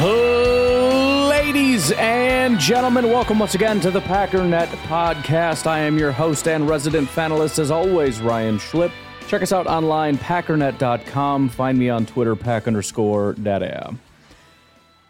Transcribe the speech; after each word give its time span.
Ladies 0.00 1.92
and 1.92 2.58
gentlemen, 2.58 3.08
welcome 3.08 3.38
once 3.38 3.54
again 3.54 3.80
to 3.80 3.90
the 3.90 4.00
Packernet 4.00 4.68
Podcast. 4.86 5.66
I 5.66 5.80
am 5.80 5.98
your 5.98 6.10
host 6.10 6.48
and 6.48 6.66
resident 6.66 7.06
fanalist, 7.06 7.58
as 7.58 7.70
always, 7.70 8.22
Ryan 8.22 8.56
Schlip. 8.56 8.92
Check 9.28 9.42
us 9.42 9.52
out 9.52 9.66
online, 9.66 10.16
packernet.com. 10.16 11.50
Find 11.50 11.78
me 11.78 11.90
on 11.90 12.06
Twitter, 12.06 12.34
pack 12.34 12.66
underscore 12.66 13.34
data. 13.34 13.94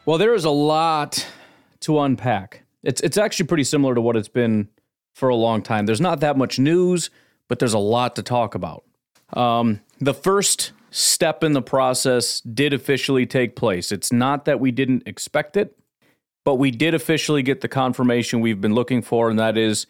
Well, 0.07 0.19
there 0.19 0.35
is 0.35 0.45
a 0.45 0.51
lot 0.51 1.25
to 1.81 2.01
unpack. 2.01 2.65
It's, 2.83 3.01
it's 3.03 3.17
actually 3.17 3.47
pretty 3.47 3.65
similar 3.65 3.95
to 3.95 4.01
what 4.01 4.17
it's 4.17 4.27
been 4.27 4.71
for 5.15 5.29
a 5.29 5.37
long 5.37 5.63
time. 5.63 5.87
There's 5.87 6.01
not 6.01 6.19
that 6.19 6.37
much 6.37 6.59
news, 6.59 7.11
but 7.47 7.61
there's 7.61 7.75
a 7.75 7.79
lot 7.79 8.17
to 8.17 8.25
talk 8.25 8.57
about. 8.57 8.83
Um, 9.35 9.83
the 10.01 10.15
first 10.15 10.73
step 10.91 11.43
in 11.45 11.53
the 11.53 11.63
process 11.63 12.41
did 12.41 12.73
officially 12.73 13.27
take 13.27 13.57
place. 13.57 13.93
It's 13.93 14.13
not 14.13 14.45
that 14.45 14.61
we 14.61 14.71
didn't 14.71 15.05
expect 15.07 15.57
it, 15.57 15.79
but 16.45 16.57
we 16.57 16.71
did 16.71 16.95
officially 16.95 17.43
get 17.43 17.61
the 17.61 17.69
confirmation 17.69 18.41
we've 18.41 18.61
been 18.61 18.75
looking 18.75 19.03
for, 19.03 19.31
and 19.31 19.39
that 19.39 19.57
is 19.57 19.87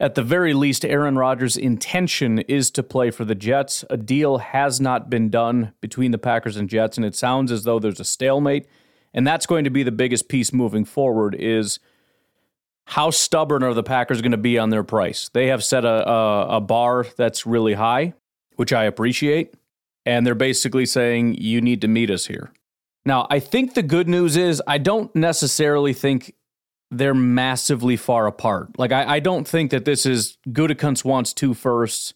at 0.00 0.14
the 0.14 0.22
very 0.22 0.54
least, 0.54 0.86
Aaron 0.86 1.16
Rodgers' 1.16 1.58
intention 1.58 2.38
is 2.40 2.70
to 2.70 2.82
play 2.82 3.10
for 3.10 3.26
the 3.26 3.34
Jets. 3.34 3.84
A 3.90 3.98
deal 3.98 4.38
has 4.38 4.80
not 4.80 5.10
been 5.10 5.28
done 5.28 5.74
between 5.82 6.10
the 6.10 6.18
Packers 6.18 6.56
and 6.56 6.70
Jets, 6.70 6.96
and 6.96 7.04
it 7.04 7.14
sounds 7.14 7.52
as 7.52 7.64
though 7.64 7.78
there's 7.78 8.00
a 8.00 8.04
stalemate. 8.04 8.66
And 9.12 9.26
that's 9.26 9.44
going 9.44 9.64
to 9.64 9.70
be 9.70 9.82
the 9.82 9.92
biggest 9.92 10.28
piece 10.28 10.54
moving 10.54 10.86
forward 10.86 11.36
is 11.38 11.80
how 12.86 13.10
stubborn 13.10 13.62
are 13.62 13.74
the 13.74 13.82
Packers 13.82 14.22
going 14.22 14.32
to 14.32 14.38
be 14.38 14.58
on 14.58 14.70
their 14.70 14.82
price? 14.82 15.28
They 15.34 15.48
have 15.48 15.62
set 15.62 15.84
a, 15.84 16.08
a, 16.08 16.46
a 16.56 16.60
bar 16.62 17.04
that's 17.18 17.44
really 17.44 17.74
high, 17.74 18.14
which 18.56 18.72
I 18.72 18.84
appreciate 18.84 19.52
and 20.06 20.26
they're 20.26 20.34
basically 20.34 20.86
saying 20.86 21.34
you 21.34 21.60
need 21.60 21.80
to 21.80 21.88
meet 21.88 22.10
us 22.10 22.26
here. 22.26 22.52
Now, 23.04 23.26
I 23.30 23.40
think 23.40 23.74
the 23.74 23.82
good 23.82 24.08
news 24.08 24.36
is 24.36 24.62
I 24.66 24.78
don't 24.78 25.14
necessarily 25.14 25.92
think 25.92 26.34
they're 26.90 27.14
massively 27.14 27.96
far 27.96 28.26
apart. 28.26 28.78
Like 28.78 28.92
I, 28.92 29.16
I 29.16 29.20
don't 29.20 29.46
think 29.46 29.70
that 29.70 29.84
this 29.84 30.04
is 30.04 30.38
Gutekunst 30.48 31.04
wants 31.04 31.32
two 31.32 31.54
firsts, 31.54 32.14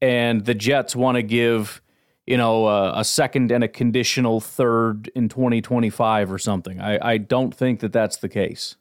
and 0.00 0.44
the 0.44 0.54
Jets 0.54 0.96
want 0.96 1.16
to 1.16 1.22
give 1.22 1.82
you 2.26 2.36
know 2.36 2.66
a, 2.66 3.00
a 3.00 3.04
second 3.04 3.52
and 3.52 3.62
a 3.62 3.68
conditional 3.68 4.40
third 4.40 5.10
in 5.14 5.28
2025 5.28 6.32
or 6.32 6.38
something. 6.38 6.80
I, 6.80 6.98
I 7.12 7.18
don't 7.18 7.54
think 7.54 7.80
that 7.80 7.92
that's 7.92 8.16
the 8.16 8.28
case, 8.28 8.76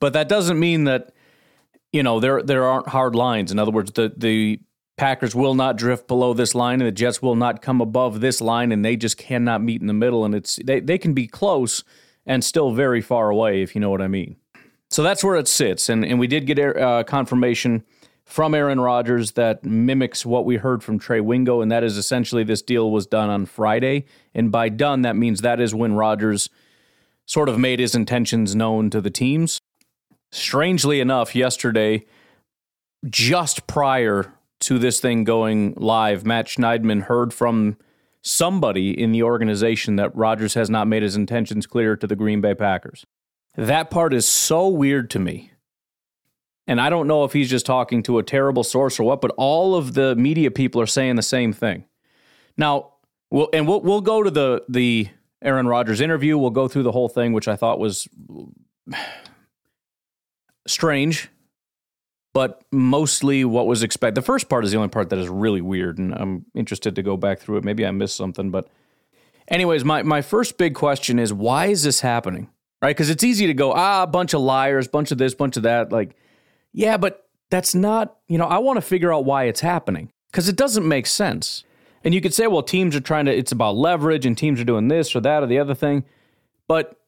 but 0.00 0.12
that 0.14 0.28
doesn't 0.28 0.58
mean 0.58 0.84
that 0.84 1.12
you 1.92 2.02
know 2.02 2.18
there 2.18 2.42
there 2.42 2.64
aren't 2.64 2.88
hard 2.88 3.14
lines. 3.14 3.52
In 3.52 3.58
other 3.58 3.72
words, 3.72 3.92
the 3.92 4.12
the 4.16 4.60
Packers 4.96 5.34
will 5.34 5.54
not 5.54 5.76
drift 5.76 6.08
below 6.08 6.32
this 6.32 6.54
line, 6.54 6.80
and 6.80 6.88
the 6.88 6.92
Jets 6.92 7.20
will 7.20 7.36
not 7.36 7.60
come 7.60 7.80
above 7.80 8.20
this 8.20 8.40
line, 8.40 8.72
and 8.72 8.84
they 8.84 8.96
just 8.96 9.18
cannot 9.18 9.62
meet 9.62 9.80
in 9.80 9.86
the 9.86 9.92
middle. 9.92 10.24
And 10.24 10.34
it's 10.34 10.58
they, 10.64 10.80
they 10.80 10.98
can 10.98 11.12
be 11.12 11.26
close 11.26 11.84
and 12.24 12.42
still 12.42 12.72
very 12.72 13.00
far 13.00 13.30
away, 13.30 13.62
if 13.62 13.74
you 13.74 13.80
know 13.80 13.90
what 13.90 14.00
I 14.00 14.08
mean. 14.08 14.36
So 14.90 15.02
that's 15.02 15.22
where 15.22 15.36
it 15.36 15.48
sits. 15.48 15.88
And, 15.88 16.04
and 16.04 16.18
we 16.18 16.26
did 16.26 16.46
get 16.46 16.58
uh, 16.58 17.04
confirmation 17.04 17.84
from 18.24 18.54
Aaron 18.54 18.80
Rodgers 18.80 19.32
that 19.32 19.64
mimics 19.64 20.26
what 20.26 20.44
we 20.44 20.56
heard 20.56 20.82
from 20.82 20.98
Trey 20.98 21.20
Wingo, 21.20 21.60
and 21.60 21.70
that 21.70 21.84
is 21.84 21.96
essentially 21.96 22.42
this 22.42 22.62
deal 22.62 22.90
was 22.90 23.06
done 23.06 23.30
on 23.30 23.46
Friday. 23.46 24.06
And 24.34 24.50
by 24.50 24.68
done, 24.68 25.02
that 25.02 25.14
means 25.14 25.42
that 25.42 25.60
is 25.60 25.74
when 25.74 25.94
Rodgers 25.94 26.50
sort 27.26 27.48
of 27.48 27.58
made 27.58 27.80
his 27.80 27.94
intentions 27.94 28.54
known 28.54 28.90
to 28.90 29.00
the 29.00 29.10
teams. 29.10 29.60
Strangely 30.32 31.00
enough, 31.00 31.34
yesterday, 31.36 32.04
just 33.08 33.66
prior 33.66 34.32
to 34.60 34.78
this 34.78 35.00
thing 35.00 35.24
going 35.24 35.74
live, 35.76 36.24
Matt 36.24 36.46
Schneidman 36.46 37.02
heard 37.02 37.32
from 37.32 37.76
somebody 38.22 38.90
in 38.90 39.12
the 39.12 39.22
organization 39.22 39.96
that 39.96 40.14
Rodgers 40.16 40.54
has 40.54 40.68
not 40.68 40.88
made 40.88 41.02
his 41.02 41.16
intentions 41.16 41.66
clear 41.66 41.96
to 41.96 42.06
the 42.06 42.16
Green 42.16 42.40
Bay 42.40 42.54
Packers. 42.54 43.06
That 43.56 43.90
part 43.90 44.12
is 44.12 44.26
so 44.26 44.68
weird 44.68 45.10
to 45.10 45.18
me. 45.18 45.52
And 46.66 46.80
I 46.80 46.90
don't 46.90 47.06
know 47.06 47.24
if 47.24 47.32
he's 47.32 47.48
just 47.48 47.64
talking 47.64 48.02
to 48.04 48.18
a 48.18 48.22
terrible 48.22 48.64
source 48.64 48.98
or 48.98 49.04
what, 49.04 49.20
but 49.20 49.32
all 49.36 49.76
of 49.76 49.94
the 49.94 50.16
media 50.16 50.50
people 50.50 50.80
are 50.80 50.86
saying 50.86 51.14
the 51.14 51.22
same 51.22 51.52
thing. 51.52 51.84
Now, 52.56 52.94
we'll, 53.30 53.48
and 53.52 53.68
we'll, 53.68 53.80
we'll 53.82 54.00
go 54.00 54.22
to 54.22 54.30
the, 54.30 54.64
the 54.68 55.08
Aaron 55.42 55.68
Rodgers 55.68 56.00
interview. 56.00 56.36
We'll 56.36 56.50
go 56.50 56.66
through 56.66 56.82
the 56.82 56.92
whole 56.92 57.08
thing, 57.08 57.32
which 57.32 57.46
I 57.46 57.54
thought 57.54 57.78
was 57.78 58.08
strange 60.66 61.28
but 62.36 62.60
mostly 62.70 63.46
what 63.46 63.66
was 63.66 63.82
expected. 63.82 64.14
The 64.14 64.20
first 64.20 64.50
part 64.50 64.62
is 64.62 64.70
the 64.70 64.76
only 64.76 64.90
part 64.90 65.08
that 65.08 65.18
is 65.18 65.26
really 65.26 65.62
weird, 65.62 65.96
and 65.96 66.12
I'm 66.12 66.44
interested 66.54 66.94
to 66.96 67.02
go 67.02 67.16
back 67.16 67.38
through 67.38 67.56
it. 67.56 67.64
Maybe 67.64 67.86
I 67.86 67.90
missed 67.92 68.14
something, 68.14 68.50
but 68.50 68.68
anyways, 69.48 69.86
my 69.86 70.02
my 70.02 70.20
first 70.20 70.58
big 70.58 70.74
question 70.74 71.18
is 71.18 71.32
why 71.32 71.68
is 71.68 71.82
this 71.82 72.02
happening? 72.02 72.50
Right? 72.82 72.94
Because 72.94 73.08
it's 73.08 73.24
easy 73.24 73.46
to 73.46 73.54
go 73.54 73.72
ah, 73.72 74.02
a 74.02 74.06
bunch 74.06 74.34
of 74.34 74.42
liars, 74.42 74.86
bunch 74.86 75.12
of 75.12 75.16
this, 75.16 75.34
bunch 75.34 75.56
of 75.56 75.62
that. 75.62 75.90
Like, 75.90 76.14
yeah, 76.74 76.98
but 76.98 77.26
that's 77.48 77.74
not. 77.74 78.18
You 78.28 78.36
know, 78.36 78.44
I 78.44 78.58
want 78.58 78.76
to 78.76 78.82
figure 78.82 79.14
out 79.14 79.24
why 79.24 79.44
it's 79.44 79.60
happening 79.60 80.10
because 80.30 80.46
it 80.46 80.56
doesn't 80.56 80.86
make 80.86 81.06
sense. 81.06 81.64
And 82.04 82.14
you 82.14 82.20
could 82.20 82.34
say, 82.34 82.48
well, 82.48 82.62
teams 82.62 82.94
are 82.94 83.00
trying 83.00 83.24
to. 83.24 83.34
It's 83.34 83.52
about 83.52 83.76
leverage, 83.76 84.26
and 84.26 84.36
teams 84.36 84.60
are 84.60 84.64
doing 84.64 84.88
this 84.88 85.16
or 85.16 85.20
that 85.22 85.42
or 85.42 85.46
the 85.46 85.58
other 85.58 85.74
thing, 85.74 86.04
but 86.68 87.00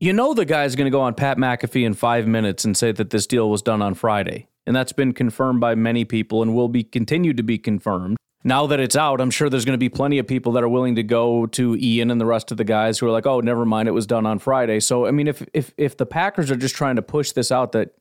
you 0.00 0.12
know 0.12 0.34
the 0.34 0.44
guy's 0.44 0.74
going 0.74 0.86
to 0.86 0.90
go 0.90 1.00
on 1.00 1.14
Pat 1.14 1.36
McAfee 1.36 1.86
in 1.86 1.94
five 1.94 2.26
minutes 2.26 2.64
and 2.64 2.76
say 2.76 2.90
that 2.90 3.10
this 3.10 3.28
deal 3.28 3.48
was 3.48 3.62
done 3.62 3.80
on 3.80 3.94
Friday 3.94 4.48
and 4.66 4.74
that's 4.74 4.92
been 4.92 5.12
confirmed 5.12 5.60
by 5.60 5.74
many 5.74 6.04
people 6.04 6.42
and 6.42 6.54
will 6.54 6.68
be 6.68 6.82
continued 6.82 7.36
to 7.36 7.42
be 7.42 7.58
confirmed. 7.58 8.16
Now 8.46 8.66
that 8.66 8.78
it's 8.78 8.96
out, 8.96 9.20
I'm 9.20 9.30
sure 9.30 9.48
there's 9.48 9.64
going 9.64 9.74
to 9.74 9.78
be 9.78 9.88
plenty 9.88 10.18
of 10.18 10.26
people 10.26 10.52
that 10.52 10.62
are 10.62 10.68
willing 10.68 10.96
to 10.96 11.02
go 11.02 11.46
to 11.46 11.76
Ian 11.76 12.10
and 12.10 12.20
the 12.20 12.26
rest 12.26 12.50
of 12.50 12.58
the 12.58 12.64
guys 12.64 12.98
who 12.98 13.06
are 13.06 13.10
like, 13.10 13.26
"Oh, 13.26 13.40
never 13.40 13.64
mind, 13.64 13.88
it 13.88 13.92
was 13.92 14.06
done 14.06 14.26
on 14.26 14.38
Friday." 14.38 14.80
So, 14.80 15.06
I 15.06 15.12
mean, 15.12 15.28
if 15.28 15.46
if 15.54 15.72
if 15.78 15.96
the 15.96 16.04
Packers 16.04 16.50
are 16.50 16.56
just 16.56 16.74
trying 16.74 16.96
to 16.96 17.02
push 17.02 17.32
this 17.32 17.50
out 17.50 17.72
that 17.72 17.94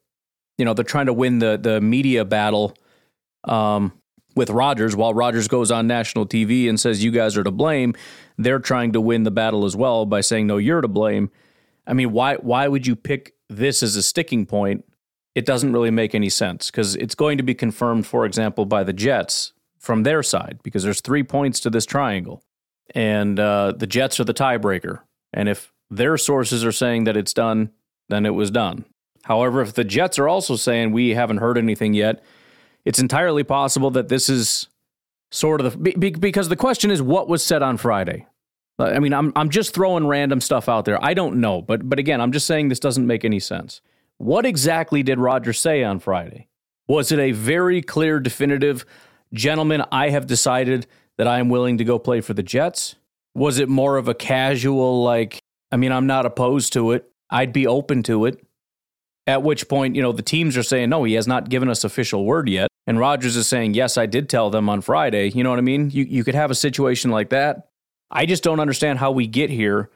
you 0.58 0.66
know, 0.66 0.74
they're 0.74 0.84
trying 0.84 1.08
to 1.08 1.14
win 1.14 1.40
the 1.40 1.58
the 1.62 1.82
media 1.82 2.26
battle 2.26 2.76
um, 3.46 3.94
with 4.36 4.50
Rodgers 4.50 4.96
while 4.96 5.14
Rodgers 5.14 5.48
goes 5.48 5.72
on 5.72 5.88
national 5.88 6.26
TV 6.26 6.70
and 6.70 6.80
says 6.80 7.04
you 7.04 7.12
guys 7.12 7.38
are 7.38 7.44
to 7.44 7.52
blame, 7.52 7.94
they're 8.38 8.60
trying 8.60 8.94
to 8.94 9.02
win 9.02 9.24
the 9.24 9.32
battle 9.32 9.66
as 9.66 9.76
well 9.76 10.06
by 10.06 10.22
saying 10.22 10.48
no, 10.48 10.58
you're 10.58 10.82
to 10.82 10.88
blame. 10.88 11.32
I 11.88 11.94
mean, 11.94 12.12
why 12.12 12.36
why 12.36 12.68
would 12.68 12.88
you 12.88 12.96
pick 12.96 13.34
this 13.50 13.84
as 13.84 13.96
a 13.96 14.04
sticking 14.04 14.46
point 14.46 14.86
it 15.36 15.46
doesn't 15.46 15.74
really 15.74 15.92
make 15.92 16.14
any 16.14 16.30
sense 16.30 16.70
because 16.70 16.96
it's 16.96 17.16
going 17.16 17.38
to 17.38 17.44
be 17.44 17.56
confirmed, 17.56 18.06
for 18.06 18.26
example, 18.26 18.66
by 18.66 18.84
the 18.84 18.94
Jets 18.94 19.54
from 19.80 20.04
their 20.04 20.24
side 20.24 20.60
because 20.64 20.84
there's 20.84 21.02
three 21.02 21.24
points 21.24 21.60
to 21.62 21.70
this 21.70 21.86
triangle, 21.86 22.44
and 22.94 23.40
uh, 23.40 23.74
the 23.76 23.88
Jets 23.88 24.20
are 24.20 24.24
the 24.24 24.34
tiebreaker. 24.34 25.00
And 25.34 25.50
if 25.50 25.74
their 25.90 26.18
sources 26.18 26.64
are 26.64 26.72
saying 26.72 27.06
that 27.06 27.18
it's 27.18 27.34
done, 27.34 27.72
then 28.10 28.26
it 28.26 28.32
was 28.32 28.52
done. 28.52 28.86
However, 29.24 29.62
if 29.62 29.74
the 29.74 29.84
Jets 29.84 30.20
are 30.20 30.28
also 30.28 30.56
saying 30.56 30.92
we 30.92 31.12
haven't 31.12 31.38
heard 31.38 31.58
anything 31.58 31.94
yet, 31.94 32.24
it's 32.86 33.00
entirely 33.00 33.44
possible 33.44 33.90
that 33.92 34.10
this 34.10 34.30
is 34.30 34.68
sort 35.32 35.62
of 35.62 35.84
the 35.84 35.92
because 36.20 36.50
the 36.50 36.56
question 36.56 36.92
is 36.92 37.02
what 37.02 37.28
was 37.28 37.44
said 37.44 37.64
on 37.64 37.78
Friday. 37.78 38.28
I 38.80 39.00
mean, 39.00 39.14
I'm 39.14 39.32
I'm 39.36 39.50
just 39.50 39.74
throwing 39.74 40.08
random 40.08 40.42
stuff 40.42 40.68
out 40.68 40.86
there. 40.86 41.04
I 41.04 41.14
don't 41.14 41.38
know, 41.38 41.62
but 41.62 41.88
but 41.88 42.00
again, 42.00 42.20
I'm 42.22 42.32
just 42.32 42.46
saying 42.48 42.70
this 42.70 42.80
doesn't 42.80 43.08
make 43.08 43.24
any 43.24 43.40
sense. 43.40 43.82
What 44.18 44.46
exactly 44.46 45.04
did 45.04 45.20
Rodgers 45.20 45.60
say 45.60 45.84
on 45.84 46.00
Friday? 46.00 46.48
Was 46.88 47.12
it 47.12 47.20
a 47.20 47.32
very 47.32 47.82
clear, 47.82 48.20
definitive, 48.20 48.86
gentlemen, 49.34 49.84
I 49.92 50.10
have 50.10 50.28
decided 50.28 50.88
that 51.18 51.28
I 51.28 51.40
am 51.40 51.50
willing 51.50 51.78
to 51.78 51.84
go 51.84 52.00
play 52.00 52.22
for 52.22 52.34
the 52.34 52.44
Jets? 52.44 52.96
Was 53.36 53.60
it 53.60 53.70
more 53.70 53.98
of 53.98 54.08
a 54.08 54.14
casual, 54.14 55.04
like, 55.04 55.40
I 55.72 55.78
mean, 55.78 55.92
I'm 55.92 56.08
not 56.08 56.26
opposed 56.26 56.74
to 56.74 56.92
it. 56.92 57.10
I'd 57.30 57.54
be 57.54 57.66
open 57.66 58.04
to 58.04 58.26
it. 58.26 58.46
At 59.26 59.42
which 59.42 59.70
point, 59.70 59.96
you 59.96 60.02
know, 60.02 60.12
the 60.12 60.22
teams 60.22 60.58
are 60.58 60.64
saying, 60.64 60.90
no, 60.90 61.04
he 61.04 61.14
has 61.14 61.28
not 61.28 61.50
given 61.50 61.70
us 61.70 61.84
official 61.84 62.26
word 62.26 62.50
yet. 62.50 62.68
And 62.86 63.00
Rodgers 63.00 63.38
is 63.38 63.48
saying, 63.48 63.74
yes, 63.74 63.98
I 63.98 64.06
did 64.06 64.28
tell 64.28 64.50
them 64.50 64.68
on 64.68 64.82
Friday. 64.82 65.30
You 65.30 65.44
know 65.44 65.50
what 65.50 65.60
I 65.60 65.64
mean? 65.64 65.90
You, 65.90 66.04
you 66.04 66.24
could 66.24 66.36
have 66.36 66.52
a 66.52 66.56
situation 66.56 67.10
like 67.10 67.30
that. 67.30 67.70
I 68.12 68.26
just 68.26 68.44
don't 68.44 68.60
understand 68.60 69.00
how 69.00 69.12
we 69.12 69.26
get 69.26 69.50
here 69.50 69.90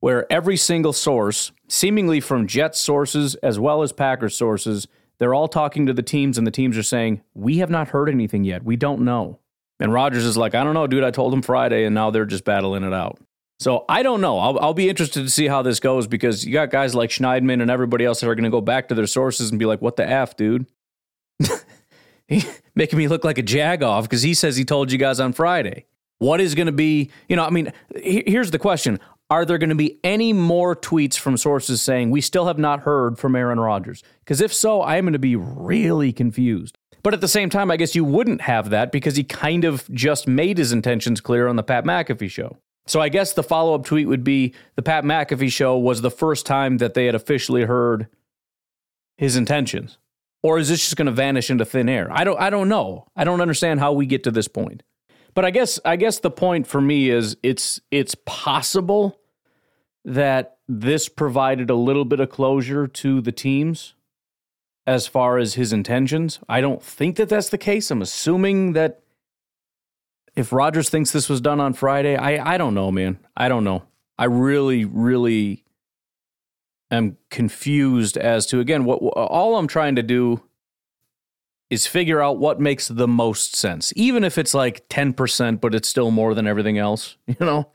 where 0.00 0.30
every 0.32 0.56
single 0.56 0.92
source, 0.92 1.52
seemingly 1.72 2.20
from 2.20 2.46
Jets 2.46 2.78
sources 2.78 3.34
as 3.36 3.58
well 3.58 3.82
as 3.82 3.92
Packers 3.92 4.36
sources, 4.36 4.86
they're 5.18 5.32
all 5.32 5.48
talking 5.48 5.86
to 5.86 5.94
the 5.94 6.02
teams 6.02 6.36
and 6.36 6.46
the 6.46 6.50
teams 6.50 6.76
are 6.76 6.82
saying, 6.82 7.22
we 7.32 7.58
have 7.58 7.70
not 7.70 7.88
heard 7.88 8.10
anything 8.10 8.44
yet. 8.44 8.62
We 8.62 8.76
don't 8.76 9.00
know. 9.00 9.38
And 9.80 9.90
Rodgers 9.90 10.26
is 10.26 10.36
like, 10.36 10.54
I 10.54 10.64
don't 10.64 10.74
know, 10.74 10.86
dude. 10.86 11.02
I 11.02 11.10
told 11.10 11.32
them 11.32 11.40
Friday, 11.40 11.84
and 11.84 11.94
now 11.94 12.10
they're 12.10 12.26
just 12.26 12.44
battling 12.44 12.84
it 12.84 12.92
out. 12.92 13.18
So 13.58 13.84
I 13.88 14.02
don't 14.02 14.20
know. 14.20 14.38
I'll, 14.38 14.58
I'll, 14.60 14.74
be 14.74 14.88
interested 14.88 15.22
to 15.22 15.30
see 15.30 15.48
how 15.48 15.62
this 15.62 15.80
goes 15.80 16.06
because 16.06 16.44
you 16.44 16.52
got 16.52 16.70
guys 16.70 16.94
like 16.94 17.10
Schneidman 17.10 17.62
and 17.62 17.70
everybody 17.70 18.04
else 18.04 18.20
that 18.20 18.28
are 18.28 18.34
going 18.34 18.44
to 18.44 18.50
go 18.50 18.60
back 18.60 18.88
to 18.88 18.94
their 18.94 19.06
sources 19.06 19.50
and 19.50 19.58
be 19.58 19.64
like, 19.64 19.80
"What 19.80 19.96
the 19.96 20.08
f, 20.08 20.36
dude?" 20.36 20.66
making 22.74 22.98
me 22.98 23.08
look 23.08 23.24
like 23.24 23.38
a 23.38 23.42
jagoff 23.42 24.02
because 24.02 24.22
he 24.22 24.34
says 24.34 24.56
he 24.56 24.64
told 24.64 24.92
you 24.92 24.98
guys 24.98 25.20
on 25.20 25.32
Friday. 25.32 25.86
What 26.18 26.40
is 26.40 26.54
going 26.54 26.66
to 26.66 26.72
be? 26.72 27.10
You 27.28 27.36
know, 27.36 27.44
I 27.44 27.50
mean, 27.50 27.72
here's 27.96 28.50
the 28.50 28.58
question: 28.58 29.00
Are 29.32 29.46
there 29.46 29.56
going 29.56 29.70
to 29.70 29.74
be 29.74 29.98
any 30.04 30.34
more 30.34 30.76
tweets 30.76 31.18
from 31.18 31.38
sources 31.38 31.80
saying 31.80 32.10
we 32.10 32.20
still 32.20 32.48
have 32.48 32.58
not 32.58 32.80
heard 32.80 33.18
from 33.18 33.34
Aaron 33.34 33.58
Rodgers? 33.58 34.02
Because 34.18 34.42
if 34.42 34.52
so, 34.52 34.82
I 34.82 34.98
am 34.98 35.06
going 35.06 35.14
to 35.14 35.18
be 35.18 35.36
really 35.36 36.12
confused. 36.12 36.76
But 37.02 37.14
at 37.14 37.22
the 37.22 37.28
same 37.28 37.48
time, 37.48 37.70
I 37.70 37.78
guess 37.78 37.94
you 37.94 38.04
wouldn't 38.04 38.42
have 38.42 38.68
that 38.68 38.92
because 38.92 39.16
he 39.16 39.24
kind 39.24 39.64
of 39.64 39.90
just 39.90 40.28
made 40.28 40.58
his 40.58 40.70
intentions 40.70 41.22
clear 41.22 41.48
on 41.48 41.56
the 41.56 41.62
Pat 41.62 41.84
McAfee 41.84 42.30
show. 42.30 42.58
So 42.86 43.00
I 43.00 43.08
guess 43.08 43.32
the 43.32 43.42
follow 43.42 43.74
up 43.74 43.86
tweet 43.86 44.06
would 44.06 44.22
be 44.22 44.52
the 44.74 44.82
Pat 44.82 45.02
McAfee 45.02 45.50
show 45.50 45.78
was 45.78 46.02
the 46.02 46.10
first 46.10 46.44
time 46.44 46.76
that 46.76 46.92
they 46.92 47.06
had 47.06 47.14
officially 47.14 47.64
heard 47.64 48.08
his 49.16 49.34
intentions. 49.34 49.96
Or 50.42 50.58
is 50.58 50.68
this 50.68 50.80
just 50.80 50.96
going 50.96 51.06
to 51.06 51.10
vanish 51.10 51.48
into 51.48 51.64
thin 51.64 51.88
air? 51.88 52.08
I 52.12 52.24
don't 52.24 52.38
I 52.38 52.50
don't 52.50 52.68
know. 52.68 53.06
I 53.16 53.24
don't 53.24 53.40
understand 53.40 53.80
how 53.80 53.94
we 53.94 54.04
get 54.04 54.24
to 54.24 54.30
this 54.30 54.46
point. 54.46 54.82
But 55.32 55.46
I 55.46 55.50
guess 55.50 55.80
I 55.86 55.96
guess 55.96 56.18
the 56.18 56.30
point 56.30 56.66
for 56.66 56.82
me 56.82 57.08
is 57.08 57.38
it's 57.42 57.80
it's 57.90 58.14
possible 58.26 59.18
that 60.04 60.56
this 60.68 61.08
provided 61.08 61.70
a 61.70 61.74
little 61.74 62.04
bit 62.04 62.20
of 62.20 62.30
closure 62.30 62.86
to 62.86 63.20
the 63.20 63.32
teams 63.32 63.94
as 64.86 65.06
far 65.06 65.38
as 65.38 65.54
his 65.54 65.72
intentions. 65.72 66.40
I 66.48 66.60
don't 66.60 66.82
think 66.82 67.16
that 67.16 67.28
that's 67.28 67.50
the 67.50 67.58
case. 67.58 67.90
I'm 67.90 68.02
assuming 68.02 68.72
that 68.72 69.00
if 70.34 70.52
Rodgers 70.52 70.88
thinks 70.88 71.10
this 71.10 71.28
was 71.28 71.40
done 71.40 71.60
on 71.60 71.74
Friday, 71.74 72.16
I 72.16 72.54
I 72.54 72.58
don't 72.58 72.74
know, 72.74 72.90
man. 72.90 73.18
I 73.36 73.48
don't 73.48 73.64
know. 73.64 73.84
I 74.18 74.24
really 74.24 74.84
really 74.84 75.64
am 76.90 77.16
confused 77.30 78.16
as 78.16 78.46
to 78.46 78.60
again 78.60 78.84
what 78.84 78.96
all 78.96 79.56
I'm 79.56 79.68
trying 79.68 79.96
to 79.96 80.02
do 80.02 80.42
is 81.72 81.86
figure 81.86 82.20
out 82.20 82.36
what 82.36 82.60
makes 82.60 82.88
the 82.88 83.08
most 83.08 83.56
sense. 83.56 83.94
Even 83.96 84.24
if 84.24 84.36
it's 84.36 84.52
like 84.52 84.86
10%, 84.90 85.58
but 85.58 85.74
it's 85.74 85.88
still 85.88 86.10
more 86.10 86.34
than 86.34 86.46
everything 86.46 86.76
else, 86.76 87.16
you 87.26 87.34
know? 87.40 87.66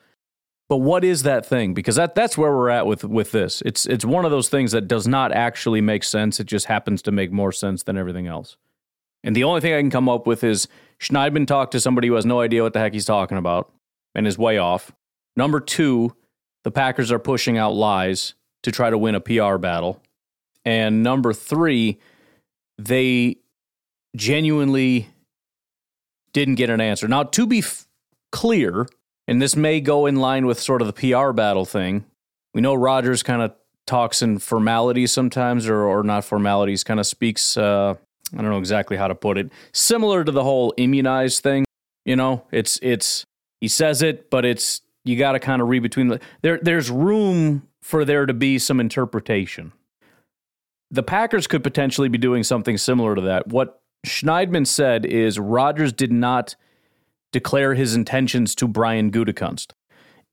But 0.70 0.78
what 0.78 1.04
is 1.04 1.24
that 1.24 1.46
thing? 1.46 1.74
Because 1.74 1.96
that 1.96 2.14
that's 2.14 2.38
where 2.38 2.52
we're 2.52 2.70
at 2.70 2.86
with 2.86 3.04
with 3.04 3.32
this. 3.32 3.62
It's 3.66 3.86
it's 3.86 4.04
one 4.04 4.26
of 4.26 4.32
those 4.32 4.50
things 4.50 4.74
that 4.74 4.88
does 4.88 5.08
not 5.08 5.32
actually 5.32 5.82
make 5.82 6.04
sense. 6.04 6.40
It 6.40 6.48
just 6.48 6.66
happens 6.66 7.02
to 7.04 7.12
make 7.12 7.32
more 7.32 7.52
sense 7.52 7.84
than 7.84 7.98
everything 7.98 8.28
else. 8.28 8.58
And 9.24 9.36
the 9.36 9.46
only 9.46 9.62
thing 9.62 9.74
I 9.74 9.80
can 9.80 9.90
come 9.90 10.10
up 10.10 10.28
with 10.28 10.44
is 10.44 10.68
Schneidman 11.00 11.48
talked 11.48 11.72
to 11.72 11.80
somebody 11.80 12.08
who 12.08 12.16
has 12.16 12.26
no 12.26 12.42
idea 12.42 12.64
what 12.64 12.74
the 12.74 12.80
heck 12.80 12.94
he's 12.94 13.06
talking 13.06 13.38
about 13.38 13.72
and 14.14 14.28
is 14.28 14.38
way 14.38 14.58
off. 14.58 14.92
Number 15.36 15.60
two, 15.60 16.16
the 16.64 16.72
Packers 16.72 17.12
are 17.12 17.20
pushing 17.20 17.58
out 17.58 17.74
lies 17.74 18.34
to 18.64 18.72
try 18.72 18.90
to 18.90 18.98
win 18.98 19.16
a 19.16 19.20
PR 19.20 19.58
battle. 19.58 20.02
And 20.66 21.02
number 21.02 21.34
three, 21.34 22.00
they 22.78 23.38
genuinely 24.16 25.10
didn't 26.34 26.56
get 26.56 26.70
an 26.70 26.82
answer. 26.82 27.08
Now, 27.08 27.24
to 27.24 27.48
be 27.48 27.60
f- 27.60 27.88
clear, 28.32 28.88
and 29.28 29.42
this 29.42 29.56
may 29.56 29.82
go 29.82 30.06
in 30.06 30.16
line 30.16 30.46
with 30.46 30.60
sort 30.60 30.82
of 30.82 30.88
the 30.88 30.94
PR 30.94 31.32
battle 31.32 31.66
thing. 31.66 32.06
We 32.54 32.62
know 32.62 32.74
Rodgers 32.74 33.24
kind 33.24 33.42
of 33.42 33.54
talks 33.86 34.22
in 34.22 34.40
formalities 34.40 35.12
sometimes, 35.12 35.68
or 35.68 35.84
or 35.84 36.04
not 36.04 36.26
formalities, 36.26 36.84
kind 36.84 37.00
of 37.00 37.06
speaks. 37.06 37.58
Uh, 37.58 37.96
I 38.34 38.42
don't 38.42 38.52
know 38.52 38.60
exactly 38.60 38.98
how 38.98 39.08
to 39.08 39.16
put 39.16 39.38
it. 39.38 39.52
Similar 39.74 40.24
to 40.24 40.32
the 40.32 40.44
whole 40.44 40.74
immunized 40.78 41.44
thing, 41.44 41.66
you 42.06 42.16
know. 42.16 42.44
It's 42.52 42.80
it's 42.82 43.26
he 43.62 43.68
says 43.68 44.02
it, 44.02 44.30
but 44.30 44.46
it's 44.46 44.82
you 45.04 45.18
got 45.18 45.34
to 45.34 45.40
kind 45.40 45.62
of 45.62 45.70
read 45.70 45.84
between 45.84 46.10
the 46.10 46.20
there. 46.42 46.60
There's 46.62 46.90
room 46.90 47.68
for 47.82 48.06
there 48.06 48.26
to 48.26 48.34
be 48.34 48.60
some 48.60 48.80
interpretation. 48.80 49.72
The 50.92 51.04
Packers 51.04 51.48
could 51.48 51.64
potentially 51.64 52.10
be 52.10 52.18
doing 52.18 52.44
something 52.44 52.78
similar 52.78 53.16
to 53.16 53.22
that. 53.22 53.48
What 53.48 53.82
Schneidman 54.06 54.68
said 54.68 55.06
is 55.06 55.38
Rodgers 55.40 55.92
did 55.92 56.12
not 56.12 56.56
declare 57.32 57.74
his 57.74 57.96
intentions 57.96 58.56
to 58.56 58.68
Brian 58.68 59.12
Gutekunst. 59.12 59.74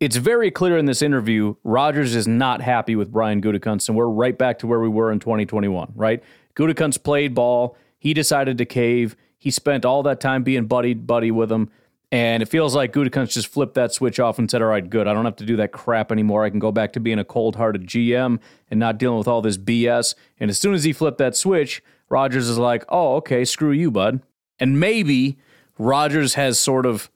It's 0.01 0.17
very 0.17 0.51
clear 0.51 0.77
in 0.77 0.87
this 0.87 1.03
interview, 1.03 1.55
Rodgers 1.63 2.15
is 2.15 2.27
not 2.27 2.61
happy 2.61 2.97
with 2.97 3.13
Brian 3.13 3.41
Gutekunst, 3.41 3.89
and 3.89 3.97
we're 3.97 4.09
right 4.09 4.37
back 4.37 4.59
to 4.59 4.67
where 4.67 4.81
we 4.81 4.89
were 4.89 5.13
in 5.13 5.21
2021, 5.21 5.93
right? 5.95 6.23
Gutekunst 6.57 7.03
played 7.03 7.35
ball. 7.35 7.77
He 7.99 8.13
decided 8.13 8.59
to 8.59 8.65
cave. 8.65 9.17
He 9.39 9.51
spent 9.51 9.85
all 9.85 10.03
that 10.03 10.21
time 10.21 10.43
being 10.43 10.67
buddy 10.67 10.95
buddy 10.95 11.31
with 11.31 11.51
him. 11.51 11.71
And 12.13 12.43
it 12.43 12.47
feels 12.47 12.77
like 12.77 12.93
Gutekunst 12.93 13.33
just 13.33 13.49
flipped 13.49 13.75
that 13.75 13.93
switch 13.93 14.21
off 14.21 14.39
and 14.39 14.49
said, 14.49 14.63
all 14.63 14.69
right, 14.69 14.89
good. 14.89 15.09
I 15.09 15.15
don't 15.15 15.25
have 15.25 15.37
to 15.37 15.45
do 15.45 15.57
that 15.57 15.73
crap 15.73 16.13
anymore. 16.13 16.45
I 16.45 16.51
can 16.51 16.61
go 16.61 16.71
back 16.71 16.93
to 16.93 17.01
being 17.01 17.19
a 17.19 17.25
cold 17.25 17.57
hearted 17.57 17.87
GM 17.87 18.39
and 18.71 18.81
not 18.81 18.99
dealing 18.99 19.19
with 19.19 19.27
all 19.27 19.43
this 19.43 19.59
BS. 19.59 20.15
And 20.39 20.49
as 20.49 20.61
soon 20.61 20.75
as 20.75 20.85
he 20.85 20.93
flipped 20.93 21.19
that 21.19 21.35
switch, 21.35 21.83
Rodgers 22.09 22.49
is 22.49 22.59
like, 22.59 22.85
oh, 22.89 23.17
okay, 23.17 23.45
screw 23.45 23.73
you, 23.73 23.91
bud. 23.91 24.21
And 24.61 24.79
maybe 24.79 25.39
Rodgers 25.79 26.35
has 26.35 26.59
sort 26.59 26.87
of 26.87 27.11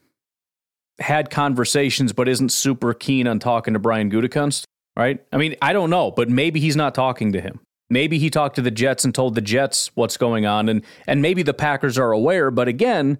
had 0.98 1.30
conversations, 1.30 2.12
but 2.12 2.28
isn't 2.28 2.50
super 2.50 2.92
keen 2.92 3.26
on 3.28 3.38
talking 3.38 3.74
to 3.74 3.78
Brian 3.78 4.10
Gutekunst, 4.10 4.64
right? 4.96 5.24
I 5.32 5.36
mean, 5.36 5.54
I 5.62 5.72
don't 5.72 5.90
know, 5.90 6.10
but 6.10 6.28
maybe 6.28 6.60
he's 6.60 6.76
not 6.76 6.94
talking 6.94 7.32
to 7.32 7.40
him. 7.40 7.60
Maybe 7.90 8.18
he 8.18 8.30
talked 8.30 8.56
to 8.56 8.62
the 8.62 8.70
Jets 8.70 9.04
and 9.04 9.14
told 9.14 9.34
the 9.34 9.40
Jets 9.40 9.90
what's 9.94 10.16
going 10.16 10.44
on, 10.44 10.68
and 10.68 10.84
and 11.06 11.22
maybe 11.22 11.42
the 11.42 11.54
Packers 11.54 11.96
are 11.96 12.12
aware. 12.12 12.50
But 12.50 12.68
again, 12.68 13.18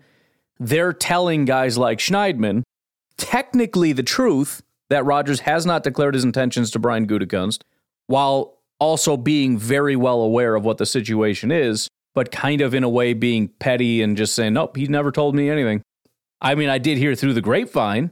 they're 0.58 0.92
telling 0.92 1.44
guys 1.44 1.78
like 1.78 1.98
Schneidman 1.98 2.62
technically 3.16 3.92
the 3.92 4.02
truth 4.02 4.62
that 4.90 5.04
Rodgers 5.04 5.40
has 5.40 5.66
not 5.66 5.82
declared 5.82 6.14
his 6.14 6.24
intentions 6.24 6.70
to 6.70 6.78
Brian 6.78 7.06
Gutekunst, 7.06 7.62
while 8.06 8.58
also 8.78 9.16
being 9.16 9.58
very 9.58 9.96
well 9.96 10.20
aware 10.20 10.54
of 10.54 10.64
what 10.64 10.78
the 10.78 10.86
situation 10.86 11.50
is 11.50 11.88
but 12.18 12.32
kind 12.32 12.60
of 12.62 12.74
in 12.74 12.82
a 12.82 12.88
way 12.88 13.12
being 13.12 13.46
petty 13.46 14.02
and 14.02 14.16
just 14.16 14.34
saying, 14.34 14.52
nope, 14.52 14.76
he 14.76 14.88
never 14.88 15.12
told 15.12 15.36
me 15.36 15.48
anything. 15.48 15.80
I 16.40 16.56
mean, 16.56 16.68
I 16.68 16.78
did 16.78 16.98
hear 16.98 17.14
through 17.14 17.34
the 17.34 17.40
grapevine, 17.40 18.10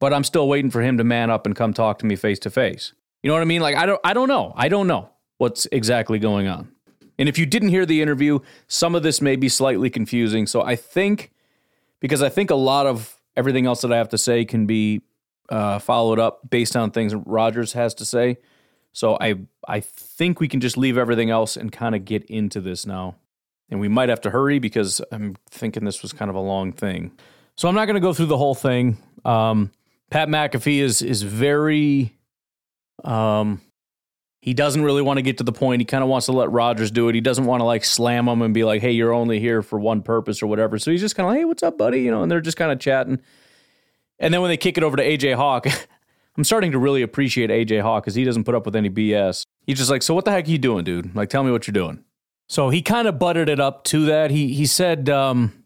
but 0.00 0.14
I'm 0.14 0.24
still 0.24 0.48
waiting 0.48 0.70
for 0.70 0.80
him 0.80 0.96
to 0.96 1.04
man 1.04 1.28
up 1.28 1.44
and 1.44 1.54
come 1.54 1.74
talk 1.74 1.98
to 1.98 2.06
me 2.06 2.16
face 2.16 2.38
to 2.38 2.50
face. 2.50 2.94
You 3.22 3.28
know 3.28 3.34
what 3.34 3.42
I 3.42 3.44
mean? 3.44 3.60
Like 3.60 3.76
I 3.76 3.84
don't 3.84 4.00
I 4.02 4.14
don't 4.14 4.28
know. 4.28 4.54
I 4.56 4.68
don't 4.68 4.86
know 4.86 5.10
what's 5.36 5.66
exactly 5.70 6.18
going 6.18 6.48
on. 6.48 6.72
And 7.18 7.28
if 7.28 7.36
you 7.36 7.44
didn't 7.44 7.68
hear 7.68 7.84
the 7.84 8.00
interview, 8.00 8.38
some 8.66 8.94
of 8.94 9.02
this 9.02 9.20
may 9.20 9.36
be 9.36 9.50
slightly 9.50 9.90
confusing. 9.90 10.46
So 10.46 10.62
I 10.62 10.74
think 10.74 11.30
because 12.00 12.22
I 12.22 12.30
think 12.30 12.48
a 12.48 12.54
lot 12.54 12.86
of 12.86 13.14
everything 13.36 13.66
else 13.66 13.82
that 13.82 13.92
I 13.92 13.98
have 13.98 14.08
to 14.08 14.18
say 14.18 14.46
can 14.46 14.64
be 14.64 15.02
uh, 15.50 15.80
followed 15.80 16.18
up 16.18 16.48
based 16.48 16.76
on 16.76 16.92
things 16.92 17.14
Rodgers 17.14 17.74
has 17.74 17.92
to 17.96 18.06
say. 18.06 18.38
So 18.94 19.18
I 19.20 19.34
I 19.68 19.80
think 19.80 20.40
we 20.40 20.48
can 20.48 20.60
just 20.60 20.78
leave 20.78 20.96
everything 20.96 21.28
else 21.28 21.58
and 21.58 21.70
kind 21.70 21.94
of 21.94 22.06
get 22.06 22.24
into 22.24 22.62
this 22.62 22.86
now 22.86 23.16
and 23.70 23.80
we 23.80 23.88
might 23.88 24.08
have 24.08 24.20
to 24.22 24.30
hurry 24.30 24.58
because 24.58 25.00
I'm 25.10 25.36
thinking 25.50 25.84
this 25.84 26.02
was 26.02 26.12
kind 26.12 26.28
of 26.28 26.34
a 26.36 26.40
long 26.40 26.72
thing. 26.72 27.12
So 27.56 27.68
I'm 27.68 27.74
not 27.74 27.86
going 27.86 27.94
to 27.94 28.00
go 28.00 28.12
through 28.12 28.26
the 28.26 28.36
whole 28.36 28.54
thing. 28.54 28.98
Um, 29.24 29.70
Pat 30.10 30.28
McAfee 30.28 30.78
is 30.78 31.02
is 31.02 31.22
very, 31.22 32.16
um, 33.04 33.60
he 34.40 34.54
doesn't 34.54 34.82
really 34.82 35.02
want 35.02 35.18
to 35.18 35.22
get 35.22 35.38
to 35.38 35.44
the 35.44 35.52
point. 35.52 35.80
He 35.80 35.86
kind 35.86 36.02
of 36.04 36.10
wants 36.10 36.26
to 36.26 36.32
let 36.32 36.50
Rodgers 36.50 36.90
do 36.90 37.08
it. 37.08 37.14
He 37.14 37.20
doesn't 37.20 37.46
want 37.46 37.60
to 37.60 37.64
like 37.64 37.84
slam 37.84 38.28
him 38.28 38.42
and 38.42 38.52
be 38.52 38.64
like, 38.64 38.82
"Hey, 38.82 38.92
you're 38.92 39.12
only 39.12 39.40
here 39.40 39.62
for 39.62 39.78
one 39.78 40.02
purpose" 40.02 40.42
or 40.42 40.46
whatever. 40.46 40.78
So 40.78 40.90
he's 40.90 41.00
just 41.00 41.16
kind 41.16 41.26
of 41.26 41.30
like, 41.32 41.38
"Hey, 41.38 41.44
what's 41.44 41.62
up, 41.62 41.78
buddy?" 41.78 42.02
You 42.02 42.10
know, 42.10 42.22
and 42.22 42.30
they're 42.30 42.40
just 42.40 42.56
kind 42.56 42.70
of 42.70 42.78
chatting. 42.78 43.20
And 44.18 44.32
then 44.32 44.40
when 44.42 44.50
they 44.50 44.56
kick 44.56 44.76
it 44.76 44.84
over 44.84 44.96
to 44.96 45.02
AJ 45.02 45.34
Hawk, 45.34 45.66
I'm 46.36 46.44
starting 46.44 46.72
to 46.72 46.78
really 46.78 47.02
appreciate 47.02 47.50
AJ 47.50 47.82
Hawk 47.82 48.04
because 48.04 48.14
he 48.14 48.24
doesn't 48.24 48.44
put 48.44 48.54
up 48.54 48.66
with 48.66 48.76
any 48.76 48.90
BS. 48.90 49.46
He's 49.66 49.78
just 49.78 49.90
like, 49.90 50.02
"So 50.02 50.14
what 50.14 50.24
the 50.24 50.32
heck 50.32 50.46
are 50.46 50.50
you 50.50 50.58
doing, 50.58 50.84
dude? 50.84 51.14
Like, 51.16 51.30
tell 51.30 51.42
me 51.42 51.50
what 51.50 51.66
you're 51.66 51.72
doing." 51.72 52.04
So 52.48 52.70
he 52.70 52.82
kind 52.82 53.08
of 53.08 53.18
buttered 53.18 53.48
it 53.48 53.60
up 53.60 53.84
to 53.84 54.06
that. 54.06 54.30
He 54.30 54.52
he 54.52 54.66
said 54.66 55.08
um, 55.08 55.64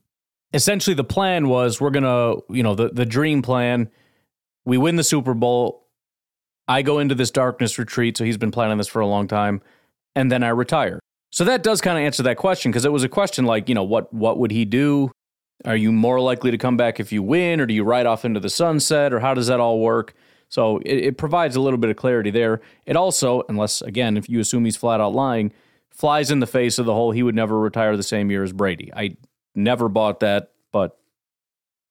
essentially 0.55 0.95
the 0.95 1.05
plan 1.05 1.49
was 1.49 1.81
we're 1.81 1.91
gonna 1.91 2.37
you 2.51 2.63
know 2.63 2.75
the 2.75 2.89
the 2.89 3.07
dream 3.07 3.43
plan 3.43 3.91
we 4.69 4.77
win 4.77 4.97
the 4.97 5.03
Super 5.03 5.33
Bowl. 5.33 5.87
I 6.69 6.83
go 6.83 6.99
into 6.99 7.15
this 7.15 7.31
darkness 7.31 7.79
retreat. 7.79 8.19
So 8.19 8.25
he's 8.25 8.37
been 8.37 8.51
planning 8.51 8.77
this 8.77 8.87
for 8.87 9.01
a 9.01 9.07
long 9.07 9.27
time. 9.27 9.63
And 10.15 10.31
then 10.31 10.43
I 10.43 10.51
retire. 10.51 11.01
So 11.33 11.45
that 11.45 11.63
does 11.63 11.81
kind 11.81 11.97
of 11.97 12.05
answer 12.05 12.23
that 12.25 12.37
question 12.37 12.71
because 12.71 12.85
it 12.85 12.93
was 12.93 13.03
a 13.03 13.09
question 13.09 13.47
like, 13.47 13.71
you 13.71 13.75
know, 13.75 13.83
what 13.83 14.13
what 14.13 14.39
would 14.39 14.51
he 14.51 14.67
do? 14.67 15.11
Are 15.65 15.77
you 15.77 15.91
more 15.91 16.21
likely 16.21 16.51
to 16.51 16.59
come 16.59 16.77
back 16.77 17.01
if 17.01 17.11
you 17.13 17.23
win, 17.23 17.61
or 17.61 17.67
do 17.67 17.73
you 17.73 17.83
ride 17.83 18.05
off 18.07 18.25
into 18.27 18.41
the 18.41 18.51
sunset, 18.51 19.13
or 19.13 19.21
how 19.21 19.33
does 19.33 19.47
that 19.47 19.59
all 19.59 19.81
work? 19.81 20.15
So 20.51 20.79
it, 20.79 20.99
it 20.99 21.19
provides 21.19 21.57
a 21.57 21.61
little 21.61 21.79
bit 21.79 21.91
of 21.91 21.97
clarity 21.97 22.31
there. 22.31 22.61
It 22.85 22.97
also, 22.97 23.43
unless 23.49 23.81
again, 23.81 24.17
if 24.17 24.29
you 24.29 24.39
assume 24.39 24.67
he's 24.67 24.77
flat 24.77 25.01
out 25.01 25.15
lying, 25.15 25.53
flies 25.91 26.31
in 26.31 26.41
the 26.41 26.47
face 26.47 26.79
of 26.79 26.87
the 26.87 26.95
whole 26.95 27.11
he 27.11 27.23
would 27.23 27.35
never 27.35 27.59
retire 27.59 27.97
the 27.97 28.03
same 28.03 28.31
year 28.31 28.43
as 28.43 28.53
Brady. 28.53 28.93
I 28.95 29.17
never 29.55 29.89
bought 29.89 30.21
that, 30.21 30.53
but 30.73 30.99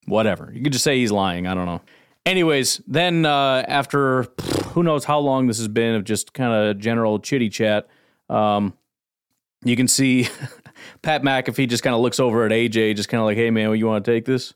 whatever. 0.05 0.51
You 0.53 0.63
could 0.63 0.73
just 0.73 0.83
say 0.83 0.97
he's 0.97 1.11
lying. 1.11 1.47
I 1.47 1.53
don't 1.53 1.65
know. 1.65 1.81
Anyways, 2.25 2.81
then 2.87 3.25
uh, 3.25 3.63
after 3.67 4.27
who 4.73 4.83
knows 4.83 5.05
how 5.05 5.19
long 5.19 5.47
this 5.47 5.57
has 5.59 5.67
been 5.67 5.95
of 5.95 6.03
just 6.03 6.33
kind 6.33 6.53
of 6.53 6.77
general 6.77 7.19
chitty 7.19 7.49
chat, 7.49 7.87
um, 8.29 8.73
you 9.63 9.75
can 9.75 9.87
see 9.87 10.27
Pat 11.01 11.21
McAfee 11.23 11.69
just 11.69 11.83
kind 11.83 11.93
of 11.95 12.01
looks 12.01 12.19
over 12.19 12.45
at 12.45 12.51
AJ, 12.51 12.95
just 12.95 13.09
kind 13.09 13.19
of 13.21 13.25
like, 13.25 13.37
"Hey 13.37 13.49
man, 13.49 13.73
you 13.75 13.87
want 13.87 14.03
to 14.03 14.11
take 14.11 14.25
this?" 14.25 14.53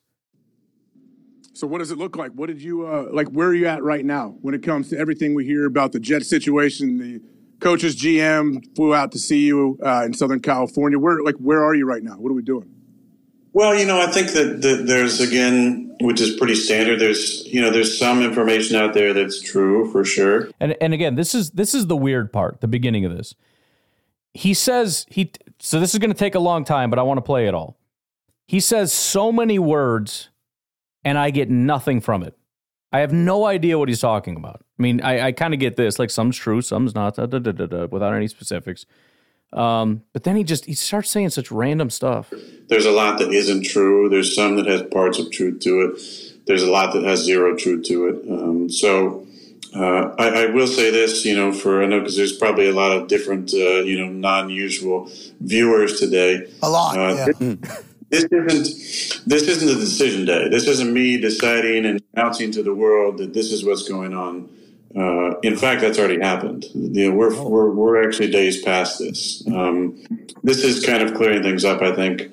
So 1.53 1.67
what 1.67 1.79
does 1.79 1.91
it 1.91 1.98
look 1.98 2.15
like? 2.15 2.31
What 2.33 2.48
did 2.48 2.62
you 2.62 2.86
uh, 2.86 3.07
like? 3.12 3.27
Where 3.29 3.48
are 3.50 3.53
you 3.53 3.67
at 3.67 3.83
right 3.83 4.03
now 4.03 4.36
when 4.41 4.53
it 4.53 4.63
comes 4.63 4.89
to 4.89 4.98
everything 4.98 5.33
we 5.33 5.45
hear 5.45 5.65
about 5.65 5.91
the 5.91 6.00
Jet 6.00 6.24
situation? 6.24 6.98
The 6.98 7.21
coach's 7.62 7.96
GM 7.96 8.75
flew 8.75 8.94
out 8.94 9.12
to 9.13 9.20
see 9.20 9.46
you 9.46 9.80
uh, 9.84 10.03
in 10.06 10.13
Southern 10.13 10.41
California. 10.41 11.00
Where 11.00 11.22
like 11.22 11.36
where 11.36 11.63
are 11.63 11.74
you 11.74 11.86
right 11.86 12.03
now? 12.03 12.15
What 12.15 12.30
are 12.30 12.36
we 12.36 12.41
doing? 12.41 12.70
Well, 13.53 13.77
you 13.77 13.86
know, 13.86 14.00
I 14.00 14.08
think 14.08 14.32
that, 14.32 14.62
that 14.62 14.88
there's 14.88 15.20
again, 15.20 15.96
which 16.01 16.22
is 16.22 16.38
pretty 16.38 16.56
standard. 16.56 17.00
There's 17.00 17.46
you 17.46 17.62
know, 17.62 17.70
there's 17.70 17.98
some 17.98 18.22
information 18.22 18.75
out 18.75 18.94
there 18.94 19.13
that's 19.13 19.41
true 19.41 19.89
for 19.91 20.03
sure. 20.03 20.50
And 20.60 20.75
and 20.82 20.94
again, 20.94 21.15
this 21.15 21.34
is 21.34 21.51
this 21.51 21.74
is 21.74 21.88
the 21.88 21.98
weird 21.98 22.34
part, 22.34 22.62
the 22.62 22.68
beginning 22.68 23.06
of 23.06 23.15
this. 23.15 23.36
He 24.34 24.53
says 24.53 25.06
he 25.10 25.32
so 25.60 25.80
this 25.80 25.94
is 25.94 26.00
going 26.00 26.12
to 26.12 26.18
take 26.18 26.36
a 26.36 26.39
long 26.39 26.63
time, 26.63 26.89
but 26.89 27.00
I 27.00 27.03
want 27.03 27.18
to 27.18 27.22
play 27.22 27.48
it 27.48 27.53
all. 27.53 27.77
He 28.48 28.60
says 28.60 28.91
so 28.91 29.32
many 29.32 29.60
words 29.60 30.30
and 31.03 31.18
I 31.18 31.30
get 31.30 31.50
nothing 31.50 32.01
from 32.01 32.24
it. 32.24 32.38
I 32.91 33.00
have 33.00 33.13
no 33.13 33.46
idea 33.46 33.80
what 33.80 33.88
he's 33.88 34.01
talking 34.01 34.36
about. 34.36 34.63
I 34.82 34.84
mean, 34.84 35.00
I, 35.02 35.28
I 35.28 35.32
kind 35.32 35.54
of 35.54 35.60
get 35.60 35.76
this, 35.76 36.00
like 36.00 36.10
some's 36.10 36.36
true, 36.36 36.60
some's 36.60 36.96
not, 36.96 37.14
da, 37.16 37.28
da, 37.28 37.38
da, 37.38 37.86
without 37.86 38.16
any 38.16 38.28
specifics. 38.28 38.88
Um, 39.54 40.02
but 40.12 40.24
then 40.24 40.36
he 40.36 40.44
just 40.44 40.66
he 40.66 40.74
starts 40.74 41.12
saying 41.12 41.30
such 41.30 41.52
random 41.52 41.92
stuff. 41.92 42.34
There's 42.68 42.88
a 42.88 42.92
lot 42.92 43.20
that 43.20 43.32
isn't 43.32 43.64
true. 43.64 44.10
There's 44.10 44.34
some 44.34 44.56
that 44.56 44.66
has 44.66 44.82
parts 44.82 45.20
of 45.20 45.32
truth 45.32 45.60
to 45.60 45.82
it. 45.82 46.46
There's 46.48 46.64
a 46.64 46.72
lot 46.72 46.94
that 46.94 47.04
has 47.04 47.24
zero 47.24 47.56
truth 47.56 47.86
to 47.90 48.08
it. 48.08 48.32
Um, 48.32 48.70
so 48.72 49.28
uh, 49.76 50.16
I, 50.18 50.30
I, 50.30 50.46
will 50.48 50.66
say 50.66 50.90
this, 50.90 51.26
you 51.26 51.36
know, 51.36 51.52
for 51.52 51.84
I 51.84 51.86
know 51.86 52.00
because 52.00 52.18
there's 52.18 52.36
probably 52.36 52.68
a 52.68 52.74
lot 52.74 52.92
of 52.92 53.08
different, 53.08 53.54
uh, 53.54 53.84
you 53.84 54.00
know, 54.00 54.12
non-usual 54.12 55.12
viewers 55.42 56.00
today. 56.00 56.52
A 56.64 56.70
lot. 56.70 56.98
Uh, 56.98 57.28
yeah. 57.40 57.56
this, 58.10 58.26
this 58.30 58.32
isn't 58.32 59.28
this 59.28 59.44
isn't 59.44 59.70
a 59.70 59.76
decision 59.76 60.26
day. 60.26 60.50
This 60.50 60.68
isn't 60.68 60.92
me 60.92 61.20
deciding 61.20 61.86
and 61.86 62.02
announcing 62.16 62.52
to 62.54 62.64
the 62.64 62.74
world 62.74 63.20
that 63.20 63.36
this 63.36 63.52
is 63.52 63.64
what's 63.64 63.88
going 63.88 64.16
on. 64.16 64.50
Uh, 64.95 65.39
in 65.41 65.55
fact, 65.55 65.81
that's 65.81 65.98
already 65.98 66.19
happened. 66.19 66.65
You 66.74 67.10
know, 67.10 67.15
we're, 67.15 67.43
we're 67.43 67.71
we're 67.71 68.07
actually 68.07 68.29
days 68.31 68.62
past 68.62 69.00
this. 69.00 69.45
Um, 69.48 70.03
this 70.43 70.63
is 70.63 70.86
kind 70.86 71.01
of 71.03 71.13
clearing 71.13 71.43
things 71.43 71.63
up, 71.63 71.81
I 71.81 71.95
think, 71.95 72.24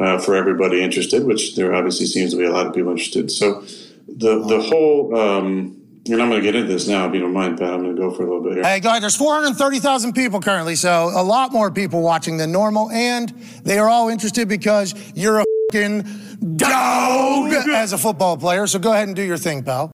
uh, 0.00 0.18
for 0.18 0.34
everybody 0.34 0.82
interested, 0.82 1.24
which 1.24 1.54
there 1.54 1.74
obviously 1.74 2.06
seems 2.06 2.32
to 2.32 2.36
be 2.38 2.44
a 2.44 2.50
lot 2.50 2.66
of 2.66 2.74
people 2.74 2.90
interested. 2.90 3.30
So 3.30 3.62
the 4.08 4.44
the 4.46 4.60
whole. 4.60 5.16
Um, 5.18 5.78
and 6.04 6.20
I'm 6.20 6.28
going 6.28 6.40
to 6.40 6.44
get 6.44 6.56
into 6.56 6.66
this 6.72 6.88
now, 6.88 7.06
if 7.06 7.14
you 7.14 7.20
don't 7.20 7.32
mind, 7.32 7.58
Pat. 7.58 7.72
I'm 7.72 7.84
going 7.84 7.94
to 7.94 8.02
go 8.02 8.10
for 8.10 8.24
a 8.24 8.26
little 8.26 8.42
bit 8.42 8.54
here. 8.54 8.64
Hey, 8.64 8.80
go 8.80 8.88
ahead. 8.88 9.04
There's 9.04 9.14
430,000 9.14 10.14
people 10.14 10.40
currently, 10.40 10.74
so 10.74 11.12
a 11.14 11.22
lot 11.22 11.52
more 11.52 11.70
people 11.70 12.02
watching 12.02 12.38
than 12.38 12.50
normal, 12.50 12.90
and 12.90 13.28
they 13.62 13.78
are 13.78 13.88
all 13.88 14.08
interested 14.08 14.48
because 14.48 14.96
you're 15.14 15.38
a 15.38 15.44
fucking 15.70 16.56
dog 16.56 17.52
as 17.52 17.92
a 17.92 17.98
football 17.98 18.36
player. 18.36 18.66
So 18.66 18.80
go 18.80 18.92
ahead 18.92 19.06
and 19.06 19.14
do 19.14 19.22
your 19.22 19.38
thing, 19.38 19.62
pal. 19.62 19.92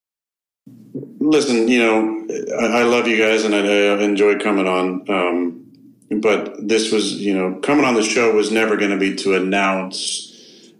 Listen, 1.30 1.68
you 1.68 1.78
know, 1.78 2.26
I, 2.58 2.80
I 2.80 2.82
love 2.85 3.06
you 3.06 3.18
guys, 3.18 3.44
and 3.44 3.54
I, 3.54 3.58
I 3.58 4.02
enjoy 4.02 4.38
coming 4.38 4.66
on. 4.66 5.11
Um, 5.11 6.20
but 6.20 6.66
this 6.66 6.90
was, 6.90 7.14
you 7.14 7.37
know, 7.37 7.61
coming 7.61 7.85
on 7.85 7.94
the 7.94 8.02
show 8.02 8.32
was 8.32 8.50
never 8.50 8.76
going 8.76 8.92
to 8.92 8.97
be 8.97 9.14
to 9.16 9.35
announce 9.35 10.28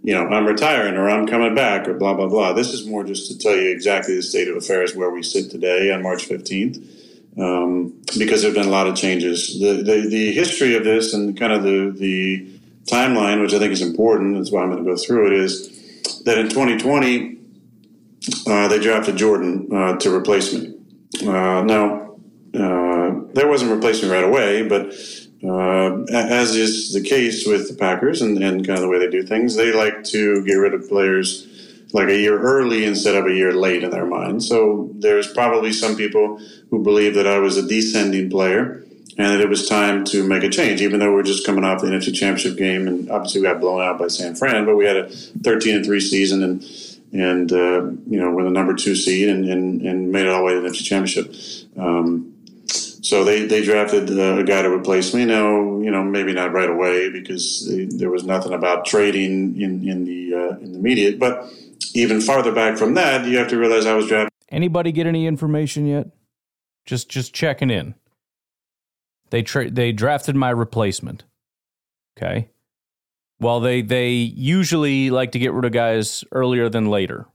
you 0.02 0.14
know, 0.14 0.26
I'm 0.28 0.47
retiring 0.47 0.95
or 0.95 1.11
I'm 1.11 1.26
coming 1.26 1.55
back 1.55 1.88
or 1.88 1.95
blah, 1.95 2.14
blah, 2.14 2.28
blah. 2.28 2.52
This 2.52 2.73
is 2.73 2.87
more 2.87 3.05
just 3.05 3.31
to 3.31 3.38
tell 3.38 3.57
you 3.57 3.71
exactly 3.71 4.14
the 4.14 4.23
state 4.23 4.49
of 4.49 4.57
affairs 4.57 4.95
where 4.95 5.11
we 5.11 5.23
sit 5.23 5.50
today 5.50 5.93
on 5.93 6.02
March 6.02 6.28
15th. 6.28 6.76
Um, 7.38 7.95
because 8.19 8.43
there 8.43 8.50
have 8.50 8.57
been 8.57 8.69
a 8.69 8.71
lot 8.71 8.87
of 8.87 8.97
changes. 8.97 9.61
The, 9.61 9.83
the, 9.83 10.09
the 10.09 10.33
history 10.33 10.75
of 10.76 10.85
this 10.85 11.14
and 11.14 11.38
kind 11.38 11.52
of 11.52 11.62
the, 11.62 11.90
the 11.90 12.47
timeline, 12.87 13.43
which 13.43 13.55
I 13.55 13.59
think 13.59 13.73
is 13.73 13.83
important, 13.83 14.37
that's 14.37 14.50
why 14.50 14.62
I'm 14.62 14.71
going 14.71 14.85
to 14.85 14.90
go 14.90 14.97
through 14.97 15.28
it, 15.28 15.33
is 15.35 16.23
that 16.25 16.38
in 16.38 16.49
2020, 16.49 17.38
uh, 18.47 18.69
they 18.69 18.79
drafted 18.79 19.17
Jordan 19.17 19.69
uh, 19.73 19.97
to 19.97 20.15
replace 20.15 20.53
me. 20.53 20.75
Uh, 21.23 21.63
now, 21.63 22.17
uh, 22.55 23.21
there 23.35 23.49
wasn't 23.49 23.71
replacement 23.71 24.13
right 24.13 24.25
away, 24.25 24.67
but 24.67 24.93
uh, 25.45 26.03
as 26.13 26.57
is 26.57 26.93
the 26.93 27.01
case 27.01 27.47
with 27.47 27.69
the 27.69 27.75
Packers 27.75 28.23
and, 28.23 28.43
and 28.43 28.67
kind 28.67 28.79
of 28.79 28.83
the 28.83 28.89
way 28.89 28.99
they 28.99 29.09
do 29.11 29.23
things, 29.23 29.55
they 29.55 29.73
like 29.73 30.03
to 30.05 30.45
get 30.45 30.55
rid 30.55 30.75
of 30.75 30.89
players 30.89 31.47
like 31.93 32.09
a 32.09 32.17
year 32.17 32.39
early 32.39 32.85
instead 32.85 33.15
of 33.15 33.27
a 33.27 33.33
year 33.33 33.53
late 33.53 33.83
in 33.83 33.91
their 33.91 34.05
mind. 34.05 34.43
So 34.43 34.91
there's 34.95 35.33
probably 35.33 35.73
some 35.73 35.97
people 35.97 36.41
who 36.71 36.83
believe 36.83 37.15
that 37.15 37.27
I 37.27 37.39
was 37.39 37.57
a 37.57 37.67
descending 37.67 38.29
player 38.29 38.85
and 39.17 39.27
that 39.27 39.41
it 39.41 39.49
was 39.49 39.69
time 39.69 40.05
to 40.07 40.27
make 40.27 40.43
a 40.43 40.51
change, 40.51 40.83
even 40.83 41.01
though 41.01 41.13
we're 41.13 41.23
just 41.23 41.47
coming 41.47 41.65
off 41.65 41.81
the 41.81 41.89
NFC 41.89 42.15
Championship 42.15 42.57
game 42.59 42.87
and 42.87 43.11
obviously 43.11 43.41
we 43.41 43.47
got 43.47 43.61
blown 43.61 43.81
out 43.81 43.99
by 43.99 44.09
San 44.09 44.35
Fran, 44.35 44.65
but 44.65 44.77
we 44.77 44.87
had 44.87 44.97
a 44.97 45.09
13 45.09 45.77
and 45.77 45.85
3 45.85 46.01
season 46.01 46.43
and 46.43 46.63
and 47.12 47.50
uh, 47.53 47.83
you 48.07 48.21
know 48.21 48.31
we're 48.31 48.45
the 48.45 48.50
number 48.50 48.75
two 48.75 48.95
seed 48.95 49.29
and, 49.29 49.49
and, 49.49 49.83
and 49.83 50.12
made 50.12 50.27
it 50.27 50.29
all 50.29 50.41
the 50.41 50.45
way 50.45 50.55
to 50.55 50.61
the 50.61 50.73
Championship. 50.73 51.35
Um, 51.77 52.35
so 53.09 53.25
they, 53.25 53.47
they 53.47 53.62
drafted 53.62 54.11
uh, 54.11 54.38
a 54.38 54.45
guy 54.45 54.61
to 54.62 54.71
replace 54.71 55.15
me. 55.15 55.25
Now, 55.25 55.81
you 55.81 55.91
know, 55.91 56.03
maybe 56.03 56.35
not 56.35 56.53
right 56.53 56.69
away 56.69 57.09
because 57.09 57.67
they, 57.67 57.85
there 57.87 58.11
was 58.11 58.25
nothing 58.25 58.53
about 58.53 58.85
trading 58.85 59.59
in, 59.61 59.88
in 59.88 60.05
the 60.05 60.35
uh, 60.35 60.59
in 60.59 60.73
the 60.73 60.79
media. 60.79 61.17
But 61.17 61.50
even 61.95 62.21
farther 62.21 62.53
back 62.53 62.77
from 62.77 62.95
that, 62.95 63.27
you 63.27 63.38
have 63.38 63.49
to 63.49 63.59
realize 63.59 63.87
I 63.87 63.95
was 63.95 64.09
drafted. 64.09 64.33
Anybody 64.50 64.93
get 64.93 65.07
any 65.07 65.27
information 65.27 65.87
yet? 65.87 66.09
Just 66.85 67.09
just 67.09 67.33
checking 67.35 67.71
in. 67.71 67.95
They 69.31 69.43
tra- 69.43 69.71
they 69.71 69.93
drafted 69.93 70.37
my 70.37 70.50
replacement. 70.50 71.25
Okay. 72.17 72.50
Well, 73.40 73.61
they 73.61 73.83
they 73.83 74.11
usually 74.11 75.11
like 75.11 75.33
to 75.33 75.38
get 75.38 75.52
rid 75.52 75.64
of 75.64 75.73
guys 75.73 76.25
earlier 76.33 76.68
than 76.68 76.87
later. 76.87 77.26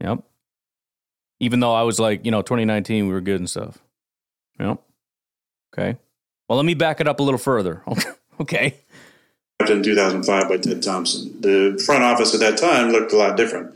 Yep. 0.00 0.24
Even 1.40 1.60
though 1.60 1.74
I 1.74 1.82
was 1.82 2.00
like, 2.00 2.24
you 2.24 2.30
know, 2.30 2.42
2019 2.42 3.06
we 3.06 3.12
were 3.12 3.20
good 3.20 3.40
and 3.40 3.48
stuff. 3.48 3.78
Yep. 4.58 4.80
Okay. 5.72 5.98
Well, 6.48 6.56
let 6.56 6.64
me 6.64 6.74
back 6.74 7.00
it 7.00 7.08
up 7.08 7.20
a 7.20 7.22
little 7.22 7.38
further. 7.38 7.82
okay. 8.40 8.76
In 9.68 9.82
2005 9.82 10.48
by 10.48 10.56
Ted 10.58 10.82
Thompson. 10.82 11.40
The 11.40 11.80
front 11.86 12.02
office 12.02 12.34
at 12.34 12.40
that 12.40 12.58
time 12.58 12.90
looked 12.90 13.12
a 13.12 13.16
lot 13.16 13.36
different. 13.36 13.74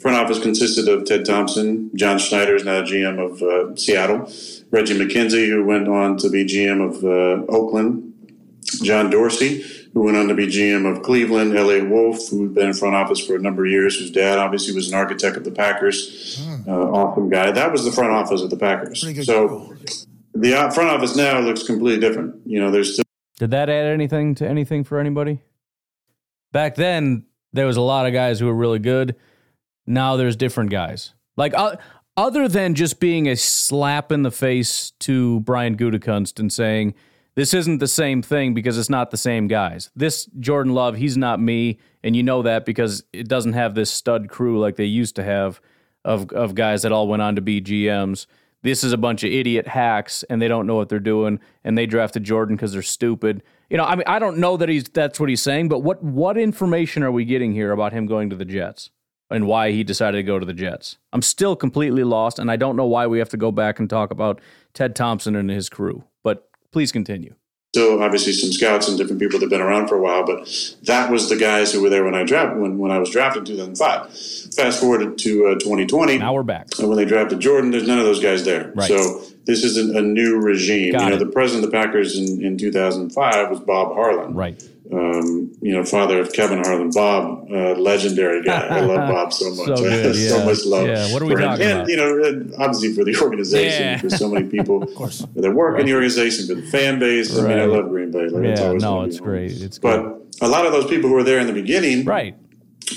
Front 0.00 0.18
office 0.18 0.38
consisted 0.38 0.86
of 0.86 1.06
Ted 1.06 1.24
Thompson, 1.24 1.90
John 1.96 2.18
Schneider 2.18 2.54
is 2.54 2.64
now 2.64 2.82
GM 2.82 3.18
of 3.18 3.42
uh, 3.42 3.74
Seattle, 3.74 4.30
Reggie 4.70 4.98
McKenzie, 4.98 5.48
who 5.48 5.64
went 5.64 5.88
on 5.88 6.18
to 6.18 6.28
be 6.28 6.44
GM 6.44 6.86
of 6.86 7.02
uh, 7.02 7.50
Oakland, 7.50 8.03
John 8.80 9.10
Dorsey, 9.10 9.62
who 9.92 10.02
went 10.02 10.16
on 10.16 10.28
to 10.28 10.34
be 10.34 10.46
GM 10.46 10.90
of 10.90 11.02
Cleveland, 11.02 11.56
Eliot 11.56 11.88
Wolf, 11.88 12.28
who'd 12.28 12.54
been 12.54 12.68
in 12.68 12.74
front 12.74 12.94
office 12.94 13.24
for 13.24 13.36
a 13.36 13.38
number 13.38 13.64
of 13.64 13.70
years, 13.70 13.98
whose 13.98 14.10
dad 14.10 14.38
obviously 14.38 14.74
was 14.74 14.88
an 14.88 14.94
architect 14.94 15.36
of 15.36 15.44
the 15.44 15.50
Packers, 15.50 16.42
hmm. 16.44 16.68
uh, 16.68 16.72
awesome 16.72 17.28
guy. 17.28 17.50
That 17.50 17.72
was 17.72 17.84
the 17.84 17.92
front 17.92 18.12
office 18.12 18.42
of 18.42 18.50
the 18.50 18.56
Packers. 18.56 19.00
So 19.24 19.74
the 20.34 20.52
front 20.74 20.90
office 20.90 21.16
now 21.16 21.38
looks 21.40 21.62
completely 21.62 22.00
different. 22.00 22.46
You 22.46 22.60
know, 22.60 22.70
there's 22.70 22.94
still. 22.94 23.04
Did 23.38 23.50
that 23.50 23.68
add 23.68 23.86
anything 23.86 24.34
to 24.36 24.48
anything 24.48 24.84
for 24.84 24.98
anybody? 24.98 25.40
Back 26.52 26.76
then, 26.76 27.24
there 27.52 27.66
was 27.66 27.76
a 27.76 27.80
lot 27.80 28.06
of 28.06 28.12
guys 28.12 28.38
who 28.38 28.46
were 28.46 28.54
really 28.54 28.78
good. 28.78 29.16
Now 29.86 30.16
there's 30.16 30.36
different 30.36 30.70
guys. 30.70 31.14
Like 31.36 31.54
uh, 31.54 31.76
other 32.16 32.48
than 32.48 32.74
just 32.74 33.00
being 33.00 33.28
a 33.28 33.36
slap 33.36 34.12
in 34.12 34.22
the 34.22 34.30
face 34.30 34.92
to 35.00 35.40
Brian 35.40 35.76
Gutekunst 35.76 36.38
and 36.38 36.52
saying 36.52 36.94
this 37.36 37.54
isn't 37.54 37.78
the 37.78 37.88
same 37.88 38.22
thing 38.22 38.54
because 38.54 38.78
it's 38.78 38.90
not 38.90 39.10
the 39.10 39.16
same 39.16 39.48
guys. 39.48 39.90
This 39.96 40.26
Jordan 40.38 40.72
Love, 40.72 40.96
he's 40.96 41.16
not 41.16 41.40
me, 41.40 41.78
and 42.02 42.14
you 42.14 42.22
know 42.22 42.42
that 42.42 42.64
because 42.64 43.04
it 43.12 43.28
doesn't 43.28 43.54
have 43.54 43.74
this 43.74 43.90
stud 43.90 44.28
crew 44.28 44.58
like 44.58 44.76
they 44.76 44.84
used 44.84 45.16
to 45.16 45.24
have 45.24 45.60
of 46.04 46.30
of 46.32 46.54
guys 46.54 46.82
that 46.82 46.92
all 46.92 47.08
went 47.08 47.22
on 47.22 47.34
to 47.34 47.40
be 47.40 47.60
GMs 47.60 48.26
this 48.64 48.82
is 48.82 48.92
a 48.92 48.98
bunch 48.98 49.22
of 49.22 49.30
idiot 49.30 49.68
hacks 49.68 50.24
and 50.24 50.40
they 50.40 50.48
don't 50.48 50.66
know 50.66 50.74
what 50.74 50.88
they're 50.88 50.98
doing 50.98 51.38
and 51.62 51.76
they 51.78 51.84
drafted 51.84 52.24
Jordan 52.24 52.56
because 52.56 52.72
they're 52.72 52.82
stupid. 52.82 53.42
You 53.68 53.76
know, 53.76 53.84
I 53.84 53.94
mean, 53.94 54.04
I 54.06 54.18
don't 54.18 54.38
know 54.38 54.56
that 54.56 54.70
he's 54.70 54.84
that's 54.84 55.20
what 55.20 55.28
he's 55.28 55.42
saying, 55.42 55.68
but 55.68 55.80
what 55.80 56.02
what 56.02 56.38
information 56.38 57.02
are 57.02 57.12
we 57.12 57.26
getting 57.26 57.52
here 57.52 57.72
about 57.72 57.92
him 57.92 58.06
going 58.06 58.30
to 58.30 58.36
the 58.36 58.44
Jets? 58.44 58.90
and 59.30 59.46
why 59.46 59.72
he 59.72 59.82
decided 59.82 60.18
to 60.18 60.22
go 60.22 60.38
to 60.38 60.44
the 60.44 60.52
Jets. 60.52 60.98
I'm 61.12 61.22
still 61.22 61.56
completely 61.56 62.04
lost, 62.04 62.38
and 62.38 62.50
I 62.50 62.56
don't 62.56 62.76
know 62.76 62.84
why 62.84 63.06
we 63.06 63.18
have 63.18 63.30
to 63.30 63.38
go 63.38 63.50
back 63.50 63.80
and 63.80 63.88
talk 63.88 64.10
about 64.10 64.38
Ted 64.74 64.94
Thompson 64.94 65.34
and 65.34 65.50
his 65.50 65.70
crew. 65.70 66.04
Please 66.74 66.90
continue. 66.90 67.36
So 67.76 68.02
obviously, 68.02 68.32
some 68.32 68.50
scouts 68.50 68.88
and 68.88 68.98
different 68.98 69.20
people 69.20 69.38
that 69.38 69.44
have 69.44 69.50
been 69.50 69.60
around 69.60 69.86
for 69.86 69.94
a 69.94 70.00
while, 70.00 70.26
but 70.26 70.48
that 70.82 71.08
was 71.08 71.28
the 71.28 71.36
guys 71.36 71.72
who 71.72 71.80
were 71.80 71.88
there 71.88 72.04
when 72.04 72.16
I 72.16 72.24
drafted 72.24 72.60
when, 72.60 72.78
when 72.78 72.90
I 72.90 72.98
was 72.98 73.10
drafted 73.10 73.48
in 73.48 73.56
2005. 73.56 74.10
Fast 74.56 74.80
forward 74.80 75.16
to 75.16 75.46
uh, 75.46 75.54
2020. 75.54 76.18
Now 76.18 76.34
we're 76.34 76.42
back. 76.42 76.66
And 76.80 76.88
when 76.88 76.96
they 76.96 77.04
drafted 77.04 77.38
Jordan, 77.38 77.70
there's 77.70 77.86
none 77.86 78.00
of 78.00 78.04
those 78.06 78.20
guys 78.20 78.44
there. 78.44 78.72
Right. 78.74 78.88
So 78.88 79.22
this 79.44 79.62
is 79.62 79.78
a, 79.78 79.98
a 79.98 80.02
new 80.02 80.40
regime. 80.40 80.94
Got 80.94 81.02
you 81.02 81.10
know, 81.10 81.14
it. 81.14 81.18
the 81.20 81.30
president 81.30 81.64
of 81.64 81.70
the 81.70 81.76
Packers 81.76 82.18
in, 82.18 82.44
in 82.44 82.58
2005 82.58 83.50
was 83.50 83.60
Bob 83.60 83.94
Harlan. 83.94 84.34
Right. 84.34 84.60
Um, 84.92 85.50
you 85.62 85.72
know, 85.72 85.82
father 85.82 86.20
of 86.20 86.32
Kevin 86.34 86.58
Harlan. 86.58 86.90
Bob, 86.90 87.48
uh, 87.50 87.72
legendary 87.74 88.42
guy. 88.42 88.66
I 88.66 88.80
love 88.80 89.08
Bob 89.10 89.32
so 89.32 89.48
much. 89.54 89.66
So 89.66 89.76
good, 89.84 90.14
so 90.14 90.44
much 90.44 90.64
love. 90.66 90.86
Yeah, 90.86 91.10
what 91.12 91.22
are 91.22 91.24
we 91.24 91.32
him. 91.32 91.38
talking 91.38 91.64
and, 91.64 91.72
about? 91.80 91.88
you 91.88 91.96
know, 91.96 92.22
and 92.22 92.54
obviously 92.58 92.92
for 92.92 93.02
the 93.04 93.16
organization, 93.22 93.82
Yeah. 93.82 93.98
for 93.98 94.10
so 94.10 94.28
many 94.28 94.46
people 94.48 94.82
of 94.82 94.94
course. 94.94 95.24
that 95.36 95.52
work 95.52 95.80
in 95.80 95.86
the 95.86 95.94
organization, 95.94 96.46
for 96.46 96.60
the 96.60 96.66
fan 96.66 96.98
base. 96.98 97.36
I 97.36 97.48
mean, 97.48 97.58
I 97.58 97.64
love 97.64 97.88
Green 97.88 98.10
Bay. 98.10 98.28
Like, 98.28 98.44
it's 98.44 98.60
Yeah, 98.60 98.66
always 98.68 98.82
no, 98.82 99.02
it's 99.04 99.18
home. 99.18 99.26
great. 99.26 99.52
It's 99.62 99.78
But 99.78 100.02
good. 100.02 100.22
a 100.42 100.48
lot 100.48 100.66
of 100.66 100.72
those 100.72 100.86
people 100.86 101.08
who 101.08 101.14
were 101.14 101.24
there 101.24 101.38
in 101.38 101.46
the 101.46 101.54
beginning 101.54 102.04
Right. 102.04 102.36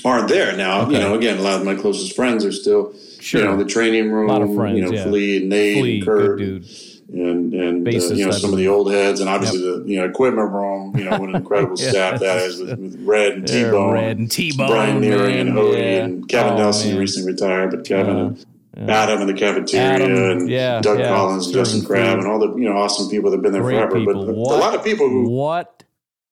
aren't 0.03 0.27
there 0.27 0.58
now. 0.58 0.89
You 0.89 1.00
know, 1.00 1.13
again, 1.15 1.38
a 1.38 1.41
lot 1.41 1.60
of 1.62 1.65
my 1.65 1.75
closest 1.75 2.15
friends 2.17 2.44
are 2.44 2.51
still, 2.51 2.94
Sure. 3.22 3.39
you 3.41 3.48
know, 3.48 3.53
in 3.53 3.60
the 3.60 3.65
training 3.65 4.12
room. 4.12 4.29
A 4.29 4.34
lot 4.34 4.41
of 4.41 4.53
friends, 4.53 4.77
you 4.77 4.84
know, 4.86 4.91
yeah. 4.91 5.03
Flea 5.06 5.38
and 5.38 5.50
Nate 5.50 5.77
Flea, 5.79 5.96
and 6.00 6.06
good 6.06 6.17
Kurt, 6.27 6.39
dude. 6.39 6.65
And 7.14 7.54
and 7.54 7.88
uh, 7.88 7.92
you 7.92 8.26
know 8.26 8.32
some 8.32 8.52
of 8.52 8.58
the 8.58 8.68
old 8.68 8.92
heads, 8.92 9.20
and 9.22 9.30
obviously 9.30 9.60
the 9.62 9.84
you 9.88 9.98
know 10.00 10.06
equipment 10.06 10.52
room. 10.52 10.96
You 10.98 11.06
know, 11.06 11.12
what 11.20 11.30
an 11.30 11.36
incredible 11.44 11.76
Yeah. 11.80 11.90
staff 11.90 12.20
that 12.20 12.44
is 12.44 12.60
with, 12.60 12.78
with 12.80 13.06
Red 13.06 13.34
and 13.34 13.48
T 13.48 13.64
Bone, 13.64 13.94
Red 13.94 14.18
and 14.18 14.30
T-Bone, 14.32 14.68
Brian 14.68 15.02
Neary 15.02 15.40
and 15.40 15.52
Odie, 15.52 15.74
yeah. 15.78 16.04
and 16.04 16.28
Kevin 16.30 16.54
Oh, 16.54 16.58
Nelson 16.58 16.92
man. 16.92 17.00
recently 17.00 17.32
retired, 17.32 17.72
but 17.72 17.86
Kevin 17.86 18.38
and 18.76 18.90
Adam 18.92 19.22
in 19.22 19.28
the 19.28 19.34
cafeteria, 19.34 20.04
Adam, 20.06 20.12
and 20.16 20.50
yeah, 20.50 20.82
Doug 20.82 21.00
yeah. 21.00 21.08
Collins, 21.08 21.52
Justin 21.52 21.84
Crabb, 21.86 22.20
and 22.20 22.28
all 22.28 22.40
the 22.40 22.54
you 22.56 22.66
know 22.70 22.76
awesome 22.78 23.10
people 23.10 23.32
that 23.32 23.38
have 23.38 23.44
been 23.44 23.54
there 23.54 23.62
Great 23.62 23.78
forever. 23.78 23.96
people. 24.00 24.26
But 24.26 24.32
a- 24.32 24.36
What? 24.36 24.52
a 24.56 24.60
lot 24.60 24.76
of 24.76 24.84
people 24.84 25.10
who 25.10 25.30
What? 25.30 25.84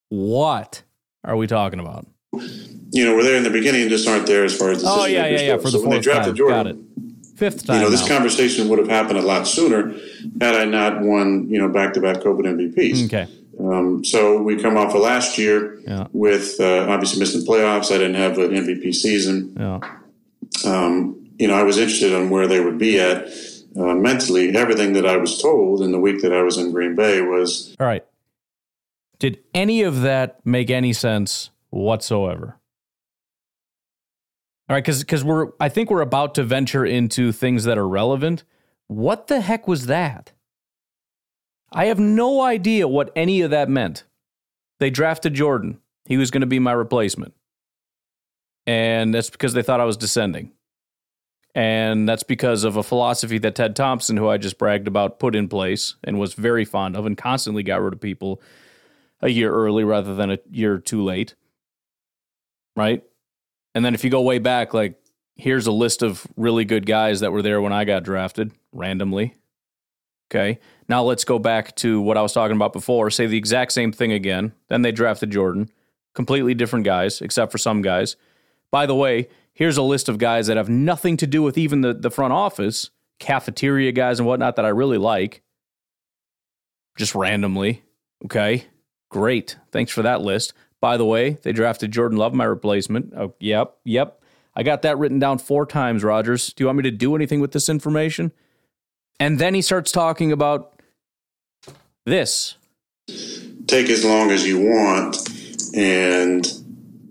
What 0.09 0.83
are 1.23 1.35
we 1.35 1.47
talking 1.47 1.79
about? 1.79 2.05
you 2.91 3.03
know 3.05 3.15
were 3.15 3.23
there 3.23 3.35
in 3.37 3.43
the 3.43 3.49
beginning 3.49 3.81
and 3.81 3.89
just 3.89 4.07
aren't 4.07 4.27
there 4.27 4.43
as 4.43 4.55
far 4.55 4.69
as 4.71 4.83
Oh 4.85 5.05
yeah, 5.05 5.25
yeah, 5.27 5.41
yeah. 5.41 5.57
For 5.57 5.69
the 5.71 5.79
when 5.79 5.89
they 5.91 5.99
drafted 5.99 6.27
time. 6.31 6.35
Jordan, 6.35 6.57
Got 6.57 6.67
it. 6.67 6.77
Fifth 7.35 7.65
time. 7.65 7.77
you 7.77 7.81
know, 7.83 7.89
this 7.89 8.07
now. 8.07 8.15
conversation 8.15 8.69
would 8.69 8.79
have 8.79 8.87
happened 8.87 9.19
a 9.19 9.21
lot 9.21 9.45
sooner 9.47 9.93
had 10.41 10.55
I 10.55 10.65
not 10.65 11.01
won, 11.01 11.47
you 11.49 11.59
know, 11.59 11.67
back-to-back 11.69 12.17
COVID 12.17 12.45
MVPs. 12.75 13.05
Okay. 13.05 13.27
Um, 13.59 14.03
so 14.03 14.41
we 14.41 14.55
come 14.61 14.75
off 14.77 14.93
of 14.95 15.01
last 15.01 15.37
year 15.37 15.79
Yeah. 15.87 16.07
with 16.13 16.59
uh, 16.59 16.87
obviously 16.89 17.19
missing 17.19 17.41
the 17.43 17.47
playoffs. 17.47 17.93
I 17.93 17.97
didn't 17.97 18.15
have 18.15 18.37
an 18.37 18.51
MVP 18.51 18.93
season. 18.95 19.55
Yeah. 19.59 19.79
Um, 20.65 21.29
you 21.37 21.47
know, 21.47 21.55
I 21.55 21.63
was 21.63 21.77
interested 21.77 22.13
on 22.13 22.29
where 22.29 22.47
they 22.47 22.59
would 22.59 22.77
be 22.77 22.99
at 22.99 23.27
uh, 23.77 23.93
mentally. 23.95 24.55
Everything 24.55 24.93
that 24.93 25.05
I 25.05 25.17
was 25.17 25.41
told 25.41 25.81
in 25.81 25.91
the 25.91 25.99
week 25.99 26.21
that 26.21 26.31
I 26.33 26.41
was 26.41 26.57
in 26.57 26.71
Green 26.71 26.95
Bay 26.95 27.21
was 27.21 27.75
All 27.79 27.87
right. 27.87 28.05
Did 29.19 29.39
any 29.53 29.81
of 29.81 30.01
that 30.01 30.45
make 30.45 30.69
any 30.69 30.91
sense 30.93 31.49
whatsoever? 31.69 32.57
All 34.67 34.75
right, 34.75 34.83
because 34.83 34.99
because 34.99 35.23
we're 35.23 35.49
I 35.59 35.69
think 35.69 35.91
we're 35.91 36.01
about 36.01 36.35
to 36.35 36.43
venture 36.43 36.85
into 36.85 37.31
things 37.31 37.65
that 37.65 37.77
are 37.77 37.87
relevant. 37.87 38.43
What 38.87 39.27
the 39.27 39.41
heck 39.41 39.67
was 39.67 39.85
that? 39.85 40.31
I 41.71 41.85
have 41.85 41.99
no 41.99 42.41
idea 42.41 42.87
what 42.87 43.11
any 43.15 43.41
of 43.41 43.51
that 43.51 43.69
meant. 43.69 44.05
They 44.79 44.89
drafted 44.89 45.33
Jordan. 45.33 45.79
He 46.05 46.17
was 46.17 46.31
going 46.31 46.41
to 46.41 46.47
be 46.47 46.59
my 46.59 46.71
replacement. 46.71 47.33
And 48.65 49.13
that's 49.13 49.29
because 49.29 49.53
they 49.53 49.61
thought 49.61 49.81
I 49.81 49.85
was 49.85 49.97
descending. 49.97 50.51
And 51.53 52.07
that's 52.07 52.23
because 52.23 52.63
of 52.63 52.75
a 52.75 52.83
philosophy 52.83 53.37
that 53.39 53.55
Ted 53.55 53.75
Thompson, 53.75 54.17
who 54.17 54.27
I 54.27 54.37
just 54.37 54.57
bragged 54.57 54.87
about, 54.87 55.19
put 55.19 55.35
in 55.35 55.47
place 55.47 55.95
and 56.03 56.19
was 56.19 56.33
very 56.33 56.65
fond 56.65 56.95
of 56.95 57.05
and 57.05 57.17
constantly 57.17 57.63
got 57.63 57.81
rid 57.81 57.93
of 57.93 58.01
people 58.01 58.41
a 59.21 59.29
year 59.29 59.51
early 59.51 59.83
rather 59.83 60.15
than 60.15 60.31
a 60.31 60.39
year 60.51 60.79
too 60.79 61.03
late. 61.03 61.35
Right? 62.75 63.03
And 63.75 63.85
then 63.85 63.93
if 63.93 64.03
you 64.03 64.09
go 64.09 64.21
way 64.21 64.39
back, 64.39 64.73
like 64.73 64.99
here's 65.35 65.67
a 65.67 65.71
list 65.71 66.01
of 66.01 66.25
really 66.37 66.65
good 66.65 66.85
guys 66.85 67.19
that 67.19 67.31
were 67.31 67.41
there 67.41 67.61
when 67.61 67.73
I 67.73 67.83
got 67.83 68.03
drafted 68.03 68.51
randomly. 68.71 69.35
Okay. 70.31 70.59
Now 70.87 71.03
let's 71.03 71.25
go 71.25 71.37
back 71.37 71.75
to 71.77 72.01
what 72.01 72.17
I 72.17 72.21
was 72.21 72.33
talking 72.33 72.55
about 72.55 72.73
before. 72.73 73.11
Say 73.11 73.27
the 73.27 73.37
exact 73.37 73.73
same 73.73 73.91
thing 73.91 74.11
again. 74.11 74.53
Then 74.69 74.81
they 74.81 74.91
drafted 74.91 75.29
Jordan. 75.29 75.69
Completely 76.13 76.53
different 76.53 76.85
guys, 76.85 77.21
except 77.21 77.51
for 77.51 77.57
some 77.57 77.81
guys. 77.81 78.15
By 78.71 78.85
the 78.85 78.95
way, 78.95 79.27
here's 79.53 79.77
a 79.77 79.83
list 79.83 80.09
of 80.09 80.17
guys 80.17 80.47
that 80.47 80.57
have 80.57 80.69
nothing 80.69 81.17
to 81.17 81.27
do 81.27 81.43
with 81.43 81.57
even 81.57 81.81
the, 81.81 81.93
the 81.93 82.09
front 82.09 82.33
office, 82.33 82.89
cafeteria 83.19 83.91
guys 83.91 84.19
and 84.19 84.27
whatnot 84.27 84.55
that 84.55 84.65
I 84.65 84.69
really 84.69 84.97
like. 84.97 85.41
Just 86.97 87.13
randomly. 87.13 87.83
Okay. 88.23 88.65
Great. 89.09 89.57
Thanks 89.71 89.91
for 89.91 90.01
that 90.03 90.21
list. 90.21 90.53
By 90.81 90.97
the 90.97 91.05
way, 91.05 91.31
they 91.41 91.51
drafted 91.51 91.91
Jordan 91.91 92.17
Love, 92.17 92.33
my 92.33 92.43
replacement. 92.43 93.13
Oh, 93.15 93.33
yep. 93.39 93.77
Yep. 93.85 94.21
I 94.55 94.63
got 94.63 94.83
that 94.83 94.97
written 94.97 95.19
down 95.19 95.37
four 95.37 95.65
times, 95.65 96.03
Rodgers. 96.03 96.53
Do 96.53 96.63
you 96.63 96.67
want 96.67 96.77
me 96.77 96.83
to 96.83 96.91
do 96.91 97.15
anything 97.15 97.41
with 97.41 97.51
this 97.51 97.67
information? 97.67 98.31
And 99.19 99.39
then 99.39 99.53
he 99.53 99.61
starts 99.61 99.91
talking 99.91 100.31
about 100.31 100.79
this. 102.05 102.55
take 103.67 103.89
as 103.89 104.05
long 104.05 104.31
as 104.31 104.47
you 104.47 104.59
want, 104.59 105.17
and 105.75 106.45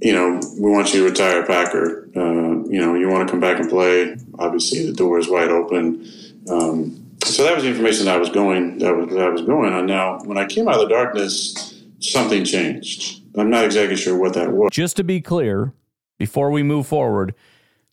you 0.00 0.12
know 0.12 0.40
we 0.58 0.70
want 0.70 0.92
you 0.94 1.00
to 1.00 1.08
retire, 1.08 1.44
Packer. 1.44 2.08
Uh, 2.16 2.64
you 2.68 2.80
know 2.80 2.94
you 2.94 3.08
want 3.08 3.26
to 3.26 3.32
come 3.32 3.40
back 3.40 3.58
and 3.58 3.68
play. 3.68 4.16
Obviously, 4.38 4.86
the 4.86 4.92
door 4.92 5.18
is 5.18 5.28
wide 5.28 5.48
open. 5.50 6.06
Um, 6.48 7.00
so 7.24 7.44
that 7.44 7.54
was 7.54 7.64
the 7.64 7.70
information 7.70 8.06
that 8.06 8.16
I 8.16 8.18
was 8.18 8.28
going 8.30 8.78
that 8.78 8.94
was 8.94 9.08
that 9.14 9.26
I 9.26 9.30
was 9.30 9.42
going 9.42 9.72
on. 9.72 9.86
Now, 9.86 10.18
when 10.24 10.38
I 10.38 10.46
came 10.46 10.68
out 10.68 10.74
of 10.74 10.88
the 10.88 10.94
darkness, 10.94 11.82
something 12.00 12.44
changed. 12.44 13.22
I'm 13.36 13.50
not 13.50 13.64
exactly 13.64 13.96
sure 13.96 14.18
what 14.18 14.34
that 14.34 14.52
was. 14.52 14.70
Just 14.72 14.96
to 14.96 15.04
be 15.04 15.20
clear, 15.20 15.72
before 16.18 16.50
we 16.50 16.62
move 16.62 16.86
forward, 16.86 17.34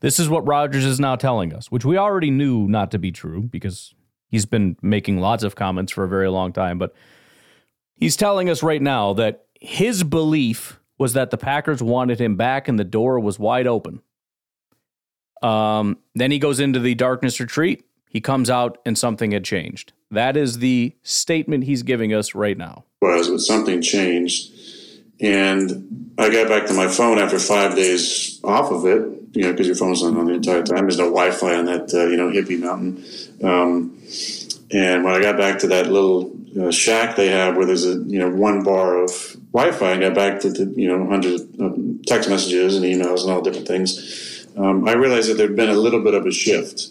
this 0.02 0.20
is 0.20 0.30
what 0.30 0.46
Rodgers 0.48 0.86
is 0.86 1.00
now 1.00 1.16
telling 1.16 1.54
us, 1.54 1.72
which 1.72 1.86
we 1.86 1.98
already 1.98 2.32
knew 2.32 2.68
not 2.68 2.92
to 2.92 3.00
be 3.00 3.12
true 3.12 3.42
because 3.42 3.94
he's 4.30 4.46
been 4.46 4.78
making 4.82 5.20
lots 5.20 5.44
of 5.44 5.56
comments 5.56 5.92
for 5.92 6.04
a 6.04 6.10
very 6.10 6.30
long 6.30 6.54
time. 6.54 6.78
But 6.78 6.94
he's 7.96 8.16
telling 8.16 8.50
us 8.50 8.64
right 8.64 8.82
now 8.82 9.14
that 9.14 9.46
his 9.60 10.04
belief 10.04 10.80
was 10.98 11.14
that 11.14 11.32
the 11.32 11.38
Packers 11.38 11.82
wanted 11.82 12.20
him 12.20 12.36
back 12.36 12.68
and 12.68 12.80
the 12.80 12.84
door 12.84 13.20
was 13.20 13.40
wide 13.40 13.68
open. 13.68 14.02
Um, 15.42 15.98
then 16.14 16.30
he 16.30 16.40
goes 16.40 16.60
into 16.60 16.80
the 16.80 16.94
darkness 16.94 17.40
retreat. 17.40 17.84
He 18.10 18.22
comes 18.22 18.50
out 18.50 18.78
and 18.86 18.98
something 18.98 19.32
had 19.32 19.44
changed. 19.44 19.94
That 20.12 20.36
is 20.36 20.60
the 20.60 20.96
statement 21.04 21.64
he's 21.64 21.84
giving 21.84 22.14
us 22.14 22.36
right 22.36 22.58
now. 22.58 22.86
was, 23.02 23.30
but 23.30 23.40
something 23.40 23.82
changed. 23.82 24.52
And 25.22 26.14
I 26.18 26.30
got 26.30 26.48
back 26.48 26.68
to 26.68 26.74
my 26.74 26.88
phone 26.88 27.20
after 27.20 27.40
five 27.40 27.76
days 27.76 28.40
off 28.44 28.72
of 28.72 28.86
it, 28.86 29.02
you 29.34 29.44
know, 29.44 29.52
because 29.52 29.68
your 29.68 29.76
phone's 29.76 30.04
on, 30.04 30.18
on 30.18 30.26
the 30.26 30.34
entire 30.34 30.64
time. 30.64 30.82
There's 30.82 30.98
no 30.98 31.06
Wi 31.06 31.32
Fi 31.32 31.56
on 31.56 31.66
that, 31.66 31.94
uh, 31.94 32.08
you 32.08 32.18
know, 32.18 32.30
hippie 32.30 32.60
mountain. 32.60 33.04
Um, 33.44 33.98
and 34.72 35.04
when 35.04 35.14
I 35.14 35.22
got 35.22 35.38
back 35.38 35.60
to 35.60 35.68
that 35.68 35.92
little 35.92 36.32
uh, 36.60 36.72
shack 36.72 37.16
they 37.16 37.30
have 37.30 37.56
where 37.56 37.66
there's 37.66 37.86
a, 37.86 38.02
you 38.04 38.20
know, 38.20 38.30
one 38.30 38.64
bar 38.64 38.98
of 39.04 39.12
Wi 39.54 39.72
Fi, 39.72 39.94
I 39.94 39.98
got 40.00 40.16
back 40.16 40.40
to 40.42 40.50
the, 40.50 40.66
you 40.76 40.88
know, 40.88 41.08
hundreds 41.08 41.42
of 41.60 42.06
text 42.06 42.30
messages 42.30 42.76
and 42.76 42.86
emails 42.86 43.22
and 43.22 43.32
all 43.32 43.42
different 43.42 43.68
things. 43.68 44.48
Um, 44.58 44.88
I 44.88 44.94
realized 44.94 45.30
that 45.30 45.36
there'd 45.36 45.56
been 45.56 45.70
a 45.70 45.76
little 45.76 46.04
bit 46.04 46.14
of 46.14 46.26
a 46.26 46.32
shift. 46.32 46.90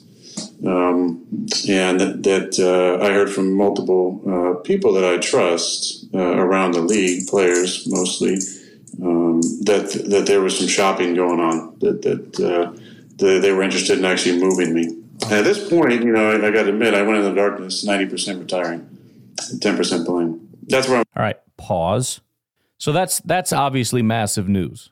Um, 0.67 1.27
and 1.69 1.99
that, 2.01 2.23
that 2.25 2.59
uh, 2.59 3.03
I 3.03 3.13
heard 3.13 3.31
from 3.31 3.55
multiple 3.55 4.21
uh, 4.27 4.61
people 4.61 4.93
that 4.93 5.05
I 5.05 5.17
trust 5.17 6.07
uh, 6.13 6.19
around 6.19 6.73
the 6.73 6.83
league, 6.83 7.29
players 7.29 7.87
mostly, 7.87 8.35
um, 9.03 9.41
that 9.65 10.05
that 10.11 10.27
there 10.27 10.43
was 10.43 10.59
some 10.59 10.69
shopping 10.69 11.15
going 11.15 11.41
on. 11.41 11.79
That 11.81 12.03
that 12.03 12.41
uh, 12.41 12.79
they, 13.17 13.39
they 13.39 13.53
were 13.53 13.63
interested 13.63 13.99
in 13.99 14.05
actually 14.05 14.39
moving 14.39 14.75
me. 14.75 14.85
And 15.25 15.33
at 15.33 15.45
this 15.45 15.69
point, 15.69 16.03
you 16.03 16.13
know, 16.13 16.31
I, 16.31 16.49
I 16.49 16.51
got 16.51 16.65
to 16.65 16.71
admit, 16.71 16.95
I 16.95 17.03
went 17.03 17.19
in 17.19 17.25
the 17.25 17.35
darkness, 17.35 17.83
ninety 17.85 18.07
percent 18.07 18.39
retiring, 18.41 18.87
ten 19.61 19.77
percent 19.77 20.07
playing. 20.07 20.47
That's 20.65 20.89
where 20.89 20.99
I'm. 20.99 21.05
All 21.17 21.23
right, 21.23 21.39
pause. 21.57 22.21
So 22.77 22.93
that's 22.93 23.21
that's 23.21 23.53
obviously 23.53 24.03
massive 24.03 24.49
news. 24.49 24.91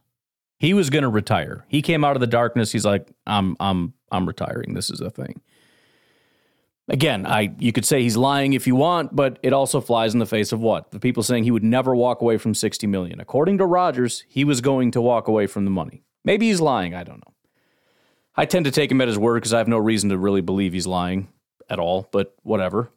He 0.59 0.75
was 0.75 0.91
going 0.91 1.03
to 1.03 1.09
retire. 1.09 1.65
He 1.69 1.83
came 1.83 2.05
out 2.05 2.17
of 2.17 2.21
the 2.21 2.27
darkness. 2.27 2.73
He's 2.73 2.85
like, 2.85 3.09
I'm 3.27 3.57
I'm 3.61 3.93
I'm 4.11 4.27
retiring. 4.27 4.75
This 4.75 4.91
is 4.91 5.01
a 5.01 5.11
thing. 5.11 5.41
Again, 6.89 7.27
I 7.27 7.55
you 7.59 7.73
could 7.73 7.85
say 7.85 8.03
he's 8.03 8.17
lying 8.17 8.55
if 8.55 8.67
you 8.67 8.75
want, 8.75 9.15
but 9.15 9.39
it 9.43 9.53
also 9.53 9.81
flies 9.81 10.15
in 10.15 10.21
the 10.21 10.27
face 10.27 10.53
of 10.53 10.61
what? 10.61 10.91
The 10.91 11.01
people 11.01 11.23
saying 11.23 11.45
he 11.45 11.51
would 11.51 11.65
never 11.65 11.95
walk 11.95 12.23
away 12.23 12.39
from 12.39 12.55
60 12.55 12.87
million. 12.87 13.21
According 13.21 13.59
to 13.59 13.67
Rodgers, 13.67 14.25
he 14.29 14.45
was 14.45 14.61
going 14.61 14.91
to 14.93 15.01
walk 15.01 15.29
away 15.29 15.47
from 15.47 15.65
the 15.65 15.71
money. 15.71 16.03
Maybe 16.25 16.49
he's 16.49 16.61
lying, 16.61 16.95
I 16.95 17.05
don't 17.05 17.19
know. 17.19 17.35
I 18.37 18.47
tend 18.47 18.65
to 18.65 18.71
take 18.71 18.91
him 18.91 19.01
at 19.01 19.09
his 19.09 19.19
word 19.19 19.41
because 19.41 19.53
I 19.53 19.59
have 19.59 19.69
no 19.69 19.79
reason 19.79 20.11
to 20.11 20.19
really 20.19 20.41
believe 20.41 20.73
he's 20.73 20.87
lying 20.87 21.29
at 21.69 21.79
all, 21.79 22.09
but 22.11 22.35
whatever. 22.43 22.91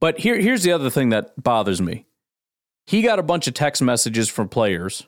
But 0.00 0.18
here 0.18 0.40
here's 0.40 0.62
the 0.62 0.72
other 0.72 0.90
thing 0.90 1.10
that 1.10 1.40
bothers 1.40 1.80
me 1.80 2.06
he 2.86 3.02
got 3.02 3.20
a 3.20 3.22
bunch 3.22 3.46
of 3.46 3.54
text 3.54 3.82
messages 3.82 4.28
from 4.28 4.48
players 4.48 5.06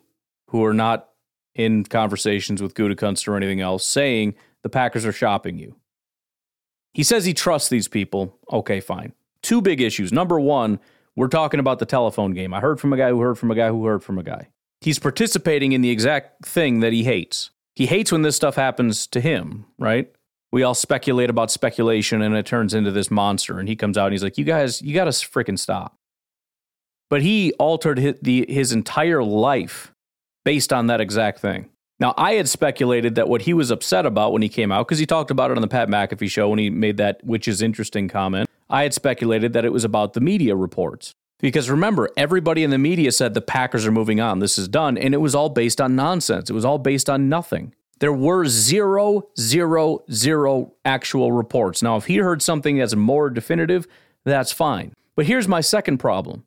who 0.48 0.64
are 0.64 0.74
not 0.74 1.08
in 1.54 1.84
conversations 1.84 2.62
with 2.62 2.74
Gutekunst 2.74 3.26
or 3.26 3.36
anything 3.36 3.60
else 3.60 3.84
saying 3.84 4.34
the 4.62 4.68
Packers 4.68 5.04
are 5.04 5.12
shopping 5.12 5.58
you. 5.58 5.74
He 6.92 7.02
says 7.02 7.24
he 7.24 7.34
trusts 7.34 7.68
these 7.68 7.88
people. 7.88 8.38
Okay, 8.52 8.80
fine. 8.80 9.12
Two 9.42 9.60
big 9.60 9.80
issues. 9.80 10.12
Number 10.12 10.38
one, 10.38 10.78
we're 11.16 11.28
talking 11.28 11.60
about 11.60 11.78
the 11.78 11.86
telephone 11.86 12.32
game. 12.32 12.54
I 12.54 12.60
heard 12.60 12.80
from 12.80 12.92
a 12.92 12.96
guy 12.96 13.10
who 13.10 13.20
heard 13.20 13.38
from 13.38 13.50
a 13.50 13.54
guy 13.54 13.68
who 13.68 13.84
heard 13.84 14.02
from 14.02 14.18
a 14.18 14.22
guy. 14.22 14.48
He's 14.80 14.98
participating 14.98 15.72
in 15.72 15.80
the 15.80 15.90
exact 15.90 16.44
thing 16.44 16.80
that 16.80 16.92
he 16.92 17.04
hates. 17.04 17.50
He 17.74 17.86
hates 17.86 18.12
when 18.12 18.22
this 18.22 18.36
stuff 18.36 18.56
happens 18.56 19.06
to 19.08 19.20
him, 19.20 19.66
right? 19.78 20.10
We 20.50 20.62
all 20.62 20.74
speculate 20.74 21.30
about 21.30 21.50
speculation 21.50 22.20
and 22.20 22.34
it 22.34 22.44
turns 22.44 22.74
into 22.74 22.90
this 22.90 23.10
monster. 23.10 23.58
And 23.58 23.68
he 23.68 23.76
comes 23.76 23.96
out 23.96 24.06
and 24.06 24.12
he's 24.12 24.22
like, 24.22 24.36
You 24.36 24.44
guys, 24.44 24.82
you 24.82 24.94
got 24.94 25.04
to 25.04 25.10
freaking 25.10 25.58
stop. 25.58 25.96
But 27.08 27.22
he 27.22 27.52
altered 27.54 27.98
his, 27.98 28.16
the, 28.22 28.46
his 28.48 28.72
entire 28.72 29.22
life 29.22 29.92
based 30.44 30.72
on 30.72 30.88
that 30.88 31.00
exact 31.00 31.40
thing. 31.40 31.68
Now, 32.02 32.14
I 32.16 32.32
had 32.32 32.48
speculated 32.48 33.14
that 33.14 33.28
what 33.28 33.42
he 33.42 33.54
was 33.54 33.70
upset 33.70 34.06
about 34.06 34.32
when 34.32 34.42
he 34.42 34.48
came 34.48 34.72
out, 34.72 34.88
because 34.88 34.98
he 34.98 35.06
talked 35.06 35.30
about 35.30 35.52
it 35.52 35.56
on 35.56 35.60
the 35.60 35.68
Pat 35.68 35.88
McAfee 35.88 36.28
show 36.28 36.48
when 36.48 36.58
he 36.58 36.68
made 36.68 36.96
that, 36.96 37.24
which 37.24 37.46
is 37.46 37.62
interesting 37.62 38.08
comment. 38.08 38.50
I 38.68 38.82
had 38.82 38.92
speculated 38.92 39.52
that 39.52 39.64
it 39.64 39.72
was 39.72 39.84
about 39.84 40.14
the 40.14 40.20
media 40.20 40.56
reports. 40.56 41.14
Because 41.38 41.70
remember, 41.70 42.10
everybody 42.16 42.64
in 42.64 42.70
the 42.70 42.78
media 42.78 43.12
said 43.12 43.34
the 43.34 43.40
Packers 43.40 43.86
are 43.86 43.92
moving 43.92 44.20
on, 44.20 44.40
this 44.40 44.58
is 44.58 44.66
done, 44.66 44.98
and 44.98 45.14
it 45.14 45.18
was 45.18 45.36
all 45.36 45.48
based 45.48 45.80
on 45.80 45.94
nonsense. 45.94 46.50
It 46.50 46.54
was 46.54 46.64
all 46.64 46.78
based 46.78 47.08
on 47.08 47.28
nothing. 47.28 47.72
There 48.00 48.12
were 48.12 48.46
zero, 48.46 49.28
zero, 49.38 50.00
zero 50.10 50.72
actual 50.84 51.30
reports. 51.30 51.84
Now, 51.84 51.96
if 51.98 52.06
he 52.06 52.16
heard 52.16 52.42
something 52.42 52.78
that's 52.78 52.96
more 52.96 53.30
definitive, 53.30 53.86
that's 54.24 54.50
fine. 54.50 54.92
But 55.14 55.26
here's 55.26 55.46
my 55.46 55.60
second 55.60 55.98
problem 55.98 56.46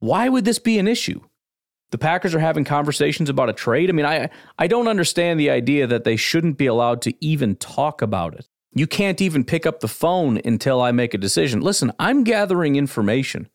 why 0.00 0.28
would 0.28 0.44
this 0.44 0.58
be 0.58 0.78
an 0.78 0.86
issue? 0.86 1.22
The 1.90 1.98
Packers 1.98 2.34
are 2.34 2.40
having 2.40 2.64
conversations 2.64 3.28
about 3.28 3.48
a 3.48 3.52
trade. 3.52 3.90
I 3.90 3.92
mean, 3.92 4.06
I 4.06 4.28
I 4.58 4.66
don't 4.66 4.88
understand 4.88 5.38
the 5.38 5.50
idea 5.50 5.86
that 5.86 6.04
they 6.04 6.16
shouldn't 6.16 6.58
be 6.58 6.66
allowed 6.66 7.02
to 7.02 7.14
even 7.24 7.56
talk 7.56 8.02
about 8.02 8.34
it. 8.34 8.48
You 8.74 8.86
can't 8.86 9.20
even 9.20 9.44
pick 9.44 9.64
up 9.64 9.80
the 9.80 9.88
phone 9.88 10.40
until 10.44 10.82
I 10.82 10.92
make 10.92 11.14
a 11.14 11.18
decision. 11.18 11.60
Listen, 11.60 11.92
I'm 11.98 12.24
gathering 12.24 12.76
information. 12.76 13.48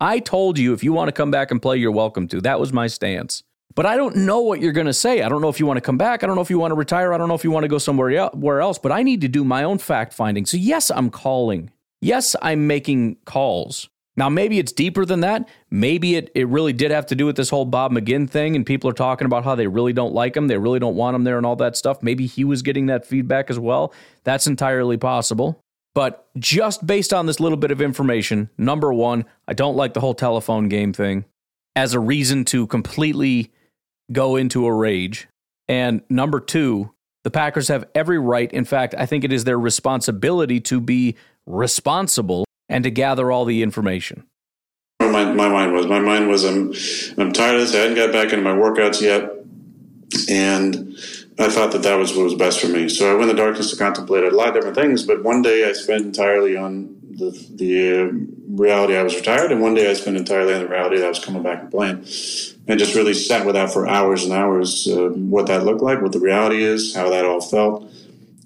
I 0.00 0.20
told 0.20 0.58
you 0.58 0.72
if 0.72 0.84
you 0.84 0.92
want 0.92 1.08
to 1.08 1.12
come 1.12 1.32
back 1.32 1.50
and 1.50 1.60
play, 1.60 1.78
you're 1.78 1.90
welcome 1.90 2.28
to. 2.28 2.40
That 2.40 2.60
was 2.60 2.72
my 2.72 2.86
stance. 2.86 3.42
But 3.74 3.86
I 3.86 3.96
don't 3.96 4.16
know 4.16 4.40
what 4.40 4.60
you're 4.60 4.72
going 4.72 4.86
to 4.86 4.92
say. 4.92 5.22
I 5.22 5.28
don't 5.28 5.40
know 5.40 5.48
if 5.48 5.58
you 5.60 5.66
want 5.66 5.76
to 5.76 5.82
come 5.82 5.98
back. 5.98 6.22
I 6.22 6.26
don't 6.26 6.36
know 6.36 6.42
if 6.42 6.50
you 6.50 6.58
want 6.58 6.70
to 6.72 6.76
retire. 6.76 7.12
I 7.12 7.18
don't 7.18 7.28
know 7.28 7.34
if 7.34 7.44
you 7.44 7.50
want 7.50 7.64
to 7.64 7.68
go 7.68 7.78
somewhere 7.78 8.10
else. 8.60 8.78
But 8.78 8.92
I 8.92 9.02
need 9.02 9.20
to 9.22 9.28
do 9.28 9.44
my 9.44 9.64
own 9.64 9.78
fact 9.78 10.12
finding. 10.12 10.46
So, 10.46 10.56
yes, 10.56 10.90
I'm 10.90 11.10
calling. 11.10 11.70
Yes, 12.00 12.36
I'm 12.42 12.66
making 12.66 13.16
calls. 13.24 13.88
Now, 14.18 14.28
maybe 14.28 14.58
it's 14.58 14.72
deeper 14.72 15.04
than 15.04 15.20
that. 15.20 15.48
Maybe 15.70 16.16
it, 16.16 16.32
it 16.34 16.48
really 16.48 16.72
did 16.72 16.90
have 16.90 17.06
to 17.06 17.14
do 17.14 17.24
with 17.24 17.36
this 17.36 17.50
whole 17.50 17.64
Bob 17.64 17.92
McGinn 17.92 18.28
thing, 18.28 18.56
and 18.56 18.66
people 18.66 18.90
are 18.90 18.94
talking 18.94 19.26
about 19.26 19.44
how 19.44 19.54
they 19.54 19.68
really 19.68 19.92
don't 19.92 20.12
like 20.12 20.36
him. 20.36 20.48
They 20.48 20.58
really 20.58 20.80
don't 20.80 20.96
want 20.96 21.14
him 21.14 21.22
there 21.22 21.36
and 21.36 21.46
all 21.46 21.54
that 21.54 21.76
stuff. 21.76 22.02
Maybe 22.02 22.26
he 22.26 22.42
was 22.42 22.62
getting 22.62 22.86
that 22.86 23.06
feedback 23.06 23.48
as 23.48 23.60
well. 23.60 23.94
That's 24.24 24.48
entirely 24.48 24.96
possible. 24.96 25.60
But 25.94 26.26
just 26.36 26.84
based 26.84 27.12
on 27.12 27.26
this 27.26 27.38
little 27.38 27.56
bit 27.56 27.70
of 27.70 27.80
information, 27.80 28.50
number 28.58 28.92
one, 28.92 29.24
I 29.46 29.52
don't 29.52 29.76
like 29.76 29.94
the 29.94 30.00
whole 30.00 30.14
telephone 30.14 30.68
game 30.68 30.92
thing 30.92 31.24
as 31.76 31.94
a 31.94 32.00
reason 32.00 32.44
to 32.46 32.66
completely 32.66 33.52
go 34.10 34.34
into 34.34 34.66
a 34.66 34.74
rage. 34.74 35.28
And 35.68 36.02
number 36.10 36.40
two, 36.40 36.92
the 37.22 37.30
Packers 37.30 37.68
have 37.68 37.84
every 37.94 38.18
right. 38.18 38.52
In 38.52 38.64
fact, 38.64 38.96
I 38.98 39.06
think 39.06 39.22
it 39.22 39.32
is 39.32 39.44
their 39.44 39.60
responsibility 39.60 40.58
to 40.62 40.80
be 40.80 41.14
responsible 41.46 42.47
and 42.68 42.84
to 42.84 42.90
gather 42.90 43.32
all 43.32 43.44
the 43.44 43.62
information? 43.62 44.24
My, 45.00 45.32
my 45.32 45.48
mind 45.48 45.72
was 45.72 45.86
my 45.86 46.00
mind 46.00 46.28
was 46.28 46.44
I'm 46.44 46.72
I'm 47.18 47.32
tired 47.32 47.54
of 47.54 47.60
this. 47.62 47.74
I 47.74 47.78
hadn't 47.78 47.96
got 47.96 48.12
back 48.12 48.32
into 48.32 48.42
my 48.42 48.52
workouts 48.52 49.00
yet, 49.00 49.30
and 50.28 50.96
I 51.38 51.48
thought 51.48 51.72
that 51.72 51.82
that 51.82 51.96
was 51.96 52.14
what 52.14 52.24
was 52.24 52.34
best 52.34 52.60
for 52.60 52.68
me. 52.68 52.88
So 52.88 53.10
I 53.10 53.14
went 53.14 53.30
in 53.30 53.36
the 53.36 53.42
darkness 53.42 53.70
to 53.70 53.76
contemplate 53.76 54.24
a 54.24 54.30
lot 54.30 54.48
of 54.48 54.54
different 54.54 54.76
things. 54.76 55.04
But 55.04 55.22
one 55.22 55.40
day 55.40 55.68
I 55.68 55.72
spent 55.72 56.04
entirely 56.04 56.56
on 56.56 56.96
the 57.10 57.30
the 57.54 58.00
uh, 58.00 58.10
reality 58.48 58.96
I 58.96 59.02
was 59.02 59.14
retired, 59.14 59.52
and 59.52 59.60
one 59.60 59.74
day 59.74 59.88
I 59.88 59.94
spent 59.94 60.16
entirely 60.16 60.52
on 60.52 60.60
the 60.60 60.68
reality 60.68 60.98
that 60.98 61.06
I 61.06 61.08
was 61.08 61.24
coming 61.24 61.42
back 61.42 61.62
and 61.62 61.70
playing, 61.70 61.98
and 62.66 62.78
just 62.78 62.94
really 62.94 63.14
sat 63.14 63.46
with 63.46 63.54
that 63.54 63.72
for 63.72 63.88
hours 63.88 64.24
and 64.24 64.32
hours. 64.32 64.86
Uh, 64.88 65.10
what 65.10 65.46
that 65.46 65.64
looked 65.64 65.82
like, 65.82 66.02
what 66.02 66.12
the 66.12 66.20
reality 66.20 66.62
is, 66.62 66.94
how 66.94 67.08
that 67.10 67.24
all 67.24 67.40
felt 67.40 67.90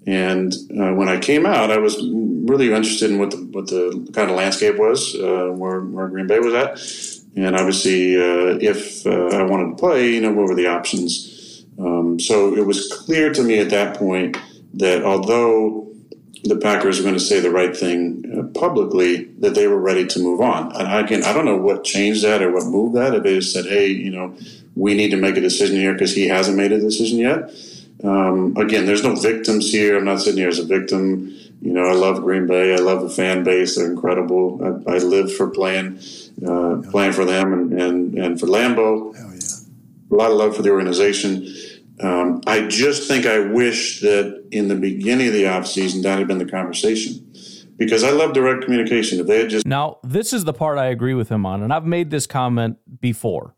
and 0.06 0.52
uh, 0.70 0.92
when 0.92 1.08
I 1.08 1.18
came 1.18 1.46
out, 1.46 1.70
I 1.70 1.78
was 1.78 1.96
really 2.02 2.72
interested 2.72 3.10
in 3.10 3.18
what 3.18 3.30
the, 3.30 3.36
what 3.36 3.68
the 3.68 4.10
kind 4.12 4.30
of 4.30 4.36
landscape 4.36 4.76
was, 4.76 5.14
uh, 5.14 5.50
where, 5.52 5.80
where 5.80 6.08
Green 6.08 6.26
Bay 6.26 6.40
was 6.40 6.54
at. 6.54 6.80
And 7.36 7.54
obviously, 7.54 8.16
uh, 8.16 8.58
if 8.60 9.06
uh, 9.06 9.28
I 9.28 9.42
wanted 9.44 9.70
to 9.70 9.76
play, 9.76 10.14
you 10.14 10.20
know, 10.20 10.32
what 10.32 10.48
were 10.48 10.54
the 10.54 10.66
options? 10.66 11.64
Um, 11.78 12.18
so 12.18 12.54
it 12.54 12.66
was 12.66 12.92
clear 12.92 13.32
to 13.32 13.42
me 13.42 13.58
at 13.58 13.70
that 13.70 13.96
point 13.96 14.36
that 14.74 15.04
although 15.04 15.88
the 16.44 16.56
Packers 16.56 16.98
were 16.98 17.04
going 17.04 17.14
to 17.14 17.20
say 17.20 17.38
the 17.38 17.50
right 17.50 17.76
thing 17.76 18.24
uh, 18.36 18.58
publicly, 18.58 19.24
that 19.38 19.54
they 19.54 19.68
were 19.68 19.80
ready 19.80 20.04
to 20.06 20.18
move 20.18 20.40
on. 20.40 20.74
And 20.74 21.04
again, 21.04 21.22
I 21.22 21.32
don't 21.32 21.44
know 21.44 21.56
what 21.56 21.84
changed 21.84 22.24
that 22.24 22.42
or 22.42 22.50
what 22.50 22.66
moved 22.66 22.96
that. 22.96 23.14
If 23.14 23.22
they 23.22 23.40
said, 23.40 23.66
hey, 23.66 23.86
you 23.86 24.10
know, 24.10 24.36
we 24.74 24.94
need 24.94 25.10
to 25.10 25.16
make 25.16 25.36
a 25.36 25.40
decision 25.40 25.76
here 25.76 25.92
because 25.92 26.14
he 26.14 26.26
hasn't 26.26 26.56
made 26.56 26.72
a 26.72 26.80
decision 26.80 27.18
yet 27.18 27.52
um, 28.02 28.56
again, 28.56 28.86
there's 28.86 29.04
no 29.04 29.14
victims 29.14 29.70
here. 29.70 29.96
I'm 29.96 30.04
not 30.04 30.20
sitting 30.20 30.38
here 30.38 30.48
as 30.48 30.58
a 30.58 30.64
victim. 30.64 31.34
You 31.60 31.72
know, 31.72 31.84
I 31.84 31.92
love 31.92 32.22
Green 32.22 32.46
Bay. 32.46 32.74
I 32.74 32.78
love 32.78 33.02
the 33.02 33.08
fan 33.08 33.44
base. 33.44 33.76
They're 33.76 33.90
incredible. 33.90 34.82
I, 34.88 34.94
I 34.94 34.98
lived 34.98 35.32
for 35.32 35.48
playing, 35.48 36.00
uh, 36.46 36.82
playing 36.90 37.12
for 37.12 37.24
them 37.24 37.52
and, 37.52 37.72
and, 37.72 38.18
and 38.18 38.40
for 38.40 38.46
Lambeau. 38.46 39.16
Hell 39.16 39.32
yeah. 39.32 39.38
A 40.10 40.14
lot 40.14 40.30
of 40.30 40.36
love 40.36 40.56
for 40.56 40.62
the 40.62 40.70
organization. 40.70 41.46
Um, 42.00 42.40
I 42.46 42.66
just 42.66 43.06
think 43.06 43.26
I 43.26 43.38
wish 43.38 44.00
that 44.00 44.44
in 44.50 44.66
the 44.66 44.74
beginning 44.74 45.28
of 45.28 45.34
the 45.34 45.44
offseason, 45.44 46.02
that 46.02 46.18
had 46.18 46.26
been 46.26 46.38
the 46.38 46.46
conversation 46.50 47.24
because 47.76 48.02
I 48.02 48.10
love 48.10 48.32
direct 48.32 48.64
communication. 48.64 49.20
If 49.20 49.26
they 49.26 49.38
had 49.40 49.50
just. 49.50 49.66
Now, 49.66 49.98
this 50.02 50.32
is 50.32 50.44
the 50.44 50.52
part 50.52 50.78
I 50.78 50.86
agree 50.86 51.14
with 51.14 51.28
him 51.28 51.46
on, 51.46 51.62
and 51.62 51.72
I've 51.72 51.86
made 51.86 52.10
this 52.10 52.26
comment 52.26 52.78
before. 53.00 53.54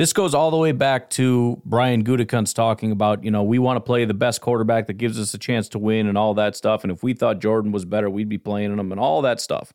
This 0.00 0.14
goes 0.14 0.34
all 0.34 0.50
the 0.50 0.56
way 0.56 0.72
back 0.72 1.10
to 1.10 1.60
Brian 1.66 2.04
Gutekunst 2.04 2.54
talking 2.54 2.90
about, 2.90 3.22
you 3.22 3.30
know, 3.30 3.42
we 3.42 3.58
want 3.58 3.76
to 3.76 3.82
play 3.82 4.06
the 4.06 4.14
best 4.14 4.40
quarterback 4.40 4.86
that 4.86 4.94
gives 4.94 5.20
us 5.20 5.34
a 5.34 5.38
chance 5.38 5.68
to 5.68 5.78
win 5.78 6.06
and 6.06 6.16
all 6.16 6.32
that 6.32 6.56
stuff. 6.56 6.84
And 6.84 6.90
if 6.90 7.02
we 7.02 7.12
thought 7.12 7.38
Jordan 7.38 7.70
was 7.70 7.84
better, 7.84 8.08
we'd 8.08 8.26
be 8.26 8.38
playing 8.38 8.72
him 8.72 8.92
and 8.92 8.98
all 8.98 9.20
that 9.20 9.42
stuff. 9.42 9.74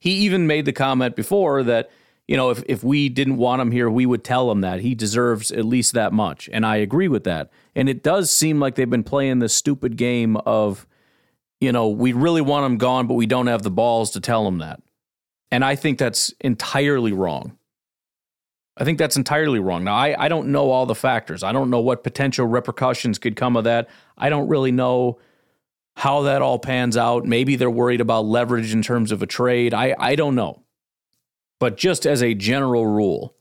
He 0.00 0.10
even 0.10 0.48
made 0.48 0.64
the 0.64 0.72
comment 0.72 1.14
before 1.14 1.62
that, 1.62 1.88
you 2.26 2.36
know, 2.36 2.50
if, 2.50 2.64
if 2.66 2.82
we 2.82 3.08
didn't 3.08 3.36
want 3.36 3.62
him 3.62 3.70
here, 3.70 3.88
we 3.88 4.06
would 4.06 4.24
tell 4.24 4.50
him 4.50 4.60
that 4.62 4.80
he 4.80 4.96
deserves 4.96 5.52
at 5.52 5.64
least 5.64 5.94
that 5.94 6.12
much. 6.12 6.50
And 6.52 6.66
I 6.66 6.74
agree 6.74 7.06
with 7.06 7.22
that. 7.22 7.52
And 7.76 7.88
it 7.88 8.02
does 8.02 8.28
seem 8.28 8.58
like 8.58 8.74
they've 8.74 8.90
been 8.90 9.04
playing 9.04 9.38
this 9.38 9.54
stupid 9.54 9.96
game 9.96 10.36
of, 10.38 10.84
you 11.60 11.70
know, 11.70 11.86
we 11.86 12.12
really 12.12 12.40
want 12.40 12.66
him 12.66 12.76
gone, 12.76 13.06
but 13.06 13.14
we 13.14 13.26
don't 13.26 13.46
have 13.46 13.62
the 13.62 13.70
balls 13.70 14.10
to 14.10 14.20
tell 14.20 14.48
him 14.48 14.58
that. 14.58 14.82
And 15.52 15.64
I 15.64 15.76
think 15.76 15.98
that's 15.98 16.34
entirely 16.40 17.12
wrong. 17.12 17.56
I 18.76 18.84
think 18.84 18.98
that's 18.98 19.16
entirely 19.16 19.58
wrong. 19.58 19.84
Now, 19.84 19.94
I, 19.94 20.14
I 20.18 20.28
don't 20.28 20.48
know 20.48 20.70
all 20.70 20.86
the 20.86 20.94
factors. 20.94 21.42
I 21.42 21.52
don't 21.52 21.70
know 21.70 21.80
what 21.80 22.04
potential 22.04 22.46
repercussions 22.46 23.18
could 23.18 23.36
come 23.36 23.56
of 23.56 23.64
that. 23.64 23.88
I 24.16 24.30
don't 24.30 24.48
really 24.48 24.72
know 24.72 25.18
how 25.96 26.22
that 26.22 26.40
all 26.40 26.58
pans 26.58 26.96
out. 26.96 27.26
Maybe 27.26 27.56
they're 27.56 27.70
worried 27.70 28.00
about 28.00 28.24
leverage 28.24 28.72
in 28.72 28.82
terms 28.82 29.12
of 29.12 29.22
a 29.22 29.26
trade. 29.26 29.74
I, 29.74 29.94
I 29.98 30.14
don't 30.14 30.34
know. 30.34 30.62
But 31.58 31.76
just 31.76 32.06
as 32.06 32.22
a 32.22 32.32
general 32.32 32.86
rule, 32.86 33.34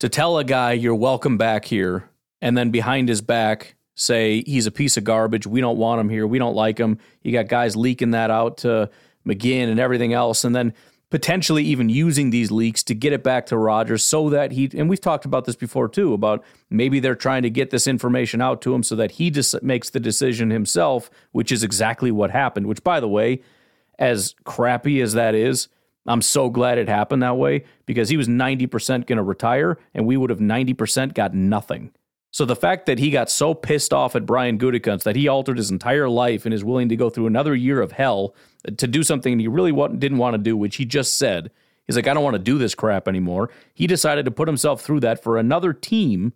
to 0.00 0.08
tell 0.08 0.38
a 0.38 0.44
guy 0.44 0.72
you're 0.72 0.94
welcome 0.94 1.38
back 1.38 1.64
here 1.64 2.10
and 2.40 2.58
then 2.58 2.70
behind 2.70 3.08
his 3.08 3.22
back 3.22 3.76
say 3.94 4.42
he's 4.42 4.66
a 4.66 4.72
piece 4.72 4.96
of 4.96 5.04
garbage, 5.04 5.46
we 5.46 5.60
don't 5.60 5.78
want 5.78 6.00
him 6.00 6.08
here, 6.08 6.26
we 6.26 6.38
don't 6.38 6.56
like 6.56 6.78
him. 6.78 6.98
You 7.22 7.32
got 7.32 7.48
guys 7.48 7.76
leaking 7.76 8.10
that 8.10 8.30
out 8.30 8.58
to 8.58 8.90
McGinn 9.26 9.70
and 9.70 9.78
everything 9.80 10.12
else. 10.12 10.44
And 10.44 10.54
then 10.54 10.74
potentially 11.10 11.62
even 11.62 11.88
using 11.88 12.30
these 12.30 12.50
leaks 12.50 12.82
to 12.82 12.94
get 12.94 13.12
it 13.12 13.22
back 13.22 13.46
to 13.46 13.56
Rodgers 13.56 14.04
so 14.04 14.28
that 14.30 14.52
he 14.52 14.70
and 14.74 14.88
we've 14.88 15.00
talked 15.00 15.24
about 15.24 15.44
this 15.44 15.54
before 15.54 15.88
too 15.88 16.12
about 16.12 16.44
maybe 16.68 16.98
they're 16.98 17.14
trying 17.14 17.42
to 17.42 17.50
get 17.50 17.70
this 17.70 17.86
information 17.86 18.40
out 18.40 18.60
to 18.62 18.74
him 18.74 18.82
so 18.82 18.96
that 18.96 19.12
he 19.12 19.30
just 19.30 19.62
makes 19.62 19.90
the 19.90 20.00
decision 20.00 20.50
himself, 20.50 21.10
which 21.32 21.52
is 21.52 21.62
exactly 21.62 22.10
what 22.10 22.30
happened. 22.30 22.66
Which, 22.66 22.82
by 22.82 22.98
the 22.98 23.08
way, 23.08 23.40
as 23.98 24.34
crappy 24.44 25.00
as 25.00 25.12
that 25.12 25.34
is, 25.34 25.68
I'm 26.06 26.22
so 26.22 26.50
glad 26.50 26.78
it 26.78 26.88
happened 26.88 27.22
that 27.22 27.36
way 27.36 27.64
because 27.84 28.08
he 28.08 28.16
was 28.16 28.28
90% 28.28 29.06
going 29.06 29.16
to 29.16 29.22
retire 29.22 29.78
and 29.94 30.06
we 30.06 30.16
would 30.16 30.30
have 30.30 30.38
90% 30.38 31.14
got 31.14 31.34
nothing. 31.34 31.92
So 32.36 32.44
the 32.44 32.54
fact 32.54 32.84
that 32.84 32.98
he 32.98 33.08
got 33.08 33.30
so 33.30 33.54
pissed 33.54 33.94
off 33.94 34.14
at 34.14 34.26
Brian 34.26 34.58
Gutekunst 34.58 35.04
that 35.04 35.16
he 35.16 35.26
altered 35.26 35.56
his 35.56 35.70
entire 35.70 36.06
life 36.06 36.44
and 36.44 36.52
is 36.52 36.62
willing 36.62 36.90
to 36.90 36.94
go 36.94 37.08
through 37.08 37.28
another 37.28 37.54
year 37.54 37.80
of 37.80 37.92
hell 37.92 38.34
to 38.76 38.86
do 38.86 39.02
something 39.02 39.38
he 39.38 39.48
really 39.48 39.72
didn't 39.96 40.18
want 40.18 40.34
to 40.34 40.38
do, 40.38 40.54
which 40.54 40.76
he 40.76 40.84
just 40.84 41.16
said, 41.16 41.50
he's 41.86 41.96
like, 41.96 42.06
I 42.06 42.12
don't 42.12 42.22
want 42.22 42.34
to 42.34 42.42
do 42.42 42.58
this 42.58 42.74
crap 42.74 43.08
anymore. 43.08 43.48
He 43.72 43.86
decided 43.86 44.26
to 44.26 44.30
put 44.30 44.48
himself 44.48 44.82
through 44.82 45.00
that 45.00 45.22
for 45.22 45.38
another 45.38 45.72
team. 45.72 46.34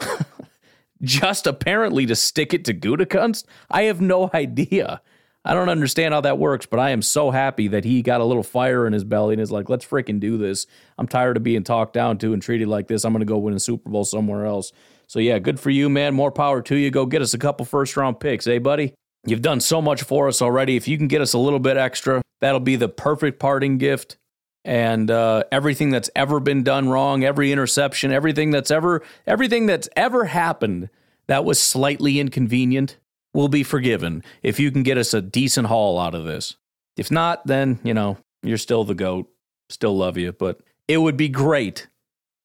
just 1.02 1.46
apparently 1.46 2.06
to 2.06 2.16
stick 2.16 2.54
it 2.54 2.64
to 2.64 2.72
Gutekunst? 2.72 3.44
I 3.70 3.82
have 3.82 4.00
no 4.00 4.30
idea. 4.32 5.02
I 5.44 5.52
don't 5.52 5.68
understand 5.68 6.14
how 6.14 6.22
that 6.22 6.38
works, 6.38 6.64
but 6.64 6.80
I 6.80 6.92
am 6.92 7.02
so 7.02 7.30
happy 7.30 7.68
that 7.68 7.84
he 7.84 8.00
got 8.00 8.22
a 8.22 8.24
little 8.24 8.42
fire 8.42 8.86
in 8.86 8.94
his 8.94 9.04
belly 9.04 9.34
and 9.34 9.42
is 9.42 9.52
like, 9.52 9.68
let's 9.68 9.84
freaking 9.84 10.18
do 10.18 10.38
this. 10.38 10.66
I'm 10.96 11.08
tired 11.08 11.36
of 11.36 11.42
being 11.42 11.62
talked 11.62 11.92
down 11.92 12.16
to 12.18 12.32
and 12.32 12.40
treated 12.40 12.68
like 12.68 12.88
this. 12.88 13.04
I'm 13.04 13.12
going 13.12 13.20
to 13.20 13.26
go 13.26 13.36
win 13.36 13.52
a 13.52 13.60
Super 13.60 13.90
Bowl 13.90 14.06
somewhere 14.06 14.46
else. 14.46 14.72
So 15.12 15.18
yeah, 15.18 15.38
good 15.38 15.60
for 15.60 15.68
you, 15.68 15.90
man. 15.90 16.14
More 16.14 16.32
power 16.32 16.62
to 16.62 16.74
you. 16.74 16.90
Go 16.90 17.04
get 17.04 17.20
us 17.20 17.34
a 17.34 17.38
couple 17.38 17.66
first 17.66 17.98
round 17.98 18.18
picks, 18.18 18.46
eh, 18.46 18.58
buddy? 18.58 18.94
You've 19.26 19.42
done 19.42 19.60
so 19.60 19.82
much 19.82 20.04
for 20.04 20.26
us 20.26 20.40
already. 20.40 20.74
If 20.74 20.88
you 20.88 20.96
can 20.96 21.06
get 21.06 21.20
us 21.20 21.34
a 21.34 21.38
little 21.38 21.58
bit 21.58 21.76
extra, 21.76 22.22
that'll 22.40 22.60
be 22.60 22.76
the 22.76 22.88
perfect 22.88 23.38
parting 23.38 23.76
gift. 23.76 24.16
And 24.64 25.10
uh, 25.10 25.44
everything 25.52 25.90
that's 25.90 26.08
ever 26.16 26.40
been 26.40 26.62
done 26.62 26.88
wrong, 26.88 27.24
every 27.24 27.52
interception, 27.52 28.10
everything 28.10 28.52
that's 28.52 28.70
ever 28.70 29.02
everything 29.26 29.66
that's 29.66 29.86
ever 29.96 30.24
happened 30.24 30.88
that 31.26 31.44
was 31.44 31.60
slightly 31.60 32.18
inconvenient 32.18 32.96
will 33.34 33.48
be 33.48 33.62
forgiven 33.62 34.24
if 34.42 34.58
you 34.58 34.70
can 34.70 34.82
get 34.82 34.96
us 34.96 35.12
a 35.12 35.20
decent 35.20 35.66
haul 35.66 35.98
out 35.98 36.14
of 36.14 36.24
this. 36.24 36.56
If 36.96 37.10
not, 37.10 37.46
then, 37.46 37.80
you 37.84 37.92
know, 37.92 38.16
you're 38.42 38.56
still 38.56 38.84
the 38.84 38.94
GOAT. 38.94 39.28
Still 39.68 39.94
love 39.94 40.16
you. 40.16 40.32
But 40.32 40.62
it 40.88 40.96
would 40.96 41.18
be 41.18 41.28
great 41.28 41.88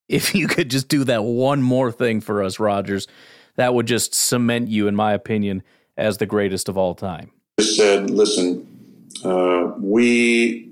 if 0.08 0.34
you 0.34 0.48
could 0.48 0.70
just 0.70 0.88
do 0.88 1.04
that 1.06 1.24
one 1.24 1.62
more 1.62 1.92
thing 1.92 2.22
for 2.22 2.44
us, 2.44 2.60
Rodgers, 2.60 3.08
That 3.58 3.74
would 3.74 3.88
just 3.88 4.14
cement 4.14 4.70
you, 4.70 4.88
in 4.88 4.96
my 4.96 5.14
opinion, 5.14 5.64
as 5.98 6.18
the 6.18 6.28
greatest 6.28 6.70
of 6.70 6.78
all 6.78 6.94
time. 6.94 7.32
Said, 7.60 8.12
listen, 8.12 8.68
uh, 9.26 9.74
we 9.80 10.70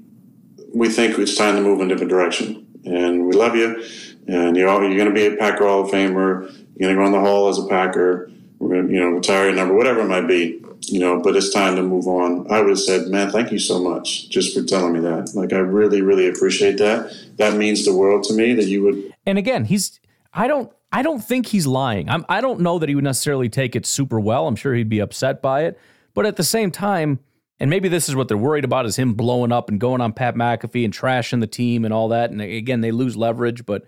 we 0.74 0.90
think 0.90 1.18
it's 1.18 1.36
time 1.36 1.56
to 1.56 1.62
move 1.62 1.82
in 1.82 1.88
a 1.88 1.90
different 1.90 2.12
direction, 2.12 2.68
and 2.86 3.26
we 3.26 3.34
love 3.34 3.56
you, 3.56 3.84
and 4.28 4.56
you're 4.56 4.70
you're 4.84 4.98
going 4.98 5.08
to 5.08 5.14
be 5.14 5.26
a 5.26 5.36
Packer 5.36 5.66
Hall 5.66 5.84
of 5.84 5.90
Famer. 5.90 6.44
You're 6.78 6.94
going 6.94 6.96
to 6.96 6.96
go 6.96 7.06
on 7.06 7.12
the 7.12 7.20
Hall 7.20 7.50
as 7.50 7.58
a 7.58 7.66
Packer. 7.66 8.30
We're 8.60 8.70
going 8.70 8.88
to, 8.88 8.94
you 8.94 9.00
know, 9.00 9.10
retire 9.10 9.46
your 9.46 9.56
number, 9.56 9.74
whatever 9.74 10.02
it 10.02 10.08
might 10.08 10.28
be 10.28 10.62
you 10.92 11.00
know, 11.00 11.22
but 11.22 11.36
it's 11.36 11.52
time 11.52 11.76
to 11.76 11.84
move 11.84 12.08
on. 12.08 12.50
I 12.52 12.60
would 12.60 12.70
have 12.70 12.80
said, 12.80 13.08
man, 13.08 13.32
thank 13.32 13.52
you 13.52 13.60
so 13.60 13.80
much 13.80 14.30
just 14.30 14.58
for 14.58 14.64
telling 14.64 14.94
me 14.94 15.00
that. 15.02 15.34
Like, 15.36 15.54
I 15.54 15.58
really, 15.58 16.02
really 16.02 16.28
appreciate 16.28 16.78
that. 16.78 17.14
That 17.38 17.56
means 17.56 17.86
the 17.86 17.96
world 17.96 18.24
to 18.26 18.34
me 18.34 18.54
that 18.54 18.66
you 18.66 18.84
would. 18.84 19.14
And 19.26 19.38
again, 19.38 19.66
he's, 19.66 20.00
I 20.34 20.48
don't, 20.48 20.72
I 20.92 21.02
don't 21.02 21.20
think 21.20 21.48
he's 21.48 21.68
lying. 21.68 22.10
I'm, 22.10 22.26
I 22.30 22.42
don't 22.42 22.62
know 22.62 22.80
that 22.80 22.90
he 22.90 22.96
would 22.96 23.04
necessarily 23.04 23.50
take 23.50 23.76
it 23.76 23.86
super 23.86 24.20
well. 24.20 24.48
I'm 24.48 24.56
sure 24.56 24.74
he'd 24.74 24.90
be 24.90 25.00
upset 25.00 25.42
by 25.42 25.64
it. 25.64 25.80
But 26.14 26.26
at 26.26 26.38
the 26.38 26.44
same 26.44 26.72
time, 26.72 27.20
and 27.60 27.70
maybe 27.70 27.90
this 27.90 28.10
is 28.10 28.16
what 28.16 28.28
they're 28.28 28.38
worried 28.38 28.66
about 28.66 28.86
is 28.86 28.96
him 28.96 29.14
blowing 29.14 29.52
up 29.52 29.70
and 29.70 29.80
going 29.80 30.02
on 30.02 30.14
Pat 30.14 30.36
McAfee 30.36 30.86
and 30.86 30.94
trashing 30.94 31.40
the 31.42 31.48
team 31.48 31.86
and 31.86 31.94
all 31.94 32.10
that. 32.10 32.32
And 32.32 32.42
again, 32.42 32.82
they 32.82 32.92
lose 32.92 33.16
leverage, 33.16 33.66
but 33.66 33.86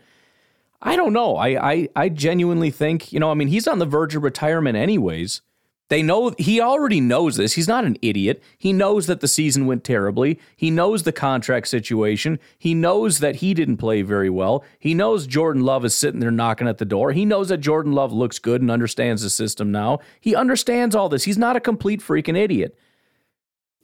I 0.82 0.96
don't 0.96 1.14
know. 1.14 1.36
I, 1.36 1.72
I, 1.72 1.90
I 1.96 2.10
genuinely 2.10 2.72
think, 2.72 3.12
you 3.12 3.20
know, 3.20 3.32
I 3.32 3.34
mean, 3.34 3.48
he's 3.48 3.68
on 3.68 3.80
the 3.80 3.86
verge 3.86 4.16
of 4.16 4.24
retirement 4.24 4.78
anyways. 4.78 5.42
They 5.90 6.02
know 6.02 6.34
he 6.38 6.60
already 6.60 7.00
knows 7.00 7.38
this. 7.38 7.54
He's 7.54 7.68
not 7.68 7.86
an 7.86 7.98
idiot. 8.02 8.44
He 8.58 8.74
knows 8.74 9.08
that 9.08 9.22
the 9.22 9.28
season 9.28 9.66
went 9.66 9.86
terribly. 9.86 10.38
He 10.56 10.70
knows 10.70 11.04
the 11.04 11.14
contract 11.14 11.70
situation. 11.70 12.40
He 12.58 12.74
knows 12.74 13.20
that 13.20 13.38
he 13.38 13.54
didn't 13.54 13.78
play 13.78 14.02
very 14.02 14.30
well. 14.30 14.66
He 14.80 14.94
knows 14.94 15.28
Jordan 15.28 15.64
Love 15.64 15.86
is 15.86 15.96
sitting 15.96 16.20
there 16.20 16.32
knocking 16.32 16.68
at 16.68 16.78
the 16.78 16.86
door. 16.86 17.14
He 17.14 17.26
knows 17.26 17.48
that 17.50 17.60
Jordan 17.60 17.94
Love 17.94 18.12
looks 18.12 18.38
good 18.38 18.62
and 18.62 18.70
understands 18.70 19.22
the 19.22 19.30
system 19.30 19.72
now. 19.72 20.00
He 20.20 20.36
understands 20.36 20.94
all 20.94 21.08
this. 21.08 21.24
He's 21.24 21.38
not 21.38 21.56
a 21.56 21.62
complete 21.62 22.02
freaking 22.02 22.38
idiot. 22.38 22.78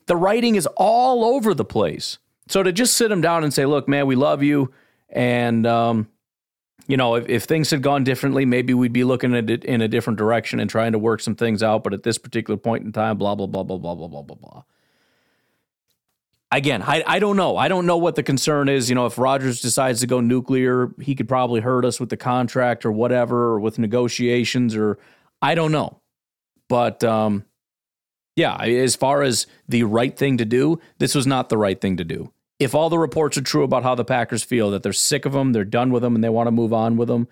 The 0.07 0.17
writing 0.17 0.55
is 0.55 0.67
all 0.75 1.23
over 1.23 1.53
the 1.53 1.63
place. 1.63 2.17
So 2.49 2.63
to 2.63 2.73
just 2.73 2.97
sit 2.97 3.11
him 3.11 3.21
down 3.21 3.45
and 3.45 3.53
say, 3.53 3.65
"Look, 3.65 3.87
man, 3.87 4.05
we 4.05 4.15
love 4.17 4.43
you," 4.43 4.73
and 5.09 5.65
um, 5.65 6.09
you 6.87 6.97
know, 6.97 7.15
if, 7.15 7.27
if 7.29 7.43
things 7.43 7.69
had 7.71 7.81
gone 7.81 8.03
differently, 8.03 8.45
maybe 8.45 8.73
we'd 8.73 8.93
be 8.93 9.03
looking 9.03 9.35
at 9.35 9.49
it 9.49 9.63
in 9.63 9.81
a 9.81 9.87
different 9.87 10.17
direction 10.17 10.59
and 10.59 10.69
trying 10.69 10.91
to 10.91 10.99
work 10.99 11.21
some 11.21 11.35
things 11.35 11.63
out. 11.63 11.83
But 11.83 11.93
at 11.93 12.03
this 12.03 12.17
particular 12.17 12.57
point 12.57 12.83
in 12.83 12.91
time, 12.91 13.17
blah, 13.17 13.35
blah, 13.35 13.47
blah, 13.47 13.63
blah, 13.63 13.77
blah, 13.77 13.95
blah, 13.95 14.07
blah, 14.07 14.21
blah, 14.21 14.35
blah. 14.35 14.63
Again, 16.51 16.83
I, 16.83 17.03
I 17.07 17.19
don't 17.19 17.35
know. 17.35 17.57
I 17.57 17.67
don't 17.67 17.87
know 17.87 17.97
what 17.97 18.15
the 18.15 18.21
concern 18.21 18.69
is. 18.69 18.87
You 18.89 18.95
know, 18.95 19.07
if 19.07 19.17
Rodgers 19.17 19.59
decides 19.59 20.01
to 20.01 20.07
go 20.07 20.19
nuclear, 20.19 20.91
he 21.01 21.15
could 21.15 21.27
probably 21.27 21.61
hurt 21.61 21.83
us 21.83 21.99
with 21.99 22.09
the 22.09 22.17
contract 22.17 22.85
or 22.85 22.91
whatever, 22.91 23.45
or 23.45 23.59
with 23.59 23.79
negotiations, 23.79 24.75
or 24.75 24.99
I 25.41 25.55
don't 25.55 25.71
know. 25.71 25.99
But 26.69 27.03
um, 27.03 27.45
yeah, 28.35 28.55
as 28.57 28.95
far 28.95 29.23
as 29.23 29.47
the 29.67 29.83
right 29.83 30.15
thing 30.15 30.37
to 30.37 30.45
do, 30.45 30.79
this 30.99 31.15
was 31.15 31.25
not 31.25 31.49
the 31.49 31.57
right 31.57 31.79
thing 31.79 31.97
to 31.97 32.03
do 32.03 32.31
if 32.63 32.73
all 32.73 32.89
the 32.89 32.97
reports 32.97 33.37
are 33.37 33.41
true 33.41 33.63
about 33.63 33.83
how 33.83 33.95
the 33.95 34.05
Packers 34.05 34.43
feel, 34.43 34.71
that 34.71 34.83
they're 34.83 34.93
sick 34.93 35.25
of 35.25 35.35
him, 35.35 35.51
they're 35.51 35.65
done 35.65 35.91
with 35.91 36.03
him, 36.03 36.15
and 36.15 36.23
they 36.23 36.29
want 36.29 36.47
to 36.47 36.51
move 36.51 36.73
on 36.73 36.97
with 36.97 37.09
him, 37.09 37.27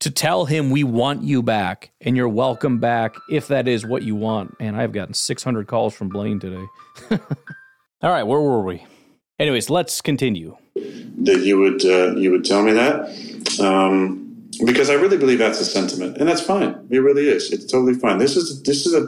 to 0.00 0.10
tell 0.10 0.44
him 0.46 0.70
we 0.70 0.84
want 0.84 1.22
you 1.22 1.42
back 1.42 1.90
and 2.00 2.16
you're 2.16 2.28
welcome 2.28 2.78
back 2.78 3.16
if 3.30 3.48
that 3.48 3.66
is 3.66 3.86
what 3.86 4.02
you 4.02 4.14
want. 4.14 4.56
And 4.60 4.76
I've 4.76 4.92
gotten 4.92 5.14
600 5.14 5.66
calls 5.66 5.94
from 5.94 6.08
Blaine 6.08 6.38
today. 6.38 6.64
all 7.10 8.10
right, 8.10 8.22
where 8.22 8.40
were 8.40 8.62
we? 8.62 8.84
Anyways, 9.38 9.70
let's 9.70 10.00
continue. 10.00 10.56
That 10.74 11.40
you 11.40 11.58
would 11.58 11.84
uh, 11.84 12.16
you 12.16 12.30
would 12.30 12.44
tell 12.44 12.62
me 12.62 12.72
that. 12.72 13.60
Um, 13.60 14.24
because 14.64 14.90
I 14.90 14.94
really 14.94 15.18
believe 15.18 15.38
that's 15.38 15.60
a 15.60 15.64
sentiment, 15.64 16.16
and 16.16 16.28
that's 16.28 16.40
fine. 16.40 16.86
It 16.90 16.98
really 16.98 17.28
is. 17.28 17.52
It's 17.52 17.64
totally 17.64 17.94
fine. 17.94 18.18
This 18.18 18.36
is 18.36 18.62
this 18.62 18.86
is 18.86 18.94
a, 18.94 19.02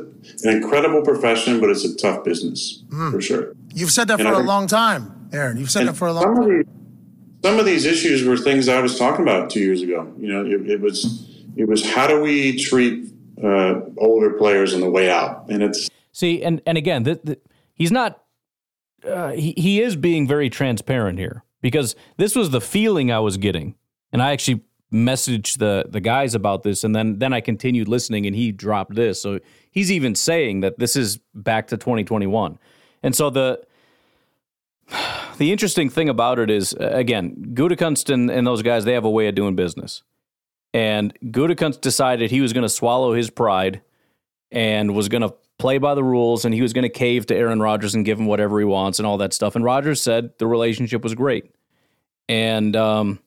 an 0.49 0.63
incredible 0.63 1.03
profession, 1.03 1.61
but 1.61 1.71
it's 1.71 1.85
a 1.85 1.97
tough 1.97 2.25
business 2.25 2.83
mm. 2.89 3.11
for 3.11 3.21
sure. 3.21 3.55
You've 3.75 3.91
said 3.91 4.09
that 4.09 4.21
and 4.21 4.29
for 4.29 4.35
a 4.35 4.45
long 4.45 4.67
time, 4.67 5.20
Aaron. 5.33 5.57
You've 5.57 5.71
said 5.71 5.87
it 5.87 5.95
for 5.95 6.09
a 6.09 6.13
long 6.13 6.37
time. 6.37 6.43
Of 6.43 6.49
these, 6.49 6.65
some 7.45 7.59
of 7.59 7.67
these 7.67 7.87
issues 7.87 8.25
were 8.25 8.37
things 8.37 8.69
I 8.69 8.81
was 8.81 8.99
talking 8.99 9.23
about 9.23 9.51
two 9.51 9.61
years 9.61 9.83
ago. 9.83 10.13
You 10.19 10.29
know, 10.29 10.45
it, 10.45 10.69
it 10.69 10.81
was 10.81 11.29
it 11.57 11.69
was 11.69 11.89
how 11.89 12.07
do 12.07 12.21
we 12.21 12.57
treat 12.57 13.13
uh, 13.43 13.81
older 13.99 14.31
players 14.31 14.75
on 14.75 14.81
the 14.81 14.91
way 14.91 15.11
out, 15.11 15.49
and 15.49 15.63
it's 15.63 15.89
see, 16.13 16.43
and 16.43 16.61
and 16.67 16.77
again, 16.77 17.05
the, 17.05 17.21
the, 17.23 17.39
he's 17.75 17.93
not. 17.93 18.23
Uh, 19.07 19.31
he 19.31 19.55
he 19.57 19.81
is 19.81 19.97
being 19.97 20.29
very 20.29 20.51
transparent 20.51 21.19
here 21.19 21.43
because 21.63 21.97
this 22.19 22.37
was 22.37 22.51
the 22.51 22.61
feeling 22.61 23.11
I 23.11 23.21
was 23.21 23.39
getting, 23.39 23.77
and 24.13 24.23
I 24.23 24.33
actually 24.33 24.63
messaged 24.93 25.59
the 25.59 25.87
the 25.89 26.01
guys 26.01 26.35
about 26.35 26.65
this 26.65 26.83
and 26.83 26.97
then 26.97 27.21
then 27.21 27.33
I 27.33 27.41
continued 27.41 27.87
listening 27.87 28.27
and 28.27 28.35
he 28.35 28.51
dropped 28.51 28.95
this. 28.95 29.23
So 29.23 29.39
he's 29.71 29.93
even 29.93 30.15
saying 30.15 30.61
that 30.61 30.79
this 30.79 30.97
is 30.97 31.19
back 31.33 31.69
to 31.69 31.77
2021. 31.77 32.59
And 33.03 33.15
so 33.15 33.31
the 33.31 33.61
the 35.41 35.51
interesting 35.53 35.89
thing 35.89 36.11
about 36.11 36.39
it 36.39 36.51
is 36.51 36.77
again, 36.79 37.55
Gutekunst 37.55 38.13
and, 38.13 38.31
and 38.31 38.47
those 38.47 38.61
guys 38.61 38.85
they 38.85 38.93
have 38.93 39.07
a 39.07 39.11
way 39.11 39.27
of 39.27 39.35
doing 39.35 39.57
business. 39.57 40.03
And 40.75 41.19
Gutekunst 41.25 41.81
decided 41.81 42.31
he 42.31 42.43
was 42.43 42.53
going 42.53 42.63
to 42.63 42.69
swallow 42.69 43.15
his 43.15 43.31
pride 43.31 43.81
and 44.53 44.95
was 44.95 45.09
going 45.09 45.23
to 45.23 45.33
play 45.59 45.79
by 45.79 45.95
the 45.95 46.05
rules 46.05 46.45
and 46.45 46.53
he 46.53 46.61
was 46.61 46.75
going 46.75 46.83
to 46.83 46.91
cave 46.91 47.25
to 47.27 47.35
Aaron 47.35 47.59
Rodgers 47.59 47.95
and 47.95 48.05
give 48.05 48.21
him 48.21 48.27
whatever 48.27 48.59
he 48.59 48.67
wants 48.67 48.99
and 48.99 49.07
all 49.07 49.17
that 49.17 49.33
stuff. 49.33 49.57
And 49.57 49.65
Rodgers 49.65 50.03
said 50.03 50.37
the 50.37 50.47
relationship 50.47 51.03
was 51.03 51.15
great. 51.15 51.51
And 52.29 52.77
um, 52.77 53.19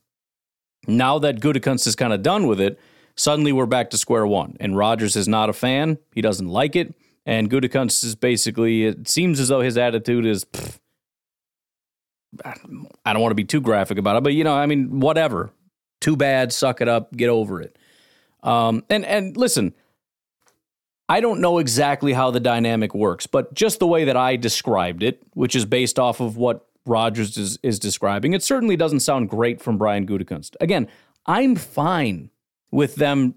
now 0.88 1.18
that 1.18 1.40
Gutekunst 1.40 1.88
is 1.88 1.96
kind 1.96 2.14
of 2.14 2.22
done 2.22 2.46
with 2.46 2.62
it, 2.62 2.80
suddenly 3.16 3.52
we're 3.52 3.66
back 3.66 3.90
to 3.90 3.98
square 3.98 4.28
one. 4.28 4.56
And 4.60 4.78
Rodgers 4.78 5.16
is 5.16 5.28
not 5.28 5.50
a 5.50 5.54
fan. 5.54 5.98
He 6.14 6.22
doesn't 6.22 6.48
like 6.48 6.76
it. 6.76 6.94
And 7.26 7.50
Gutekunst 7.50 8.04
is 8.04 8.14
basically, 8.14 8.86
it 8.86 9.08
seems 9.08 9.40
as 9.40 9.48
though 9.48 9.62
his 9.62 9.80
attitude 9.80 10.28
is, 10.28 10.46
I 13.06 13.14
don't 13.14 13.22
want 13.22 13.32
to 13.32 13.36
be 13.36 13.44
too 13.44 13.62
graphic 13.62 13.98
about 13.98 14.18
it, 14.18 14.24
but 14.24 14.34
you 14.34 14.44
know, 14.44 14.54
I 14.54 14.66
mean, 14.66 15.00
whatever. 15.00 15.52
Too 16.02 16.18
bad, 16.18 16.52
suck 16.52 16.82
it 16.82 16.88
up, 16.90 17.16
get 17.16 17.30
over 17.30 17.62
it. 17.62 17.78
Um, 18.42 18.84
and 18.90 19.06
and 19.06 19.38
listen, 19.38 19.74
I 21.08 21.22
don't 21.22 21.40
know 21.40 21.60
exactly 21.60 22.14
how 22.14 22.32
the 22.32 22.40
dynamic 22.40 22.94
works, 22.94 23.28
but 23.28 23.54
just 23.54 23.80
the 23.80 23.88
way 23.88 24.06
that 24.06 24.18
I 24.18 24.36
described 24.36 25.04
it, 25.04 25.22
which 25.34 25.56
is 25.56 25.66
based 25.66 26.00
off 26.00 26.20
of 26.20 26.38
what 26.38 26.68
Rodgers 26.86 27.38
is, 27.38 27.58
is 27.64 27.80
describing. 27.80 28.34
It 28.34 28.44
certainly 28.44 28.76
doesn't 28.76 29.02
sound 29.02 29.30
great 29.30 29.62
from 29.62 29.78
Brian 29.78 30.06
Gutekunst. 30.06 30.56
Again, 30.60 30.88
I'm 31.26 31.56
fine 31.56 32.30
with 32.72 32.96
them 32.96 33.36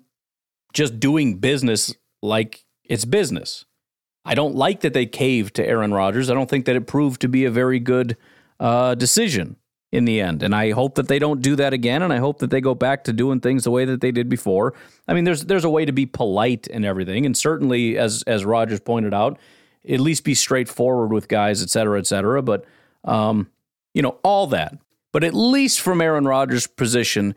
just 0.72 0.98
doing 0.98 1.38
business 1.38 1.94
like 2.22 2.64
it's 2.84 3.04
business. 3.04 3.64
I 4.24 4.34
don't 4.34 4.56
like 4.56 4.80
that 4.80 4.92
they 4.92 5.06
caved 5.06 5.54
to 5.54 5.66
Aaron 5.66 5.94
Rodgers. 5.94 6.30
I 6.30 6.34
don't 6.34 6.50
think 6.50 6.66
that 6.66 6.76
it 6.76 6.86
proved 6.86 7.20
to 7.20 7.28
be 7.28 7.44
a 7.44 7.50
very 7.50 7.78
good 7.78 8.16
uh, 8.60 8.94
decision 8.94 9.56
in 9.92 10.04
the 10.04 10.20
end. 10.20 10.42
And 10.42 10.54
I 10.54 10.72
hope 10.72 10.96
that 10.96 11.08
they 11.08 11.18
don't 11.18 11.40
do 11.40 11.56
that 11.56 11.72
again. 11.72 12.02
And 12.02 12.12
I 12.12 12.18
hope 12.18 12.38
that 12.40 12.50
they 12.50 12.60
go 12.60 12.74
back 12.74 13.04
to 13.04 13.12
doing 13.12 13.40
things 13.40 13.64
the 13.64 13.70
way 13.70 13.84
that 13.84 14.00
they 14.00 14.12
did 14.12 14.28
before. 14.28 14.74
I 15.08 15.14
mean, 15.14 15.24
there's 15.24 15.44
there's 15.44 15.64
a 15.64 15.70
way 15.70 15.84
to 15.84 15.92
be 15.92 16.06
polite 16.06 16.68
and 16.72 16.84
everything. 16.84 17.24
And 17.26 17.36
certainly, 17.36 17.96
as 17.96 18.22
as 18.26 18.44
Rodgers 18.44 18.80
pointed 18.80 19.14
out, 19.14 19.38
at 19.88 20.00
least 20.00 20.24
be 20.24 20.34
straightforward 20.34 21.12
with 21.12 21.28
guys, 21.28 21.62
et 21.62 21.70
cetera, 21.70 21.98
et 21.98 22.06
cetera. 22.06 22.42
But 22.42 22.64
um, 23.04 23.48
you 23.94 24.02
know, 24.02 24.18
all 24.22 24.46
that. 24.48 24.76
But 25.12 25.24
at 25.24 25.32
least 25.32 25.80
from 25.80 26.02
Aaron 26.02 26.26
Rodgers' 26.26 26.66
position, 26.66 27.34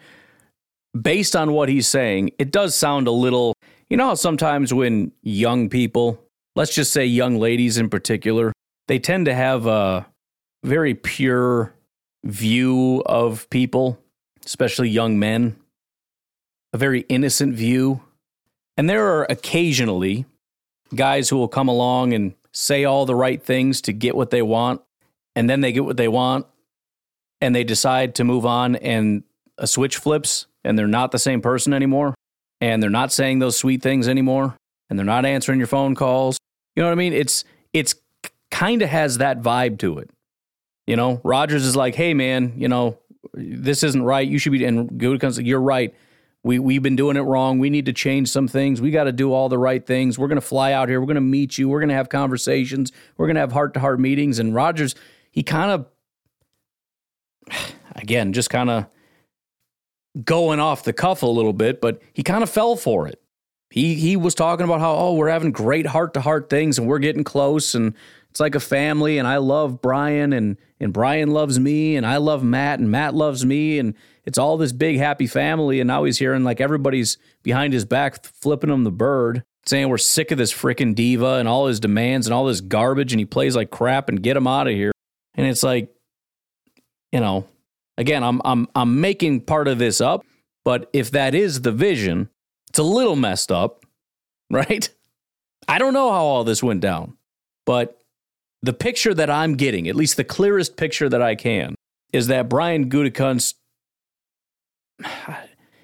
based 1.00 1.36
on 1.36 1.54
what 1.54 1.70
he's 1.70 1.88
saying, 1.88 2.32
it 2.38 2.52
does 2.52 2.76
sound 2.76 3.08
a 3.08 3.12
little, 3.12 3.54
you 3.90 3.96
know, 3.96 4.08
how 4.08 4.16
sometimes 4.16 4.74
when 4.74 5.14
young 5.22 5.70
people, 5.70 6.22
let's 6.58 6.76
just 6.76 6.92
say 6.92 7.06
young 7.06 7.38
ladies 7.38 7.78
in 7.78 7.90
particular, 7.90 8.52
they 8.88 9.00
tend 9.00 9.28
to 9.28 9.34
have 9.34 9.66
a 9.66 10.08
very 10.64 10.94
pure 10.94 11.74
view 12.24 13.02
of 13.06 13.50
people, 13.50 14.00
especially 14.46 14.90
young 14.90 15.20
men, 15.20 15.56
a 16.74 16.78
very 16.78 17.02
innocent 17.10 17.54
view. 17.56 18.02
And 18.78 18.90
there 18.90 19.08
are 19.08 19.26
occasionally 19.30 20.26
guys 20.96 21.30
who 21.30 21.38
will 21.38 21.48
come 21.48 21.68
along 21.68 22.14
and 22.14 22.34
say 22.52 22.84
all 22.84 23.06
the 23.06 23.16
right 23.16 23.42
things 23.42 23.82
to 23.82 23.94
get 23.94 24.16
what 24.16 24.32
they 24.32 24.42
want 24.42 24.82
and 25.36 25.50
then 25.50 25.62
they 25.62 25.72
get 25.72 25.86
what 25.86 25.98
they 25.98 26.08
want 26.08 26.48
and 27.42 27.56
they 27.56 27.64
decide 27.64 28.16
to 28.16 28.24
move 28.24 28.46
on 28.46 28.76
and 28.78 29.24
a 29.58 29.68
switch 29.68 29.98
flips 29.98 30.48
and 30.64 30.78
they're 30.78 30.88
not 30.88 31.12
the 31.12 31.20
same 31.20 31.42
person 31.42 31.74
anymore. 31.74 32.16
and 32.62 32.84
they're 32.84 32.90
not 32.90 33.12
saying 33.12 33.40
those 33.40 33.58
sweet 33.58 33.82
things 33.82 34.08
anymore 34.08 34.58
and 34.90 35.00
they're 35.00 35.06
not 35.06 35.26
answering 35.26 35.60
your 35.60 35.68
phone 35.68 35.96
calls. 35.96 36.38
You 36.76 36.84
know 36.84 36.90
what 36.90 36.94
I 36.94 36.96
mean? 36.96 37.14
It's 37.14 37.46
it's 37.72 37.96
kind 38.52 38.82
of 38.82 38.90
has 38.90 39.20
that 39.20 39.42
vibe 39.42 39.80
to 39.80 40.00
it. 40.00 40.10
You 40.90 40.96
know, 40.96 41.22
Rodgers 41.24 41.66
is 41.66 41.76
like, 41.76 41.94
"Hey 41.94 42.16
man, 42.16 42.54
you 42.58 42.68
know, 42.68 42.98
this 43.36 43.84
isn't 43.84 44.02
right. 44.02 44.28
You 44.28 44.40
should 44.40 44.54
be 44.54 44.66
and 44.66 44.90
Gutekunst, 44.90 45.46
you're 45.46 45.62
right. 45.62 45.94
We 46.42 46.58
we've 46.58 46.82
been 46.82 46.96
doing 46.96 47.16
it 47.16 47.22
wrong. 47.22 47.60
We 47.60 47.70
need 47.70 47.86
to 47.86 47.94
change 47.94 48.30
some 48.30 48.48
things. 48.48 48.82
We 48.82 48.90
got 48.90 49.04
to 49.04 49.12
do 49.12 49.32
all 49.32 49.50
the 49.50 49.60
right 49.60 49.86
things. 49.86 50.18
We're 50.18 50.30
to 50.30 50.42
fly 50.42 50.72
out 50.72 50.90
here. 50.90 51.00
We're 51.00 51.06
to 51.14 51.22
meet 51.22 51.60
you. 51.60 51.70
We're 51.70 51.86
to 51.86 51.94
have 51.94 52.10
conversations. 52.10 52.92
We're 53.18 53.32
to 53.32 53.40
have 53.40 53.52
heart-to-heart 53.52 54.00
meetings." 54.00 54.40
And 54.40 54.56
Rodgers, 54.56 54.96
he 55.30 55.44
kind 55.44 55.70
of 55.70 57.62
again, 57.96 58.34
just 58.34 58.50
kind 58.50 58.72
of 58.72 58.88
going 60.26 60.60
off 60.60 60.86
the 60.86 60.94
cuff 60.94 61.22
a 61.22 61.28
little 61.28 61.54
bit, 61.54 61.82
but 61.82 62.02
he 62.14 62.24
kind 62.24 62.42
of 62.42 62.50
fell 62.50 62.76
for 62.76 63.08
it. 63.08 63.22
He 63.70 63.94
he 63.94 64.18
was 64.18 64.34
talking 64.34 64.64
about 64.64 64.80
how 64.80 64.96
oh 64.96 65.14
we're 65.14 65.30
having 65.30 65.52
great 65.52 65.86
heart 65.86 66.16
to 66.16 66.22
heart 66.22 66.50
things 66.50 66.80
and 66.80 66.88
we're 66.88 66.98
getting 66.98 67.24
close 67.24 67.76
and 67.76 67.94
it's 68.30 68.40
like 68.40 68.56
a 68.56 68.60
family 68.60 69.18
and 69.18 69.28
I 69.28 69.38
love 69.38 69.82
Brian 69.82 70.34
and 70.34 70.58
and 70.80 70.94
Brian 70.94 71.32
loves 71.32 71.60
me 71.60 71.96
and 71.96 72.06
I 72.06 72.18
love 72.18 72.44
Matt 72.44 72.80
and 72.80 72.90
Matt 72.90 73.14
loves 73.14 73.46
me 73.46 73.80
and 73.80 73.94
it's 74.26 74.38
all 74.38 74.58
this 74.58 74.72
big 74.72 74.98
happy 74.98 75.28
family 75.28 75.80
and 75.80 75.88
now 75.88 76.04
he's 76.04 76.20
hearing 76.20 76.44
like 76.44 76.62
everybody's 76.62 77.18
behind 77.44 77.74
his 77.74 77.86
back 77.86 78.24
flipping 78.26 78.70
him 78.70 78.84
the 78.84 78.92
bird 78.92 79.44
saying 79.66 79.90
we're 79.90 79.98
sick 79.98 80.32
of 80.32 80.38
this 80.38 80.54
freaking 80.54 80.96
diva 80.96 81.36
and 81.36 81.48
all 81.48 81.68
his 81.68 81.80
demands 81.80 82.28
and 82.28 82.34
all 82.34 82.46
this 82.46 82.62
garbage 82.62 83.14
and 83.14 83.20
he 83.20 83.26
plays 83.26 83.56
like 83.56 83.70
crap 83.72 84.10
and 84.10 84.24
get 84.24 84.38
him 84.38 84.48
out 84.48 84.68
of 84.68 84.74
here 84.74 84.92
and 85.36 85.48
it's 85.48 85.64
like 85.64 85.94
you 87.12 87.20
know 87.20 87.48
again 87.98 88.24
I'm 88.24 88.42
I'm 88.46 88.68
I'm 88.76 89.02
making 89.02 89.42
part 89.42 89.68
of 89.68 89.80
this 89.80 90.00
up 90.02 90.26
but 90.64 90.90
if 90.94 91.12
that 91.12 91.36
is 91.36 91.62
the 91.62 91.72
vision 91.72 92.30
it's 92.70 92.80
a 92.80 92.84
little 92.84 93.16
messed 93.16 93.52
up, 93.52 93.86
right? 94.50 94.90
I 95.68 95.78
don't 95.78 95.94
know 95.94 96.12
how 96.12 96.24
all 96.24 96.44
this 96.44 96.64
went 96.64 96.82
down, 96.82 97.18
but 97.66 97.99
the 98.62 98.74
picture 98.74 99.14
that 99.14 99.30
I'm 99.30 99.56
getting, 99.56 99.88
at 99.88 99.96
least 99.96 100.18
the 100.18 100.24
clearest 100.24 100.78
picture 100.78 101.10
that 101.10 101.22
I 101.22 101.36
can, 101.36 101.76
is 102.12 102.28
that 102.28 102.50
Brian 102.50 102.90
Gutekunst, 102.90 103.56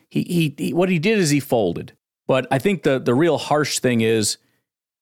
he, 0.09 0.23
he, 0.23 0.55
he, 0.57 0.73
what 0.73 0.89
he 0.89 0.99
did 0.99 1.19
is 1.19 1.29
he 1.29 1.39
folded. 1.39 1.93
But 2.27 2.47
I 2.51 2.59
think 2.59 2.83
the, 2.83 2.99
the 2.99 3.13
real 3.13 3.38
harsh 3.38 3.79
thing 3.79 4.01
is 4.01 4.38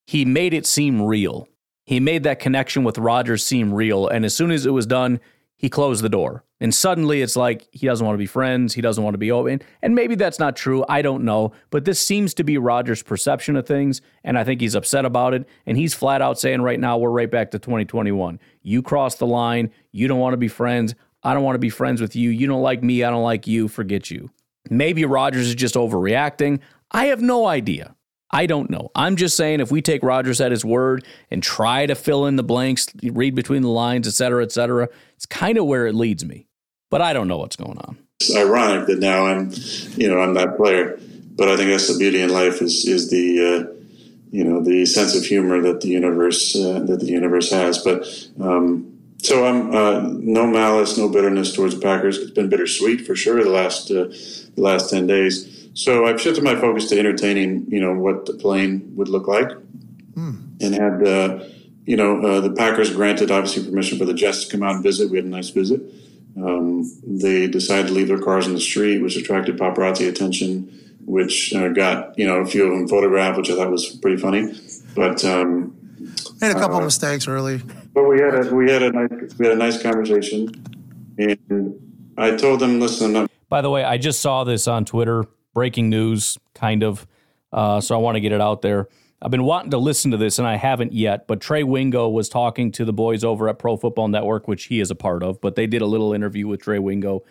he 0.05 0.25
made 0.25 0.53
it 0.53 0.65
seem 0.65 1.01
real. 1.01 1.47
He 1.86 1.99
made 1.99 2.23
that 2.23 2.39
connection 2.39 2.83
with 2.83 2.97
Rodgers 2.97 3.43
seem 3.43 3.73
real. 3.73 4.07
And 4.07 4.25
as 4.25 4.36
soon 4.36 4.51
as 4.51 4.65
it 4.65 4.71
was 4.71 4.86
done, 4.86 5.19
he 5.63 5.69
closed 5.69 6.04
the 6.04 6.10
door. 6.10 6.43
And 6.60 6.76
suddenly 6.76 7.21
it's 7.21 7.38
like 7.38 7.69
he 7.71 7.88
doesn't 7.88 8.06
want 8.06 8.15
to 8.15 8.19
be 8.19 8.26
friends. 8.26 8.73
He 8.73 8.82
doesn't 8.82 9.02
want 9.02 9.13
to 9.13 9.17
be 9.17 9.32
open. 9.32 9.62
And 9.82 9.95
maybe 9.95 10.15
that's 10.15 10.38
not 10.38 10.58
true. 10.58 10.84
I 10.89 11.02
don't 11.02 11.23
know. 11.23 11.54
But 11.69 11.86
this 11.86 12.02
seems 12.02 12.34
to 12.34 12.43
be 12.43 12.58
Rodgers' 12.58 13.02
perception 13.02 13.56
of 13.56 13.65
things. 13.65 14.02
And 14.26 14.38
I 14.38 14.43
think 14.43 14.60
he's 14.60 14.76
upset 14.76 15.06
about 15.06 15.34
it. 15.34 15.47
And 15.65 15.78
he's 15.78 15.93
flat 15.93 16.21
out 16.21 16.38
saying 16.38 16.63
right 16.63 16.82
now, 16.82 16.97
we're 16.97 17.12
right 17.12 17.32
back 17.32 17.52
to 17.52 17.60
2021. 17.60 18.41
You 18.62 18.82
crossed 18.82 19.19
the 19.19 19.26
line. 19.26 19.71
You 19.93 20.10
don't 20.10 20.19
want 20.19 20.34
to 20.34 20.38
be 20.38 20.49
friends. 20.49 20.95
I 21.23 21.34
don't 21.34 21.43
want 21.43 21.56
to 21.56 21.60
be 21.60 21.69
friends 21.69 22.02
with 22.02 22.13
you. 22.13 22.30
You 22.30 22.45
don't 22.45 22.62
like 22.62 22.84
me. 22.84 23.06
I 23.06 23.10
don't 23.10 23.23
like 23.23 23.47
you. 23.47 23.69
Forget 23.69 24.12
you. 24.12 24.32
Maybe 24.69 25.06
Rodgers 25.06 25.47
is 25.47 25.56
just 25.56 25.76
overreacting. 25.76 26.60
I 26.91 27.06
have 27.06 27.21
no 27.21 27.45
idea. 27.45 27.95
I 28.34 28.48
don't 28.48 28.72
know. 28.72 28.89
I'm 28.96 29.15
just 29.15 29.38
saying 29.38 29.60
if 29.60 29.72
we 29.72 29.84
take 29.84 30.02
Rodgers 30.02 30.41
at 30.41 30.50
his 30.50 30.65
word 30.65 31.06
and 31.30 31.43
try 31.43 31.86
to 31.86 31.93
fill 31.93 32.26
in 32.26 32.36
the 32.36 32.43
blanks, 32.43 32.88
read 33.04 33.36
between 33.36 33.62
the 33.62 33.69
lines, 33.69 34.08
et 34.08 34.15
cetera, 34.15 34.43
et 34.43 34.52
cetera, 34.52 34.89
it's 35.15 35.28
kind 35.28 35.58
of 35.60 35.65
where 35.67 35.86
it 35.86 35.93
leads 35.93 36.26
me. 36.26 36.48
But 36.89 37.02
I 37.02 37.13
don't 37.13 37.28
know 37.28 37.38
what's 37.38 37.56
going 37.56 37.78
on. 37.78 38.00
It's 38.19 38.36
ironic 38.36 38.88
that 38.88 39.00
now 39.00 39.28
I'm, 39.28 39.52
you 39.96 40.10
know, 40.10 40.19
I'm 40.19 40.34
that 40.34 40.58
player. 40.58 41.00
But 41.36 41.50
I 41.50 41.58
think 41.58 41.69
that's 41.69 41.91
the 41.91 41.98
beauty 41.98 42.22
in 42.22 42.30
life 42.30 42.62
is 42.62 42.86
is 42.88 43.10
the, 43.10 43.39
uh, 43.39 43.74
you 44.32 44.43
know, 44.43 44.63
the 44.63 44.86
sense 44.86 45.15
of 45.15 45.24
humor 45.24 45.62
that 45.62 45.82
the 45.82 45.89
universe 45.89 46.56
uh, 46.56 46.80
that 46.88 47.02
the 47.02 47.08
universe 47.08 47.52
has. 47.52 47.80
But 47.80 48.08
um, 48.39 49.00
so 49.22 49.46
I'm 49.46 49.76
uh, 49.76 50.02
no 50.10 50.48
malice, 50.48 50.98
no 50.98 51.08
bitterness 51.08 51.54
towards 51.56 51.76
the 51.76 51.82
Packers. 51.82 52.17
It's 52.17 52.32
been 52.32 52.50
bittersweet 52.50 53.06
for 53.06 53.15
sure 53.15 53.43
the 53.43 53.50
last 53.50 53.91
uh, 53.91 54.06
the 54.56 54.62
last 54.62 54.89
ten 54.89 55.08
days. 55.08 55.53
So 55.73 56.05
I've 56.05 56.21
shifted 56.21 56.43
my 56.43 56.55
focus 56.55 56.88
to 56.89 56.99
entertaining, 56.99 57.65
you 57.67 57.79
know, 57.79 57.93
what 57.93 58.25
the 58.25 58.33
plane 58.33 58.91
would 58.95 59.09
look 59.09 59.27
like, 59.27 59.51
hmm. 60.13 60.36
and 60.62 60.73
had, 60.73 61.07
uh, 61.07 61.45
you 61.86 61.97
know, 61.97 62.21
uh, 62.21 62.39
the 62.41 62.51
Packers 62.51 62.93
granted 62.93 63.31
obviously 63.31 63.65
permission 63.65 63.97
for 63.97 64.05
the 64.05 64.13
Jets 64.13 64.45
to 64.45 64.51
come 64.51 64.63
out 64.63 64.75
and 64.75 64.83
visit. 64.83 65.09
We 65.09 65.17
had 65.17 65.25
a 65.25 65.29
nice 65.29 65.49
visit. 65.49 65.81
Um, 66.38 66.89
they 67.05 67.47
decided 67.47 67.88
to 67.88 67.93
leave 67.93 68.07
their 68.07 68.19
cars 68.19 68.47
in 68.47 68.53
the 68.53 68.59
street, 68.59 69.01
which 69.01 69.15
attracted 69.15 69.57
paparazzi 69.57 70.07
attention, 70.07 70.97
which 71.05 71.53
uh, 71.53 71.69
got 71.69 72.17
you 72.17 72.25
know 72.25 72.38
a 72.38 72.45
few 72.45 72.65
of 72.65 72.71
them 72.71 72.88
photographed, 72.88 73.38
which 73.38 73.49
I 73.49 73.55
thought 73.55 73.69
was 73.69 73.88
pretty 73.97 74.17
funny. 74.17 74.53
But 74.95 75.23
um, 75.25 75.75
made 76.41 76.51
a 76.51 76.55
couple 76.55 76.77
uh, 76.77 76.81
mistakes 76.81 77.27
early. 77.27 77.62
But 77.93 78.03
we 78.03 78.19
had 78.19 78.33
a 78.33 78.55
we 78.55 78.71
had 78.71 78.83
a 78.83 78.91
nice 78.91 79.38
we 79.38 79.45
had 79.45 79.55
a 79.55 79.59
nice 79.59 79.81
conversation, 79.81 80.49
and 81.17 82.13
I 82.17 82.36
told 82.36 82.59
them, 82.59 82.79
listen. 82.79 83.27
By 83.49 83.62
the 83.62 83.69
way, 83.69 83.83
I 83.83 83.97
just 83.97 84.19
saw 84.19 84.43
this 84.43 84.67
on 84.67 84.86
Twitter 84.86 85.25
breaking 85.54 85.89
news, 85.89 86.38
kind 86.54 86.84
of. 86.84 87.08
Uh, 87.52 87.80
so 87.80 87.96
I 87.96 88.00
want 88.00 88.16
to 88.16 88.22
get 88.22 88.32
it 88.32 88.42
out 88.42 88.62
there. 88.62 88.88
I've 89.22 89.32
been 89.32 89.46
wanting 89.46 89.72
to 89.72 89.78
listen 89.78 90.12
to 90.12 90.18
this 90.18 90.38
and 90.38 90.46
I 90.46 90.58
haven't 90.58 90.92
yet, 90.92 91.28
but 91.28 91.39
Trey 91.39 91.63
Wingo 91.63 92.10
was 92.10 92.28
talking 92.28 92.74
to 92.74 92.84
the 92.84 92.92
boys 92.92 93.24
over 93.24 93.48
at 93.48 93.58
Pro 93.58 93.78
Football 93.78 94.10
Network, 94.10 94.50
which 94.50 94.66
he 94.66 94.82
is 94.82 94.92
a 94.92 94.96
part 94.96 95.24
of, 95.24 95.39
but 95.39 95.56
they 95.56 95.66
did 95.66 95.82
a 95.82 95.86
little 95.86 96.12
interview 96.12 96.46
with 96.46 96.62
Trey 96.62 96.78
Wingo. 96.78 97.24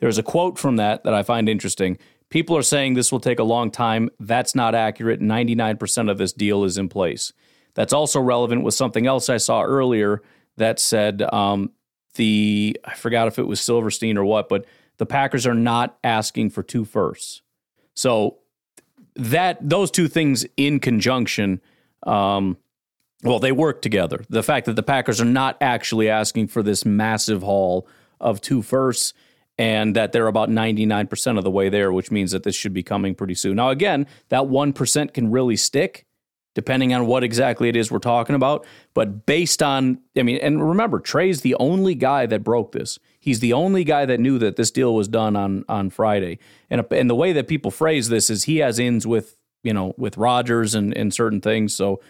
There's 0.00 0.18
a 0.18 0.22
quote 0.24 0.58
from 0.58 0.76
that 0.76 1.04
that 1.04 1.14
I 1.14 1.22
find 1.22 1.48
interesting. 1.48 1.96
People 2.28 2.56
are 2.56 2.62
saying 2.62 2.94
this 2.94 3.12
will 3.12 3.20
take 3.20 3.38
a 3.38 3.44
long 3.44 3.70
time. 3.70 4.10
That's 4.18 4.56
not 4.56 4.74
accurate. 4.74 5.20
99% 5.20 6.10
of 6.10 6.18
this 6.18 6.32
deal 6.32 6.64
is 6.64 6.76
in 6.76 6.88
place. 6.88 7.32
That's 7.74 7.92
also 7.92 8.20
relevant 8.20 8.64
with 8.64 8.74
something 8.74 9.06
else 9.06 9.28
I 9.28 9.36
saw 9.36 9.62
earlier 9.62 10.22
that 10.56 10.80
said 10.80 11.22
um, 11.32 11.70
the, 12.16 12.76
I 12.84 12.94
forgot 12.94 13.28
if 13.28 13.38
it 13.38 13.46
was 13.46 13.60
Silverstein 13.60 14.18
or 14.18 14.24
what, 14.24 14.48
but 14.48 14.66
the 14.96 15.06
Packers 15.06 15.46
are 15.46 15.54
not 15.54 15.96
asking 16.02 16.50
for 16.50 16.64
two 16.64 16.84
firsts. 16.84 17.42
So 17.98 18.36
that 19.16 19.58
those 19.60 19.90
two 19.90 20.06
things 20.06 20.46
in 20.56 20.78
conjunction, 20.78 21.60
um, 22.04 22.56
well, 23.24 23.40
they 23.40 23.50
work 23.50 23.82
together. 23.82 24.24
The 24.28 24.44
fact 24.44 24.66
that 24.66 24.76
the 24.76 24.84
Packers 24.84 25.20
are 25.20 25.24
not 25.24 25.56
actually 25.60 26.08
asking 26.08 26.46
for 26.46 26.62
this 26.62 26.84
massive 26.84 27.42
haul 27.42 27.88
of 28.20 28.40
two 28.40 28.62
firsts 28.62 29.14
and 29.58 29.96
that 29.96 30.12
they're 30.12 30.28
about 30.28 30.48
99% 30.48 31.38
of 31.38 31.42
the 31.42 31.50
way 31.50 31.68
there, 31.68 31.92
which 31.92 32.12
means 32.12 32.30
that 32.30 32.44
this 32.44 32.54
should 32.54 32.72
be 32.72 32.84
coming 32.84 33.16
pretty 33.16 33.34
soon. 33.34 33.56
Now, 33.56 33.70
again, 33.70 34.06
that 34.28 34.42
1% 34.42 35.12
can 35.12 35.32
really 35.32 35.56
stick 35.56 36.06
depending 36.54 36.94
on 36.94 37.06
what 37.06 37.24
exactly 37.24 37.68
it 37.68 37.74
is 37.74 37.90
we're 37.90 37.98
talking 37.98 38.36
about. 38.36 38.64
But 38.94 39.26
based 39.26 39.60
on, 39.60 39.98
I 40.16 40.22
mean, 40.22 40.38
and 40.38 40.68
remember, 40.68 41.00
Trey's 41.00 41.40
the 41.40 41.56
only 41.56 41.96
guy 41.96 42.26
that 42.26 42.44
broke 42.44 42.70
this. 42.70 43.00
He's 43.28 43.40
the 43.40 43.52
only 43.52 43.84
guy 43.84 44.06
that 44.06 44.20
knew 44.20 44.38
that 44.38 44.56
this 44.56 44.70
deal 44.70 44.94
was 44.94 45.06
done 45.06 45.36
on 45.36 45.66
on 45.68 45.90
Friday. 45.90 46.38
And 46.70 46.82
and 46.90 47.10
the 47.10 47.14
way 47.14 47.34
that 47.34 47.46
people 47.46 47.70
phrase 47.70 48.08
this 48.08 48.30
is 48.30 48.44
he 48.44 48.56
has 48.58 48.78
ins 48.78 49.06
with 49.06 49.36
you 49.62 49.74
know 49.74 49.92
with 49.98 50.16
Rodgers 50.16 50.74
and 50.74 50.96
and 50.96 51.12
certain 51.12 51.42
things. 51.42 51.76
So 51.76 52.00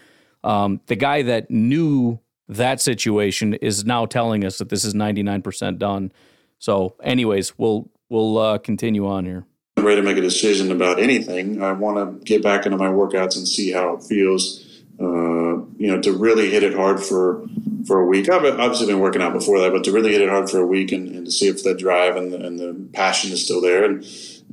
um, 0.45 0.79
the 0.85 0.95
guy 0.95 1.23
that 1.23 1.51
knew 1.51 2.19
that 2.47 2.79
situation 2.79 3.55
is 3.55 3.83
now 3.83 4.05
telling 4.05 4.45
us 4.45 4.59
that 4.59 4.69
this 4.69 4.85
is 4.85 4.95
ninety 4.95 5.21
nine 5.21 5.41
percent 5.41 5.77
done. 5.77 6.13
So, 6.57 6.95
anyways, 7.03 7.57
we'll 7.57 7.89
we'll 8.07 8.37
uh, 8.37 8.57
continue 8.59 9.05
on 9.05 9.25
here 9.25 9.45
ready 9.77 9.99
to 9.99 10.05
make 10.05 10.17
a 10.17 10.21
decision 10.21 10.71
about 10.71 10.99
anything. 10.99 11.61
I 11.61 11.73
want 11.73 11.97
to 11.97 12.25
get 12.25 12.41
back 12.41 12.65
into 12.65 12.77
my 12.77 12.87
workouts 12.87 13.35
and 13.35 13.45
see 13.45 13.73
how 13.73 13.95
it 13.95 14.03
feels. 14.03 14.65
Uh, 15.01 15.63
you 15.77 15.87
know, 15.87 16.01
to 16.01 16.11
really 16.11 16.49
hit 16.49 16.63
it 16.63 16.73
hard 16.73 17.01
for 17.01 17.45
for 17.85 17.99
a 17.99 18.05
week. 18.05 18.29
I've 18.29 18.45
obviously 18.59 18.87
been 18.87 18.99
working 18.99 19.21
out 19.21 19.33
before 19.33 19.59
that, 19.59 19.71
but 19.71 19.83
to 19.85 19.91
really 19.91 20.11
hit 20.11 20.21
it 20.21 20.29
hard 20.29 20.49
for 20.49 20.59
a 20.59 20.65
week 20.65 20.91
and, 20.91 21.09
and 21.15 21.25
to 21.25 21.31
see 21.31 21.47
if 21.47 21.63
that 21.63 21.77
drive 21.77 22.15
and 22.15 22.33
the, 22.33 22.45
and 22.45 22.59
the 22.59 22.89
passion 22.93 23.31
is 23.31 23.43
still 23.43 23.61
there, 23.61 23.83
and 23.83 24.03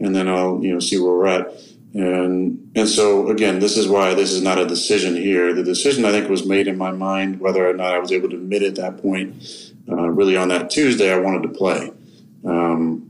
and 0.01 0.15
then 0.15 0.29
I'll 0.29 0.63
you 0.63 0.73
know 0.73 0.81
see 0.81 0.99
where 0.99 1.13
we're 1.13 1.27
at. 1.27 1.53
And 1.95 2.71
and 2.75 2.89
so 2.89 3.29
again, 3.29 3.59
this 3.59 3.77
is 3.77 3.89
why 3.89 4.15
this 4.15 4.33
is 4.33 4.43
not 4.43 4.59
a 4.59 4.67
decision 4.67 5.17
here. 5.17 5.53
The 5.53 5.65
decision 5.65 6.05
I 6.05 6.13
think 6.13 6.29
was 6.29 6.47
made 6.47 6.69
in 6.69 6.77
my 6.77 6.93
mind 6.93 7.41
whether 7.41 7.69
or 7.69 7.73
not 7.73 7.95
I 7.95 7.99
was 7.99 8.13
able 8.13 8.29
to 8.31 8.37
admit 8.37 8.63
at 8.63 8.77
that 8.77 9.01
point. 9.03 9.73
Uh, 9.89 10.09
really, 10.09 10.37
on 10.37 10.49
that 10.49 10.69
Tuesday, 10.69 11.13
I 11.13 11.19
wanted 11.19 11.43
to 11.45 11.49
play, 11.51 11.93
um, 12.45 13.09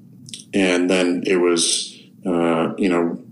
and 0.52 0.90
then 0.90 1.22
it 1.26 1.36
was 1.36 1.96
uh, 2.26 2.74
you 2.76 2.88
know, 2.88 3.22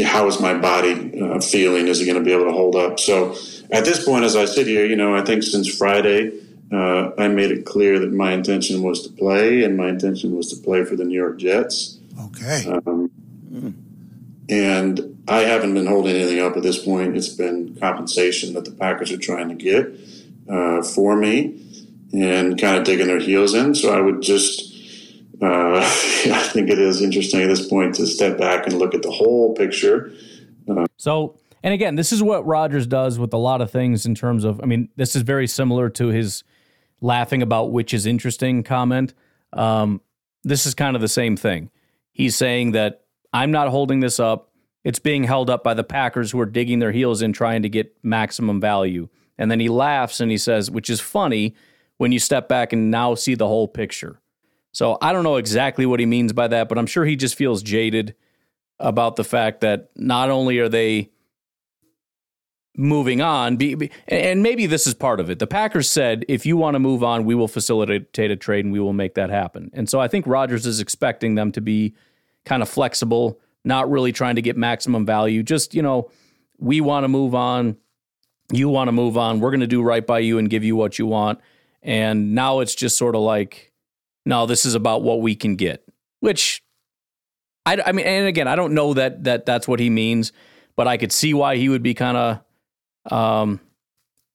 how 0.00 0.26
is 0.26 0.40
my 0.40 0.54
body 0.54 1.20
uh, 1.20 1.40
feeling? 1.40 1.88
Is 1.88 2.00
it 2.00 2.06
going 2.06 2.18
to 2.18 2.24
be 2.24 2.32
able 2.32 2.46
to 2.46 2.52
hold 2.52 2.76
up? 2.76 2.98
So 2.98 3.36
at 3.70 3.84
this 3.84 4.04
point, 4.04 4.24
as 4.24 4.36
I 4.36 4.44
sit 4.44 4.66
here, 4.66 4.86
you 4.86 4.96
know, 4.96 5.14
I 5.14 5.22
think 5.22 5.42
since 5.42 5.68
Friday, 5.68 6.32
uh, 6.72 7.10
I 7.18 7.28
made 7.28 7.50
it 7.50 7.66
clear 7.66 7.98
that 7.98 8.12
my 8.12 8.32
intention 8.32 8.82
was 8.82 9.02
to 9.02 9.12
play, 9.12 9.62
and 9.64 9.76
my 9.76 9.88
intention 9.88 10.34
was 10.34 10.48
to 10.52 10.62
play 10.62 10.84
for 10.84 10.96
the 10.96 11.04
New 11.04 11.18
York 11.18 11.38
Jets. 11.38 11.98
Okay. 12.18 12.66
Um, 12.66 13.10
and 14.48 15.22
I 15.28 15.40
haven't 15.40 15.74
been 15.74 15.86
holding 15.86 16.16
anything 16.16 16.40
up 16.40 16.56
at 16.56 16.62
this 16.62 16.82
point. 16.82 17.16
It's 17.16 17.28
been 17.28 17.76
compensation 17.76 18.54
that 18.54 18.64
the 18.64 18.70
Packers 18.70 19.12
are 19.12 19.18
trying 19.18 19.48
to 19.48 19.54
get 19.54 19.94
uh, 20.48 20.82
for 20.82 21.16
me, 21.16 21.60
and 22.12 22.60
kind 22.60 22.76
of 22.76 22.84
digging 22.84 23.06
their 23.06 23.20
heels 23.20 23.54
in. 23.54 23.74
So 23.74 23.92
I 23.92 24.00
would 24.00 24.22
just 24.22 24.71
uh, 25.42 25.78
I 25.80 26.48
think 26.52 26.70
it 26.70 26.78
is 26.78 27.02
interesting 27.02 27.42
at 27.42 27.48
this 27.48 27.66
point 27.66 27.96
to 27.96 28.06
step 28.06 28.38
back 28.38 28.66
and 28.66 28.78
look 28.78 28.94
at 28.94 29.02
the 29.02 29.10
whole 29.10 29.54
picture. 29.54 30.12
Uh, 30.68 30.86
so, 30.96 31.38
and 31.62 31.74
again, 31.74 31.96
this 31.96 32.12
is 32.12 32.22
what 32.22 32.46
Rodgers 32.46 32.86
does 32.86 33.18
with 33.18 33.32
a 33.32 33.38
lot 33.38 33.60
of 33.60 33.70
things 33.70 34.06
in 34.06 34.14
terms 34.14 34.44
of, 34.44 34.60
I 34.62 34.66
mean, 34.66 34.88
this 34.96 35.16
is 35.16 35.22
very 35.22 35.46
similar 35.46 35.90
to 35.90 36.08
his 36.08 36.44
laughing 37.00 37.42
about 37.42 37.72
which 37.72 37.92
is 37.92 38.06
interesting 38.06 38.62
comment. 38.62 39.14
Um, 39.52 40.00
this 40.44 40.66
is 40.66 40.74
kind 40.74 40.94
of 40.96 41.02
the 41.02 41.08
same 41.08 41.36
thing. 41.36 41.70
He's 42.12 42.36
saying 42.36 42.72
that 42.72 43.02
I'm 43.32 43.50
not 43.50 43.68
holding 43.68 44.00
this 44.00 44.20
up. 44.20 44.50
It's 44.84 44.98
being 44.98 45.24
held 45.24 45.50
up 45.50 45.64
by 45.64 45.74
the 45.74 45.84
Packers 45.84 46.30
who 46.30 46.40
are 46.40 46.46
digging 46.46 46.78
their 46.78 46.92
heels 46.92 47.22
in 47.22 47.32
trying 47.32 47.62
to 47.62 47.68
get 47.68 47.96
maximum 48.02 48.60
value. 48.60 49.08
And 49.38 49.50
then 49.50 49.60
he 49.60 49.68
laughs 49.68 50.20
and 50.20 50.30
he 50.30 50.38
says, 50.38 50.70
which 50.70 50.90
is 50.90 51.00
funny 51.00 51.54
when 51.98 52.12
you 52.12 52.18
step 52.18 52.48
back 52.48 52.72
and 52.72 52.90
now 52.90 53.14
see 53.14 53.34
the 53.34 53.48
whole 53.48 53.68
picture. 53.68 54.21
So 54.72 54.98
I 55.00 55.12
don't 55.12 55.22
know 55.22 55.36
exactly 55.36 55.86
what 55.86 56.00
he 56.00 56.06
means 56.06 56.32
by 56.32 56.48
that, 56.48 56.68
but 56.68 56.78
I'm 56.78 56.86
sure 56.86 57.04
he 57.04 57.14
just 57.14 57.34
feels 57.34 57.62
jaded 57.62 58.14
about 58.80 59.16
the 59.16 59.24
fact 59.24 59.60
that 59.60 59.90
not 59.94 60.30
only 60.30 60.58
are 60.58 60.68
they 60.68 61.10
moving 62.74 63.20
on, 63.20 63.58
and 64.08 64.42
maybe 64.42 64.64
this 64.64 64.86
is 64.86 64.94
part 64.94 65.20
of 65.20 65.28
it. 65.28 65.38
The 65.38 65.46
Packers 65.46 65.90
said, 65.90 66.24
if 66.26 66.46
you 66.46 66.56
want 66.56 66.74
to 66.74 66.78
move 66.78 67.04
on, 67.04 67.24
we 67.24 67.34
will 67.34 67.48
facilitate 67.48 68.30
a 68.30 68.36
trade 68.36 68.64
and 68.64 68.72
we 68.72 68.80
will 68.80 68.94
make 68.94 69.14
that 69.14 69.28
happen. 69.28 69.70
And 69.74 69.90
so 69.90 70.00
I 70.00 70.08
think 70.08 70.26
Rodgers 70.26 70.64
is 70.64 70.80
expecting 70.80 71.34
them 71.34 71.52
to 71.52 71.60
be 71.60 71.94
kind 72.46 72.62
of 72.62 72.68
flexible, 72.68 73.38
not 73.62 73.90
really 73.90 74.10
trying 74.10 74.36
to 74.36 74.42
get 74.42 74.56
maximum 74.56 75.04
value. 75.04 75.42
Just, 75.42 75.74
you 75.74 75.82
know, 75.82 76.10
we 76.58 76.80
want 76.80 77.04
to 77.04 77.08
move 77.08 77.34
on. 77.34 77.76
You 78.50 78.70
want 78.70 78.88
to 78.88 78.92
move 78.92 79.18
on. 79.18 79.40
We're 79.40 79.50
going 79.50 79.60
to 79.60 79.66
do 79.66 79.82
right 79.82 80.06
by 80.06 80.20
you 80.20 80.38
and 80.38 80.48
give 80.48 80.64
you 80.64 80.74
what 80.74 80.98
you 80.98 81.06
want. 81.06 81.40
And 81.82 82.34
now 82.34 82.60
it's 82.60 82.74
just 82.74 82.96
sort 82.96 83.14
of 83.14 83.20
like, 83.20 83.71
no, 84.24 84.46
this 84.46 84.64
is 84.64 84.74
about 84.74 85.02
what 85.02 85.20
we 85.20 85.34
can 85.34 85.56
get, 85.56 85.84
which 86.20 86.62
I, 87.66 87.78
I 87.84 87.92
mean, 87.92 88.06
and 88.06 88.26
again, 88.26 88.48
I 88.48 88.56
don't 88.56 88.74
know 88.74 88.94
that 88.94 89.24
that 89.24 89.46
that's 89.46 89.68
what 89.68 89.80
he 89.80 89.90
means, 89.90 90.32
but 90.76 90.88
I 90.88 90.96
could 90.96 91.12
see 91.12 91.34
why 91.34 91.56
he 91.56 91.68
would 91.68 91.82
be 91.82 91.94
kind 91.94 92.16
of 92.16 93.12
um, 93.12 93.60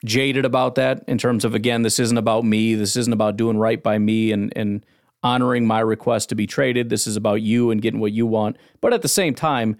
jaded 0.05 0.45
about 0.45 0.75
that 0.75 1.03
in 1.07 1.17
terms 1.17 1.45
of 1.45 1.55
again, 1.55 1.81
this 1.81 1.99
isn't 1.99 2.17
about 2.17 2.45
me, 2.45 2.75
this 2.75 2.95
isn't 2.95 3.13
about 3.13 3.37
doing 3.37 3.57
right 3.57 3.81
by 3.81 3.97
me 3.97 4.31
and 4.31 4.53
and 4.55 4.85
honoring 5.23 5.65
my 5.65 5.79
request 5.79 6.29
to 6.29 6.35
be 6.35 6.47
traded. 6.47 6.89
This 6.89 7.07
is 7.07 7.15
about 7.15 7.41
you 7.41 7.71
and 7.71 7.81
getting 7.81 7.99
what 7.99 8.13
you 8.13 8.25
want. 8.25 8.57
But 8.81 8.93
at 8.93 9.01
the 9.01 9.07
same 9.07 9.33
time, 9.33 9.77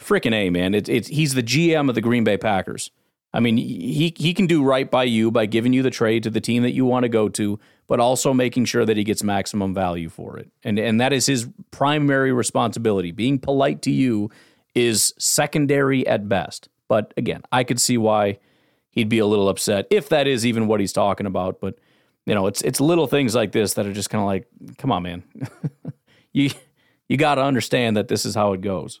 freaking 0.00 0.34
a 0.34 0.50
man, 0.50 0.74
it's 0.74 0.88
it's 0.88 1.08
he's 1.08 1.34
the 1.34 1.42
GM 1.42 1.88
of 1.88 1.94
the 1.94 2.00
Green 2.00 2.24
Bay 2.24 2.36
Packers. 2.36 2.90
I 3.32 3.40
mean, 3.40 3.56
he 3.56 4.12
he 4.16 4.34
can 4.34 4.46
do 4.46 4.62
right 4.64 4.90
by 4.90 5.04
you 5.04 5.30
by 5.30 5.46
giving 5.46 5.72
you 5.72 5.82
the 5.82 5.90
trade 5.90 6.24
to 6.24 6.30
the 6.30 6.40
team 6.40 6.62
that 6.64 6.72
you 6.72 6.84
want 6.84 7.04
to 7.04 7.08
go 7.08 7.28
to, 7.28 7.60
but 7.86 8.00
also 8.00 8.34
making 8.34 8.64
sure 8.64 8.84
that 8.84 8.96
he 8.96 9.04
gets 9.04 9.22
maximum 9.22 9.72
value 9.72 10.08
for 10.08 10.36
it. 10.38 10.50
And 10.64 10.78
and 10.78 11.00
that 11.00 11.12
is 11.12 11.26
his 11.26 11.48
primary 11.70 12.32
responsibility. 12.32 13.12
Being 13.12 13.38
polite 13.38 13.82
to 13.82 13.90
you 13.90 14.30
is 14.74 15.14
secondary 15.18 16.06
at 16.06 16.28
best. 16.28 16.68
But 16.88 17.14
again, 17.16 17.42
I 17.52 17.62
could 17.62 17.80
see 17.80 17.96
why 17.96 18.38
he'd 18.90 19.08
be 19.08 19.20
a 19.20 19.26
little 19.26 19.48
upset 19.48 19.86
if 19.90 20.08
that 20.08 20.26
is 20.26 20.44
even 20.44 20.66
what 20.66 20.80
he's 20.80 20.92
talking 20.92 21.26
about, 21.26 21.60
but 21.60 21.78
you 22.26 22.34
know, 22.34 22.46
it's 22.46 22.62
it's 22.62 22.80
little 22.80 23.06
things 23.06 23.34
like 23.34 23.52
this 23.52 23.74
that 23.74 23.86
are 23.86 23.92
just 23.92 24.10
kind 24.10 24.22
of 24.22 24.26
like, 24.26 24.46
come 24.78 24.92
on, 24.92 25.02
man. 25.02 25.22
you 26.32 26.50
you 27.08 27.16
got 27.16 27.36
to 27.36 27.42
understand 27.42 27.96
that 27.96 28.08
this 28.08 28.24
is 28.24 28.34
how 28.34 28.52
it 28.52 28.60
goes. 28.60 29.00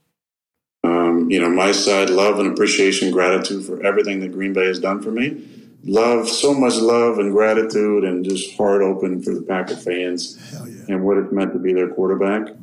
Um, 0.83 1.29
you 1.29 1.39
know, 1.39 1.49
my 1.49 1.71
side, 1.71 2.09
love 2.09 2.39
and 2.39 2.51
appreciation, 2.51 3.11
gratitude 3.11 3.65
for 3.65 3.85
everything 3.85 4.19
that 4.21 4.31
Green 4.31 4.53
Bay 4.53 4.65
has 4.65 4.79
done 4.79 5.01
for 5.01 5.11
me. 5.11 5.47
Love, 5.83 6.27
so 6.27 6.53
much 6.53 6.75
love 6.75 7.19
and 7.19 7.31
gratitude, 7.31 8.03
and 8.03 8.23
just 8.23 8.55
heart 8.55 8.81
open 8.81 9.21
for 9.21 9.33
the 9.33 9.41
Packer 9.41 9.75
fans 9.75 10.39
yeah. 10.53 10.95
and 10.95 11.03
what 11.03 11.17
it 11.17 11.31
meant 11.31 11.53
to 11.53 11.59
be 11.59 11.73
their 11.73 11.89
quarterback. 11.89 12.53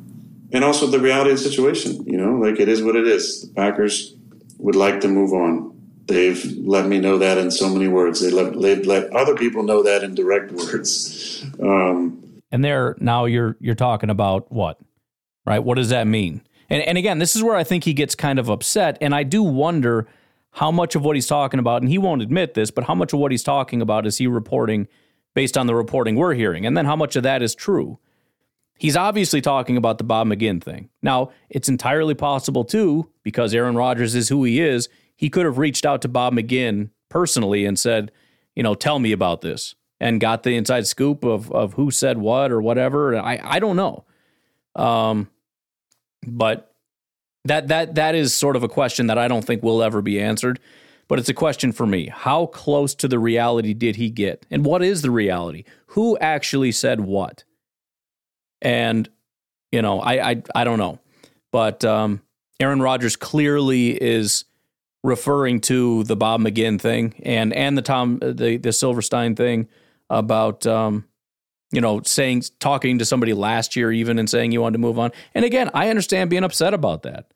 And 0.51 0.63
also 0.63 0.87
the 0.87 0.99
reality 0.99 1.31
of 1.31 1.37
the 1.37 1.43
situation, 1.43 2.03
you 2.05 2.17
know, 2.17 2.35
like 2.35 2.59
it 2.59 2.67
is 2.67 2.81
what 2.81 2.95
it 2.95 3.07
is. 3.07 3.41
The 3.41 3.53
Packers 3.53 4.15
would 4.57 4.75
like 4.75 5.01
to 5.01 5.07
move 5.07 5.33
on. 5.33 5.75
They've 6.07 6.43
let 6.57 6.87
me 6.87 6.99
know 6.99 7.17
that 7.19 7.37
in 7.37 7.51
so 7.51 7.69
many 7.69 7.87
words. 7.87 8.21
They 8.21 8.31
let, 8.31 8.59
they've 8.59 8.85
let 8.85 9.13
other 9.15 9.35
people 9.35 9.63
know 9.63 9.83
that 9.83 10.03
in 10.03 10.15
direct 10.15 10.51
words. 10.51 11.45
Um, 11.61 12.41
and 12.51 12.63
there, 12.65 12.95
now 12.99 13.25
you're 13.25 13.57
you're 13.59 13.75
talking 13.75 14.09
about 14.09 14.51
what, 14.51 14.79
right? 15.45 15.59
What 15.59 15.75
does 15.75 15.89
that 15.89 16.07
mean? 16.07 16.41
And, 16.69 16.83
and 16.83 16.97
again, 16.97 17.19
this 17.19 17.35
is 17.35 17.43
where 17.43 17.55
I 17.55 17.63
think 17.63 17.83
he 17.83 17.93
gets 17.93 18.15
kind 18.15 18.39
of 18.39 18.49
upset. 18.49 18.97
And 19.01 19.15
I 19.15 19.23
do 19.23 19.43
wonder 19.43 20.07
how 20.51 20.71
much 20.71 20.95
of 20.95 21.03
what 21.03 21.15
he's 21.15 21.27
talking 21.27 21.59
about, 21.59 21.81
and 21.81 21.89
he 21.89 21.97
won't 21.97 22.21
admit 22.21 22.53
this, 22.53 22.71
but 22.71 22.85
how 22.85 22.95
much 22.95 23.13
of 23.13 23.19
what 23.19 23.31
he's 23.31 23.43
talking 23.43 23.81
about 23.81 24.05
is 24.05 24.17
he 24.17 24.27
reporting 24.27 24.87
based 25.35 25.57
on 25.57 25.67
the 25.67 25.75
reporting 25.75 26.15
we're 26.15 26.33
hearing? 26.33 26.65
And 26.65 26.75
then 26.75 26.85
how 26.85 26.95
much 26.95 27.15
of 27.15 27.23
that 27.23 27.41
is 27.41 27.53
true? 27.53 27.99
He's 28.77 28.95
obviously 28.95 29.41
talking 29.41 29.77
about 29.77 29.97
the 29.97 30.03
Bob 30.03 30.27
McGinn 30.27 30.63
thing. 30.63 30.89
Now, 31.01 31.31
it's 31.49 31.69
entirely 31.69 32.15
possible, 32.15 32.63
too, 32.63 33.09
because 33.23 33.53
Aaron 33.53 33.75
Rodgers 33.75 34.15
is 34.15 34.29
who 34.29 34.43
he 34.45 34.61
is, 34.61 34.89
he 35.15 35.29
could 35.29 35.45
have 35.45 35.57
reached 35.57 35.85
out 35.85 36.01
to 36.03 36.07
Bob 36.07 36.33
McGinn 36.33 36.89
personally 37.09 37.65
and 37.65 37.77
said, 37.77 38.11
you 38.55 38.63
know, 38.63 38.75
tell 38.75 38.99
me 38.99 39.11
about 39.11 39.41
this 39.41 39.75
and 39.99 40.21
got 40.21 40.43
the 40.43 40.55
inside 40.55 40.87
scoop 40.87 41.25
of, 41.25 41.51
of 41.51 41.73
who 41.73 41.91
said 41.91 42.17
what 42.17 42.51
or 42.51 42.61
whatever. 42.61 43.17
I, 43.17 43.39
I 43.43 43.59
don't 43.59 43.75
know. 43.75 44.05
Um, 44.75 45.29
but 46.25 46.73
that 47.45 47.67
that 47.69 47.95
that 47.95 48.15
is 48.15 48.33
sort 48.33 48.55
of 48.55 48.63
a 48.63 48.69
question 48.69 49.07
that 49.07 49.17
I 49.17 49.27
don't 49.27 49.45
think 49.45 49.63
will 49.63 49.83
ever 49.83 50.01
be 50.01 50.21
answered. 50.21 50.59
But 51.07 51.17
it's 51.17 51.29
a 51.29 51.33
question 51.33 51.71
for 51.71 51.87
me. 51.87 52.07
How 52.07 52.45
close 52.45 52.93
to 52.95 53.07
the 53.07 53.17
reality 53.17 53.73
did 53.73 53.95
he 53.95 54.11
get? 54.11 54.45
And 54.51 54.63
what 54.63 54.83
is 54.83 55.01
the 55.01 55.09
reality? 55.09 55.63
Who 55.87 56.17
actually 56.19 56.71
said 56.71 56.99
what? 56.99 57.43
And 58.61 59.09
you 59.71 59.81
know, 59.81 59.99
I 59.99 60.29
I, 60.29 60.43
I 60.53 60.63
don't 60.63 60.77
know. 60.77 60.99
But 61.51 61.83
um, 61.83 62.21
Aaron 62.59 62.81
Rodgers 62.81 63.15
clearly 63.15 63.91
is 63.91 64.45
referring 65.03 65.61
to 65.61 66.03
the 66.03 66.15
Bob 66.15 66.41
McGinn 66.41 66.79
thing 66.79 67.15
and 67.23 67.53
and 67.53 67.77
the 67.77 67.81
Tom 67.81 68.19
the 68.19 68.57
the 68.57 68.73
Silverstein 68.73 69.35
thing 69.35 69.67
about 70.09 70.67
um, 70.67 71.05
you 71.71 71.81
know, 71.81 72.01
saying, 72.03 72.43
talking 72.59 72.99
to 72.99 73.05
somebody 73.05 73.33
last 73.33 73.75
year 73.75 73.91
even 73.91 74.17
and 74.19 74.29
saying 74.29 74.51
you 74.51 74.61
wanted 74.61 74.73
to 74.73 74.79
move 74.79 74.99
on. 74.99 75.11
And 75.33 75.45
again, 75.45 75.69
I 75.73 75.89
understand 75.89 76.29
being 76.29 76.43
upset 76.43 76.73
about 76.73 77.03
that. 77.03 77.31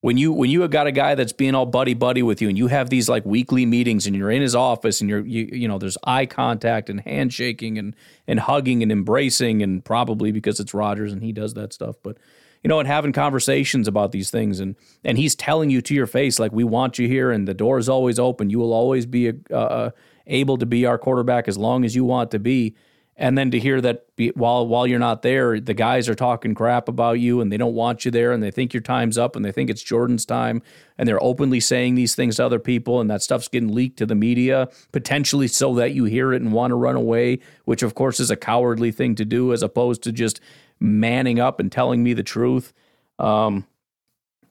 When 0.00 0.16
you 0.16 0.32
when 0.32 0.48
you 0.48 0.60
have 0.60 0.70
got 0.70 0.86
a 0.86 0.92
guy 0.92 1.16
that's 1.16 1.32
being 1.32 1.56
all 1.56 1.66
buddy 1.66 1.92
buddy 1.92 2.22
with 2.22 2.40
you, 2.40 2.48
and 2.48 2.56
you 2.56 2.68
have 2.68 2.88
these 2.88 3.08
like 3.08 3.26
weekly 3.26 3.66
meetings, 3.66 4.06
and 4.06 4.14
you're 4.14 4.30
in 4.30 4.42
his 4.42 4.54
office, 4.54 5.00
and 5.00 5.10
you're 5.10 5.26
you 5.26 5.48
you 5.52 5.66
know 5.66 5.76
there's 5.76 5.98
eye 6.04 6.24
contact 6.24 6.88
and 6.88 7.00
handshaking 7.00 7.78
and 7.78 7.96
and 8.28 8.38
hugging 8.38 8.84
and 8.84 8.92
embracing, 8.92 9.60
and 9.60 9.84
probably 9.84 10.30
because 10.30 10.60
it's 10.60 10.72
Rodgers 10.72 11.12
and 11.12 11.24
he 11.24 11.32
does 11.32 11.54
that 11.54 11.72
stuff, 11.72 11.96
but 12.04 12.16
you 12.62 12.68
know, 12.68 12.78
and 12.80 12.88
having 12.88 13.12
conversations 13.12 13.88
about 13.88 14.12
these 14.12 14.30
things. 14.30 14.60
And 14.60 14.76
and 15.04 15.18
he's 15.18 15.34
telling 15.34 15.70
you 15.70 15.80
to 15.82 15.94
your 15.94 16.06
face, 16.06 16.38
like, 16.38 16.52
we 16.52 16.64
want 16.64 16.98
you 16.98 17.08
here, 17.08 17.30
and 17.30 17.46
the 17.46 17.54
door 17.54 17.78
is 17.78 17.88
always 17.88 18.18
open. 18.18 18.50
You 18.50 18.58
will 18.58 18.72
always 18.72 19.06
be 19.06 19.32
uh, 19.52 19.90
able 20.26 20.58
to 20.58 20.66
be 20.66 20.86
our 20.86 20.98
quarterback 20.98 21.48
as 21.48 21.56
long 21.56 21.84
as 21.84 21.94
you 21.94 22.04
want 22.04 22.30
to 22.32 22.38
be 22.38 22.76
and 23.20 23.36
then 23.36 23.50
to 23.50 23.58
hear 23.58 23.80
that 23.80 24.14
be, 24.14 24.28
while 24.28 24.64
while 24.66 24.86
you're 24.86 25.00
not 25.00 25.22
there, 25.22 25.58
the 25.58 25.74
guys 25.74 26.08
are 26.08 26.14
talking 26.14 26.54
crap 26.54 26.88
about 26.88 27.18
you 27.18 27.40
and 27.40 27.50
they 27.50 27.56
don't 27.56 27.74
want 27.74 28.04
you 28.04 28.12
there 28.12 28.30
and 28.30 28.40
they 28.40 28.52
think 28.52 28.72
your 28.72 28.80
time's 28.80 29.18
up 29.18 29.34
and 29.34 29.44
they 29.44 29.50
think 29.50 29.68
it's 29.68 29.82
Jordan's 29.82 30.24
time 30.24 30.62
and 30.96 31.08
they're 31.08 31.22
openly 31.22 31.58
saying 31.58 31.96
these 31.96 32.14
things 32.14 32.36
to 32.36 32.46
other 32.46 32.60
people 32.60 33.00
and 33.00 33.10
that 33.10 33.20
stuff's 33.20 33.48
getting 33.48 33.74
leaked 33.74 33.98
to 33.98 34.06
the 34.06 34.14
media 34.14 34.68
potentially 34.92 35.48
so 35.48 35.74
that 35.74 35.92
you 35.92 36.04
hear 36.04 36.32
it 36.32 36.40
and 36.40 36.52
want 36.52 36.70
to 36.70 36.76
run 36.76 36.94
away, 36.94 37.40
which 37.64 37.82
of 37.82 37.96
course 37.96 38.20
is 38.20 38.30
a 38.30 38.36
cowardly 38.36 38.92
thing 38.92 39.16
to 39.16 39.24
do 39.24 39.52
as 39.52 39.64
opposed 39.64 40.04
to 40.04 40.12
just 40.12 40.40
manning 40.78 41.40
up 41.40 41.58
and 41.58 41.72
telling 41.72 42.04
me 42.04 42.14
the 42.14 42.22
truth. 42.22 42.72
Um, 43.18 43.66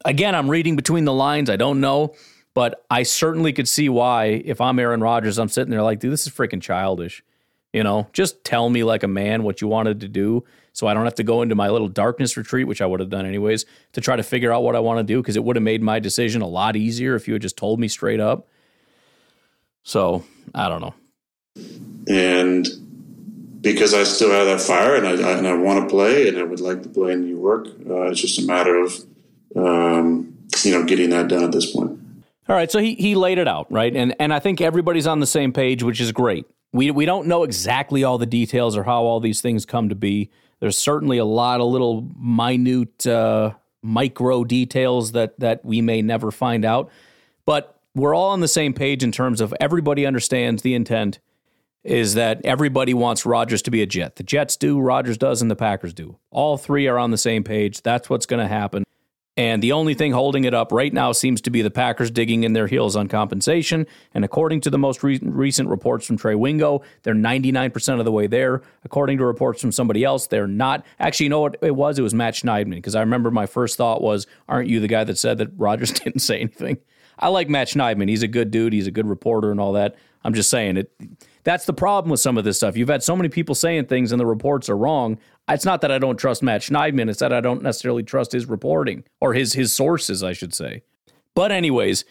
again, 0.04 0.36
I'm 0.36 0.50
reading 0.50 0.76
between 0.76 1.06
the 1.06 1.14
lines. 1.14 1.50
I 1.50 1.56
don't 1.56 1.80
know, 1.80 2.16
but 2.54 2.86
I 2.90 3.04
certainly 3.04 3.54
could 3.54 3.70
see 3.70 3.88
why 3.88 4.26
if 4.44 4.60
I'm 4.60 4.78
Aaron 4.78 5.00
Rodgers, 5.00 5.38
I'm 5.38 5.48
sitting 5.48 5.72
there 5.72 5.84
like, 5.84 6.00
dude, 6.00 6.12
this 6.12 6.28
is 6.28 6.34
freaking 6.34 6.62
childish. 6.62 7.24
You 7.78 7.84
know, 7.84 8.08
just 8.12 8.44
tell 8.44 8.68
me 8.72 8.84
like 8.84 9.04
a 9.04 9.08
man 9.08 9.44
what 9.44 9.62
you 9.62 9.68
wanted 9.68 10.00
to 10.00 10.08
do 10.08 10.44
so 10.74 10.88
I 10.88 10.96
don't 10.96 11.06
have 11.06 11.14
to 11.16 11.24
go 11.24 11.44
into 11.44 11.54
my 11.54 11.70
little 11.70 11.88
darkness 11.88 12.36
retreat, 12.36 12.66
which 12.66 12.82
I 12.82 12.88
would 12.88 13.00
have 13.00 13.10
done 13.12 13.28
anyways, 13.28 13.68
to 13.94 14.02
try 14.02 14.16
to 14.16 14.24
figure 14.24 14.52
out 14.52 14.64
what 14.64 14.76
I 14.76 14.80
want 14.80 14.98
to 14.98 15.04
do 15.04 15.22
because 15.22 15.36
it 15.36 15.44
would 15.44 15.56
have 15.56 15.62
made 15.62 15.84
my 15.84 16.00
decision 16.00 16.42
a 16.42 16.48
lot 16.48 16.76
easier 16.76 17.14
if 17.14 17.28
you 17.28 17.34
had 17.34 17.42
just 17.44 17.56
told 17.56 17.80
me 17.80 17.88
straight 17.88 18.20
up. 18.20 18.48
So 19.84 20.24
I 20.56 20.70
don't 20.70 20.82
know. 20.82 20.96
And 22.08 22.68
because 23.62 23.94
I 23.94 24.06
still 24.06 24.32
have 24.32 24.48
that 24.48 24.60
fire 24.60 24.96
and 24.96 25.08
I, 25.08 25.12
I 25.14 25.38
and 25.38 25.48
I 25.48 25.54
want 25.54 25.84
to 25.84 25.88
play 25.88 26.30
and 26.30 26.38
I 26.40 26.44
would 26.44 26.62
like 26.62 26.82
to 26.82 26.90
play 26.90 27.14
in 27.14 27.22
New 27.22 27.40
York, 27.40 27.68
uh, 27.88 28.10
it's 28.10 28.22
just 28.22 28.40
a 28.40 28.46
matter 28.48 28.76
of 28.76 28.94
um, 29.56 30.36
you 30.64 30.72
know 30.72 30.84
getting 30.84 31.12
that 31.12 31.28
done 31.28 31.44
at 31.44 31.52
this 31.52 31.72
point. 31.72 32.00
All 32.50 32.56
right, 32.56 32.72
so 32.72 32.80
he 32.80 32.96
he 32.96 33.14
laid 33.14 33.38
it 33.38 33.48
out 33.48 33.72
right, 33.72 33.96
and 33.96 34.16
and 34.20 34.34
I 34.34 34.40
think 34.40 34.62
everybody's 34.62 35.06
on 35.06 35.20
the 35.20 35.28
same 35.28 35.54
page, 35.54 35.84
which 35.84 36.00
is 36.00 36.12
great. 36.12 36.46
We 36.78 36.92
we 36.92 37.06
don't 37.06 37.28
know 37.28 37.42
exactly 37.44 38.04
all 38.04 38.20
the 38.20 38.28
details 38.28 38.78
or 38.78 38.84
how 38.84 39.04
all 39.04 39.20
these 39.20 39.42
things 39.42 39.66
come 39.66 39.90
to 39.90 39.96
be. 39.96 40.30
There's 40.60 40.78
certainly 40.78 41.18
a 41.18 41.26
lot 41.26 41.60
of 41.60 41.72
little 41.72 42.08
minute 42.20 43.08
uh, 43.08 43.54
micro 43.82 44.44
details 44.44 45.14
that 45.14 45.40
that 45.40 45.66
we 45.66 45.82
may 45.82 46.04
never 46.04 46.30
find 46.30 46.64
out, 46.64 46.92
but 47.46 47.80
we're 47.96 48.14
all 48.14 48.30
on 48.30 48.42
the 48.42 48.48
same 48.48 48.74
page 48.76 49.04
in 49.04 49.12
terms 49.12 49.42
of 49.42 49.56
everybody 49.60 50.06
understands 50.06 50.62
the 50.62 50.76
intent 50.76 51.18
is 51.84 52.14
that 52.14 52.42
everybody 52.44 52.94
wants 52.94 53.26
Rodgers 53.26 53.64
to 53.64 53.72
be 53.72 53.82
a 53.82 53.88
Jet. 53.88 54.18
The 54.18 54.24
Jets 54.24 54.56
do, 54.56 54.80
Rodgers 54.80 55.18
does, 55.18 55.42
and 55.42 55.50
the 55.50 55.56
Packers 55.56 55.96
do. 55.96 56.20
All 56.30 56.58
three 56.58 56.86
are 56.88 57.00
on 57.00 57.10
the 57.10 57.18
same 57.18 57.44
page. 57.44 57.82
That's 57.82 58.08
what's 58.08 58.28
going 58.28 58.42
to 58.42 58.48
happen. 58.48 58.84
And 59.38 59.62
the 59.62 59.72
only 59.72 59.94
thing 59.94 60.14
holding 60.14 60.46
it 60.46 60.56
up 60.56 60.72
right 60.72 60.92
now 60.92 61.12
seems 61.12 61.42
to 61.42 61.52
be 61.52 61.62
the 61.62 61.70
Packers 61.70 62.10
digging 62.10 62.44
in 62.44 62.54
their 62.54 62.66
heels 62.66 62.96
on 62.96 63.08
compensation. 63.08 63.86
And 64.16 64.26
according 64.26 64.62
to 64.62 64.72
the 64.72 64.80
most 64.80 65.04
re- 65.04 65.20
recent 65.22 65.70
reports 65.70 66.08
from 66.08 66.18
Trey 66.18 66.34
Wingo, 66.34 66.82
they're 67.04 67.14
99% 67.14 68.00
of 68.00 68.06
the 68.06 68.12
way 68.12 68.26
there. 68.26 68.64
According 68.84 69.20
to 69.20 69.26
reports 69.26 69.62
from 69.62 69.72
somebody 69.72 70.04
else, 70.04 70.26
they're 70.26 70.48
not. 70.48 70.84
Actually, 71.00 71.26
you 71.26 71.30
know 71.30 71.42
what 71.42 71.58
it 71.62 71.76
was? 71.76 72.00
It 72.00 72.02
was 72.02 72.16
Matt 72.16 72.34
Schneidman. 72.34 72.76
Because 72.78 72.96
I 72.96 73.02
remember 73.02 73.30
my 73.30 73.46
first 73.46 73.78
thought 73.78 74.02
was, 74.02 74.26
aren't 74.50 74.70
you 74.70 74.80
the 74.80 74.88
guy 74.88 75.04
that 75.04 75.20
said 75.20 75.38
that 75.38 75.52
Rodgers 75.56 75.92
didn't 76.04 76.20
say 76.20 76.40
anything? 76.40 76.80
I 77.20 77.28
like 77.28 77.48
Matt 77.48 77.68
Schneidman. 77.68 78.10
He's 78.10 78.24
a 78.24 78.28
good 78.28 78.50
dude. 78.50 78.74
He's 78.74 78.88
a 78.88 78.92
good 78.92 79.08
reporter 79.08 79.52
and 79.52 79.60
all 79.60 79.74
that. 79.74 79.96
I'm 80.24 80.34
just 80.34 80.50
saying 80.50 80.78
it. 80.78 80.92
That's 81.44 81.66
the 81.66 81.74
problem 81.74 82.12
with 82.12 82.20
some 82.20 82.38
of 82.38 82.44
this 82.44 82.58
stuff. 82.58 82.76
You've 82.76 82.90
had 82.90 83.04
so 83.04 83.16
many 83.16 83.30
people 83.30 83.56
saying 83.56 83.86
things 83.86 84.12
and 84.12 84.20
the 84.20 84.26
reports 84.26 84.68
are 84.68 84.76
wrong. 84.76 85.18
It's 85.50 85.66
not 85.66 85.82
that 85.82 85.92
I 85.92 85.98
don't 85.98 86.18
trust 86.18 86.44
Matt 86.44 86.62
Schneidman, 86.62 87.10
it's 87.10 87.20
that 87.20 87.34
I 87.34 87.42
don't 87.42 87.62
necessarily 87.62 88.04
trust 88.04 88.32
his 88.34 88.46
reporting 88.46 89.04
or 89.22 89.34
his 89.34 89.54
his 89.54 89.74
sources, 89.74 90.24
I 90.24 90.34
should 90.34 90.54
say. 90.54 90.84
But 91.34 91.52
anyways, 91.52 92.04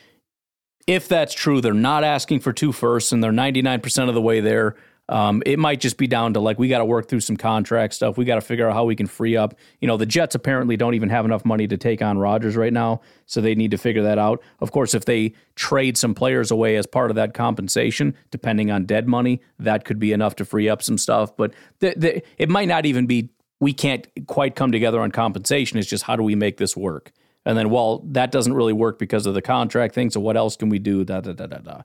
if 0.87 1.09
that's 1.09 1.35
true, 1.35 1.61
they're 1.61 1.75
not 1.75 2.05
asking 2.05 2.41
for 2.41 2.53
two 2.53 2.73
firsts 2.73 3.13
and 3.13 3.23
they're 3.23 3.33
99% 3.33 4.09
of 4.09 4.15
the 4.15 4.23
way 4.23 4.41
there. 4.41 4.77
Um, 5.09 5.43
it 5.47 5.59
might 5.59 5.81
just 5.81 5.99
be 5.99 6.07
down 6.07 6.35
to 6.35 6.41
like 6.41 6.59
we 6.59 6.69
got 6.69 6.79
to 6.79 6.85
work 6.85 7.09
through 7.09 7.21
some 7.21 7.37
contract 7.37 7.95
stuff. 7.95 8.17
We 8.17 8.25
got 8.25 8.37
to 8.37 8.41
figure 8.41 8.69
out 8.69 8.75
how 8.75 8.85
we 8.85 8.97
can 8.97 9.07
free 9.07 9.37
up. 9.37 9.55
You 9.81 9.87
know, 9.87 9.97
the 9.97 10.07
Jets 10.07 10.35
apparently 10.35 10.77
don't 10.77 10.95
even 10.95 11.11
have 11.11 11.25
enough 11.25 11.45
money 11.45 11.69
to 11.69 11.77
take 11.77 12.03
on 12.03 12.19
Rodgers 12.19 12.57
right 12.57 12.73
now, 12.73 13.01
so 13.25 13.41
they 13.41 13.55
need 13.55 13.71
to 13.71 13.79
figure 13.79 14.03
that 14.03 14.19
out. 14.19 14.43
Of 14.61 14.73
course, 14.73 14.95
if 14.95 15.05
they 15.05 15.35
trade 15.55 15.97
some 15.97 16.15
players 16.15 16.51
away 16.51 16.77
as 16.77 16.87
part 16.87 17.11
of 17.11 17.17
that 17.17 17.35
compensation, 17.35 18.15
depending 18.31 18.71
on 18.71 18.85
dead 18.85 19.07
money, 19.07 19.41
that 19.59 19.85
could 19.85 19.99
be 19.99 20.13
enough 20.13 20.35
to 20.37 20.45
free 20.45 20.69
up 20.69 20.83
some 20.83 20.99
stuff. 20.99 21.37
But 21.37 21.55
it 21.81 22.49
might 22.49 22.69
not 22.69 22.87
even 22.87 23.07
be. 23.07 23.31
We 23.59 23.73
can't 23.73 24.07
quite 24.27 24.55
come 24.55 24.71
together 24.71 25.01
on 25.01 25.11
compensation. 25.13 25.79
It's 25.79 25.89
just 25.89 26.05
how 26.05 26.17
do 26.17 26.23
we 26.23 26.35
make 26.35 26.59
this 26.59 26.77
work? 26.77 27.13
And 27.47 27.57
then, 27.57 27.71
well, 27.71 28.01
that 28.09 28.31
doesn't 28.33 28.53
really 28.53 28.75
work 28.75 28.99
because 28.99 29.25
of 29.25 29.33
the 29.33 29.41
contract 29.41 29.95
thing. 29.95 30.11
So 30.11 30.21
what 30.21 30.37
else 30.37 30.57
can 30.57 30.69
we 30.69 30.79
do? 30.79 31.05
Da 31.05 31.21
da 31.21 31.33
da 31.33 31.47
da 31.47 31.59
da. 31.59 31.83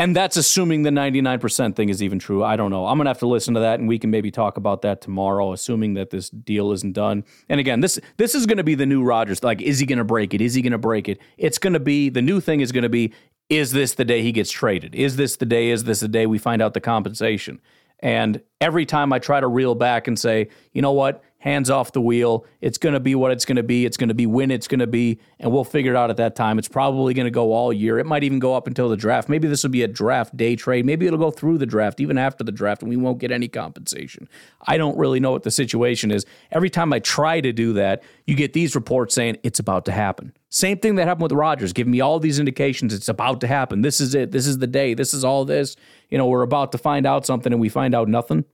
And 0.00 0.16
that's 0.16 0.38
assuming 0.38 0.82
the 0.82 0.90
99% 0.90 1.76
thing 1.76 1.90
is 1.90 2.02
even 2.02 2.18
true. 2.18 2.42
I 2.42 2.56
don't 2.56 2.70
know. 2.70 2.86
I'm 2.86 2.96
going 2.96 3.04
to 3.04 3.10
have 3.10 3.18
to 3.18 3.26
listen 3.26 3.52
to 3.52 3.60
that 3.60 3.80
and 3.80 3.86
we 3.86 3.98
can 3.98 4.10
maybe 4.10 4.30
talk 4.30 4.56
about 4.56 4.80
that 4.80 5.02
tomorrow 5.02 5.52
assuming 5.52 5.92
that 5.92 6.08
this 6.08 6.30
deal 6.30 6.72
isn't 6.72 6.94
done. 6.94 7.22
And 7.50 7.60
again, 7.60 7.80
this 7.80 8.00
this 8.16 8.34
is 8.34 8.46
going 8.46 8.56
to 8.56 8.64
be 8.64 8.74
the 8.74 8.86
new 8.86 9.02
Rodgers. 9.02 9.44
Like 9.44 9.60
is 9.60 9.78
he 9.78 9.84
going 9.84 9.98
to 9.98 10.04
break 10.04 10.32
it? 10.32 10.40
Is 10.40 10.54
he 10.54 10.62
going 10.62 10.72
to 10.72 10.78
break 10.78 11.06
it? 11.06 11.20
It's 11.36 11.58
going 11.58 11.74
to 11.74 11.80
be 11.80 12.08
the 12.08 12.22
new 12.22 12.40
thing 12.40 12.62
is 12.62 12.72
going 12.72 12.82
to 12.82 12.88
be 12.88 13.12
is 13.50 13.72
this 13.72 13.92
the 13.92 14.06
day 14.06 14.22
he 14.22 14.32
gets 14.32 14.50
traded? 14.50 14.94
Is 14.94 15.16
this 15.16 15.36
the 15.36 15.44
day 15.44 15.68
is 15.68 15.84
this 15.84 16.00
the 16.00 16.08
day 16.08 16.24
we 16.24 16.38
find 16.38 16.62
out 16.62 16.72
the 16.72 16.80
compensation? 16.80 17.60
And 17.98 18.40
every 18.58 18.86
time 18.86 19.12
I 19.12 19.18
try 19.18 19.38
to 19.40 19.48
reel 19.48 19.74
back 19.74 20.08
and 20.08 20.18
say, 20.18 20.48
"You 20.72 20.80
know 20.80 20.92
what? 20.92 21.22
Hands 21.40 21.70
off 21.70 21.92
the 21.92 22.00
wheel. 22.00 22.44
It's 22.60 22.78
going 22.78 22.92
to 22.92 23.00
be 23.00 23.14
what 23.14 23.32
it's 23.32 23.44
going 23.44 23.56
to 23.56 23.62
be. 23.62 23.84
It's 23.84 23.96
going 23.96 24.08
to 24.08 24.14
be 24.14 24.26
when 24.26 24.50
it's 24.50 24.68
going 24.68 24.80
to 24.80 24.86
be, 24.86 25.18
and 25.38 25.50
we'll 25.50 25.64
figure 25.64 25.94
it 25.94 25.96
out 25.96 26.10
at 26.10 26.18
that 26.18 26.36
time. 26.36 26.58
It's 26.58 26.68
probably 26.68 27.14
going 27.14 27.24
to 27.24 27.30
go 27.30 27.52
all 27.52 27.72
year. 27.72 27.98
It 27.98 28.06
might 28.06 28.22
even 28.22 28.38
go 28.38 28.54
up 28.54 28.66
until 28.66 28.88
the 28.88 28.96
draft. 28.96 29.28
Maybe 29.28 29.48
this 29.48 29.62
will 29.62 29.70
be 29.70 29.82
a 29.82 29.88
draft 29.88 30.36
day 30.36 30.54
trade. 30.54 30.84
Maybe 30.84 31.06
it'll 31.06 31.18
go 31.18 31.30
through 31.30 31.58
the 31.58 31.66
draft, 31.66 31.98
even 31.98 32.18
after 32.18 32.44
the 32.44 32.52
draft, 32.52 32.82
and 32.82 32.90
we 32.90 32.96
won't 32.96 33.18
get 33.18 33.32
any 33.32 33.48
compensation. 33.48 34.28
I 34.66 34.76
don't 34.76 34.96
really 34.98 35.18
know 35.18 35.32
what 35.32 35.42
the 35.42 35.50
situation 35.50 36.10
is. 36.10 36.26
Every 36.52 36.70
time 36.70 36.92
I 36.92 36.98
try 36.98 37.40
to 37.40 37.52
do 37.52 37.72
that, 37.72 38.02
you 38.26 38.34
get 38.34 38.52
these 38.52 38.74
reports 38.74 39.14
saying 39.14 39.38
it's 39.42 39.58
about 39.58 39.86
to 39.86 39.92
happen. 39.92 40.34
Same 40.50 40.78
thing 40.78 40.96
that 40.96 41.08
happened 41.08 41.22
with 41.22 41.32
Rodgers, 41.32 41.72
giving 41.72 41.92
me 41.92 42.00
all 42.00 42.20
these 42.20 42.38
indications 42.38 42.92
it's 42.92 43.08
about 43.08 43.40
to 43.40 43.46
happen. 43.46 43.80
This 43.80 44.00
is 44.00 44.14
it. 44.14 44.30
This 44.30 44.46
is 44.46 44.58
the 44.58 44.66
day. 44.66 44.94
This 44.94 45.14
is 45.14 45.24
all 45.24 45.44
this. 45.44 45.76
You 46.10 46.18
know, 46.18 46.26
we're 46.26 46.42
about 46.42 46.72
to 46.72 46.78
find 46.78 47.06
out 47.06 47.24
something 47.24 47.52
and 47.52 47.60
we 47.60 47.68
find 47.68 47.94
out 47.94 48.08
nothing. 48.08 48.44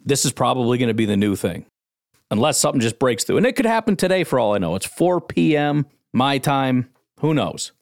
This 0.00 0.24
is 0.24 0.32
probably 0.32 0.78
going 0.78 0.88
to 0.88 0.94
be 0.94 1.06
the 1.06 1.16
new 1.16 1.36
thing 1.36 1.66
unless 2.30 2.58
something 2.58 2.80
just 2.80 2.98
breaks 2.98 3.24
through. 3.24 3.36
And 3.36 3.46
it 3.46 3.56
could 3.56 3.66
happen 3.66 3.96
today 3.96 4.24
for 4.24 4.38
all 4.38 4.54
I 4.54 4.58
know. 4.58 4.74
It's 4.74 4.86
4 4.86 5.20
p.m. 5.20 5.86
my 6.12 6.38
time. 6.38 6.90
Who 7.20 7.34
knows? 7.34 7.72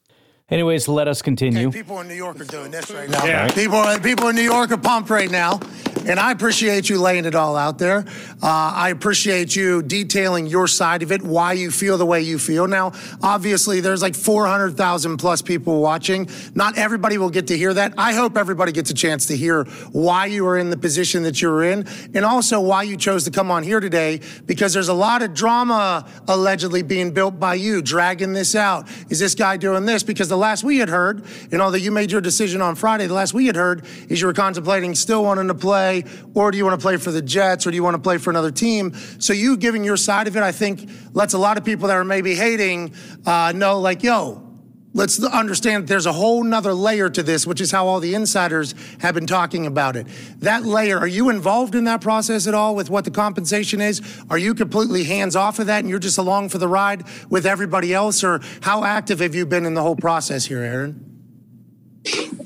Anyways, 0.53 0.87
let 0.87 1.09
us 1.09 1.23
continue. 1.23 1.69
Okay, 1.69 1.79
people 1.79 1.99
in 2.01 2.09
New 2.09 2.15
York 2.15 2.39
are 2.39 2.45
doing 2.45 2.71
this 2.71 2.91
right 2.91 3.09
now. 3.09 3.25
Yeah. 3.25 3.51
People, 3.51 3.83
people 4.03 4.29
in 4.29 4.37
New 4.37 4.43
York 4.43 4.71
are 4.71 4.77
pumped 4.77 5.09
right 5.09 5.31
now. 5.31 5.59
And 6.05 6.19
I 6.19 6.33
appreciate 6.33 6.89
you 6.89 7.01
laying 7.01 7.27
it 7.27 7.37
all 7.37 7.57
out 7.57 7.79
there. 7.79 7.99
Uh, 8.43 8.73
I 8.75 8.89
appreciate 8.89 9.55
you 9.55 9.83
detailing 9.83 10.49
your 10.49 10.67
side 10.67 11.03
of 11.05 11.13
it, 11.13 11.23
why 11.23 11.53
you 11.53 11.71
feel 11.71 11.97
the 11.97 12.05
way 12.05 12.23
you 12.23 12.41
feel. 12.41 12.67
Now, 12.67 12.93
obviously, 13.23 13.81
there's 13.81 14.03
like 14.03 14.17
400,000 14.17 15.17
plus 15.19 15.43
people 15.43 15.81
watching. 15.81 16.29
Not 16.57 16.77
everybody 16.77 17.19
will 17.19 17.31
get 17.31 17.47
to 17.49 17.57
hear 17.57 17.73
that. 17.75 17.95
I 17.97 18.15
hope 18.15 18.37
everybody 18.37 18.73
gets 18.73 18.91
a 18.91 18.95
chance 18.95 19.27
to 19.27 19.37
hear 19.37 19.63
why 19.93 20.27
you 20.27 20.45
are 20.49 20.59
in 20.59 20.71
the 20.71 20.77
position 20.77 21.23
that 21.23 21.41
you're 21.41 21.63
in 21.63 21.87
and 22.15 22.25
also 22.25 22.61
why 22.61 22.83
you 22.83 22.97
chose 22.97 23.23
to 23.25 23.31
come 23.31 23.53
on 23.53 23.63
here 23.63 23.79
today 23.79 24.21
because 24.47 24.75
there's 24.75 24.89
a 24.89 24.95
lot 24.95 25.23
of 25.23 25.35
drama 25.35 26.05
allegedly 26.27 26.83
being 26.83 27.13
built 27.13 27.39
by 27.39 27.55
you, 27.55 27.81
dragging 27.81 28.33
this 28.33 28.57
out. 28.57 28.89
Is 29.09 29.21
this 29.21 29.37
guy 29.37 29.57
doing 29.57 29.87
this? 29.87 30.03
Because 30.03 30.29
the 30.29 30.37
last 30.43 30.65
we 30.65 30.79
had 30.79 30.89
heard, 30.89 31.25
and 31.51 31.63
although 31.63 31.79
you 31.79 31.91
made 31.91 32.11
your 32.11 32.21
decision 32.21 32.61
on 32.61 32.75
Friday, 32.75 33.07
the 33.07 33.15
last 33.15 33.33
we 33.33 33.47
had 33.47 33.57
heard 33.57 33.87
is 34.09 34.21
you 34.21 34.27
were 34.27 34.35
contemplating 34.35 34.95
still 34.95 35.25
wanting 35.25 35.49
to 35.49 35.55
play 35.55 36.05
or 36.35 36.51
do 36.51 36.59
you 36.59 36.65
want 36.65 36.79
to 36.79 36.83
play 36.83 36.97
for 36.97 37.11
the 37.11 37.23
Jets, 37.23 37.67
or 37.67 37.71
do 37.71 37.77
you 37.77 37.83
want 37.83 37.95
to 37.95 38.03
play 38.03 38.19
for 38.19 38.31
another 38.31 38.51
team? 38.51 38.93
So 39.19 39.33
you 39.33 39.57
giving 39.57 39.85
your 39.85 39.97
side 39.97 40.27
of 40.27 40.37
it, 40.37 40.43
I 40.43 40.53
think, 40.53 40.91
lets 41.15 41.33
a 41.33 41.39
lot 41.39 41.57
of 41.57 41.65
people 41.65 41.89
that 41.89 41.97
are 41.97 42.05
maybe 42.05 42.35
hating 42.35 42.95
uh, 43.25 43.53
know, 43.55 43.79
like, 43.79 44.03
yo, 44.03 44.52
let's 44.95 45.23
understand 45.23 45.89
there's 45.89 46.07
a 46.07 46.13
whole 46.13 46.45
nother 46.45 46.75
layer 46.75 47.09
to 47.11 47.23
this, 47.23 47.47
which 47.47 47.61
is 47.61 47.71
how 47.71 47.87
all 47.87 48.01
the 48.01 48.15
insiders 48.15 48.75
have 49.01 49.15
been 49.15 49.27
talking 49.27 49.67
about 49.67 49.97
it. 49.97 50.07
That 50.39 50.65
layer, 50.65 50.99
are 50.99 51.07
you 51.07 51.31
involved 51.31 51.75
in 51.75 51.85
that 51.85 52.01
process 52.01 52.47
at 52.47 52.55
all 52.55 52.75
with 52.75 52.91
what 52.91 53.05
the 53.05 53.11
compensation 53.11 53.81
is? 53.81 54.03
Are 54.31 54.39
you 54.39 54.55
completely 54.55 55.05
hands 55.05 55.37
off 55.37 55.59
of 55.59 55.67
that 55.67 55.81
and 55.81 55.89
you're 55.89 55.99
just 55.99 56.19
along 56.19 56.51
for 56.51 56.59
the 56.59 56.69
ride 56.69 57.05
with 57.31 57.47
everybody 57.47 57.95
else? 57.95 58.23
Or 58.23 58.41
how 58.61 58.85
active 58.85 59.21
have 59.21 59.35
you 59.35 59.47
been 59.47 59.67
in 59.67 59.75
the 59.75 59.83
whole 59.83 59.97
process 59.97 60.47
here, 60.47 60.63
Aaron? 60.63 61.09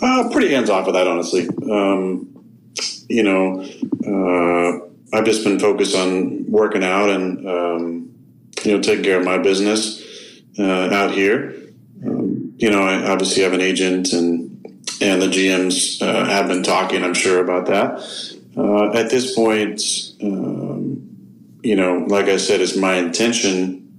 Uh, 0.01 0.29
pretty 0.31 0.53
hands 0.53 0.69
off 0.69 0.87
of 0.87 0.95
that, 0.95 1.07
honestly. 1.09 1.49
Um, 1.71 2.33
you 3.09 3.23
know, 3.23 3.63
uh, 4.07 5.17
I've 5.17 5.25
just 5.25 5.45
been 5.45 5.59
focused 5.59 5.97
on 5.97 6.51
working 6.51 6.85
out 6.85 7.09
and, 7.09 7.49
um, 7.49 8.15
you 8.65 8.73
know, 8.73 8.83
taking 8.83 9.05
care 9.05 9.19
of 9.19 9.25
my 9.25 9.39
business 9.39 10.05
uh, 10.59 10.91
out 10.93 11.13
here. 11.13 11.55
You 12.57 12.71
know, 12.71 12.83
I 12.83 13.11
obviously 13.11 13.43
have 13.43 13.53
an 13.53 13.61
agent 13.61 14.13
and 14.13 14.53
and 15.01 15.21
the 15.21 15.27
GMs 15.27 16.01
uh, 16.01 16.25
have 16.25 16.49
been 16.49 16.63
talking, 16.63 17.05
I'm 17.05 17.15
sure, 17.15 17.43
about 17.43 17.67
that. 17.67 18.01
Uh, 18.57 18.93
at 18.93 19.11
this 19.11 19.35
point, 19.35 19.83
um, 20.23 21.59
you 21.63 21.77
know, 21.77 21.99
like 22.09 22.27
I 22.27 22.39
said, 22.39 22.61
it's 22.61 22.77
my 22.77 22.95
intention 22.95 23.99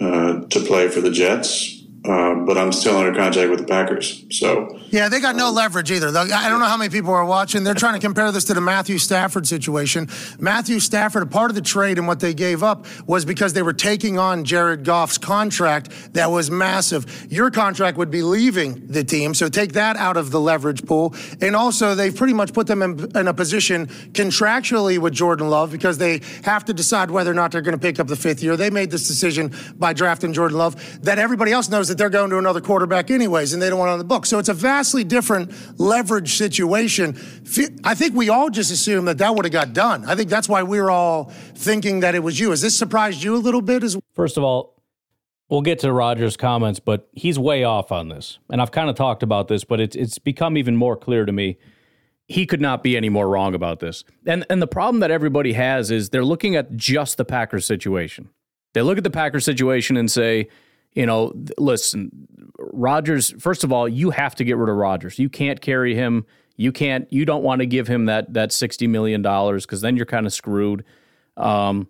uh, 0.00 0.40
to 0.40 0.60
play 0.60 0.88
for 0.88 1.00
the 1.00 1.10
Jets. 1.10 1.81
Uh, 2.04 2.34
but 2.34 2.58
I'm 2.58 2.72
still 2.72 2.96
under 2.96 3.14
contract 3.16 3.48
with 3.48 3.60
the 3.60 3.64
Packers. 3.64 4.24
So 4.30 4.76
yeah, 4.90 5.08
they 5.08 5.20
got 5.20 5.36
no 5.36 5.52
leverage 5.52 5.90
either. 5.92 6.08
I 6.08 6.48
don't 6.48 6.58
know 6.58 6.66
how 6.66 6.76
many 6.76 6.90
people 6.90 7.12
are 7.12 7.24
watching. 7.24 7.62
They're 7.62 7.74
trying 7.74 7.94
to 7.94 8.04
compare 8.04 8.32
this 8.32 8.44
to 8.44 8.54
the 8.54 8.60
Matthew 8.60 8.98
Stafford 8.98 9.46
situation. 9.46 10.08
Matthew 10.40 10.80
Stafford, 10.80 11.22
a 11.22 11.26
part 11.26 11.52
of 11.52 11.54
the 11.54 11.62
trade 11.62 11.98
and 11.98 12.08
what 12.08 12.18
they 12.18 12.34
gave 12.34 12.64
up 12.64 12.86
was 13.06 13.24
because 13.24 13.52
they 13.52 13.62
were 13.62 13.72
taking 13.72 14.18
on 14.18 14.44
Jared 14.44 14.84
Goff's 14.84 15.16
contract 15.16 16.12
that 16.14 16.30
was 16.30 16.50
massive. 16.50 17.26
Your 17.30 17.52
contract 17.52 17.96
would 17.98 18.10
be 18.10 18.22
leaving 18.22 18.84
the 18.88 19.04
team, 19.04 19.32
so 19.32 19.48
take 19.48 19.74
that 19.74 19.96
out 19.96 20.16
of 20.16 20.32
the 20.32 20.40
leverage 20.40 20.84
pool. 20.84 21.14
And 21.40 21.54
also, 21.54 21.94
they've 21.94 22.14
pretty 22.14 22.34
much 22.34 22.52
put 22.52 22.66
them 22.66 22.82
in, 22.82 23.16
in 23.16 23.28
a 23.28 23.34
position 23.34 23.86
contractually 23.86 24.98
with 24.98 25.12
Jordan 25.12 25.50
Love 25.50 25.70
because 25.70 25.98
they 25.98 26.20
have 26.42 26.64
to 26.64 26.74
decide 26.74 27.12
whether 27.12 27.30
or 27.30 27.34
not 27.34 27.52
they're 27.52 27.62
going 27.62 27.78
to 27.78 27.80
pick 27.80 28.00
up 28.00 28.08
the 28.08 28.16
fifth 28.16 28.42
year. 28.42 28.56
They 28.56 28.70
made 28.70 28.90
this 28.90 29.06
decision 29.06 29.54
by 29.78 29.92
drafting 29.92 30.32
Jordan 30.32 30.58
Love 30.58 31.02
that 31.02 31.20
everybody 31.20 31.52
else 31.52 31.68
knows 31.68 31.91
that 31.92 31.98
they're 31.98 32.10
going 32.10 32.30
to 32.30 32.38
another 32.38 32.60
quarterback 32.60 33.10
anyways, 33.10 33.52
and 33.52 33.60
they 33.60 33.68
don't 33.68 33.78
want 33.78 33.90
on 33.90 33.98
the 33.98 34.04
book. 34.04 34.24
So 34.24 34.38
it's 34.38 34.48
a 34.48 34.54
vastly 34.54 35.04
different 35.04 35.52
leverage 35.78 36.36
situation. 36.36 37.18
I 37.84 37.94
think 37.94 38.14
we 38.14 38.30
all 38.30 38.48
just 38.48 38.72
assumed 38.72 39.08
that 39.08 39.18
that 39.18 39.34
would 39.34 39.44
have 39.44 39.52
got 39.52 39.74
done. 39.74 40.04
I 40.06 40.14
think 40.14 40.30
that's 40.30 40.48
why 40.48 40.62
we 40.62 40.80
were 40.80 40.90
all 40.90 41.24
thinking 41.54 42.00
that 42.00 42.14
it 42.14 42.20
was 42.22 42.40
you. 42.40 42.50
Has 42.50 42.62
this 42.62 42.76
surprised 42.76 43.22
you 43.22 43.36
a 43.36 43.38
little 43.38 43.62
bit 43.62 43.84
as 43.84 43.98
First 44.14 44.38
of 44.38 44.44
all, 44.44 44.82
we'll 45.48 45.60
get 45.60 45.80
to 45.80 45.92
Rodgers' 45.92 46.36
comments, 46.36 46.80
but 46.80 47.08
he's 47.12 47.38
way 47.38 47.62
off 47.62 47.92
on 47.92 48.08
this. 48.08 48.38
And 48.50 48.62
I've 48.62 48.72
kind 48.72 48.88
of 48.88 48.96
talked 48.96 49.22
about 49.22 49.48
this, 49.48 49.64
but 49.64 49.80
it's 49.80 49.94
it's 49.94 50.18
become 50.18 50.56
even 50.56 50.76
more 50.76 50.96
clear 50.96 51.26
to 51.26 51.32
me. 51.32 51.58
He 52.26 52.46
could 52.46 52.60
not 52.60 52.82
be 52.82 52.96
any 52.96 53.10
more 53.10 53.28
wrong 53.28 53.54
about 53.54 53.80
this. 53.80 54.04
And 54.26 54.46
and 54.48 54.62
the 54.62 54.66
problem 54.66 55.00
that 55.00 55.10
everybody 55.10 55.52
has 55.52 55.90
is 55.90 56.10
they're 56.10 56.24
looking 56.24 56.56
at 56.56 56.76
just 56.76 57.18
the 57.18 57.24
Packers 57.24 57.66
situation. 57.66 58.30
They 58.72 58.82
look 58.82 58.98
at 58.98 59.04
the 59.04 59.10
Packers 59.10 59.44
situation 59.44 59.96
and 59.96 60.10
say, 60.10 60.48
you 60.94 61.06
know, 61.06 61.32
listen, 61.58 62.28
Rodgers, 62.58 63.34
first 63.38 63.64
of 63.64 63.72
all, 63.72 63.88
you 63.88 64.10
have 64.10 64.34
to 64.36 64.44
get 64.44 64.56
rid 64.56 64.68
of 64.68 64.76
Rodgers. 64.76 65.18
You 65.18 65.28
can't 65.28 65.60
carry 65.60 65.94
him. 65.94 66.26
You 66.56 66.70
can't, 66.70 67.10
you 67.12 67.24
don't 67.24 67.42
want 67.42 67.60
to 67.60 67.66
give 67.66 67.88
him 67.88 68.06
that, 68.06 68.34
that 68.34 68.50
$60 68.50 68.88
million 68.88 69.22
because 69.22 69.80
then 69.80 69.96
you're 69.96 70.06
kind 70.06 70.26
of 70.26 70.32
screwed. 70.32 70.84
Um, 71.36 71.88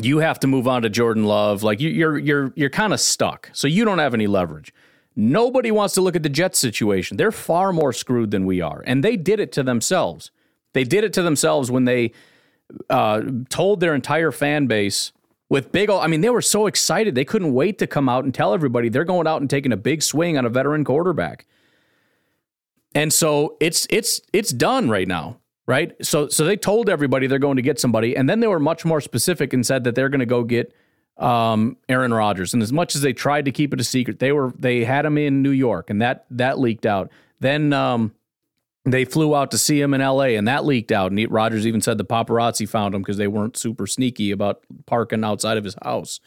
you 0.00 0.18
have 0.18 0.40
to 0.40 0.46
move 0.46 0.66
on 0.68 0.82
to 0.82 0.90
Jordan 0.90 1.24
Love. 1.24 1.62
Like 1.62 1.80
you, 1.80 1.90
you're, 1.90 2.18
you're, 2.18 2.52
you're 2.56 2.70
kind 2.70 2.92
of 2.92 3.00
stuck. 3.00 3.50
So 3.52 3.66
you 3.66 3.84
don't 3.84 3.98
have 3.98 4.14
any 4.14 4.26
leverage. 4.26 4.72
Nobody 5.16 5.70
wants 5.70 5.94
to 5.94 6.00
look 6.00 6.16
at 6.16 6.22
the 6.22 6.28
Jets 6.28 6.58
situation. 6.58 7.16
They're 7.16 7.32
far 7.32 7.72
more 7.72 7.92
screwed 7.92 8.30
than 8.30 8.46
we 8.46 8.60
are. 8.60 8.82
And 8.86 9.04
they 9.04 9.16
did 9.16 9.38
it 9.38 9.52
to 9.52 9.62
themselves. 9.62 10.30
They 10.72 10.84
did 10.84 11.04
it 11.04 11.12
to 11.14 11.22
themselves 11.22 11.70
when 11.70 11.84
they 11.84 12.12
uh, 12.90 13.22
told 13.48 13.80
their 13.80 13.94
entire 13.94 14.32
fan 14.32 14.66
base 14.66 15.12
with 15.48 15.72
big 15.72 15.90
I 15.90 16.06
mean, 16.06 16.20
they 16.20 16.30
were 16.30 16.42
so 16.42 16.66
excited. 16.66 17.14
They 17.14 17.24
couldn't 17.24 17.52
wait 17.52 17.78
to 17.78 17.86
come 17.86 18.08
out 18.08 18.24
and 18.24 18.34
tell 18.34 18.54
everybody 18.54 18.88
they're 18.88 19.04
going 19.04 19.26
out 19.26 19.40
and 19.40 19.50
taking 19.50 19.72
a 19.72 19.76
big 19.76 20.02
swing 20.02 20.38
on 20.38 20.44
a 20.44 20.48
veteran 20.48 20.84
quarterback. 20.84 21.46
And 22.94 23.12
so 23.12 23.56
it's 23.60 23.86
it's 23.90 24.20
it's 24.32 24.50
done 24.50 24.88
right 24.88 25.08
now, 25.08 25.38
right? 25.66 25.94
So 26.04 26.28
so 26.28 26.44
they 26.44 26.56
told 26.56 26.88
everybody 26.88 27.26
they're 27.26 27.38
going 27.38 27.56
to 27.56 27.62
get 27.62 27.80
somebody, 27.80 28.16
and 28.16 28.28
then 28.28 28.40
they 28.40 28.46
were 28.46 28.60
much 28.60 28.84
more 28.84 29.00
specific 29.00 29.52
and 29.52 29.66
said 29.66 29.84
that 29.84 29.94
they're 29.94 30.08
going 30.08 30.20
to 30.20 30.26
go 30.26 30.44
get 30.44 30.72
um, 31.18 31.76
Aaron 31.88 32.14
Rodgers. 32.14 32.54
And 32.54 32.62
as 32.62 32.72
much 32.72 32.94
as 32.94 33.02
they 33.02 33.12
tried 33.12 33.44
to 33.46 33.52
keep 33.52 33.74
it 33.74 33.80
a 33.80 33.84
secret, 33.84 34.20
they 34.20 34.32
were 34.32 34.52
they 34.58 34.84
had 34.84 35.04
him 35.04 35.18
in 35.18 35.42
New 35.42 35.50
York, 35.50 35.90
and 35.90 36.00
that 36.00 36.24
that 36.30 36.58
leaked 36.58 36.86
out. 36.86 37.10
Then 37.40 37.72
um, 37.72 38.14
they 38.84 39.04
flew 39.04 39.34
out 39.34 39.50
to 39.50 39.58
see 39.58 39.80
him 39.80 39.94
in 39.94 40.00
LA 40.00 40.34
and 40.36 40.46
that 40.46 40.64
leaked 40.64 40.92
out. 40.92 41.10
And 41.10 41.30
Rodgers 41.30 41.66
even 41.66 41.80
said 41.80 41.96
the 41.96 42.04
paparazzi 42.04 42.68
found 42.68 42.94
him 42.94 43.02
because 43.02 43.16
they 43.16 43.28
weren't 43.28 43.56
super 43.56 43.86
sneaky 43.86 44.30
about 44.30 44.62
parking 44.86 45.24
outside 45.24 45.56
of 45.56 45.64
his 45.64 45.76
house. 45.82 46.20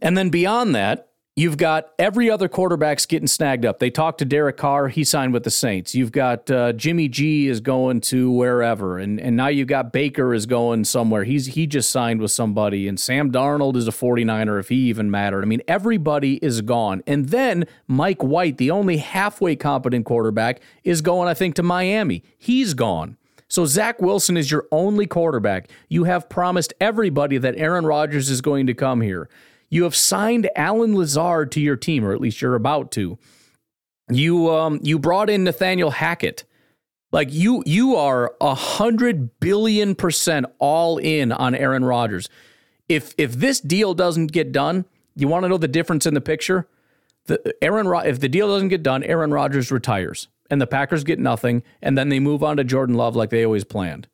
And 0.00 0.16
then 0.16 0.30
beyond 0.30 0.74
that, 0.74 1.07
You've 1.38 1.56
got 1.56 1.92
every 2.00 2.28
other 2.28 2.48
quarterback's 2.48 3.06
getting 3.06 3.28
snagged 3.28 3.64
up. 3.64 3.78
They 3.78 3.90
talked 3.90 4.18
to 4.18 4.24
Derek 4.24 4.56
Carr. 4.56 4.88
He 4.88 5.04
signed 5.04 5.32
with 5.32 5.44
the 5.44 5.52
Saints. 5.52 5.94
You've 5.94 6.10
got 6.10 6.50
uh, 6.50 6.72
Jimmy 6.72 7.06
G 7.06 7.46
is 7.46 7.60
going 7.60 8.00
to 8.00 8.28
wherever, 8.28 8.98
and 8.98 9.20
and 9.20 9.36
now 9.36 9.46
you've 9.46 9.68
got 9.68 9.92
Baker 9.92 10.34
is 10.34 10.46
going 10.46 10.82
somewhere. 10.82 11.22
He's 11.22 11.46
he 11.46 11.68
just 11.68 11.92
signed 11.92 12.20
with 12.20 12.32
somebody, 12.32 12.88
and 12.88 12.98
Sam 12.98 13.30
Darnold 13.30 13.76
is 13.76 13.86
a 13.86 13.92
49er 13.92 14.58
if 14.58 14.68
he 14.68 14.88
even 14.88 15.12
mattered. 15.12 15.44
I 15.44 15.46
mean, 15.46 15.62
everybody 15.68 16.38
is 16.38 16.60
gone. 16.60 17.04
And 17.06 17.28
then 17.28 17.68
Mike 17.86 18.24
White, 18.24 18.56
the 18.56 18.72
only 18.72 18.96
halfway 18.96 19.54
competent 19.54 20.06
quarterback, 20.06 20.60
is 20.82 21.02
going, 21.02 21.28
I 21.28 21.34
think, 21.34 21.54
to 21.54 21.62
Miami. 21.62 22.24
He's 22.36 22.74
gone. 22.74 23.16
So 23.46 23.64
Zach 23.64 24.02
Wilson 24.02 24.36
is 24.36 24.50
your 24.50 24.66
only 24.72 25.06
quarterback. 25.06 25.70
You 25.88 26.02
have 26.02 26.28
promised 26.28 26.74
everybody 26.80 27.38
that 27.38 27.54
Aaron 27.56 27.86
Rodgers 27.86 28.28
is 28.28 28.40
going 28.40 28.66
to 28.66 28.74
come 28.74 29.02
here. 29.02 29.28
You 29.70 29.84
have 29.84 29.94
signed 29.94 30.48
Allen 30.56 30.96
Lazard 30.96 31.52
to 31.52 31.60
your 31.60 31.76
team, 31.76 32.04
or 32.04 32.12
at 32.12 32.20
least 32.20 32.40
you're 32.40 32.54
about 32.54 32.90
to. 32.92 33.18
You 34.10 34.50
um 34.50 34.80
you 34.82 34.98
brought 34.98 35.28
in 35.30 35.44
Nathaniel 35.44 35.90
Hackett. 35.90 36.44
Like 37.12 37.32
you 37.32 37.62
you 37.66 37.96
are 37.96 38.34
a 38.40 38.54
hundred 38.54 39.40
billion 39.40 39.94
percent 39.94 40.46
all 40.58 40.98
in 40.98 41.32
on 41.32 41.54
Aaron 41.54 41.84
Rodgers. 41.84 42.28
If 42.88 43.14
if 43.18 43.32
this 43.34 43.60
deal 43.60 43.94
doesn't 43.94 44.32
get 44.32 44.52
done, 44.52 44.86
you 45.14 45.28
want 45.28 45.44
to 45.44 45.48
know 45.48 45.58
the 45.58 45.68
difference 45.68 46.06
in 46.06 46.14
the 46.14 46.20
picture? 46.20 46.66
The 47.26 47.54
Aaron 47.62 47.86
if 48.06 48.20
the 48.20 48.28
deal 48.28 48.48
doesn't 48.48 48.68
get 48.68 48.82
done, 48.82 49.02
Aaron 49.02 49.32
Rodgers 49.32 49.70
retires 49.70 50.28
and 50.50 50.60
the 50.60 50.66
Packers 50.66 51.04
get 51.04 51.18
nothing, 51.18 51.62
and 51.82 51.96
then 51.96 52.08
they 52.08 52.20
move 52.20 52.42
on 52.42 52.56
to 52.56 52.64
Jordan 52.64 52.94
Love 52.94 53.14
like 53.14 53.28
they 53.28 53.44
always 53.44 53.64
planned. 53.64 54.08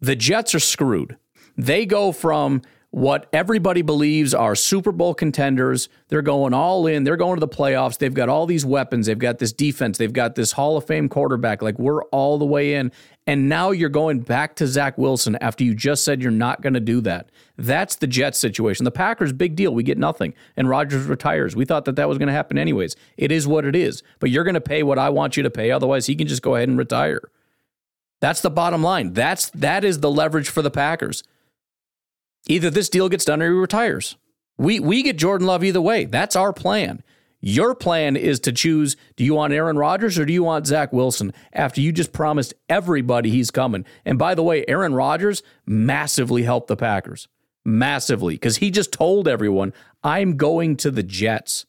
The 0.00 0.16
Jets 0.16 0.54
are 0.54 0.60
screwed. 0.60 1.16
They 1.56 1.86
go 1.86 2.12
from 2.12 2.62
what 2.90 3.28
everybody 3.32 3.82
believes 3.82 4.32
are 4.32 4.54
Super 4.54 4.92
Bowl 4.92 5.12
contenders. 5.12 5.88
They're 6.08 6.22
going 6.22 6.54
all 6.54 6.86
in. 6.86 7.04
They're 7.04 7.16
going 7.16 7.36
to 7.36 7.40
the 7.40 7.48
playoffs. 7.48 7.98
They've 7.98 8.14
got 8.14 8.28
all 8.28 8.46
these 8.46 8.64
weapons. 8.64 9.06
They've 9.06 9.18
got 9.18 9.38
this 9.38 9.52
defense. 9.52 9.98
They've 9.98 10.12
got 10.12 10.34
this 10.34 10.52
Hall 10.52 10.76
of 10.76 10.86
Fame 10.86 11.08
quarterback. 11.08 11.60
Like 11.62 11.78
we're 11.78 12.04
all 12.04 12.38
the 12.38 12.46
way 12.46 12.74
in. 12.74 12.92
And 13.26 13.48
now 13.48 13.72
you're 13.72 13.88
going 13.88 14.20
back 14.20 14.54
to 14.56 14.66
Zach 14.66 14.96
Wilson 14.96 15.36
after 15.40 15.64
you 15.64 15.74
just 15.74 16.04
said 16.04 16.22
you're 16.22 16.30
not 16.30 16.62
going 16.62 16.74
to 16.74 16.80
do 16.80 17.00
that. 17.02 17.30
That's 17.58 17.96
the 17.96 18.06
Jets 18.06 18.38
situation. 18.38 18.84
The 18.84 18.92
Packers, 18.92 19.32
big 19.32 19.56
deal. 19.56 19.74
We 19.74 19.82
get 19.82 19.98
nothing. 19.98 20.32
And 20.56 20.68
Rodgers 20.68 21.06
retires. 21.06 21.56
We 21.56 21.64
thought 21.64 21.86
that 21.86 21.96
that 21.96 22.08
was 22.08 22.18
going 22.18 22.28
to 22.28 22.32
happen 22.32 22.56
anyways. 22.56 22.94
It 23.16 23.32
is 23.32 23.46
what 23.46 23.64
it 23.64 23.74
is. 23.74 24.02
But 24.20 24.30
you're 24.30 24.44
going 24.44 24.54
to 24.54 24.60
pay 24.60 24.82
what 24.84 24.98
I 24.98 25.10
want 25.10 25.36
you 25.36 25.42
to 25.42 25.50
pay. 25.50 25.70
Otherwise, 25.72 26.06
he 26.06 26.14
can 26.14 26.28
just 26.28 26.42
go 26.42 26.54
ahead 26.54 26.68
and 26.68 26.78
retire. 26.78 27.20
That's 28.20 28.40
the 28.40 28.50
bottom 28.50 28.82
line. 28.82 29.12
That's 29.12 29.50
that 29.50 29.84
is 29.84 30.00
the 30.00 30.10
leverage 30.10 30.48
for 30.48 30.62
the 30.62 30.70
Packers. 30.70 31.22
Either 32.48 32.70
this 32.70 32.88
deal 32.88 33.08
gets 33.08 33.24
done 33.24 33.42
or 33.42 33.46
he 33.46 33.58
retires. 33.58 34.16
We 34.58 34.80
we 34.80 35.02
get 35.02 35.18
Jordan 35.18 35.46
Love 35.46 35.64
either 35.64 35.80
way. 35.80 36.04
That's 36.04 36.36
our 36.36 36.52
plan. 36.52 37.02
Your 37.40 37.74
plan 37.74 38.16
is 38.16 38.40
to 38.40 38.52
choose 38.52 38.96
do 39.16 39.24
you 39.24 39.34
want 39.34 39.52
Aaron 39.52 39.76
Rodgers 39.76 40.18
or 40.18 40.24
do 40.24 40.32
you 40.32 40.42
want 40.42 40.66
Zach 40.66 40.92
Wilson 40.92 41.32
after 41.52 41.80
you 41.80 41.92
just 41.92 42.12
promised 42.12 42.54
everybody 42.68 43.30
he's 43.30 43.50
coming? 43.50 43.84
And 44.04 44.18
by 44.18 44.34
the 44.34 44.42
way, 44.42 44.64
Aaron 44.66 44.94
Rodgers 44.94 45.42
massively 45.66 46.42
helped 46.42 46.68
the 46.68 46.76
Packers. 46.76 47.28
Massively, 47.64 48.34
because 48.34 48.58
he 48.58 48.70
just 48.70 48.92
told 48.92 49.26
everyone, 49.26 49.72
I'm 50.02 50.36
going 50.36 50.76
to 50.78 50.90
the 50.90 51.02
Jets. 51.02 51.66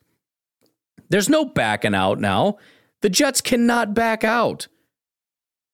There's 1.09 1.30
no 1.30 1.43
backing 1.43 1.95
out 1.95 2.19
now. 2.19 2.57
The 3.01 3.09
Jets 3.09 3.41
cannot 3.41 3.93
back 3.93 4.23
out. 4.23 4.67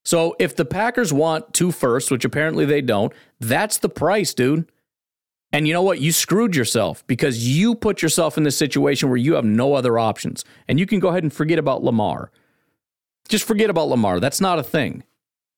So 0.06 0.36
if 0.40 0.56
the 0.56 0.66
Packers 0.66 1.14
want 1.14 1.54
two 1.54 1.72
firsts, 1.72 2.12
which 2.12 2.26
apparently 2.26 2.66
they 2.66 2.82
don't, 2.82 3.14
that's 3.40 3.78
the 3.78 3.90
price, 3.90 4.34
dude. 4.34 4.70
And 5.54 5.68
you 5.68 5.74
know 5.74 5.84
what? 5.84 6.02
You 6.02 6.12
screwed 6.12 6.56
yourself 6.56 7.06
because 7.06 7.48
you 7.48 7.76
put 7.76 8.02
yourself 8.02 8.38
in 8.38 8.44
this 8.44 8.58
situation 8.58 9.10
where 9.10 9.18
you 9.18 9.36
have 9.36 9.46
no 9.46 9.76
other 9.76 10.00
options. 10.00 10.44
And 10.68 10.80
you 10.80 10.88
can 10.88 11.00
go 11.00 11.10
ahead 11.10 11.22
and 11.22 11.32
forget 11.32 11.60
about 11.60 11.84
Lamar. 11.84 12.32
Just 13.30 13.46
forget 13.46 13.70
about 13.70 13.88
Lamar. 13.88 14.20
That's 14.20 14.42
not 14.42 14.58
a 14.58 14.64
thing. 14.64 15.04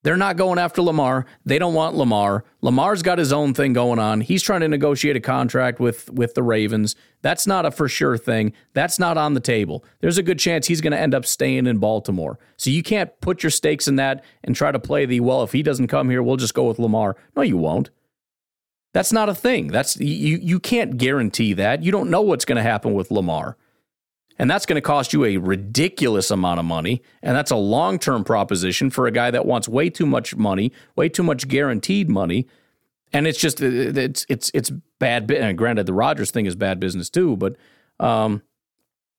They're 0.03 0.17
not 0.17 0.37
going 0.37 0.59
after 0.59 0.83
Lamar. 0.83 1.25
They 1.45 1.57
don't 1.57 1.73
want 1.73 1.95
Lamar. 1.95 2.43
Lamar's 2.61 3.01
got 3.01 3.17
his 3.17 3.33
own 3.33 3.55
thing 3.55 3.73
going 3.73 3.97
on. 3.97 4.21
He's 4.21 4.43
trying 4.43 4.61
to 4.61 4.67
negotiate 4.67 5.15
a 5.15 5.21
contract 5.21 5.79
with 5.79 6.11
with 6.11 6.35
the 6.35 6.43
Ravens. 6.43 6.95
That's 7.23 7.47
not 7.47 7.65
a 7.65 7.71
for 7.71 7.89
sure 7.89 8.15
thing. 8.15 8.53
That's 8.73 8.99
not 8.99 9.17
on 9.17 9.33
the 9.33 9.39
table. 9.39 9.83
There's 10.01 10.19
a 10.19 10.23
good 10.23 10.37
chance 10.37 10.67
he's 10.67 10.81
going 10.81 10.91
to 10.91 10.99
end 10.99 11.15
up 11.15 11.25
staying 11.25 11.65
in 11.65 11.79
Baltimore. 11.79 12.37
So 12.55 12.69
you 12.69 12.83
can't 12.83 13.19
put 13.19 13.41
your 13.41 13.49
stakes 13.49 13.87
in 13.87 13.95
that 13.95 14.23
and 14.43 14.55
try 14.55 14.71
to 14.71 14.77
play 14.77 15.07
the 15.07 15.21
well, 15.21 15.41
if 15.41 15.53
he 15.53 15.63
doesn't 15.63 15.87
come 15.87 16.11
here, 16.11 16.21
we'll 16.21 16.37
just 16.37 16.53
go 16.53 16.65
with 16.65 16.77
Lamar. 16.77 17.15
No, 17.35 17.41
you 17.41 17.57
won't. 17.57 17.89
That's 18.95 19.11
not 19.11 19.27
a 19.27 19.35
thing. 19.35 19.67
That's 19.67 19.97
you 19.97 20.37
you 20.41 20.57
can't 20.57 20.95
guarantee 20.95 21.51
that. 21.51 21.83
You 21.83 21.91
don't 21.91 22.09
know 22.09 22.21
what's 22.21 22.45
going 22.45 22.55
to 22.55 22.61
happen 22.61 22.93
with 22.93 23.11
Lamar. 23.11 23.57
And 24.39 24.49
that's 24.49 24.65
going 24.65 24.75
to 24.75 24.81
cost 24.81 25.11
you 25.11 25.25
a 25.25 25.35
ridiculous 25.35 26.31
amount 26.31 26.61
of 26.61 26.65
money, 26.65 27.01
and 27.21 27.35
that's 27.35 27.51
a 27.51 27.57
long-term 27.57 28.23
proposition 28.23 28.89
for 28.89 29.05
a 29.05 29.11
guy 29.11 29.31
that 29.31 29.45
wants 29.45 29.67
way 29.67 29.89
too 29.89 30.05
much 30.05 30.37
money, 30.37 30.71
way 30.95 31.09
too 31.09 31.23
much 31.23 31.49
guaranteed 31.49 32.09
money. 32.09 32.47
And 33.11 33.27
it's 33.27 33.37
just 33.37 33.59
it's 33.61 34.25
it's 34.29 34.49
it's 34.53 34.69
bad. 34.99 35.29
And 35.29 35.57
granted, 35.57 35.87
the 35.87 35.93
Rodgers 35.93 36.31
thing 36.31 36.45
is 36.45 36.55
bad 36.55 36.79
business 36.79 37.09
too, 37.09 37.35
but 37.35 37.57
um, 37.99 38.43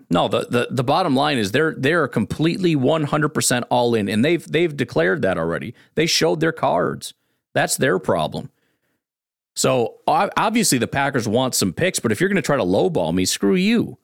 no, 0.08 0.26
the, 0.26 0.46
the 0.48 0.68
the 0.70 0.84
bottom 0.84 1.14
line 1.14 1.36
is 1.36 1.52
they're 1.52 1.74
they're 1.76 2.08
completely 2.08 2.74
100% 2.74 3.62
all 3.68 3.94
in 3.94 4.08
and 4.08 4.24
they've 4.24 4.50
they've 4.50 4.74
declared 4.74 5.20
that 5.20 5.36
already. 5.36 5.74
They 5.96 6.06
showed 6.06 6.40
their 6.40 6.52
cards. 6.52 7.12
That's 7.52 7.76
their 7.76 7.98
problem. 7.98 8.50
So 9.56 9.96
obviously 10.06 10.78
the 10.78 10.86
Packers 10.86 11.26
want 11.26 11.54
some 11.54 11.72
picks, 11.72 11.98
but 11.98 12.12
if 12.12 12.20
you're 12.20 12.28
going 12.28 12.36
to 12.36 12.42
try 12.42 12.58
to 12.58 12.62
lowball 12.62 13.12
me, 13.14 13.24
screw 13.24 13.54
you. 13.54 13.98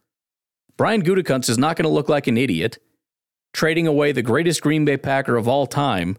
Brian 0.78 1.02
Gutekunst 1.02 1.50
is 1.50 1.58
not 1.58 1.76
going 1.76 1.84
to 1.84 1.94
look 1.94 2.08
like 2.08 2.26
an 2.26 2.38
idiot 2.38 2.78
trading 3.52 3.86
away 3.86 4.12
the 4.12 4.22
greatest 4.22 4.62
Green 4.62 4.86
Bay 4.86 4.96
Packer 4.96 5.36
of 5.36 5.46
all 5.46 5.66
time 5.66 6.16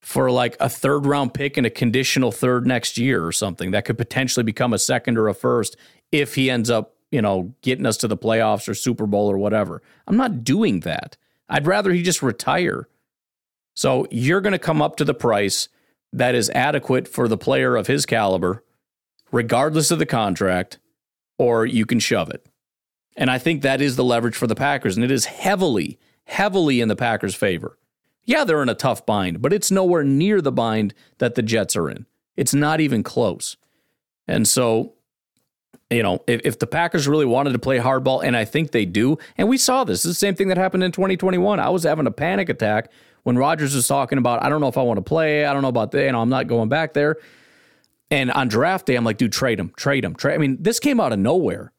for 0.00 0.30
like 0.30 0.56
a 0.58 0.68
third 0.68 1.06
round 1.06 1.32
pick 1.32 1.56
and 1.56 1.66
a 1.66 1.70
conditional 1.70 2.32
third 2.32 2.66
next 2.66 2.98
year 2.98 3.24
or 3.24 3.30
something 3.30 3.70
that 3.70 3.84
could 3.84 3.96
potentially 3.96 4.42
become 4.42 4.72
a 4.72 4.78
second 4.78 5.16
or 5.16 5.28
a 5.28 5.34
first 5.34 5.76
if 6.10 6.34
he 6.34 6.50
ends 6.50 6.68
up, 6.68 6.96
you 7.12 7.22
know, 7.22 7.54
getting 7.62 7.86
us 7.86 7.96
to 7.98 8.08
the 8.08 8.16
playoffs 8.16 8.68
or 8.68 8.74
Super 8.74 9.06
Bowl 9.06 9.30
or 9.30 9.38
whatever. 9.38 9.82
I'm 10.08 10.16
not 10.16 10.42
doing 10.42 10.80
that. 10.80 11.16
I'd 11.48 11.66
rather 11.66 11.92
he 11.92 12.02
just 12.02 12.22
retire. 12.22 12.88
So 13.74 14.06
you're 14.10 14.40
going 14.40 14.52
to 14.52 14.58
come 14.58 14.82
up 14.82 14.96
to 14.96 15.04
the 15.04 15.14
price 15.14 15.68
that 16.14 16.34
is 16.36 16.48
adequate 16.50 17.08
for 17.08 17.26
the 17.26 17.36
player 17.36 17.74
of 17.74 17.88
his 17.88 18.06
caliber, 18.06 18.62
regardless 19.32 19.90
of 19.90 19.98
the 19.98 20.06
contract, 20.06 20.78
or 21.38 21.66
you 21.66 21.84
can 21.84 21.98
shove 21.98 22.30
it. 22.30 22.46
And 23.16 23.30
I 23.30 23.38
think 23.38 23.62
that 23.62 23.80
is 23.80 23.96
the 23.96 24.04
leverage 24.04 24.36
for 24.36 24.46
the 24.46 24.54
Packers. 24.54 24.96
And 24.96 25.04
it 25.04 25.10
is 25.10 25.26
heavily, 25.26 25.98
heavily 26.24 26.80
in 26.80 26.88
the 26.88 26.96
Packers' 26.96 27.34
favor. 27.34 27.78
Yeah, 28.24 28.44
they're 28.44 28.62
in 28.62 28.68
a 28.68 28.74
tough 28.74 29.04
bind, 29.04 29.42
but 29.42 29.52
it's 29.52 29.72
nowhere 29.72 30.04
near 30.04 30.40
the 30.40 30.52
bind 30.52 30.94
that 31.18 31.34
the 31.34 31.42
Jets 31.42 31.76
are 31.76 31.90
in. 31.90 32.06
It's 32.36 32.54
not 32.54 32.80
even 32.80 33.02
close. 33.02 33.56
And 34.26 34.46
so, 34.46 34.94
you 35.90 36.02
know, 36.02 36.22
if, 36.28 36.40
if 36.44 36.58
the 36.60 36.66
Packers 36.66 37.08
really 37.08 37.26
wanted 37.26 37.52
to 37.52 37.58
play 37.58 37.78
hardball, 37.78 38.24
and 38.24 38.36
I 38.36 38.44
think 38.44 38.70
they 38.70 38.86
do, 38.86 39.18
and 39.36 39.48
we 39.48 39.58
saw 39.58 39.82
this, 39.82 40.04
it's 40.04 40.04
the 40.04 40.14
same 40.14 40.36
thing 40.36 40.48
that 40.48 40.56
happened 40.56 40.84
in 40.84 40.92
2021. 40.92 41.58
I 41.58 41.68
was 41.70 41.82
having 41.82 42.06
a 42.06 42.12
panic 42.12 42.48
attack 42.48 42.90
when 43.24 43.36
Rodgers 43.36 43.74
was 43.74 43.88
talking 43.88 44.18
about, 44.18 44.42
I 44.42 44.48
don't 44.48 44.60
know 44.60 44.68
if 44.68 44.78
I 44.78 44.82
want 44.82 44.98
to 44.98 45.02
play. 45.02 45.44
I 45.44 45.52
don't 45.52 45.62
know 45.62 45.68
about 45.68 45.90
that. 45.90 46.04
You 46.04 46.12
know, 46.12 46.20
I'm 46.20 46.28
not 46.28 46.46
going 46.46 46.68
back 46.68 46.92
there. 46.92 47.16
And 48.10 48.30
on 48.30 48.48
draft 48.48 48.86
day, 48.86 48.94
I'm 48.94 49.04
like, 49.04 49.16
dude, 49.16 49.32
trade 49.32 49.58
him, 49.58 49.72
trade 49.76 50.04
him, 50.04 50.14
trade. 50.14 50.34
I 50.34 50.38
mean, 50.38 50.58
this 50.60 50.78
came 50.78 51.00
out 51.00 51.12
of 51.12 51.18
nowhere. 51.18 51.72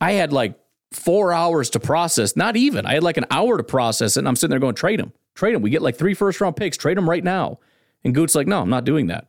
I 0.00 0.12
had 0.12 0.32
like 0.32 0.58
four 0.92 1.32
hours 1.32 1.70
to 1.70 1.80
process, 1.80 2.36
not 2.36 2.56
even. 2.56 2.86
I 2.86 2.94
had 2.94 3.02
like 3.02 3.16
an 3.16 3.26
hour 3.30 3.56
to 3.56 3.64
process 3.64 4.16
it, 4.16 4.20
and 4.20 4.28
I'm 4.28 4.36
sitting 4.36 4.50
there 4.50 4.60
going, 4.60 4.76
trade 4.76 5.00
him, 5.00 5.12
trade 5.34 5.54
him. 5.54 5.62
We 5.62 5.70
get 5.70 5.82
like 5.82 5.96
three 5.96 6.14
first 6.14 6.40
round 6.40 6.56
picks, 6.56 6.76
trade 6.76 6.96
him 6.96 7.10
right 7.10 7.24
now. 7.24 7.58
And 8.04 8.14
Goot's 8.14 8.34
like, 8.36 8.46
no, 8.46 8.60
I'm 8.60 8.70
not 8.70 8.84
doing 8.84 9.08
that. 9.08 9.28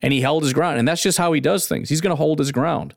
And 0.00 0.12
he 0.12 0.22
held 0.22 0.42
his 0.42 0.52
ground. 0.54 0.78
And 0.78 0.88
that's 0.88 1.02
just 1.02 1.18
how 1.18 1.32
he 1.32 1.40
does 1.40 1.68
things. 1.68 1.90
He's 1.90 2.00
going 2.00 2.10
to 2.10 2.16
hold 2.16 2.38
his 2.38 2.50
ground. 2.50 2.94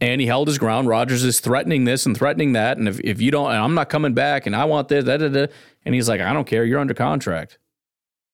And 0.00 0.20
he 0.20 0.26
held 0.26 0.48
his 0.48 0.58
ground. 0.58 0.88
Rodgers 0.88 1.24
is 1.24 1.40
threatening 1.40 1.84
this 1.84 2.06
and 2.06 2.16
threatening 2.16 2.54
that. 2.54 2.78
And 2.78 2.88
if, 2.88 3.00
if 3.00 3.20
you 3.20 3.30
don't, 3.30 3.50
I'm 3.50 3.74
not 3.74 3.90
coming 3.90 4.14
back 4.14 4.46
and 4.46 4.56
I 4.56 4.64
want 4.64 4.88
this, 4.88 5.04
da, 5.04 5.18
da, 5.18 5.28
da. 5.28 5.46
And 5.84 5.94
he's 5.94 6.08
like, 6.08 6.20
I 6.20 6.32
don't 6.32 6.46
care. 6.46 6.64
You're 6.64 6.80
under 6.80 6.94
contract. 6.94 7.58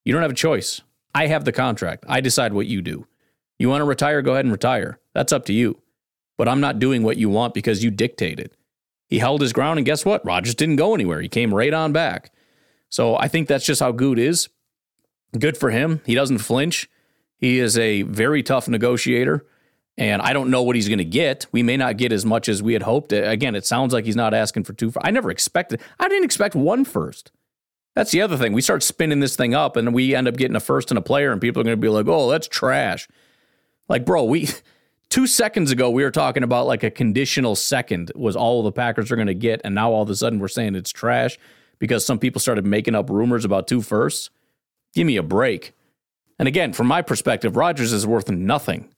You 0.05 0.13
don't 0.13 0.23
have 0.23 0.31
a 0.31 0.35
choice. 0.35 0.83
I 1.15 1.27
have 1.27 1.45
the 1.45 1.53
contract. 1.53 2.05
I 2.09 2.21
decide 2.21 2.53
what 2.53 2.67
you 2.67 2.83
do. 2.83 3.07
You 3.59 3.69
want 3.69 3.81
to 3.81 3.87
retire? 3.87 4.23
Go 4.23 4.33
ahead 4.33 4.45
and 4.45 4.53
retire. 4.53 4.99
That's 5.15 5.33
up 5.33 5.47
to 5.47 5.53
you. 5.53 5.81
But 6.37 6.49
I'm 6.49 6.61
not 6.61 6.79
doing 6.79 7.03
what 7.03 7.17
you 7.17 7.31
want 7.31 7.55
because 7.55 7.83
you 7.83 7.91
dictated. 7.91 8.57
He 9.09 9.19
held 9.19 9.41
his 9.41 9.53
ground, 9.53 9.79
and 9.79 9.87
guess 9.87 10.05
what? 10.05 10.25
Rodgers 10.25 10.55
didn't 10.55 10.77
go 10.77 10.95
anywhere. 10.95 11.21
He 11.21 11.29
came 11.29 11.55
right 11.55 11.73
on 11.73 11.93
back. 11.93 12.33
So 12.89 13.17
I 13.17 13.29
think 13.29 13.49
that's 13.49 13.65
just 13.65 13.81
how 13.81 13.93
Good 13.93 14.19
is. 14.19 14.49
Good 15.39 15.57
for 15.57 15.71
him. 15.71 16.03
He 16.05 16.15
doesn't 16.15 16.39
flinch. 16.39 16.89
He 17.39 17.59
is 17.59 17.79
a 17.79 18.03
very 18.03 18.43
tough 18.43 18.69
negotiator, 18.69 19.45
and 19.99 20.21
I 20.21 20.33
don't 20.33 20.51
know 20.51 20.63
what 20.63 20.77
he's 20.77 20.89
going 20.89 20.99
to 20.99 21.05
get. 21.05 21.47
We 21.53 21.63
may 21.63 21.77
not 21.77 21.97
get 21.97 22.13
as 22.13 22.25
much 22.25 22.49
as 22.49 22.63
we 22.63 22.75
had 22.75 22.83
hoped. 22.83 23.13
Uh, 23.13 23.23
again, 23.23 23.55
it 23.55 23.65
sounds 23.65 23.93
like 23.93 24.05
he's 24.05 24.17
not 24.17 24.35
asking 24.35 24.65
for 24.65 24.73
two. 24.73 24.93
I 25.03 25.11
never 25.11 25.31
expected. 25.31 25.81
I 25.99 26.09
didn't 26.09 26.25
expect 26.25 26.55
one 26.55 26.85
first. 26.85 27.33
That's 27.95 28.11
the 28.11 28.21
other 28.21 28.37
thing. 28.37 28.53
We 28.53 28.61
start 28.61 28.83
spinning 28.83 29.21
this 29.21 29.37
thing 29.37 29.55
up 29.55 29.75
and 29.77 29.95
we 29.95 30.15
end 30.15 30.29
up 30.29 30.37
getting 30.37 30.57
a 30.57 30.61
first 30.61 30.91
and 30.91 30.99
a 30.99 31.03
player, 31.03 31.33
and 31.33 31.41
people 31.41 31.61
are 31.61 31.65
going 31.65 31.77
to 31.77 31.81
be 31.81 31.89
like, 31.89 32.07
oh, 32.09 32.31
that's 32.31 32.47
trash. 32.47 33.09
Like, 33.89 34.05
bro, 34.05 34.25
we 34.25 34.49
two 35.09 35.27
seconds 35.27 35.71
ago 35.71 35.89
we 35.89 36.03
were 36.03 36.11
talking 36.11 36.43
about 36.43 36.67
like 36.67 36.83
a 36.83 36.91
conditional 36.91 37.57
second 37.57 38.13
was 38.15 38.37
all 38.37 38.63
the 38.63 38.73
Packers 38.73 39.11
are 39.11 39.17
going 39.17 39.29
to 39.29 39.35
get, 39.35 39.63
and 39.65 39.75
now 39.75 39.93
all 39.93 40.03
of 40.03 40.11
a 40.11 40.15
sudden 40.15 40.39
we're 40.39 40.49
saying 40.49 40.75
it's 40.75 40.93
trash 40.93 41.39
because 41.79 42.05
some 42.05 42.19
people 42.19 42.41
started 42.41 42.67
making 42.67 42.95
up 42.95 43.09
rumors 43.09 43.47
about 43.47 43.67
two 43.67 43.81
firsts. 43.81 44.29
Give 44.95 45.07
me 45.07 45.17
a 45.17 45.23
break. 45.23 45.73
And 46.39 46.49
again, 46.49 46.75
from 46.75 46.87
my 46.87 47.01
perspective, 47.01 47.57
Rodgers 47.57 47.95
is 47.95 48.07
worth 48.07 48.31
nothing. 48.31 48.91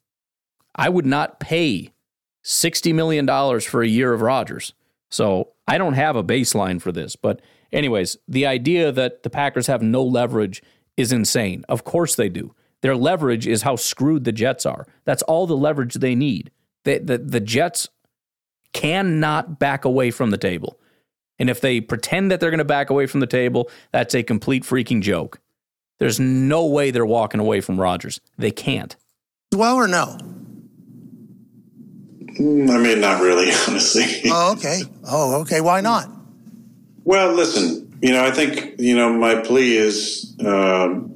I 0.79 0.89
would 0.89 1.07
not 1.07 1.41
pay 1.41 1.93
$60 2.45 2.95
million 2.95 3.27
for 3.61 3.83
a 3.83 3.89
year 3.89 4.13
of 4.13 4.23
Rodgers. 4.23 4.73
So 5.11 5.53
I 5.67 5.77
don't 5.77 5.95
have 5.95 6.17
a 6.17 6.25
baseline 6.25 6.81
for 6.81 6.93
this, 6.93 7.17
but 7.17 7.41
Anyways, 7.73 8.17
the 8.27 8.47
idea 8.47 8.91
that 8.93 9.23
the 9.23 9.31
Packers 9.31 9.67
have 9.67 9.83
no 9.83 10.03
leverage 10.03 10.63
is 10.97 11.13
insane. 11.13 11.65
Of 11.69 11.85
course 11.85 12.15
they 12.15 12.29
do. 12.29 12.55
Their 12.81 12.97
leverage 12.97 13.47
is 13.47 13.63
how 13.63 13.77
screwed 13.77 14.25
the 14.25 14.33
Jets 14.33 14.65
are. 14.65 14.87
That's 15.05 15.23
all 15.23 15.47
the 15.47 15.57
leverage 15.57 15.95
they 15.95 16.15
need. 16.15 16.51
The, 16.85 16.99
the, 17.23 17.41
Jets 17.41 17.89
cannot 18.73 19.59
back 19.59 19.85
away 19.85 20.11
from 20.11 20.31
the 20.31 20.39
table. 20.39 20.79
And 21.39 21.51
if 21.51 21.61
they 21.61 21.81
pretend 21.83 22.31
that 22.31 22.41
they're 22.41 22.51
going 22.51 22.59
to 22.59 22.65
back 22.65 22.89
away 22.89 23.07
from 23.07 23.21
the 23.21 23.27
table, 23.27 23.69
that's 23.93 24.15
a 24.15 24.23
complete 24.23 24.63
freaking 24.63 25.03
joke. 25.03 25.39
There's 25.99 26.19
no 26.19 26.65
way 26.65 26.91
they're 26.91 27.05
walking 27.05 27.41
away 27.41 27.61
from 27.61 27.79
Rodgers. 27.79 28.21
They 28.39 28.51
can't. 28.51 28.97
Well 29.53 29.77
or 29.77 29.89
no? 29.89 30.17
Mm, 32.39 32.71
I 32.71 32.79
mean, 32.79 33.01
not 33.01 33.21
really, 33.21 33.51
honestly. 33.69 34.05
Oh, 34.27 34.53
okay. 34.53 34.83
Oh, 35.05 35.41
okay. 35.43 35.61
Why 35.61 35.81
not? 35.81 36.09
Well, 37.05 37.33
listen, 37.33 37.99
you 38.03 38.13
know, 38.13 38.25
I 38.25 38.31
think, 38.31 38.79
you 38.79 38.95
know, 38.95 39.13
my 39.13 39.37
plea 39.37 39.77
is, 39.77 40.37
um, 40.45 41.15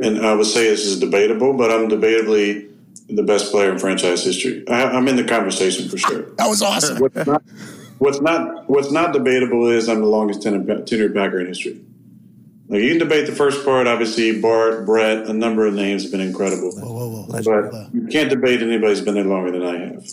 and 0.00 0.24
I 0.24 0.34
would 0.34 0.46
say 0.46 0.68
this 0.68 0.86
is 0.86 1.00
debatable, 1.00 1.52
but 1.52 1.70
I'm 1.70 1.88
debatably 1.88 2.68
the 3.08 3.22
best 3.22 3.50
player 3.50 3.72
in 3.72 3.78
franchise 3.78 4.24
history. 4.24 4.64
I, 4.68 4.96
am 4.96 5.08
in 5.08 5.16
the 5.16 5.24
conversation 5.24 5.88
for 5.88 5.98
sure. 5.98 6.22
That 6.36 6.48
was 6.48 6.62
awesome. 6.62 6.98
What's 6.98 7.26
not, 7.26 7.42
what's 7.98 8.20
not, 8.20 8.70
what's 8.70 8.90
not 8.90 9.12
debatable 9.12 9.68
is 9.68 9.88
I'm 9.88 10.00
the 10.00 10.06
longest 10.06 10.40
tenured, 10.40 10.66
tenured 10.86 11.14
Packer 11.14 11.40
in 11.40 11.46
history. 11.46 11.80
Like 12.72 12.80
you 12.80 12.88
can 12.88 13.00
debate 13.00 13.26
the 13.26 13.34
first 13.34 13.66
part. 13.66 13.86
Obviously, 13.86 14.40
Bart, 14.40 14.86
Brett, 14.86 15.26
a 15.26 15.32
number 15.34 15.66
of 15.66 15.74
names 15.74 16.04
have 16.04 16.10
been 16.10 16.22
incredible. 16.22 16.72
Whoa, 16.72 16.90
whoa, 16.90 17.24
whoa. 17.26 17.70
But 17.70 17.94
you 17.94 18.06
can't 18.06 18.30
debate 18.30 18.62
anybody 18.62 18.94
who's 18.94 19.02
been 19.02 19.14
there 19.14 19.24
longer 19.24 19.50
than 19.50 19.62
I 19.62 19.78
have. 19.78 20.08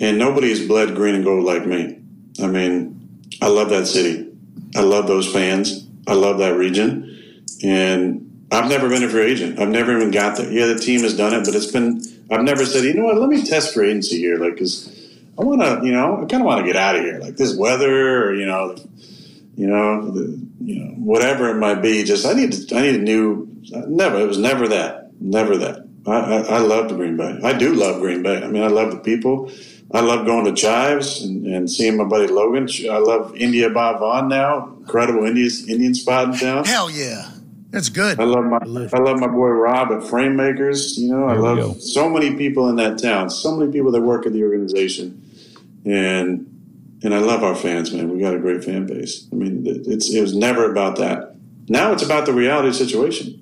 And 0.00 0.18
nobody's 0.18 0.66
bled 0.66 0.94
green 0.94 1.14
and 1.14 1.22
gold 1.22 1.44
like 1.44 1.66
me. 1.66 2.00
I 2.42 2.46
mean, 2.46 3.22
I 3.42 3.48
love 3.48 3.68
that 3.68 3.86
city. 3.86 4.32
I 4.74 4.80
love 4.80 5.06
those 5.08 5.30
fans. 5.30 5.86
I 6.06 6.14
love 6.14 6.38
that 6.38 6.56
region. 6.56 7.44
And 7.62 8.46
I've 8.50 8.70
never 8.70 8.88
been 8.88 9.04
a 9.04 9.08
free 9.10 9.26
agent. 9.26 9.58
I've 9.60 9.68
never 9.68 9.94
even 9.94 10.10
got 10.10 10.38
there. 10.38 10.50
Yeah, 10.50 10.64
the 10.68 10.78
team 10.78 11.02
has 11.02 11.14
done 11.14 11.34
it, 11.34 11.44
but 11.44 11.54
it's 11.54 11.70
been, 11.70 12.00
I've 12.30 12.44
never 12.44 12.64
said, 12.64 12.84
you 12.84 12.94
know 12.94 13.04
what, 13.04 13.18
let 13.18 13.28
me 13.28 13.44
test 13.44 13.74
free 13.74 13.90
agency 13.90 14.16
here. 14.16 14.38
Like, 14.38 14.56
cause 14.56 14.90
I 15.38 15.44
want 15.44 15.60
to, 15.60 15.86
you 15.86 15.92
know, 15.92 16.22
I 16.22 16.24
kind 16.24 16.42
of 16.42 16.46
want 16.46 16.64
to 16.64 16.66
get 16.66 16.76
out 16.76 16.96
of 16.96 17.02
here. 17.02 17.18
Like 17.18 17.36
this 17.36 17.54
weather 17.54 18.24
or, 18.24 18.34
you 18.34 18.46
know, 18.46 18.74
you 19.56 19.66
know, 19.66 20.10
the, 20.10 20.40
you 20.60 20.84
know, 20.84 20.90
whatever 20.96 21.48
it 21.50 21.56
might 21.56 21.80
be. 21.82 22.04
Just, 22.04 22.26
I 22.26 22.32
need 22.32 22.52
to, 22.52 22.76
I 22.76 22.82
need 22.82 22.96
a 22.96 23.02
new, 23.02 23.48
never, 23.86 24.20
it 24.20 24.26
was 24.26 24.38
never 24.38 24.68
that. 24.68 25.10
Never 25.20 25.56
that. 25.58 25.86
I, 26.06 26.12
I, 26.12 26.40
I 26.40 26.58
love 26.58 26.88
the 26.88 26.96
Green 26.96 27.16
Bay. 27.16 27.38
I 27.42 27.52
do 27.56 27.74
love 27.74 28.00
Green 28.00 28.22
Bay. 28.22 28.42
I 28.42 28.48
mean, 28.48 28.62
I 28.62 28.68
love 28.68 28.90
the 28.90 28.98
people. 28.98 29.50
I 29.92 30.00
love 30.00 30.26
going 30.26 30.44
to 30.44 30.52
Chives 30.52 31.22
and, 31.22 31.46
and 31.46 31.70
seeing 31.70 31.96
my 31.96 32.04
buddy 32.04 32.26
Logan. 32.26 32.68
I 32.90 32.98
love 32.98 33.36
India 33.36 33.70
by 33.70 33.92
Vaughn 33.92 34.28
now. 34.28 34.76
Incredible 34.80 35.24
Indian 35.24 35.50
Indian 35.68 35.94
spot 35.94 36.34
in 36.34 36.38
town. 36.38 36.64
Hell 36.64 36.90
yeah. 36.90 37.30
That's 37.70 37.88
good. 37.88 38.20
I 38.20 38.24
love 38.24 38.44
my 38.44 38.58
I 38.58 38.98
love 38.98 39.18
my 39.18 39.26
boy 39.26 39.48
Rob 39.48 39.90
at 39.92 40.08
Frame 40.08 40.36
Makers. 40.36 40.96
You 40.98 41.10
know, 41.10 41.24
I 41.26 41.34
love 41.34 41.80
so 41.82 42.08
many 42.08 42.36
people 42.36 42.68
in 42.68 42.76
that 42.76 42.98
town. 43.00 43.30
So 43.30 43.56
many 43.56 43.72
people 43.72 43.90
that 43.92 44.00
work 44.00 44.26
at 44.26 44.32
the 44.32 44.42
organization, 44.44 45.20
and 45.84 46.53
and 47.04 47.14
I 47.14 47.18
love 47.18 47.44
our 47.44 47.54
fans, 47.54 47.92
man. 47.92 48.08
We 48.10 48.18
got 48.18 48.34
a 48.34 48.38
great 48.38 48.64
fan 48.64 48.86
base. 48.86 49.28
I 49.30 49.36
mean, 49.36 49.62
it's 49.66 50.10
it 50.10 50.20
was 50.20 50.34
never 50.34 50.70
about 50.70 50.96
that. 50.96 51.36
Now 51.68 51.92
it's 51.92 52.02
about 52.02 52.26
the 52.26 52.32
reality 52.32 52.72
situation. 52.72 53.40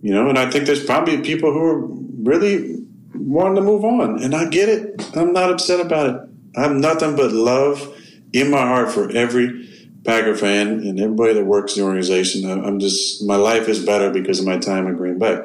You 0.00 0.14
know, 0.14 0.28
and 0.28 0.38
I 0.38 0.50
think 0.50 0.66
there's 0.66 0.84
probably 0.84 1.20
people 1.22 1.52
who 1.52 1.62
are 1.62 1.80
really 2.22 2.84
wanting 3.14 3.56
to 3.56 3.62
move 3.62 3.84
on. 3.84 4.22
And 4.22 4.34
I 4.34 4.48
get 4.48 4.68
it. 4.68 5.10
I'm 5.16 5.32
not 5.32 5.50
upset 5.50 5.80
about 5.80 6.10
it. 6.10 6.20
I 6.56 6.62
have 6.62 6.72
nothing 6.72 7.16
but 7.16 7.32
love 7.32 7.96
in 8.32 8.50
my 8.50 8.60
heart 8.60 8.90
for 8.90 9.10
every 9.10 9.68
Packer 10.04 10.36
fan 10.36 10.80
and 10.86 11.00
everybody 11.00 11.34
that 11.34 11.46
works 11.46 11.76
in 11.76 11.82
the 11.82 11.88
organization. 11.88 12.48
I'm 12.48 12.78
just, 12.78 13.24
my 13.24 13.36
life 13.36 13.68
is 13.68 13.84
better 13.84 14.10
because 14.10 14.38
of 14.38 14.46
my 14.46 14.58
time 14.58 14.86
in 14.86 14.96
Green 14.96 15.18
Bay. 15.18 15.40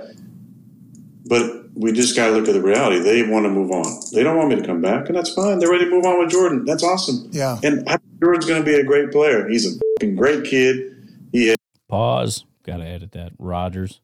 But 1.26 1.59
we 1.80 1.92
just 1.92 2.16
got 2.16 2.28
to 2.28 2.34
look 2.34 2.48
at 2.48 2.54
the 2.54 2.62
reality. 2.62 3.00
They 3.00 3.24
want 3.24 3.46
to 3.46 3.50
move 3.50 3.72
on. 3.72 3.86
They 4.14 4.24
don't 4.24 4.38
want 4.38 4.50
me 4.50 4.56
to 4.58 4.66
come 4.66 4.82
back, 4.82 5.08
and 5.08 5.18
that's 5.18 5.34
fine. 5.34 5.60
They're 5.60 5.72
ready 5.72 5.86
to 5.86 5.92
move 5.92 6.06
on 6.06 6.20
with 6.20 6.30
Jordan. 6.30 6.66
That's 6.66 6.84
awesome. 6.84 7.30
Yeah. 7.32 7.60
And 7.64 7.88
I 7.90 7.98
Jordan's 8.22 8.46
going 8.46 8.62
to 8.62 8.66
be 8.66 8.76
a 8.76 8.84
great 8.84 9.12
player. 9.12 9.48
He's 9.48 9.80
a 10.02 10.06
great 10.06 10.44
kid. 10.44 10.96
He 11.32 11.56
Pause. 11.88 12.46
Got 12.64 12.78
to 12.78 12.86
edit 12.86 13.14
that. 13.14 13.32
Rodgers. 13.40 14.02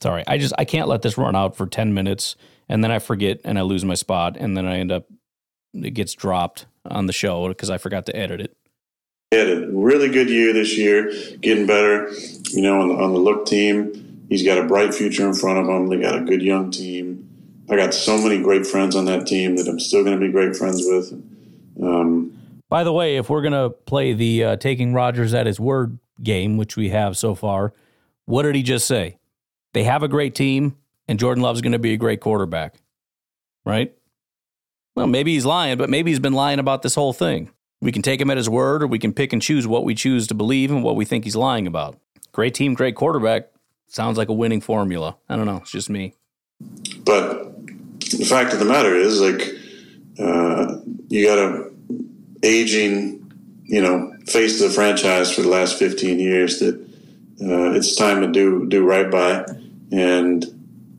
Sorry. 0.00 0.24
I 0.26 0.38
just, 0.38 0.54
I 0.58 0.64
can't 0.64 0.88
let 0.88 1.02
this 1.02 1.18
run 1.18 1.36
out 1.36 1.56
for 1.56 1.66
10 1.66 1.92
minutes 1.92 2.36
and 2.72 2.82
then 2.82 2.90
I 2.90 2.98
forget 3.00 3.40
and 3.44 3.58
I 3.58 3.62
lose 3.62 3.84
my 3.84 3.94
spot, 3.94 4.36
and 4.38 4.56
then 4.56 4.66
I 4.66 4.78
end 4.78 4.90
up 4.90 5.04
it 5.74 5.90
gets 5.90 6.14
dropped 6.14 6.64
on 6.86 7.06
the 7.06 7.12
show 7.12 7.48
because 7.48 7.68
I 7.68 7.76
forgot 7.76 8.06
to 8.06 8.16
edit 8.16 8.40
it. 8.40 8.56
He 9.30 9.36
had 9.36 9.48
a 9.48 9.68
really 9.68 10.08
good 10.08 10.30
year 10.30 10.54
this 10.54 10.76
year, 10.76 11.12
getting 11.40 11.66
better. 11.66 12.10
You 12.50 12.62
know, 12.62 12.80
on 12.80 12.88
the, 12.88 12.94
on 12.94 13.12
the 13.12 13.18
look 13.18 13.44
team, 13.44 14.11
he's 14.32 14.42
got 14.42 14.58
a 14.58 14.64
bright 14.64 14.94
future 14.94 15.26
in 15.26 15.34
front 15.34 15.58
of 15.58 15.68
him. 15.68 15.88
They 15.88 16.00
got 16.00 16.16
a 16.16 16.24
good 16.24 16.42
young 16.42 16.70
team, 16.70 17.32
I 17.72 17.76
got 17.76 17.94
so 17.94 18.18
many 18.18 18.42
great 18.42 18.66
friends 18.66 18.96
on 18.96 19.06
that 19.06 19.26
team 19.26 19.56
that 19.56 19.66
I'm 19.68 19.80
still 19.80 20.04
going 20.04 20.18
to 20.18 20.26
be 20.26 20.30
great 20.30 20.56
friends 20.56 20.82
with. 20.84 21.12
Um, 21.82 22.36
By 22.68 22.84
the 22.84 22.92
way, 22.92 23.16
if 23.16 23.30
we're 23.30 23.40
going 23.40 23.52
to 23.52 23.70
play 23.70 24.12
the 24.12 24.44
uh, 24.44 24.56
taking 24.56 24.92
Rodgers 24.92 25.32
at 25.32 25.46
his 25.46 25.58
word 25.58 25.98
game, 26.22 26.56
which 26.58 26.76
we 26.76 26.90
have 26.90 27.16
so 27.16 27.34
far, 27.34 27.72
what 28.26 28.42
did 28.42 28.56
he 28.56 28.62
just 28.62 28.86
say? 28.86 29.16
They 29.72 29.84
have 29.84 30.02
a 30.02 30.08
great 30.08 30.34
team, 30.34 30.76
and 31.08 31.18
Jordan 31.18 31.42
Love's 31.42 31.62
going 31.62 31.72
to 31.72 31.78
be 31.78 31.94
a 31.94 31.96
great 31.96 32.20
quarterback, 32.20 32.74
right? 33.64 33.94
Well, 34.94 35.06
maybe 35.06 35.32
he's 35.32 35.46
lying, 35.46 35.78
but 35.78 35.88
maybe 35.88 36.10
he's 36.10 36.20
been 36.20 36.34
lying 36.34 36.58
about 36.58 36.82
this 36.82 36.94
whole 36.94 37.14
thing. 37.14 37.50
We 37.80 37.90
can 37.90 38.02
take 38.02 38.20
him 38.20 38.30
at 38.30 38.36
his 38.36 38.50
word, 38.50 38.82
or 38.82 38.86
we 38.86 38.98
can 38.98 39.14
pick 39.14 39.32
and 39.32 39.40
choose 39.40 39.66
what 39.66 39.84
we 39.84 39.94
choose 39.94 40.26
to 40.26 40.34
believe 40.34 40.70
and 40.70 40.84
what 40.84 40.96
we 40.96 41.04
think 41.04 41.24
he's 41.24 41.36
lying 41.36 41.66
about. 41.66 41.98
Great 42.32 42.54
team, 42.54 42.74
great 42.74 42.96
quarterback. 42.96 43.51
Sounds 43.92 44.16
like 44.16 44.30
a 44.30 44.32
winning 44.32 44.62
formula. 44.62 45.18
I 45.28 45.36
don't 45.36 45.44
know. 45.44 45.58
It's 45.58 45.70
just 45.70 45.90
me. 45.90 46.14
But 47.04 47.66
the 47.98 48.24
fact 48.24 48.54
of 48.54 48.58
the 48.58 48.64
matter 48.64 48.96
is, 48.96 49.20
like, 49.20 49.42
uh, 50.18 50.78
you 51.08 51.26
got 51.26 51.38
a 51.38 51.70
aging, 52.42 53.30
you 53.64 53.82
know, 53.82 54.14
face 54.26 54.62
of 54.62 54.70
the 54.70 54.74
franchise 54.74 55.30
for 55.34 55.42
the 55.42 55.50
last 55.50 55.78
15 55.78 56.18
years 56.18 56.58
that 56.60 56.74
uh, 56.74 57.72
it's 57.72 57.94
time 57.94 58.22
to 58.22 58.28
do 58.28 58.66
do 58.66 58.82
right 58.82 59.10
by. 59.10 59.44
And 59.90 60.42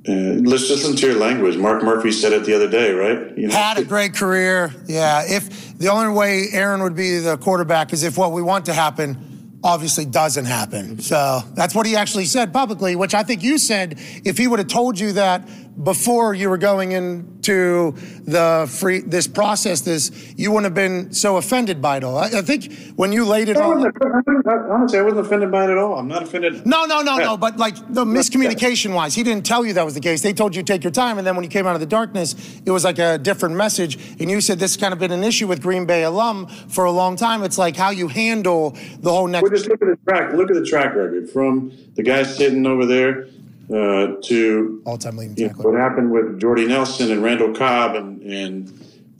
uh, 0.08 0.46
let's 0.48 0.68
just 0.68 0.84
listen 0.84 0.96
to 0.96 1.08
your 1.08 1.18
language. 1.18 1.58
Mark 1.58 1.82
Murphy 1.82 2.12
said 2.12 2.32
it 2.32 2.46
the 2.46 2.56
other 2.56 2.70
day, 2.70 2.91
right? 2.91 3.36
You 3.36 3.48
know? 3.48 3.56
Had 3.56 3.80
a 3.80 3.86
great 3.86 4.14
career. 4.14 4.72
Yeah. 4.86 5.24
If 5.26 5.80
the 5.80 5.88
only 5.88 6.14
way 6.14 6.46
Aaron 6.52 6.84
would 6.84 6.96
be 6.96 7.18
the 7.18 7.38
quarterback 7.38 7.91
is 7.91 8.04
if 8.04 8.20
what 8.20 8.34
we 8.34 8.44
want 8.44 8.66
to 8.66 8.74
happen 8.74 9.33
obviously 9.64 10.05
doesn't 10.05 10.45
happen. 10.45 10.99
So 10.99 11.41
that's 11.53 11.74
what 11.74 11.86
he 11.86 11.95
actually 11.95 12.26
said 12.26 12.51
publicly, 12.51 12.95
which 12.95 13.14
I 13.14 13.24
think 13.24 13.41
you 13.43 13.57
said 13.57 13.97
if 14.26 14.38
he 14.38 14.47
would 14.47 14.59
have 14.59 14.68
told 14.68 14.99
you 14.99 15.14
that 15.14 15.47
before 15.82 16.34
you 16.34 16.50
were 16.50 16.58
going 16.58 16.92
into 16.92 17.94
the 18.26 18.70
free 18.70 19.00
this 19.00 19.28
process, 19.28 19.82
this 19.82 20.12
you 20.38 20.52
wouldn't 20.52 20.66
have 20.66 20.76
been 20.76 21.14
so 21.14 21.38
offended 21.38 21.82
by 21.82 21.98
it 21.98 22.04
all. 22.04 22.18
I, 22.18 22.26
I 22.26 22.42
think 22.42 22.72
when 22.96 23.12
you 23.12 23.26
laid 23.26 23.50
it 23.50 23.58
all. 23.58 23.72
Honestly, 23.72 25.00
I 25.00 25.02
wasn't 25.02 25.26
offended 25.26 25.52
by 25.52 25.66
it 25.66 25.70
at 25.72 25.78
all. 25.78 25.98
I'm 25.98 26.08
not 26.08 26.24
offended. 26.24 26.66
No, 26.66 26.86
no, 26.86 27.02
no, 27.02 27.18
no. 27.18 27.38
But 27.38 27.58
like 27.58 27.76
the 27.90 28.06
miscommunication 28.06 28.94
wise, 28.94 29.16
he 29.16 29.24
didn't 29.24 29.46
tell 29.46 29.66
you 29.66 29.74
that 29.74 29.86
was 29.86 29.96
the 29.96 30.00
case. 30.00 30.22
They 30.22 30.34
told 30.34 30.56
you 30.56 30.64
take 30.64 30.84
your 30.84 30.92
time, 30.92 31.18
and 31.18 31.26
then 31.26 31.36
when 31.36 31.44
you 31.44 31.50
came 31.50 31.66
out 31.66 31.76
of 31.76 31.82
the 31.82 31.88
darkness, 31.88 32.36
it 32.66 32.72
was 32.72 32.84
like 32.84 33.00
a 33.00 33.18
different 33.18 33.56
message. 33.56 33.98
And 34.20 34.30
you 34.30 34.42
said 34.42 34.60
this 34.60 34.78
kind 34.78 34.94
of 34.94 35.00
been 35.00 35.12
an 35.12 35.24
issue 35.24 35.48
with 35.48 35.62
Green 35.62 35.86
Bay 35.86 36.04
alum 36.04 36.48
for 36.48 36.86
a 36.86 36.92
long 36.92 37.16
time. 37.16 37.44
It's 37.44 37.58
like 37.58 37.76
how 37.76 37.90
you 37.90 38.08
handle 38.08 38.78
the 39.00 39.12
whole 39.12 39.28
next. 39.28 39.50
Just 39.50 39.68
look 39.68 39.82
at 39.82 39.88
the 39.88 39.98
track. 40.08 40.34
Look 40.34 40.52
at 40.52 40.56
the 40.56 40.66
track 40.66 40.94
record 40.96 41.30
from 41.30 41.72
the 41.96 42.04
guy 42.04 42.24
sitting 42.24 42.66
over 42.68 42.86
there 42.86 43.28
uh, 43.74 44.16
to 44.22 44.82
all-time 44.86 45.18
leading 45.18 45.38
you 45.38 45.48
know, 45.48 45.54
what 45.56 45.76
happened 45.76 46.12
with 46.12 46.40
Jordy 46.40 46.68
Nelson 46.68 47.12
and 47.12 47.24
Randall 47.24 47.54
Cobb 47.54 47.96
and 47.96 48.22
and 48.22 48.70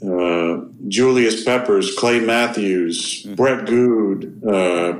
uh, 0.04 0.66
Julius 0.90 1.44
Peppers, 1.44 1.96
Clay 1.96 2.20
Matthews, 2.20 3.24
mm-hmm. 3.24 3.36
Brett 3.36 3.66
Goode, 3.66 4.44
uh, 4.46 5.00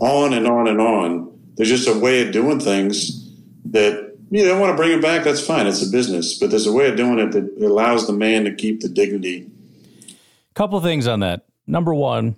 on 0.00 0.32
and 0.32 0.46
on 0.46 0.68
and 0.68 0.80
on. 0.80 1.38
There's 1.54 1.68
just 1.68 1.86
a 1.86 1.98
way 1.98 2.26
of 2.26 2.32
doing 2.32 2.58
things 2.58 3.30
that 3.66 4.16
you 4.30 4.44
don't 4.44 4.58
want 4.58 4.72
to 4.72 4.76
bring 4.76 4.98
it 4.98 5.02
back. 5.02 5.24
That's 5.24 5.44
fine. 5.46 5.66
It's 5.66 5.86
a 5.86 5.90
business, 5.90 6.38
but 6.38 6.50
there's 6.50 6.66
a 6.66 6.72
way 6.72 6.88
of 6.88 6.96
doing 6.96 7.18
it 7.18 7.32
that 7.32 7.62
allows 7.62 8.06
the 8.06 8.14
man 8.14 8.44
to 8.44 8.54
keep 8.54 8.80
the 8.80 8.88
dignity. 8.88 9.50
Couple 10.54 10.80
things 10.80 11.06
on 11.06 11.20
that. 11.20 11.44
Number 11.66 11.94
one, 11.94 12.36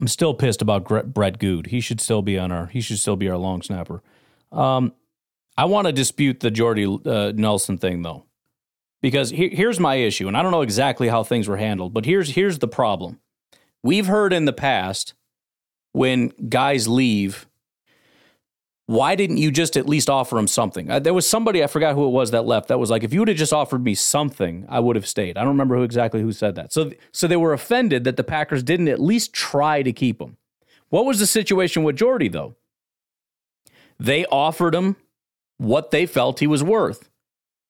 I'm 0.00 0.08
still 0.08 0.34
pissed 0.34 0.60
about 0.60 0.84
Brett 0.84 1.38
Goode. 1.38 1.68
He 1.68 1.80
should 1.80 2.00
still 2.00 2.22
be 2.22 2.38
on 2.38 2.50
our. 2.50 2.66
He 2.66 2.80
should 2.80 2.98
still 2.98 3.16
be 3.16 3.28
our 3.28 3.36
long 3.36 3.62
snapper. 3.62 4.02
Um, 4.50 4.92
I 5.56 5.66
want 5.66 5.86
to 5.86 5.92
dispute 5.92 6.40
the 6.40 6.50
Jordy 6.50 6.84
uh, 7.06 7.32
Nelson 7.34 7.78
thing 7.78 8.02
though, 8.02 8.24
because 9.00 9.30
he, 9.30 9.50
here's 9.50 9.78
my 9.78 9.96
issue, 9.96 10.28
and 10.28 10.36
I 10.36 10.42
don't 10.42 10.52
know 10.52 10.62
exactly 10.62 11.08
how 11.08 11.22
things 11.22 11.48
were 11.48 11.56
handled, 11.56 11.94
but 11.94 12.04
here's 12.04 12.30
here's 12.30 12.58
the 12.58 12.68
problem. 12.68 13.20
We've 13.82 14.06
heard 14.06 14.32
in 14.32 14.46
the 14.46 14.52
past 14.52 15.14
when 15.92 16.32
guys 16.48 16.88
leave, 16.88 17.46
why 18.86 19.14
didn't 19.14 19.36
you 19.36 19.50
just 19.50 19.76
at 19.76 19.88
least 19.88 20.10
offer 20.10 20.38
him 20.38 20.46
something? 20.48 20.90
Uh, 20.90 20.98
there 20.98 21.14
was 21.14 21.28
somebody 21.28 21.62
I 21.62 21.66
forgot 21.68 21.94
who 21.94 22.06
it 22.06 22.10
was 22.10 22.32
that 22.32 22.44
left 22.44 22.68
that 22.68 22.78
was 22.78 22.90
like, 22.90 23.04
if 23.04 23.12
you 23.12 23.20
would 23.20 23.28
have 23.28 23.36
just 23.36 23.52
offered 23.52 23.84
me 23.84 23.94
something, 23.94 24.66
I 24.68 24.80
would 24.80 24.96
have 24.96 25.06
stayed. 25.06 25.38
I 25.38 25.40
don't 25.40 25.50
remember 25.50 25.76
who 25.76 25.82
exactly 25.82 26.20
who 26.20 26.32
said 26.32 26.56
that. 26.56 26.72
So 26.72 26.90
so 27.12 27.26
they 27.26 27.36
were 27.36 27.52
offended 27.52 28.04
that 28.04 28.16
the 28.16 28.24
Packers 28.24 28.62
didn't 28.62 28.88
at 28.88 29.00
least 29.00 29.32
try 29.32 29.82
to 29.82 29.92
keep 29.92 30.20
him. 30.20 30.36
What 30.88 31.06
was 31.06 31.18
the 31.18 31.26
situation 31.26 31.84
with 31.84 31.96
Jordy 31.96 32.28
though? 32.28 32.56
They 33.98 34.26
offered 34.26 34.74
him 34.74 34.96
what 35.64 35.90
they 35.90 36.06
felt 36.06 36.40
he 36.40 36.46
was 36.46 36.62
worth. 36.62 37.08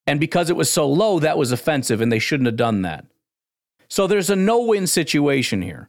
And 0.07 0.21
because 0.21 0.51
it 0.51 0.57
was 0.57 0.71
so 0.71 0.87
low, 0.89 1.19
that 1.19 1.39
was 1.39 1.53
offensive, 1.53 2.01
and 2.01 2.13
they 2.13 2.19
shouldn't 2.19 2.47
have 2.47 2.57
done 2.57 2.83
that. 2.83 3.07
So 3.89 4.07
there's 4.07 4.31
a 4.31 4.37
no 4.37 4.61
win 4.61 4.87
situation 4.87 5.63
here. 5.63 5.89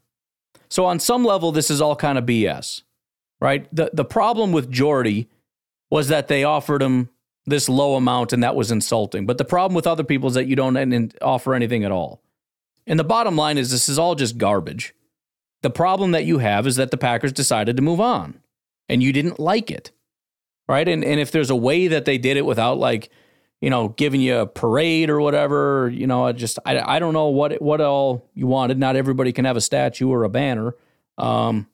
So, 0.69 0.85
on 0.85 0.99
some 0.99 1.23
level, 1.23 1.51
this 1.51 1.69
is 1.69 1.81
all 1.81 1.95
kind 1.95 2.17
of 2.17 2.25
BS, 2.25 2.81
right? 3.39 3.67
The, 3.73 3.91
the 3.93 4.05
problem 4.05 4.51
with 4.51 4.71
Jordy 4.71 5.29
was 5.89 6.07
that 6.07 6.27
they 6.27 6.43
offered 6.43 6.81
him 6.81 7.09
this 7.45 7.69
low 7.69 7.95
amount, 7.95 8.33
and 8.33 8.43
that 8.43 8.55
was 8.55 8.71
insulting. 8.71 9.25
But 9.25 9.37
the 9.37 9.45
problem 9.45 9.75
with 9.75 9.87
other 9.87 10.03
people 10.03 10.27
is 10.29 10.33
that 10.35 10.47
you 10.47 10.55
don't 10.55 11.13
offer 11.21 11.53
anything 11.53 11.83
at 11.83 11.91
all. 11.91 12.21
And 12.87 12.99
the 12.99 13.03
bottom 13.03 13.35
line 13.35 13.57
is 13.57 13.71
this 13.71 13.89
is 13.89 13.99
all 13.99 14.15
just 14.15 14.37
garbage. 14.37 14.95
The 15.61 15.69
problem 15.69 16.11
that 16.11 16.25
you 16.25 16.39
have 16.39 16.67
is 16.67 16.75
that 16.75 16.91
the 16.91 16.97
Packers 16.97 17.31
decided 17.31 17.75
to 17.75 17.83
move 17.83 17.99
on, 17.99 18.39
and 18.89 19.01
you 19.03 19.13
didn't 19.13 19.39
like 19.39 19.69
it 19.69 19.91
right? 20.67 20.87
And 20.87 21.03
and 21.03 21.19
if 21.19 21.31
there's 21.31 21.49
a 21.49 21.55
way 21.55 21.87
that 21.87 22.05
they 22.05 22.17
did 22.17 22.37
it 22.37 22.45
without 22.45 22.77
like, 22.77 23.09
you 23.61 23.69
know, 23.69 23.89
giving 23.89 24.21
you 24.21 24.37
a 24.37 24.47
parade 24.47 25.09
or 25.09 25.21
whatever, 25.21 25.89
you 25.89 26.07
know, 26.07 26.25
I 26.25 26.31
just 26.31 26.59
I, 26.65 26.79
I 26.95 26.99
don't 26.99 27.13
know 27.13 27.27
what 27.29 27.61
what 27.61 27.81
all 27.81 28.27
you 28.33 28.47
wanted. 28.47 28.77
Not 28.77 28.95
everybody 28.95 29.31
can 29.31 29.45
have 29.45 29.57
a 29.57 29.61
statue 29.61 30.09
or 30.09 30.23
a 30.23 30.29
banner. 30.29 30.75
Um, 31.17 31.67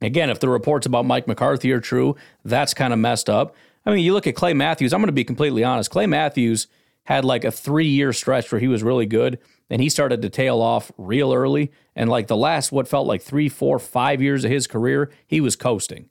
again, 0.00 0.30
if 0.30 0.40
the 0.40 0.48
reports 0.48 0.86
about 0.86 1.04
Mike 1.04 1.26
McCarthy 1.26 1.72
are 1.72 1.80
true, 1.80 2.16
that's 2.44 2.74
kind 2.74 2.92
of 2.92 2.98
messed 2.98 3.28
up. 3.28 3.54
I 3.84 3.90
mean, 3.90 4.04
you 4.04 4.12
look 4.12 4.26
at 4.26 4.34
Clay 4.36 4.54
Matthews. 4.54 4.92
I'm 4.92 5.00
going 5.00 5.08
to 5.08 5.12
be 5.12 5.24
completely 5.24 5.64
honest. 5.64 5.90
Clay 5.90 6.06
Matthews 6.06 6.66
had 7.04 7.24
like 7.24 7.44
a 7.44 7.50
three 7.50 7.88
year 7.88 8.12
stretch 8.12 8.52
where 8.52 8.60
he 8.60 8.68
was 8.68 8.82
really 8.82 9.06
good. 9.06 9.38
and 9.70 9.80
he 9.80 9.88
started 9.88 10.20
to 10.20 10.28
tail 10.28 10.60
off 10.60 10.90
real 10.98 11.32
early. 11.32 11.70
And 11.94 12.10
like 12.10 12.26
the 12.26 12.36
last, 12.36 12.72
what 12.72 12.88
felt 12.88 13.06
like 13.06 13.22
three, 13.22 13.48
four, 13.48 13.78
five 13.78 14.20
years 14.20 14.44
of 14.44 14.50
his 14.50 14.66
career, 14.66 15.10
he 15.26 15.40
was 15.40 15.56
coasting. 15.56 16.10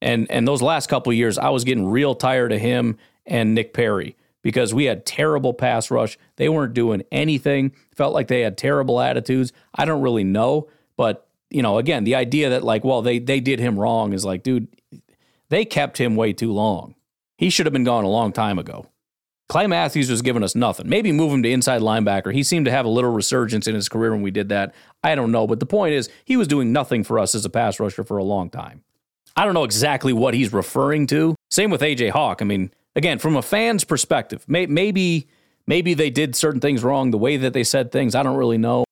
And 0.00 0.30
and 0.30 0.46
those 0.46 0.62
last 0.62 0.88
couple 0.88 1.12
years, 1.12 1.38
I 1.38 1.50
was 1.50 1.64
getting 1.64 1.88
real 1.88 2.14
tired 2.14 2.52
of 2.52 2.60
him 2.60 2.98
and 3.26 3.54
Nick 3.54 3.72
Perry 3.72 4.16
because 4.42 4.72
we 4.72 4.84
had 4.84 5.04
terrible 5.04 5.52
pass 5.52 5.90
rush. 5.90 6.18
They 6.36 6.48
weren't 6.48 6.74
doing 6.74 7.02
anything. 7.10 7.72
Felt 7.94 8.14
like 8.14 8.28
they 8.28 8.42
had 8.42 8.56
terrible 8.56 9.00
attitudes. 9.00 9.52
I 9.74 9.84
don't 9.84 10.02
really 10.02 10.24
know, 10.24 10.68
but 10.96 11.26
you 11.50 11.62
know, 11.62 11.78
again, 11.78 12.04
the 12.04 12.14
idea 12.14 12.50
that 12.50 12.62
like, 12.62 12.84
well, 12.84 13.02
they 13.02 13.18
they 13.18 13.40
did 13.40 13.58
him 13.58 13.78
wrong 13.78 14.12
is 14.12 14.24
like, 14.24 14.42
dude, 14.42 14.68
they 15.48 15.64
kept 15.64 15.98
him 15.98 16.16
way 16.16 16.32
too 16.32 16.52
long. 16.52 16.94
He 17.36 17.50
should 17.50 17.66
have 17.66 17.72
been 17.72 17.84
gone 17.84 18.04
a 18.04 18.08
long 18.08 18.32
time 18.32 18.58
ago. 18.58 18.86
Clay 19.48 19.66
Matthews 19.66 20.10
was 20.10 20.20
giving 20.20 20.42
us 20.42 20.54
nothing. 20.54 20.90
Maybe 20.90 21.10
move 21.10 21.32
him 21.32 21.42
to 21.42 21.50
inside 21.50 21.80
linebacker. 21.80 22.34
He 22.34 22.42
seemed 22.42 22.66
to 22.66 22.70
have 22.70 22.84
a 22.84 22.90
little 22.90 23.10
resurgence 23.10 23.66
in 23.66 23.74
his 23.74 23.88
career 23.88 24.12
when 24.12 24.20
we 24.20 24.30
did 24.30 24.50
that. 24.50 24.74
I 25.02 25.14
don't 25.14 25.32
know, 25.32 25.46
but 25.46 25.58
the 25.58 25.66
point 25.66 25.94
is, 25.94 26.10
he 26.26 26.36
was 26.36 26.48
doing 26.48 26.70
nothing 26.70 27.02
for 27.02 27.18
us 27.18 27.34
as 27.34 27.46
a 27.46 27.50
pass 27.50 27.80
rusher 27.80 28.04
for 28.04 28.18
a 28.18 28.24
long 28.24 28.50
time. 28.50 28.82
I 29.38 29.44
don't 29.44 29.54
know 29.54 29.62
exactly 29.62 30.12
what 30.12 30.34
he's 30.34 30.52
referring 30.52 31.06
to. 31.06 31.36
Same 31.48 31.70
with 31.70 31.80
AJ 31.80 32.10
Hawk. 32.10 32.42
I 32.42 32.44
mean, 32.44 32.72
again, 32.96 33.20
from 33.20 33.36
a 33.36 33.42
fan's 33.42 33.84
perspective, 33.84 34.44
may, 34.48 34.66
maybe 34.66 35.28
maybe 35.68 35.94
they 35.94 36.10
did 36.10 36.34
certain 36.34 36.60
things 36.60 36.82
wrong, 36.82 37.12
the 37.12 37.18
way 37.18 37.36
that 37.36 37.52
they 37.52 37.62
said 37.62 37.92
things. 37.92 38.16
I 38.16 38.24
don't 38.24 38.36
really 38.36 38.58
know. 38.58 38.82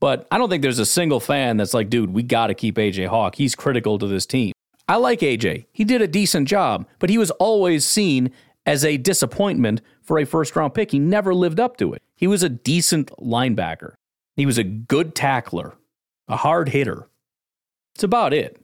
But 0.00 0.26
I 0.30 0.36
don't 0.36 0.50
think 0.50 0.62
there's 0.62 0.78
a 0.78 0.84
single 0.84 1.20
fan 1.20 1.56
that's 1.56 1.72
like, 1.72 1.88
dude, 1.88 2.12
we 2.12 2.22
got 2.22 2.48
to 2.48 2.54
keep 2.54 2.76
AJ 2.76 3.06
Hawk. 3.06 3.36
He's 3.36 3.54
critical 3.54 3.98
to 3.98 4.06
this 4.06 4.26
team. 4.26 4.52
I 4.86 4.96
like 4.96 5.20
AJ. 5.20 5.64
He 5.72 5.84
did 5.84 6.02
a 6.02 6.06
decent 6.06 6.48
job, 6.48 6.86
but 6.98 7.08
he 7.08 7.16
was 7.16 7.30
always 7.30 7.86
seen 7.86 8.30
as 8.66 8.84
a 8.84 8.98
disappointment 8.98 9.80
for 10.02 10.18
a 10.18 10.26
first 10.26 10.54
round 10.54 10.74
pick. 10.74 10.90
He 10.90 10.98
never 10.98 11.34
lived 11.34 11.58
up 11.58 11.78
to 11.78 11.94
it. 11.94 12.02
He 12.14 12.26
was 12.26 12.42
a 12.42 12.50
decent 12.50 13.10
linebacker. 13.12 13.94
He 14.36 14.44
was 14.44 14.58
a 14.58 14.64
good 14.64 15.14
tackler, 15.14 15.76
a 16.28 16.36
hard 16.36 16.68
hitter. 16.68 17.08
It's 17.94 18.04
about 18.04 18.34
it. 18.34 18.60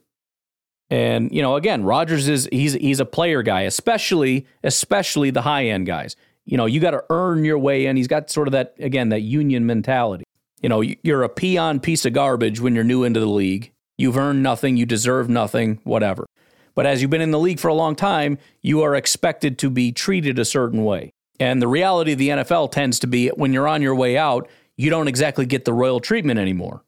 And 0.90 1.30
you 1.32 1.40
know, 1.40 1.56
again, 1.56 1.84
Rodgers 1.84 2.28
is 2.28 2.48
he's 2.50 2.74
he's 2.74 3.00
a 3.00 3.04
player 3.04 3.42
guy, 3.42 3.62
especially 3.62 4.46
especially 4.64 5.30
the 5.30 5.42
high 5.42 5.66
end 5.66 5.86
guys. 5.86 6.16
You 6.44 6.56
know, 6.56 6.66
you 6.66 6.80
got 6.80 6.90
to 6.90 7.04
earn 7.10 7.44
your 7.44 7.58
way 7.58 7.86
in. 7.86 7.96
He's 7.96 8.08
got 8.08 8.28
sort 8.30 8.48
of 8.48 8.52
that 8.52 8.74
again 8.78 9.10
that 9.10 9.20
union 9.20 9.66
mentality. 9.66 10.24
You 10.60 10.68
know, 10.68 10.80
you're 10.80 11.22
a 11.22 11.28
peon 11.28 11.80
piece 11.80 12.04
of 12.04 12.12
garbage 12.12 12.60
when 12.60 12.74
you're 12.74 12.84
new 12.84 13.04
into 13.04 13.20
the 13.20 13.26
league. 13.26 13.72
You've 13.96 14.16
earned 14.16 14.42
nothing, 14.42 14.76
you 14.76 14.86
deserve 14.86 15.28
nothing, 15.28 15.80
whatever. 15.84 16.26
But 16.74 16.86
as 16.86 17.00
you've 17.02 17.10
been 17.10 17.20
in 17.20 17.30
the 17.30 17.38
league 17.38 17.60
for 17.60 17.68
a 17.68 17.74
long 17.74 17.94
time, 17.94 18.38
you 18.62 18.82
are 18.82 18.94
expected 18.94 19.58
to 19.58 19.70
be 19.70 19.92
treated 19.92 20.38
a 20.38 20.44
certain 20.44 20.84
way. 20.84 21.12
And 21.38 21.60
the 21.60 21.68
reality 21.68 22.12
of 22.12 22.18
the 22.18 22.28
NFL 22.30 22.72
tends 22.72 22.98
to 23.00 23.06
be 23.06 23.28
when 23.28 23.52
you're 23.52 23.68
on 23.68 23.82
your 23.82 23.94
way 23.94 24.16
out, 24.16 24.48
you 24.76 24.90
don't 24.90 25.08
exactly 25.08 25.46
get 25.46 25.64
the 25.64 25.72
royal 25.72 26.00
treatment 26.00 26.38
anymore. 26.38 26.82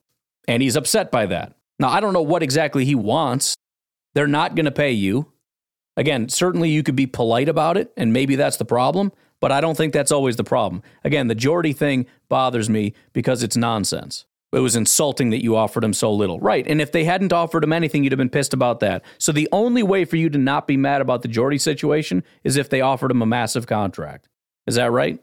And 0.48 0.62
he's 0.62 0.76
upset 0.76 1.10
by 1.10 1.26
that. 1.26 1.54
Now, 1.78 1.88
I 1.88 2.00
don't 2.00 2.12
know 2.12 2.22
what 2.22 2.42
exactly 2.42 2.84
he 2.84 2.94
wants. 2.94 3.54
They're 4.14 4.26
not 4.26 4.54
going 4.54 4.66
to 4.66 4.72
pay 4.72 4.92
you. 4.92 5.32
Again, 5.96 6.28
certainly 6.28 6.70
you 6.70 6.82
could 6.82 6.96
be 6.96 7.06
polite 7.06 7.48
about 7.48 7.76
it, 7.76 7.92
and 7.96 8.12
maybe 8.12 8.36
that's 8.36 8.56
the 8.56 8.64
problem. 8.64 9.12
but 9.40 9.50
I 9.50 9.60
don't 9.60 9.76
think 9.76 9.92
that's 9.92 10.12
always 10.12 10.36
the 10.36 10.44
problem. 10.44 10.84
Again, 11.02 11.26
the 11.26 11.34
Jordy 11.34 11.72
thing 11.72 12.06
bothers 12.28 12.70
me 12.70 12.94
because 13.12 13.42
it's 13.42 13.56
nonsense. 13.56 14.24
It 14.52 14.60
was 14.60 14.76
insulting 14.76 15.30
that 15.30 15.42
you 15.42 15.56
offered 15.56 15.82
him 15.82 15.92
so 15.92 16.12
little. 16.12 16.38
Right. 16.38 16.64
And 16.66 16.80
if 16.80 16.92
they 16.92 17.04
hadn't 17.04 17.32
offered 17.32 17.64
him 17.64 17.72
anything, 17.72 18.04
you'd 18.04 18.12
have 18.12 18.18
been 18.18 18.28
pissed 18.28 18.54
about 18.54 18.80
that. 18.80 19.02
So 19.18 19.32
the 19.32 19.48
only 19.50 19.82
way 19.82 20.04
for 20.04 20.16
you 20.16 20.30
to 20.30 20.38
not 20.38 20.68
be 20.68 20.76
mad 20.76 21.00
about 21.00 21.22
the 21.22 21.28
Jordy 21.28 21.58
situation 21.58 22.22
is 22.44 22.56
if 22.56 22.68
they 22.68 22.80
offered 22.80 23.10
him 23.10 23.20
a 23.20 23.26
massive 23.26 23.66
contract. 23.66 24.28
Is 24.66 24.76
that 24.76 24.92
right? 24.92 25.18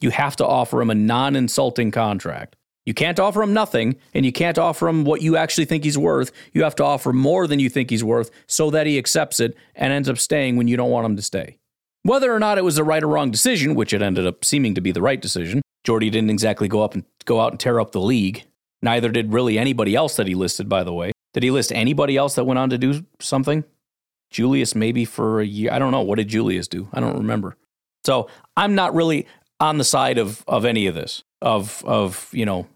You 0.00 0.10
have 0.10 0.36
to 0.36 0.46
offer 0.46 0.80
him 0.80 0.90
a 0.90 0.94
non 0.94 1.36
insulting 1.36 1.90
contract. 1.90 2.56
You 2.86 2.94
can't 2.94 3.20
offer 3.20 3.42
him 3.42 3.52
nothing, 3.52 3.96
and 4.14 4.24
you 4.24 4.32
can't 4.32 4.58
offer 4.58 4.88
him 4.88 5.04
what 5.04 5.20
you 5.20 5.36
actually 5.36 5.64
think 5.64 5.84
he's 5.84 5.98
worth. 5.98 6.32
You 6.52 6.62
have 6.62 6.76
to 6.76 6.84
offer 6.84 7.12
more 7.12 7.46
than 7.46 7.58
you 7.58 7.68
think 7.68 7.90
he's 7.90 8.04
worth 8.04 8.30
so 8.46 8.70
that 8.70 8.86
he 8.86 8.96
accepts 8.96 9.40
it 9.40 9.56
and 9.74 9.92
ends 9.92 10.08
up 10.08 10.18
staying 10.18 10.56
when 10.56 10.68
you 10.68 10.76
don't 10.76 10.90
want 10.90 11.04
him 11.04 11.16
to 11.16 11.22
stay. 11.22 11.58
Whether 12.04 12.32
or 12.32 12.38
not 12.38 12.58
it 12.58 12.64
was 12.64 12.76
the 12.76 12.84
right 12.84 13.02
or 13.02 13.08
wrong 13.08 13.32
decision, 13.32 13.74
which 13.74 13.92
it 13.92 14.00
ended 14.00 14.26
up 14.26 14.44
seeming 14.44 14.76
to 14.76 14.80
be 14.80 14.92
the 14.92 15.02
right 15.02 15.20
decision, 15.20 15.60
Jordy 15.82 16.08
didn't 16.08 16.30
exactly 16.30 16.68
go 16.68 16.82
up 16.82 16.94
and 16.94 17.04
go 17.24 17.40
out 17.40 17.52
and 17.52 17.60
tear 17.60 17.80
up 17.80 17.90
the 17.90 18.00
league. 18.00 18.44
Neither 18.82 19.10
did 19.10 19.32
really 19.32 19.58
anybody 19.58 19.96
else 19.96 20.14
that 20.16 20.28
he 20.28 20.36
listed, 20.36 20.68
by 20.68 20.84
the 20.84 20.92
way. 20.92 21.10
Did 21.34 21.42
he 21.42 21.50
list 21.50 21.72
anybody 21.72 22.16
else 22.16 22.36
that 22.36 22.44
went 22.44 22.58
on 22.58 22.70
to 22.70 22.78
do 22.78 23.04
something? 23.20 23.64
Julius, 24.30 24.74
maybe 24.74 25.04
for 25.04 25.40
a 25.40 25.46
year. 25.46 25.72
I 25.72 25.78
don't 25.78 25.90
know. 25.90 26.02
What 26.02 26.18
did 26.18 26.28
Julius 26.28 26.68
do? 26.68 26.88
I 26.92 27.00
don't 27.00 27.16
remember. 27.16 27.56
So 28.04 28.28
I'm 28.56 28.74
not 28.74 28.94
really 28.94 29.26
on 29.60 29.78
the 29.78 29.84
side 29.84 30.18
of 30.18 30.44
of 30.46 30.64
any 30.64 30.86
of 30.86 30.94
this. 30.94 31.24
Of 31.42 31.84
of 31.84 32.28
you 32.32 32.44
know, 32.44 32.66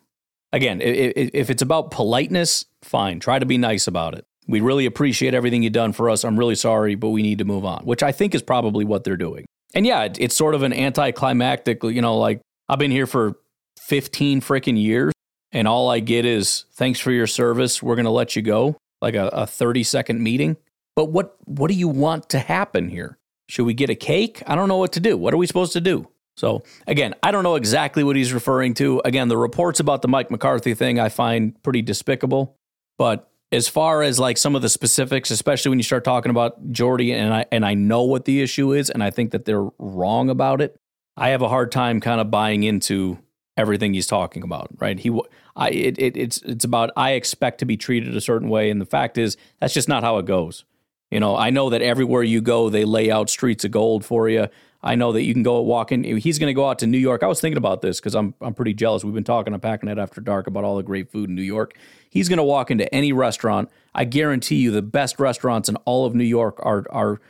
again, 0.53 0.81
if, 0.81 1.51
it's 1.51 1.63
about 1.63 1.91
politeness, 1.91 2.65
fine. 2.83 3.21
Try 3.21 3.39
to 3.39 3.47
be 3.47 3.59
nice 3.59 3.87
about 3.87 4.15
it. 4.15 4.25
We 4.47 4.61
really 4.61 4.87
appreciate 4.87 5.35
everything 5.35 5.63
you've 5.63 5.73
done 5.73 5.93
for 5.93 6.11
us. 6.11 6.25
I'm 6.25 6.39
really 6.39 6.55
sorry, 6.55 6.95
but 6.95 7.11
we 7.11 7.23
need 7.23 7.39
to 7.39 7.45
move 7.45 7.65
on, 7.65 7.85
which 7.85 8.03
I 8.03 8.13
think 8.13 8.35
is 8.35 8.43
probably 8.43 8.85
what 8.85 9.05
they're 9.05 9.17
doing. 9.17 9.47
And 9.75 9.87
yeah, 9.87 10.09
it's 10.19 10.35
sort 10.35 10.55
of 10.55 10.63
an 10.63 10.73
anticlimactic, 10.73 11.85
you 11.85 12.03
know, 12.03 12.17
like 12.17 12.41
I've 12.69 12.79
been 12.79 12.91
here 12.91 13.07
for 13.07 13.39
15 13.79 14.41
freaking 14.41 14.81
years 14.81 15.13
and 15.53 15.69
all 15.69 15.89
I 15.91 16.01
get 16.01 16.25
is 16.25 16.65
thanks 16.73 16.99
for 16.99 17.13
your 17.13 17.27
service. 17.27 17.83
We're 17.83 17.95
going 17.95 18.05
to 18.05 18.11
let 18.11 18.35
you 18.35 18.43
go, 18.43 18.77
like 19.01 19.15
a, 19.15 19.29
a 19.29 19.47
30 19.47 19.85
second 19.85 20.23
meeting. 20.23 20.57
But 20.97 21.07
what, 21.07 21.37
what 21.45 21.69
do 21.69 21.75
you 21.75 21.89
want 21.89 22.29
to 22.31 22.41
happen 22.41 22.89
here? 22.89 23.19
Should 23.49 23.67
we 23.67 23.75
get 23.75 23.91
a 23.91 23.95
cake? 23.95 24.43
I 24.47 24.55
don't 24.55 24.69
know 24.69 24.77
what 24.77 24.93
to 24.93 25.01
do. 25.01 25.17
What 25.17 25.35
are 25.35 25.37
we 25.37 25.47
supposed 25.47 25.73
to 25.75 25.81
do? 25.81 26.09
So, 26.41 26.63
again, 26.87 27.15
I 27.23 27.33
don't 27.33 27.45
know 27.45 27.57
exactly 27.57 28.03
what 28.03 28.17
he's 28.17 28.33
referring 28.33 28.73
to. 28.75 29.03
Again, 29.05 29.29
the 29.29 29.37
reports 29.37 29.79
about 29.79 30.01
the 30.01 30.09
Mike 30.09 30.31
McCarthy 30.31 30.73
thing 30.73 30.99
I 30.99 31.11
find 31.11 31.63
pretty 31.63 31.83
despicable. 31.83 32.57
But 32.97 33.31
as 33.53 33.69
far 33.69 34.03
as 34.03 34.19
like 34.19 34.39
some 34.39 34.57
of 34.57 34.63
the 34.63 34.71
specifics, 34.71 35.31
especially 35.31 35.69
when 35.69 35.79
you 35.79 35.83
start 35.83 36.03
talking 36.03 36.31
about 36.31 36.73
Jordy, 36.73 37.13
and 37.13 37.35
I 37.35 37.45
and 37.53 37.67
I 37.67 37.75
know 37.75 38.05
what 38.05 38.25
the 38.25 38.41
issue 38.41 38.73
is, 38.73 38.89
and 38.89 39.05
I 39.05 39.11
think 39.11 39.33
that 39.33 39.45
they're 39.45 39.69
wrong 39.79 40.31
about 40.31 40.63
it. 40.63 40.77
I 41.15 41.29
have 41.29 41.43
a 41.43 41.49
hard 41.49 41.71
time 41.71 42.01
kind 42.01 42.23
of 42.23 42.31
buying 42.31 42.63
into 42.63 43.19
everything 43.59 43.93
he's 43.93 44.07
talking 44.07 44.43
about. 44.43 44.71
Right? 44.79 44.99
He, 44.99 45.11
I, 45.57 45.69
it, 45.69 45.99
it, 45.99 46.17
it's 46.17 46.39
it's 46.39 46.65
about 46.65 46.91
I 46.97 47.11
expect 47.11 47.59
to 47.59 47.67
be 47.67 47.77
treated 47.77 48.17
a 48.17 48.21
certain 48.21 48.49
way, 48.49 48.71
and 48.71 48.81
the 48.81 48.87
fact 48.87 49.19
is 49.19 49.37
that's 49.61 49.75
just 49.75 49.89
not 49.89 50.05
how 50.05 50.17
it 50.17 50.25
goes. 50.25 50.65
You 51.11 51.21
know, 51.21 51.37
I 51.37 51.51
know 51.51 51.69
that 51.69 51.83
everywhere 51.83 52.23
you 52.23 52.41
go, 52.41 52.71
they 52.71 52.87
lay 52.87 53.11
out 53.11 53.29
streets 53.29 53.65
of 53.65 53.73
gold 53.73 54.07
for 54.07 54.29
you. 54.31 54.47
I 54.83 54.95
know 54.95 55.13
that 55.13 55.23
you 55.23 55.35
can 55.35 55.43
go 55.43 55.61
walk 55.61 55.93
in. 55.93 56.05
He's 56.05 56.39
going 56.39 56.49
to 56.49 56.55
go 56.55 56.69
out 56.69 56.79
to 56.79 56.87
New 56.87 56.99
York. 56.99 57.23
I 57.23 57.27
was 57.27 57.41
thinking 57.41 57.59
about 57.59 57.83
this 57.83 58.01
because 58.01 58.15
I'm 58.15 58.35
I'm 58.41 58.55
pretty 58.55 58.75
jealous. 58.75 59.05
We've 59.05 59.15
been 59.15 59.25
talking 59.25 59.53
on 59.53 59.61
Packernet 59.61 60.01
After 60.01 60.21
Dark 60.21 60.47
about 60.47 60.65
all 60.65 60.77
the 60.77 60.83
great 60.83 61.11
food 61.11 61.29
in 61.29 61.35
New 61.35 61.43
York. 61.43 61.77
He's 62.09 62.29
going 62.29 62.39
to 62.39 62.43
walk 62.45 62.71
into 62.71 62.93
any 62.95 63.13
restaurant. 63.13 63.71
I 63.95 64.05
guarantee 64.05 64.57
you, 64.57 64.71
the 64.71 64.83
best 64.83 65.21
restaurants 65.21 65.69
in 65.69 65.77
all 65.85 66.07
of 66.07 66.15
New 66.15 66.25
York 66.25 66.59
are 66.63 66.87
are 66.91 67.21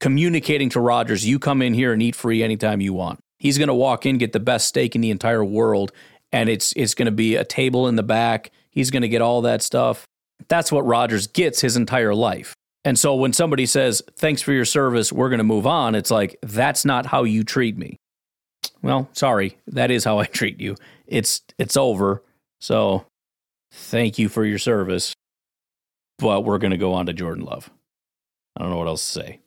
communicating 0.00 0.70
to 0.70 0.80
Rodgers. 0.80 1.26
You 1.26 1.38
come 1.38 1.60
in 1.60 1.74
here 1.74 1.92
and 1.92 2.02
eat 2.02 2.14
free 2.14 2.42
anytime 2.42 2.80
you 2.80 2.94
want. 2.94 3.20
He's 3.38 3.58
going 3.58 3.68
to 3.68 3.74
walk 3.74 4.06
in, 4.06 4.18
get 4.18 4.32
the 4.32 4.40
best 4.40 4.66
steak 4.68 4.94
in 4.94 5.00
the 5.00 5.10
entire 5.10 5.44
world, 5.44 5.92
and 6.32 6.48
it's 6.48 6.72
it's 6.74 6.94
going 6.94 7.06
to 7.06 7.12
be 7.12 7.36
a 7.36 7.44
table 7.44 7.86
in 7.86 7.96
the 7.96 8.02
back. 8.02 8.50
He's 8.70 8.90
going 8.90 9.02
to 9.02 9.08
get 9.08 9.20
all 9.20 9.42
that 9.42 9.62
stuff. 9.62 10.06
That's 10.48 10.72
what 10.72 10.86
Rodgers 10.86 11.26
gets 11.26 11.60
his 11.60 11.76
entire 11.76 12.14
life. 12.14 12.54
And 12.88 12.98
so 12.98 13.14
when 13.14 13.34
somebody 13.34 13.66
says, 13.66 14.02
thanks 14.16 14.40
for 14.40 14.54
your 14.54 14.64
service, 14.64 15.12
we're 15.12 15.28
going 15.28 15.40
to 15.40 15.44
move 15.44 15.66
on, 15.66 15.94
it's 15.94 16.10
like, 16.10 16.38
that's 16.40 16.86
not 16.86 17.04
how 17.04 17.24
you 17.24 17.44
treat 17.44 17.76
me. 17.76 17.98
Well, 18.80 19.10
sorry, 19.12 19.58
that 19.66 19.90
is 19.90 20.04
how 20.04 20.20
I 20.20 20.24
treat 20.38 20.58
you. 20.58 20.74
It's 21.06 21.42
it's 21.58 21.76
over. 21.76 22.22
So 22.62 23.04
thank 23.70 24.18
you 24.18 24.30
for 24.30 24.42
your 24.42 24.56
service. 24.56 25.12
But 26.18 26.46
we're 26.46 26.56
going 26.56 26.70
to 26.70 26.78
go 26.78 26.94
on 26.94 27.04
to 27.04 27.12
Jordan 27.12 27.44
Love. 27.44 27.68
I 28.56 28.62
don't 28.62 28.70
know 28.70 28.78
what 28.78 28.88
else 28.88 29.04
to 29.04 29.20
say. 29.20 29.40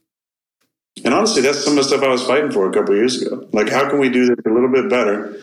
And 1.03 1.11
honestly, 1.11 1.41
that's 1.41 1.63
some 1.63 1.73
of 1.73 1.77
the 1.77 1.83
stuff 1.83 2.03
I 2.03 2.09
was 2.09 2.23
fighting 2.23 2.51
for 2.51 2.69
a 2.69 2.71
couple 2.71 2.95
years 2.95 3.23
ago. 3.23 3.49
Like, 3.53 3.69
how 3.69 3.89
can 3.89 3.97
we 3.97 4.09
do 4.09 4.27
this 4.27 4.37
a 4.45 4.49
little 4.51 4.71
bit 4.71 4.87
better? 4.87 5.35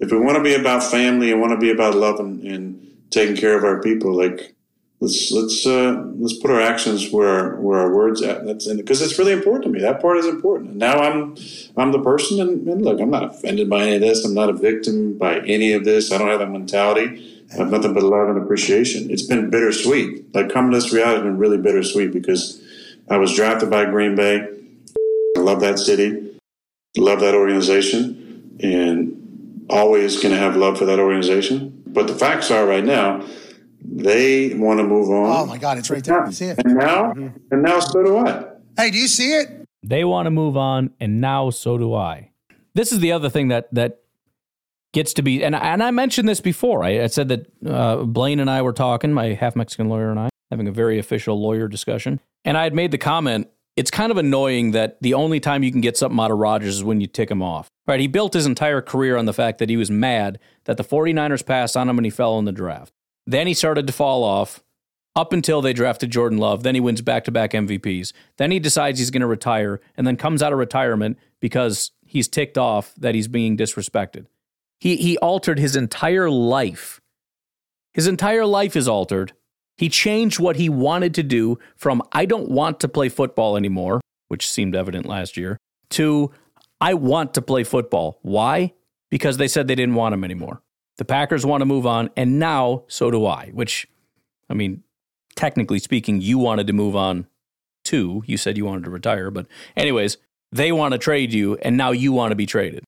If 0.00 0.10
we 0.10 0.18
want 0.18 0.38
to 0.38 0.42
be 0.42 0.54
about 0.54 0.82
family 0.82 1.30
and 1.30 1.38
want 1.38 1.52
to 1.52 1.58
be 1.58 1.70
about 1.70 1.96
love 1.96 2.18
and, 2.18 2.42
and 2.44 2.96
taking 3.10 3.36
care 3.36 3.58
of 3.58 3.62
our 3.62 3.82
people, 3.82 4.16
like 4.16 4.54
let's 5.02 5.32
let's 5.32 5.66
uh, 5.66 6.04
let's 6.16 6.34
put 6.34 6.50
our 6.50 6.60
actions 6.60 7.10
where 7.10 7.56
where 7.56 7.80
our 7.80 7.92
words 7.92 8.22
at. 8.22 8.46
That's 8.46 8.72
because 8.72 9.02
it's 9.02 9.18
really 9.18 9.32
important 9.32 9.64
to 9.64 9.70
me. 9.70 9.80
That 9.80 10.00
part 10.00 10.16
is 10.16 10.26
important. 10.26 10.70
And 10.70 10.78
now 10.78 10.98
I'm 10.98 11.36
I'm 11.76 11.90
the 11.90 12.00
person, 12.00 12.40
and, 12.40 12.66
and, 12.68 12.82
look, 12.82 13.00
I'm 13.00 13.10
not 13.10 13.24
offended 13.24 13.68
by 13.68 13.82
any 13.82 13.94
of 13.96 14.00
this. 14.00 14.24
I'm 14.24 14.34
not 14.34 14.48
a 14.48 14.52
victim 14.52 15.18
by 15.18 15.40
any 15.40 15.72
of 15.72 15.84
this. 15.84 16.12
I 16.12 16.18
don't 16.18 16.28
have 16.28 16.38
that 16.38 16.50
mentality. 16.50 17.46
I 17.52 17.56
have 17.56 17.70
nothing 17.70 17.92
but 17.92 18.04
love 18.04 18.28
and 18.28 18.38
appreciation. 18.38 19.10
It's 19.10 19.26
been 19.26 19.50
bittersweet. 19.50 20.32
Like 20.34 20.50
coming 20.50 20.70
to 20.70 20.78
this 20.78 20.92
reality 20.92 21.16
has 21.16 21.24
been 21.24 21.36
really 21.36 21.58
bittersweet 21.58 22.12
because 22.12 22.62
I 23.10 23.18
was 23.18 23.34
drafted 23.34 23.70
by 23.70 23.84
Green 23.86 24.14
Bay. 24.14 24.46
I 25.36 25.40
love 25.40 25.60
that 25.60 25.78
city, 25.78 26.38
love 26.96 27.20
that 27.20 27.34
organization, 27.34 28.56
and 28.62 29.66
always 29.68 30.22
going 30.22 30.32
to 30.34 30.40
have 30.40 30.56
love 30.56 30.78
for 30.78 30.84
that 30.84 31.00
organization. 31.00 31.82
But 31.86 32.06
the 32.06 32.14
facts 32.14 32.50
are 32.50 32.64
right 32.64 32.84
now 32.84 33.26
they 33.84 34.54
want 34.54 34.78
to 34.78 34.84
move 34.84 35.10
on. 35.10 35.30
Oh 35.30 35.46
my 35.46 35.58
God, 35.58 35.78
it's 35.78 35.90
right 35.90 36.02
there. 36.02 36.24
You 36.26 36.32
see 36.32 36.46
it. 36.46 36.58
And 36.64 36.74
now, 36.76 37.12
mm-hmm. 37.12 37.36
and 37.50 37.62
now, 37.62 37.80
so 37.80 38.02
do 38.02 38.18
I. 38.18 38.44
Hey, 38.76 38.90
do 38.90 38.98
you 38.98 39.08
see 39.08 39.32
it? 39.32 39.66
They 39.82 40.04
want 40.04 40.26
to 40.26 40.30
move 40.30 40.56
on, 40.56 40.90
and 41.00 41.20
now 41.20 41.50
so 41.50 41.76
do 41.76 41.94
I. 41.94 42.30
This 42.74 42.92
is 42.92 43.00
the 43.00 43.12
other 43.12 43.28
thing 43.28 43.48
that 43.48 43.72
that 43.74 44.00
gets 44.92 45.12
to 45.14 45.22
be, 45.22 45.44
and 45.44 45.54
and 45.54 45.82
I 45.82 45.90
mentioned 45.90 46.28
this 46.28 46.40
before. 46.40 46.84
I, 46.84 47.02
I 47.02 47.06
said 47.08 47.28
that 47.28 47.52
uh, 47.66 48.04
Blaine 48.04 48.40
and 48.40 48.50
I 48.50 48.62
were 48.62 48.72
talking, 48.72 49.12
my 49.12 49.34
half 49.34 49.56
Mexican 49.56 49.88
lawyer 49.88 50.10
and 50.10 50.20
I, 50.20 50.30
having 50.50 50.68
a 50.68 50.72
very 50.72 50.98
official 50.98 51.40
lawyer 51.40 51.68
discussion, 51.68 52.20
and 52.44 52.56
I 52.56 52.64
had 52.64 52.74
made 52.74 52.90
the 52.90 52.98
comment. 52.98 53.48
It's 53.74 53.90
kind 53.90 54.12
of 54.12 54.18
annoying 54.18 54.72
that 54.72 55.00
the 55.00 55.14
only 55.14 55.40
time 55.40 55.62
you 55.62 55.72
can 55.72 55.80
get 55.80 55.96
something 55.96 56.20
out 56.20 56.30
of 56.30 56.36
Rodgers 56.36 56.76
is 56.76 56.84
when 56.84 57.00
you 57.00 57.06
tick 57.06 57.30
him 57.30 57.42
off. 57.42 57.68
Right? 57.86 57.98
He 57.98 58.06
built 58.06 58.34
his 58.34 58.44
entire 58.44 58.82
career 58.82 59.16
on 59.16 59.24
the 59.24 59.32
fact 59.32 59.58
that 59.58 59.70
he 59.70 59.78
was 59.78 59.90
mad 59.90 60.38
that 60.64 60.76
the 60.76 60.84
49ers 60.84 61.44
passed 61.44 61.74
on 61.74 61.88
him 61.88 61.98
and 61.98 62.04
he 62.04 62.10
fell 62.10 62.38
in 62.38 62.44
the 62.44 62.52
draft. 62.52 62.92
Then 63.26 63.46
he 63.46 63.54
started 63.54 63.86
to 63.86 63.92
fall 63.92 64.24
off 64.24 64.62
up 65.14 65.32
until 65.32 65.60
they 65.60 65.72
drafted 65.72 66.10
Jordan 66.10 66.38
Love. 66.38 66.62
Then 66.62 66.74
he 66.74 66.80
wins 66.80 67.02
back 67.02 67.24
to 67.24 67.30
back 67.30 67.52
MVPs. 67.52 68.12
Then 68.38 68.50
he 68.50 68.58
decides 68.58 68.98
he's 68.98 69.10
going 69.10 69.20
to 69.20 69.26
retire 69.26 69.80
and 69.96 70.06
then 70.06 70.16
comes 70.16 70.42
out 70.42 70.52
of 70.52 70.58
retirement 70.58 71.18
because 71.40 71.92
he's 72.04 72.28
ticked 72.28 72.58
off 72.58 72.94
that 72.96 73.14
he's 73.14 73.28
being 73.28 73.56
disrespected. 73.56 74.26
He, 74.80 74.96
he 74.96 75.18
altered 75.18 75.58
his 75.58 75.76
entire 75.76 76.30
life. 76.30 77.00
His 77.92 78.06
entire 78.06 78.46
life 78.46 78.74
is 78.74 78.88
altered. 78.88 79.32
He 79.76 79.88
changed 79.88 80.40
what 80.40 80.56
he 80.56 80.68
wanted 80.68 81.14
to 81.14 81.22
do 81.22 81.58
from 81.76 82.02
I 82.12 82.24
don't 82.24 82.50
want 82.50 82.80
to 82.80 82.88
play 82.88 83.08
football 83.08 83.56
anymore, 83.56 84.00
which 84.28 84.48
seemed 84.48 84.74
evident 84.74 85.06
last 85.06 85.36
year, 85.36 85.58
to 85.90 86.30
I 86.80 86.94
want 86.94 87.34
to 87.34 87.42
play 87.42 87.64
football. 87.64 88.18
Why? 88.22 88.72
Because 89.10 89.36
they 89.36 89.48
said 89.48 89.68
they 89.68 89.74
didn't 89.74 89.94
want 89.94 90.14
him 90.14 90.24
anymore. 90.24 90.62
The 91.02 91.06
Packers 91.06 91.44
want 91.44 91.62
to 91.62 91.66
move 91.66 91.84
on, 91.84 92.10
and 92.16 92.38
now 92.38 92.84
so 92.86 93.10
do 93.10 93.26
I, 93.26 93.48
which, 93.48 93.88
I 94.48 94.54
mean, 94.54 94.84
technically 95.34 95.80
speaking, 95.80 96.20
you 96.20 96.38
wanted 96.38 96.68
to 96.68 96.72
move 96.72 96.94
on 96.94 97.26
too. 97.82 98.22
You 98.24 98.36
said 98.36 98.56
you 98.56 98.66
wanted 98.66 98.84
to 98.84 98.90
retire, 98.90 99.28
but, 99.32 99.48
anyways, 99.76 100.16
they 100.52 100.70
want 100.70 100.92
to 100.92 100.98
trade 100.98 101.32
you, 101.32 101.56
and 101.56 101.76
now 101.76 101.90
you 101.90 102.12
want 102.12 102.30
to 102.30 102.36
be 102.36 102.46
traded. 102.46 102.84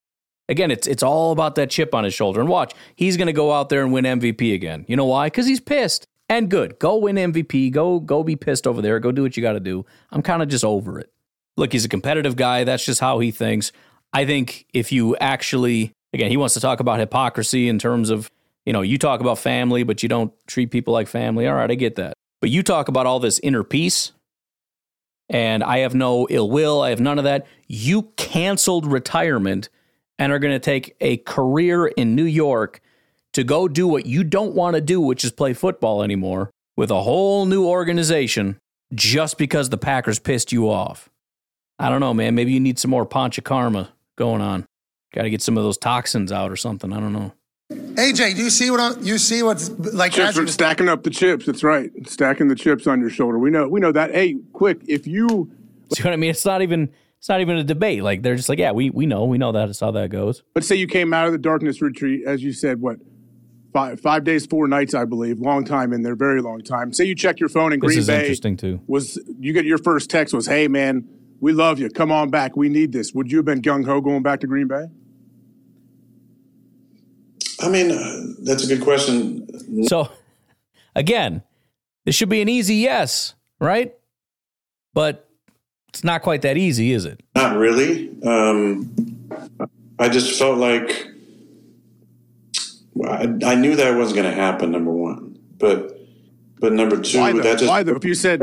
Again, 0.48 0.70
it's 0.70 0.86
it's 0.86 1.02
all 1.02 1.32
about 1.32 1.56
that 1.56 1.70
chip 1.70 1.92
on 1.92 2.04
his 2.04 2.14
shoulder. 2.14 2.38
And 2.38 2.48
watch, 2.48 2.72
he's 2.94 3.16
going 3.16 3.26
to 3.26 3.32
go 3.32 3.50
out 3.50 3.68
there 3.68 3.82
and 3.82 3.92
win 3.92 4.04
MVP 4.04 4.54
again. 4.54 4.84
You 4.86 4.94
know 4.94 5.06
why? 5.06 5.26
Because 5.26 5.48
he's 5.48 5.58
pissed. 5.58 6.06
And 6.28 6.48
good. 6.48 6.78
Go 6.78 6.98
win 6.98 7.16
MVP. 7.16 7.72
Go 7.72 7.98
go 7.98 8.22
be 8.22 8.36
pissed 8.36 8.64
over 8.64 8.80
there. 8.80 9.00
Go 9.00 9.10
do 9.10 9.22
what 9.22 9.36
you 9.36 9.42
got 9.42 9.54
to 9.54 9.60
do. 9.60 9.84
I'm 10.12 10.22
kind 10.22 10.40
of 10.40 10.46
just 10.46 10.64
over 10.64 11.00
it. 11.00 11.10
Look, 11.56 11.72
he's 11.72 11.84
a 11.84 11.88
competitive 11.88 12.36
guy. 12.36 12.62
That's 12.62 12.84
just 12.84 13.00
how 13.00 13.18
he 13.18 13.32
thinks. 13.32 13.72
I 14.12 14.24
think 14.24 14.66
if 14.72 14.92
you 14.92 15.16
actually 15.16 15.94
again, 16.14 16.30
he 16.30 16.36
wants 16.36 16.54
to 16.54 16.60
talk 16.60 16.80
about 16.80 17.00
hypocrisy 17.00 17.68
in 17.68 17.78
terms 17.78 18.08
of, 18.08 18.30
you 18.64 18.72
know, 18.72 18.80
you 18.80 18.96
talk 18.96 19.20
about 19.20 19.38
family, 19.38 19.82
but 19.82 20.02
you 20.02 20.08
don't 20.08 20.32
treat 20.46 20.70
people 20.70 20.94
like 20.94 21.08
family. 21.08 21.46
All 21.46 21.54
right, 21.54 21.70
I 21.70 21.74
get 21.74 21.96
that. 21.96 22.14
But 22.40 22.50
you 22.50 22.62
talk 22.62 22.88
about 22.88 23.04
all 23.04 23.20
this 23.20 23.38
inner 23.40 23.64
peace, 23.64 24.12
and 25.28 25.62
I 25.62 25.78
have 25.78 25.94
no 25.94 26.26
ill 26.30 26.48
will. 26.48 26.80
I 26.80 26.90
have 26.90 27.00
none 27.00 27.18
of 27.18 27.24
that. 27.24 27.46
You 27.66 28.04
canceled 28.16 28.86
retirement 28.86 29.68
and 30.18 30.32
are 30.32 30.38
going 30.38 30.54
to 30.54 30.60
take 30.60 30.96
a 31.00 31.16
career 31.18 31.86
in 31.86 32.14
New 32.14 32.24
York 32.24 32.80
to 33.32 33.42
go 33.42 33.66
do 33.66 33.88
what 33.88 34.06
you 34.06 34.22
don't 34.22 34.54
want 34.54 34.74
to 34.76 34.80
do, 34.80 35.00
which 35.00 35.24
is 35.24 35.32
play 35.32 35.52
football 35.52 36.02
anymore 36.02 36.50
with 36.76 36.90
a 36.90 37.02
whole 37.02 37.46
new 37.46 37.66
organization 37.66 38.58
just 38.94 39.38
because 39.38 39.70
the 39.70 39.78
Packers 39.78 40.20
pissed 40.20 40.52
you 40.52 40.70
off. 40.70 41.10
I 41.78 41.88
don't 41.88 42.00
know, 42.00 42.14
man. 42.14 42.36
Maybe 42.36 42.52
you 42.52 42.60
need 42.60 42.78
some 42.78 42.92
more 42.92 43.04
Pancha 43.04 43.42
Karma 43.42 43.92
going 44.16 44.40
on. 44.40 44.64
Got 45.14 45.22
to 45.22 45.30
get 45.30 45.42
some 45.42 45.56
of 45.56 45.62
those 45.62 45.78
toxins 45.78 46.32
out 46.32 46.50
or 46.50 46.56
something. 46.56 46.92
I 46.92 46.98
don't 46.98 47.12
know. 47.12 47.32
AJ, 47.72 48.34
do 48.34 48.42
you 48.42 48.50
see 48.50 48.70
what 48.70 48.80
I'm, 48.80 49.00
you 49.02 49.16
see 49.16 49.42
what's 49.44 49.70
like? 49.70 50.12
Chips 50.12 50.36
are 50.36 50.46
stacking 50.48 50.88
up 50.88 51.04
the 51.04 51.10
chips. 51.10 51.46
That's 51.46 51.62
right. 51.62 51.90
Stacking 52.08 52.48
the 52.48 52.56
chips 52.56 52.88
on 52.88 53.00
your 53.00 53.10
shoulder. 53.10 53.38
We 53.38 53.50
know. 53.50 53.68
We 53.68 53.78
know 53.78 53.92
that. 53.92 54.10
Hey, 54.12 54.36
quick! 54.52 54.80
If 54.88 55.06
you 55.06 55.50
See 55.94 56.02
what 56.02 56.12
I 56.12 56.16
mean? 56.16 56.30
It's 56.30 56.44
not 56.44 56.62
even 56.62 56.90
it's 57.18 57.28
not 57.28 57.40
even 57.40 57.56
a 57.56 57.64
debate. 57.64 58.02
Like 58.02 58.22
they're 58.22 58.34
just 58.34 58.48
like, 58.48 58.58
yeah, 58.58 58.72
we 58.72 58.90
we 58.90 59.06
know 59.06 59.24
we 59.24 59.38
know 59.38 59.52
that. 59.52 59.68
It's 59.68 59.80
how 59.80 59.92
that 59.92 60.10
goes. 60.10 60.42
let's 60.56 60.66
say 60.66 60.74
you 60.74 60.86
came 60.88 61.14
out 61.14 61.26
of 61.26 61.32
the 61.32 61.38
darkness 61.38 61.80
retreat, 61.80 62.24
as 62.26 62.42
you 62.42 62.52
said, 62.52 62.80
what 62.80 62.96
five 63.72 64.00
five 64.00 64.24
days, 64.24 64.44
four 64.44 64.66
nights, 64.66 64.92
I 64.92 65.04
believe, 65.04 65.38
long 65.38 65.64
time 65.64 65.92
in 65.92 66.02
there, 66.02 66.16
very 66.16 66.42
long 66.42 66.60
time. 66.62 66.92
Say 66.92 67.04
you 67.04 67.14
check 67.14 67.38
your 67.38 67.48
phone 67.48 67.72
in 67.72 67.80
This 67.80 67.88
Green 67.88 67.98
is 68.00 68.06
Bay. 68.08 68.20
interesting 68.20 68.56
too. 68.56 68.80
Was 68.88 69.18
you 69.38 69.52
get 69.52 69.64
your 69.64 69.78
first 69.78 70.10
text 70.10 70.34
was, 70.34 70.46
"Hey 70.46 70.68
man, 70.68 71.08
we 71.40 71.52
love 71.52 71.78
you. 71.78 71.88
Come 71.90 72.10
on 72.10 72.30
back. 72.30 72.56
We 72.56 72.68
need 72.68 72.92
this." 72.92 73.12
Would 73.14 73.30
you 73.30 73.38
have 73.38 73.46
been 73.46 73.62
gung 73.62 73.84
ho 73.86 74.00
going 74.00 74.22
back 74.22 74.40
to 74.40 74.46
Green 74.46 74.66
Bay? 74.68 74.86
I 77.64 77.68
mean, 77.68 77.90
uh, 77.90 78.20
that's 78.42 78.64
a 78.64 78.66
good 78.66 78.82
question. 78.84 79.86
So 79.88 80.10
again, 80.94 81.42
this 82.04 82.14
should 82.14 82.28
be 82.28 82.42
an 82.42 82.48
easy 82.48 82.76
yes, 82.76 83.34
right? 83.58 83.94
But 84.92 85.28
it's 85.88 86.04
not 86.04 86.22
quite 86.22 86.42
that 86.42 86.56
easy, 86.56 86.92
is 86.92 87.04
it? 87.04 87.20
Not 87.34 87.56
really. 87.56 88.10
Um, 88.24 88.94
I 89.98 90.08
just 90.08 90.38
felt 90.38 90.58
like 90.58 91.08
I, 93.04 93.22
I 93.44 93.54
knew 93.54 93.76
that 93.76 93.96
wasn't 93.96 94.16
going 94.16 94.30
to 94.30 94.36
happen. 94.40 94.70
Number 94.70 94.90
one, 94.92 95.38
but 95.58 95.98
but 96.60 96.72
number 96.72 97.00
two, 97.00 97.18
Why 97.18 97.32
though? 97.32 97.40
that 97.42 97.58
just 97.58 97.68
Why 97.68 97.82
though? 97.82 97.96
If 97.96 98.04
you 98.04 98.14
said, 98.14 98.42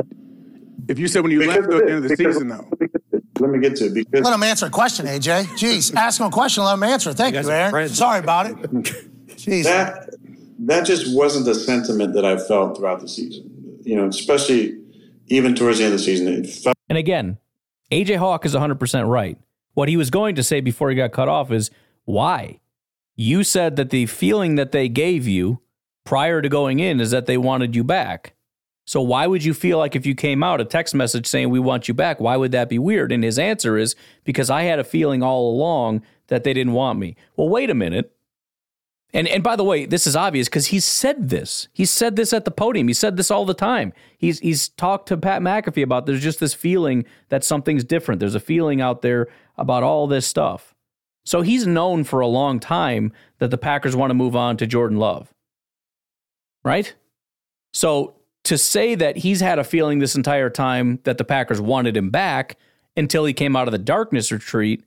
if 0.88 0.98
you 0.98 1.08
said 1.08 1.22
when 1.22 1.32
you 1.32 1.46
left 1.46 1.60
of 1.60 1.66
at 1.66 1.86
the 1.86 1.92
end 1.92 1.92
of 1.92 2.04
the 2.04 2.10
because- 2.10 2.36
season, 2.36 2.48
though, 2.50 2.68
let 3.40 3.50
me 3.50 3.60
get 3.60 3.76
to 3.78 3.86
it 3.86 3.94
because 3.94 4.24
Let 4.24 4.34
him 4.34 4.44
answer 4.44 4.66
a 4.68 4.70
question, 4.70 5.06
AJ. 5.06 5.46
Jeez, 5.58 5.96
ask 5.96 6.20
him 6.20 6.28
a 6.28 6.32
question, 6.32 6.64
let 6.64 6.74
him 6.74 6.84
answer. 6.84 7.14
Thank 7.14 7.36
you, 7.36 7.50
Aaron. 7.50 7.90
Sorry 7.90 8.20
about 8.20 8.48
it. 8.50 8.96
Jeez. 9.46 9.64
that 9.64 10.10
that 10.60 10.86
just 10.86 11.16
wasn't 11.16 11.46
the 11.46 11.56
sentiment 11.56 12.14
that 12.14 12.26
I 12.26 12.38
felt 12.38 12.78
throughout 12.78 13.00
the 13.00 13.08
season. 13.08 13.80
You 13.84 13.96
know, 13.96 14.08
especially 14.08 14.78
even 15.28 15.56
towards 15.56 15.80
the 15.80 15.86
end 15.86 15.94
of 15.94 16.00
the 16.00 16.06
season, 16.06 16.28
it 16.28 16.48
felt 16.48 16.76
And 16.88 16.98
again, 16.98 17.38
AJ 17.92 18.18
Hawk 18.18 18.46
is 18.46 18.54
100% 18.54 19.08
right. 19.08 19.38
What 19.74 19.90
he 19.90 19.98
was 19.98 20.10
going 20.10 20.36
to 20.36 20.44
say 20.44 20.62
before 20.62 20.90
he 20.90 20.96
got 20.96 21.12
cut 21.14 21.28
off 21.28 21.52
is 21.52 21.72
why? 22.06 22.60
You 23.16 23.44
said 23.44 23.76
that 23.78 23.90
the 23.90 24.06
feeling 24.06 24.56
that 24.56 24.72
they 24.72 24.88
gave 24.88 25.28
you 25.28 25.62
prior 26.04 26.42
to 26.42 26.50
going 26.50 26.80
in 26.80 27.00
is 27.00 27.12
that 27.12 27.26
they 27.26 27.38
wanted 27.38 27.76
you 27.76 27.84
back. 27.84 28.34
So 28.86 29.02
why 29.02 29.28
would 29.28 29.44
you 29.44 29.54
feel 29.54 29.78
like 29.78 29.96
if 29.96 30.06
you 30.06 30.16
came 30.16 30.44
out 30.44 30.60
a 30.60 30.66
text 30.66 30.94
message 30.94 31.26
saying 31.28 31.50
we 31.50 31.60
want 31.60 31.88
you 31.88 31.94
back, 31.94 32.20
why 32.20 32.36
would 32.36 32.52
that 32.52 32.70
be 32.70 32.80
weird? 32.80 33.12
And 33.12 33.24
his 33.24 33.40
answer 33.40 33.78
is 33.78 33.96
because 34.24 34.50
I 34.50 34.64
had 34.64 34.80
a 34.80 34.84
feeling 34.84 35.24
all 35.24 35.50
along 35.52 36.02
that 36.28 36.44
they 36.44 36.54
didn't 36.54 36.74
want 36.74 37.00
me. 37.00 37.16
Well, 37.36 37.50
wait 37.50 37.70
a 37.70 37.76
minute. 37.76 38.14
And 39.14 39.28
and 39.28 39.44
by 39.44 39.56
the 39.56 39.64
way, 39.64 39.86
this 39.86 40.08
is 40.08 40.16
obvious 40.16 40.48
because 40.48 40.68
he's 40.68 40.86
said 40.86 41.30
this. 41.30 41.68
He 41.74 41.86
said 41.86 42.16
this 42.16 42.32
at 42.32 42.46
the 42.46 42.52
podium. 42.52 42.88
He 42.88 42.94
said 42.94 43.18
this 43.18 43.30
all 43.30 43.46
the 43.46 43.54
time. 43.54 43.94
He's 44.18 44.40
he's 44.40 44.70
talked 44.70 45.08
to 45.10 45.18
Pat 45.18 45.42
McAfee 45.42 45.84
about 45.84 46.06
there's 46.06 46.24
just 46.24 46.40
this 46.40 46.54
feeling 46.54 47.06
that 47.30 47.44
something's 47.44 47.84
different. 47.84 48.20
There's 48.20 48.36
a 48.36 48.40
feeling 48.40 48.80
out 48.80 49.02
there 49.02 49.28
about 49.58 49.84
all 49.84 50.08
this 50.08 50.26
stuff. 50.26 50.74
So 51.24 51.42
he's 51.42 51.68
known 51.68 52.04
for 52.04 52.20
a 52.20 52.28
long 52.28 52.60
time 52.60 53.12
that 53.40 53.52
the 53.52 53.58
Packers 53.58 53.96
want 53.96 54.10
to 54.12 54.16
move 54.16 54.36
on 54.36 54.58
to 54.58 54.66
Jordan 54.66 54.98
Love. 54.98 55.34
Right? 56.64 56.96
So 57.74 58.16
to 58.44 58.58
say 58.58 58.96
that 58.96 59.18
he's 59.18 59.42
had 59.42 59.60
a 59.60 59.64
feeling 59.64 60.00
this 60.00 60.16
entire 60.16 60.50
time 60.50 61.00
that 61.04 61.18
the 61.18 61.24
Packers 61.24 61.62
wanted 61.62 61.96
him 61.96 62.10
back 62.10 62.58
until 62.98 63.26
he 63.26 63.34
came 63.34 63.56
out 63.56 63.68
of 63.68 63.72
the 63.72 63.78
darkness 63.78 64.32
retreat, 64.32 64.84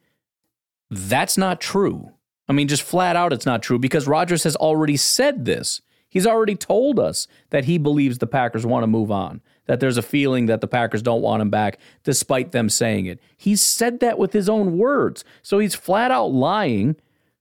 that's 0.91 1.39
not 1.39 1.61
true. 1.61 2.14
I 2.49 2.53
mean, 2.53 2.69
just 2.69 2.83
flat 2.83 3.17
out, 3.17 3.33
it's 3.33 3.47
not 3.47 3.63
true 3.63 3.79
because 3.79 4.07
Rodgers 4.07 4.45
has 4.45 4.57
already 4.57 4.97
said 4.97 5.45
this. 5.45 5.81
He's 6.09 6.27
already 6.27 6.55
told 6.55 7.01
us 7.01 7.27
that 7.51 7.65
he 7.65 7.77
believes 7.77 8.19
the 8.19 8.27
Packers 8.27 8.65
want 8.65 8.85
to 8.85 8.87
move 8.87 9.11
on, 9.11 9.41
that 9.67 9.81
there's 9.81 9.97
a 9.97 10.03
feeling 10.03 10.47
that 10.47 10.61
the 10.61 10.69
Packers 10.69 11.03
don't 11.03 11.23
want 11.23 11.43
him 11.43 11.51
back, 11.51 11.79
despite 12.05 12.53
them 12.53 12.69
saying 12.69 13.07
it. 13.07 13.19
He's 13.37 13.61
said 13.61 13.99
that 14.01 14.19
with 14.19 14.33
his 14.33 14.49
own 14.49 14.79
words. 14.79 15.25
So 15.43 15.59
he's 15.59 15.75
flat 15.75 16.13
out 16.13 16.27
lying 16.27 16.95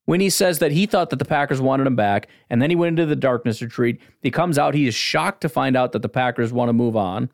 when 0.06 0.22
he 0.22 0.30
says 0.30 0.60
that 0.60 0.72
he 0.72 0.86
thought 0.86 1.12
that 1.12 1.20
the 1.20 1.26
Packers 1.26 1.62
wanted 1.62 1.86
him 1.86 1.96
back, 1.96 2.28
and 2.50 2.62
then 2.62 2.72
he 2.72 2.76
went 2.76 2.98
into 3.00 3.06
the 3.06 3.16
darkness 3.16 3.62
retreat. 3.62 4.02
He 4.22 4.32
comes 4.32 4.58
out, 4.58 4.74
he 4.74 4.88
is 4.88 4.96
shocked 4.96 5.42
to 5.42 5.50
find 5.50 5.78
out 5.78 5.92
that 5.92 6.02
the 6.02 6.10
Packers 6.10 6.52
want 6.52 6.70
to 6.70 6.74
move 6.74 6.98
on. 6.98 7.30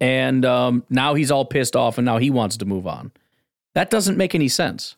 And 0.00 0.44
um, 0.44 0.84
now 0.88 1.14
he's 1.14 1.32
all 1.32 1.44
pissed 1.44 1.74
off, 1.74 1.98
and 1.98 2.04
now 2.04 2.18
he 2.18 2.30
wants 2.30 2.56
to 2.58 2.64
move 2.64 2.86
on. 2.86 3.10
That 3.74 3.90
doesn't 3.90 4.16
make 4.16 4.34
any 4.36 4.48
sense. 4.48 4.96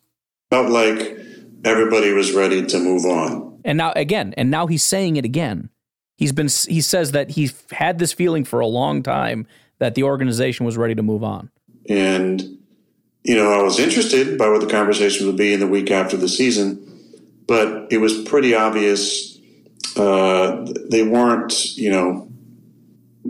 felt 0.51 0.69
like 0.69 1.17
everybody 1.63 2.11
was 2.13 2.33
ready 2.33 2.65
to 2.65 2.79
move 2.79 3.05
on. 3.05 3.59
And 3.63 3.77
now 3.77 3.93
again, 3.95 4.33
and 4.37 4.49
now 4.49 4.67
he's 4.67 4.83
saying 4.83 5.17
it 5.17 5.25
again. 5.25 5.69
He's 6.17 6.31
been 6.31 6.49
he 6.67 6.81
says 6.81 7.11
that 7.11 7.31
he's 7.31 7.53
had 7.71 7.99
this 7.99 8.13
feeling 8.13 8.43
for 8.43 8.59
a 8.59 8.67
long 8.67 9.03
time 9.03 9.47
that 9.79 9.95
the 9.95 10.03
organization 10.03 10.65
was 10.65 10.77
ready 10.77 10.93
to 10.93 11.01
move 11.01 11.23
on. 11.23 11.49
And, 11.89 12.41
you 13.23 13.35
know, 13.35 13.51
I 13.51 13.63
was 13.63 13.79
interested 13.79 14.37
by 14.37 14.47
what 14.47 14.61
the 14.61 14.67
conversation 14.67 15.25
would 15.25 15.37
be 15.37 15.53
in 15.53 15.59
the 15.59 15.67
week 15.67 15.89
after 15.89 16.15
the 16.15 16.29
season, 16.29 16.79
but 17.47 17.91
it 17.91 17.97
was 17.97 18.21
pretty 18.23 18.53
obvious 18.53 19.39
uh, 19.97 20.65
they 20.89 21.03
weren't, 21.03 21.75
you 21.75 21.89
know, 21.89 22.31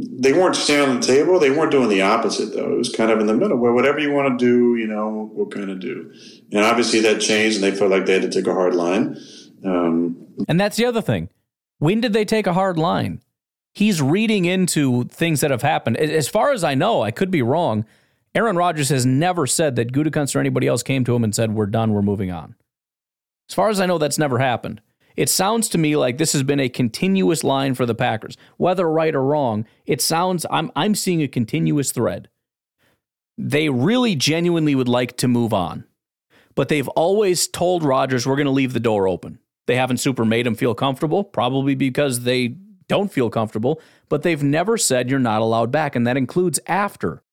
they 0.03 0.33
weren't 0.33 0.55
standing 0.55 0.89
on 0.89 0.99
the 1.01 1.05
table. 1.05 1.39
They 1.39 1.51
weren't 1.51 1.71
doing 1.71 1.89
the 1.89 2.01
opposite, 2.01 2.53
though. 2.53 2.71
It 2.73 2.77
was 2.77 2.89
kind 2.89 3.11
of 3.11 3.19
in 3.19 3.27
the 3.27 3.33
middle 3.33 3.57
where 3.57 3.71
whatever 3.71 3.99
you 3.99 4.11
want 4.11 4.37
to 4.37 4.45
do, 4.45 4.75
you 4.75 4.87
know, 4.87 5.29
we'll 5.33 5.47
kind 5.47 5.69
of 5.69 5.79
do. 5.79 6.11
And 6.51 6.61
obviously 6.61 6.99
that 7.01 7.21
changed, 7.21 7.61
and 7.61 7.63
they 7.63 7.77
felt 7.77 7.91
like 7.91 8.05
they 8.05 8.13
had 8.13 8.23
to 8.23 8.29
take 8.29 8.47
a 8.47 8.53
hard 8.53 8.75
line. 8.75 9.17
Um, 9.65 10.27
And 10.47 10.59
that's 10.59 10.77
the 10.77 10.85
other 10.85 11.01
thing. 11.01 11.29
When 11.79 12.01
did 12.01 12.13
they 12.13 12.25
take 12.25 12.47
a 12.47 12.53
hard 12.53 12.77
line? 12.77 13.21
He's 13.73 14.01
reading 14.01 14.45
into 14.45 15.05
things 15.05 15.41
that 15.41 15.51
have 15.51 15.61
happened. 15.61 15.97
As 15.97 16.27
far 16.27 16.51
as 16.51 16.63
I 16.63 16.75
know, 16.75 17.01
I 17.01 17.11
could 17.11 17.31
be 17.31 17.41
wrong. 17.41 17.85
Aaron 18.33 18.55
Rodgers 18.55 18.89
has 18.89 19.05
never 19.05 19.45
said 19.47 19.75
that 19.75 19.91
Gutekunst 19.91 20.35
or 20.35 20.39
anybody 20.39 20.67
else 20.67 20.83
came 20.83 21.03
to 21.05 21.15
him 21.15 21.23
and 21.23 21.33
said, 21.35 21.53
"We're 21.53 21.65
done. 21.67 21.93
We're 21.93 22.01
moving 22.01 22.31
on." 22.31 22.55
As 23.49 23.55
far 23.55 23.69
as 23.69 23.79
I 23.79 23.85
know, 23.85 23.97
that's 23.97 24.17
never 24.17 24.39
happened. 24.39 24.81
It 25.15 25.29
sounds 25.29 25.69
to 25.69 25.77
me 25.77 25.95
like 25.95 26.17
this 26.17 26.33
has 26.33 26.43
been 26.43 26.59
a 26.59 26.69
continuous 26.69 27.43
line 27.43 27.73
for 27.73 27.85
the 27.85 27.95
Packers, 27.95 28.37
whether 28.57 28.89
right 28.89 29.13
or 29.13 29.23
wrong. 29.23 29.65
It 29.85 30.01
sounds 30.01 30.45
I'm 30.49 30.71
I'm 30.75 30.95
seeing 30.95 31.21
a 31.21 31.27
continuous 31.27 31.91
thread. 31.91 32.29
They 33.37 33.69
really 33.69 34.15
genuinely 34.15 34.75
would 34.75 34.87
like 34.87 35.17
to 35.17 35.27
move 35.27 35.53
on, 35.53 35.85
but 36.55 36.67
they've 36.67 36.87
always 36.89 37.47
told 37.47 37.83
Rodgers 37.83 38.27
we're 38.27 38.35
going 38.35 38.45
to 38.45 38.51
leave 38.51 38.73
the 38.73 38.79
door 38.79 39.07
open. 39.07 39.39
They 39.67 39.75
haven't 39.75 39.97
super 39.97 40.25
made 40.25 40.45
him 40.47 40.55
feel 40.55 40.75
comfortable, 40.75 41.23
probably 41.23 41.75
because 41.75 42.21
they 42.21 42.55
don't 42.87 43.11
feel 43.11 43.29
comfortable, 43.29 43.81
but 44.09 44.21
they've 44.21 44.43
never 44.43 44.77
said 44.77 45.09
you're 45.09 45.19
not 45.19 45.41
allowed 45.41 45.71
back, 45.71 45.95
and 45.95 46.05
that 46.05 46.17
includes 46.17 46.59
after. 46.67 47.23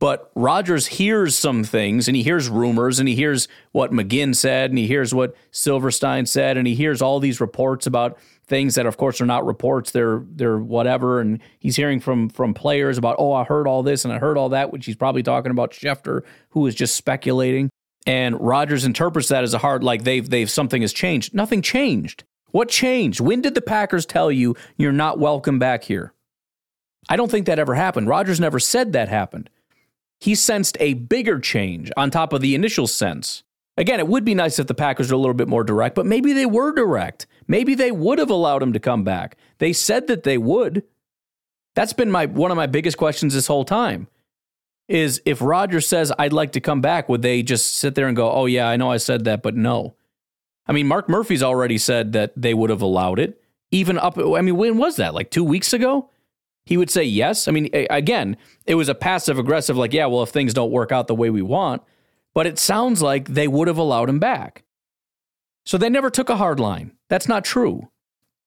But 0.00 0.30
Rodgers 0.34 0.86
hears 0.86 1.36
some 1.36 1.62
things 1.62 2.08
and 2.08 2.16
he 2.16 2.22
hears 2.22 2.48
rumors 2.48 2.98
and 2.98 3.08
he 3.08 3.14
hears 3.14 3.46
what 3.72 3.92
McGinn 3.92 4.34
said 4.34 4.70
and 4.70 4.78
he 4.78 4.86
hears 4.86 5.14
what 5.14 5.34
Silverstein 5.50 6.26
said 6.26 6.56
and 6.56 6.66
he 6.66 6.74
hears 6.74 7.00
all 7.00 7.20
these 7.20 7.40
reports 7.40 7.86
about 7.86 8.18
things 8.46 8.74
that 8.74 8.86
of 8.86 8.96
course 8.96 9.20
are 9.20 9.26
not 9.26 9.46
reports, 9.46 9.92
they're 9.92 10.22
they're 10.30 10.58
whatever. 10.58 11.20
And 11.20 11.40
he's 11.60 11.76
hearing 11.76 12.00
from 12.00 12.28
from 12.28 12.54
players 12.54 12.98
about, 12.98 13.16
oh, 13.18 13.32
I 13.32 13.44
heard 13.44 13.68
all 13.68 13.82
this 13.82 14.04
and 14.04 14.12
I 14.12 14.18
heard 14.18 14.36
all 14.36 14.48
that, 14.50 14.72
which 14.72 14.84
he's 14.84 14.96
probably 14.96 15.22
talking 15.22 15.52
about 15.52 15.70
Schefter, 15.70 16.22
who 16.50 16.66
is 16.66 16.74
just 16.74 16.96
speculating. 16.96 17.70
And 18.06 18.38
Rodgers 18.40 18.84
interprets 18.84 19.28
that 19.28 19.44
as 19.44 19.54
a 19.54 19.58
hard 19.58 19.84
like 19.84 20.04
they've 20.04 20.28
they've 20.28 20.50
something 20.50 20.82
has 20.82 20.92
changed. 20.92 21.34
Nothing 21.34 21.62
changed. 21.62 22.24
What 22.50 22.68
changed? 22.68 23.20
When 23.20 23.40
did 23.40 23.54
the 23.54 23.62
Packers 23.62 24.06
tell 24.06 24.30
you 24.30 24.56
you're 24.76 24.92
not 24.92 25.18
welcome 25.18 25.58
back 25.58 25.84
here? 25.84 26.12
I 27.08 27.16
don't 27.16 27.30
think 27.30 27.46
that 27.46 27.58
ever 27.58 27.74
happened. 27.74 28.08
Rodgers 28.08 28.40
never 28.40 28.58
said 28.58 28.92
that 28.92 29.08
happened 29.08 29.50
he 30.20 30.34
sensed 30.34 30.76
a 30.80 30.94
bigger 30.94 31.38
change 31.38 31.90
on 31.96 32.10
top 32.10 32.32
of 32.32 32.40
the 32.40 32.54
initial 32.54 32.86
sense. 32.86 33.42
Again, 33.76 33.98
it 33.98 34.06
would 34.06 34.24
be 34.24 34.34
nice 34.34 34.58
if 34.58 34.68
the 34.68 34.74
Packers 34.74 35.10
were 35.10 35.16
a 35.16 35.18
little 35.18 35.34
bit 35.34 35.48
more 35.48 35.64
direct, 35.64 35.96
but 35.96 36.06
maybe 36.06 36.32
they 36.32 36.46
were 36.46 36.72
direct. 36.72 37.26
Maybe 37.48 37.74
they 37.74 37.90
would 37.90 38.18
have 38.18 38.30
allowed 38.30 38.62
him 38.62 38.72
to 38.72 38.78
come 38.78 39.02
back. 39.02 39.36
They 39.58 39.72
said 39.72 40.06
that 40.06 40.22
they 40.22 40.38
would. 40.38 40.84
That's 41.74 41.92
been 41.92 42.10
my 42.10 42.26
one 42.26 42.52
of 42.52 42.56
my 42.56 42.66
biggest 42.66 42.96
questions 42.96 43.34
this 43.34 43.48
whole 43.48 43.64
time. 43.64 44.06
Is 44.86 45.20
if 45.24 45.40
Rodgers 45.40 45.88
says 45.88 46.12
I'd 46.18 46.32
like 46.32 46.52
to 46.52 46.60
come 46.60 46.80
back, 46.80 47.08
would 47.08 47.22
they 47.22 47.42
just 47.42 47.74
sit 47.74 47.94
there 47.94 48.06
and 48.06 48.16
go, 48.16 48.30
"Oh 48.30 48.46
yeah, 48.46 48.68
I 48.68 48.76
know 48.76 48.90
I 48.90 48.98
said 48.98 49.24
that, 49.24 49.42
but 49.42 49.56
no." 49.56 49.96
I 50.66 50.72
mean, 50.72 50.86
Mark 50.86 51.08
Murphy's 51.08 51.42
already 51.42 51.78
said 51.78 52.12
that 52.12 52.32
they 52.36 52.54
would 52.54 52.70
have 52.70 52.82
allowed 52.82 53.18
it. 53.18 53.42
Even 53.70 53.98
up 53.98 54.16
I 54.18 54.40
mean, 54.40 54.56
when 54.56 54.78
was 54.78 54.96
that? 54.96 55.14
Like 55.14 55.30
2 55.30 55.42
weeks 55.42 55.72
ago? 55.72 56.10
He 56.66 56.76
would 56.76 56.90
say 56.90 57.04
yes. 57.04 57.46
I 57.46 57.52
mean, 57.52 57.68
again, 57.90 58.36
it 58.66 58.74
was 58.76 58.88
a 58.88 58.94
passive 58.94 59.38
aggressive, 59.38 59.76
like, 59.76 59.92
yeah, 59.92 60.06
well, 60.06 60.22
if 60.22 60.30
things 60.30 60.54
don't 60.54 60.70
work 60.70 60.92
out 60.92 61.06
the 61.06 61.14
way 61.14 61.30
we 61.30 61.42
want, 61.42 61.82
but 62.32 62.46
it 62.46 62.58
sounds 62.58 63.02
like 63.02 63.28
they 63.28 63.46
would 63.48 63.68
have 63.68 63.78
allowed 63.78 64.08
him 64.08 64.18
back. 64.18 64.64
So 65.66 65.78
they 65.78 65.88
never 65.88 66.10
took 66.10 66.28
a 66.28 66.36
hard 66.36 66.60
line. 66.60 66.92
That's 67.08 67.28
not 67.28 67.44
true. 67.44 67.88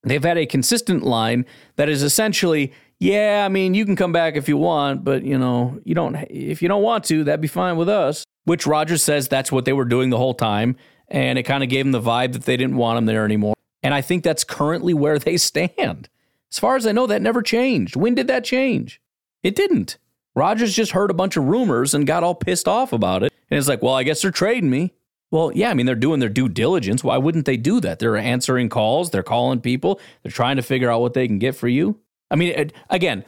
They've 0.03 0.23
had 0.23 0.37
a 0.37 0.45
consistent 0.45 1.03
line 1.03 1.45
that 1.75 1.89
is 1.89 2.03
essentially, 2.03 2.71
yeah, 2.99 3.43
I 3.45 3.49
mean, 3.49 3.73
you 3.73 3.85
can 3.85 3.95
come 3.95 4.11
back 4.11 4.35
if 4.35 4.47
you 4.47 4.57
want, 4.57 5.03
but 5.03 5.23
you 5.23 5.37
know, 5.37 5.79
you 5.83 5.95
don't 5.95 6.15
if 6.29 6.61
you 6.61 6.67
don't 6.67 6.83
want 6.83 7.03
to, 7.05 7.23
that'd 7.23 7.41
be 7.41 7.47
fine 7.47 7.77
with 7.77 7.89
us. 7.89 8.23
which 8.45 8.65
Rodgers 8.65 9.03
says 9.03 9.27
that's 9.27 9.51
what 9.51 9.65
they 9.65 9.73
were 9.73 9.85
doing 9.85 10.09
the 10.09 10.17
whole 10.17 10.33
time. 10.33 10.75
And 11.09 11.37
it 11.37 11.43
kind 11.43 11.63
of 11.63 11.69
gave 11.69 11.85
them 11.85 11.91
the 11.91 12.01
vibe 12.01 12.33
that 12.33 12.43
they 12.43 12.55
didn't 12.57 12.77
want 12.77 12.97
him 12.97 13.05
there 13.05 13.25
anymore. 13.25 13.55
And 13.83 13.93
I 13.93 14.01
think 14.01 14.23
that's 14.23 14.43
currently 14.43 14.93
where 14.93 15.19
they 15.19 15.37
stand. 15.49 16.09
As 16.51 16.59
far 16.59 16.75
as 16.75 16.87
I 16.87 16.91
know, 16.91 17.07
that 17.07 17.21
never 17.21 17.41
changed. 17.41 17.95
When 17.95 18.15
did 18.15 18.27
that 18.27 18.43
change? 18.43 19.01
It 19.43 19.55
didn't. 19.55 19.97
Rodgers 20.35 20.75
just 20.75 20.91
heard 20.91 21.11
a 21.11 21.15
bunch 21.15 21.35
of 21.35 21.45
rumors 21.45 21.93
and 21.93 22.05
got 22.05 22.23
all 22.23 22.35
pissed 22.35 22.67
off 22.67 22.93
about 22.93 23.23
it. 23.23 23.33
And 23.49 23.57
it's 23.57 23.67
like, 23.67 23.81
well, 23.81 23.95
I 23.95 24.03
guess 24.03 24.21
they're 24.21 24.31
trading 24.31 24.69
me. 24.69 24.93
Well, 25.31 25.51
yeah, 25.53 25.69
I 25.69 25.73
mean, 25.73 25.85
they're 25.85 25.95
doing 25.95 26.19
their 26.19 26.29
due 26.29 26.47
diligence. 26.47 27.03
Why 27.03 27.17
wouldn't 27.17 27.45
they 27.45 27.57
do 27.57 27.81
that? 27.81 27.99
They're 27.99 28.15
answering 28.15 28.69
calls, 28.69 29.09
they're 29.09 29.23
calling 29.23 29.59
people, 29.59 29.99
they're 30.23 30.31
trying 30.31 30.55
to 30.55 30.61
figure 30.61 30.89
out 30.89 31.01
what 31.01 31.13
they 31.13 31.27
can 31.27 31.39
get 31.39 31.55
for 31.55 31.67
you. 31.67 31.99
I 32.31 32.35
mean, 32.35 32.71
again, 32.89 33.25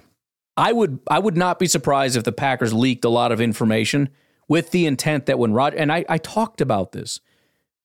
I 0.55 0.71
would 0.71 0.99
I 1.07 1.19
would 1.19 1.37
not 1.37 1.59
be 1.59 1.67
surprised 1.67 2.15
if 2.15 2.23
the 2.23 2.31
Packers 2.31 2.73
leaked 2.73 3.05
a 3.05 3.09
lot 3.09 3.31
of 3.31 3.41
information 3.41 4.09
with 4.47 4.71
the 4.71 4.85
intent 4.85 5.25
that 5.25 5.39
when 5.39 5.53
Rod 5.53 5.73
and 5.73 5.91
I, 5.91 6.05
I 6.07 6.17
talked 6.17 6.61
about 6.61 6.91
this, 6.91 7.21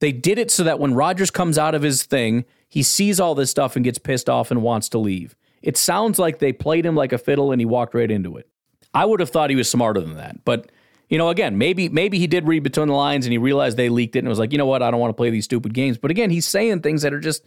they 0.00 0.12
did 0.12 0.38
it 0.38 0.50
so 0.50 0.64
that 0.64 0.78
when 0.78 0.94
Rodgers 0.94 1.30
comes 1.30 1.56
out 1.56 1.74
of 1.74 1.82
his 1.82 2.04
thing, 2.04 2.44
he 2.74 2.82
sees 2.82 3.20
all 3.20 3.36
this 3.36 3.52
stuff 3.52 3.76
and 3.76 3.84
gets 3.84 3.98
pissed 3.98 4.28
off 4.28 4.50
and 4.50 4.60
wants 4.60 4.88
to 4.88 4.98
leave. 4.98 5.36
It 5.62 5.76
sounds 5.76 6.18
like 6.18 6.40
they 6.40 6.52
played 6.52 6.84
him 6.84 6.96
like 6.96 7.12
a 7.12 7.18
fiddle 7.18 7.52
and 7.52 7.60
he 7.60 7.64
walked 7.64 7.94
right 7.94 8.10
into 8.10 8.36
it. 8.36 8.48
I 8.92 9.04
would 9.04 9.20
have 9.20 9.30
thought 9.30 9.48
he 9.48 9.54
was 9.54 9.70
smarter 9.70 10.00
than 10.00 10.16
that, 10.16 10.44
but 10.44 10.72
you 11.08 11.16
know, 11.16 11.28
again, 11.28 11.56
maybe 11.56 11.88
maybe 11.88 12.18
he 12.18 12.26
did 12.26 12.48
read 12.48 12.64
between 12.64 12.88
the 12.88 12.94
lines 12.94 13.26
and 13.26 13.32
he 13.32 13.38
realized 13.38 13.76
they 13.76 13.90
leaked 13.90 14.16
it 14.16 14.20
and 14.20 14.28
was 14.28 14.40
like, 14.40 14.50
you 14.50 14.58
know 14.58 14.66
what, 14.66 14.82
I 14.82 14.90
don't 14.90 14.98
want 14.98 15.10
to 15.10 15.16
play 15.16 15.30
these 15.30 15.44
stupid 15.44 15.72
games. 15.72 15.98
But 15.98 16.10
again, 16.10 16.30
he's 16.30 16.48
saying 16.48 16.80
things 16.80 17.02
that 17.02 17.12
are 17.12 17.20
just 17.20 17.46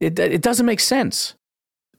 it 0.00 0.18
it 0.18 0.42
doesn't 0.42 0.66
make 0.66 0.80
sense. 0.80 1.36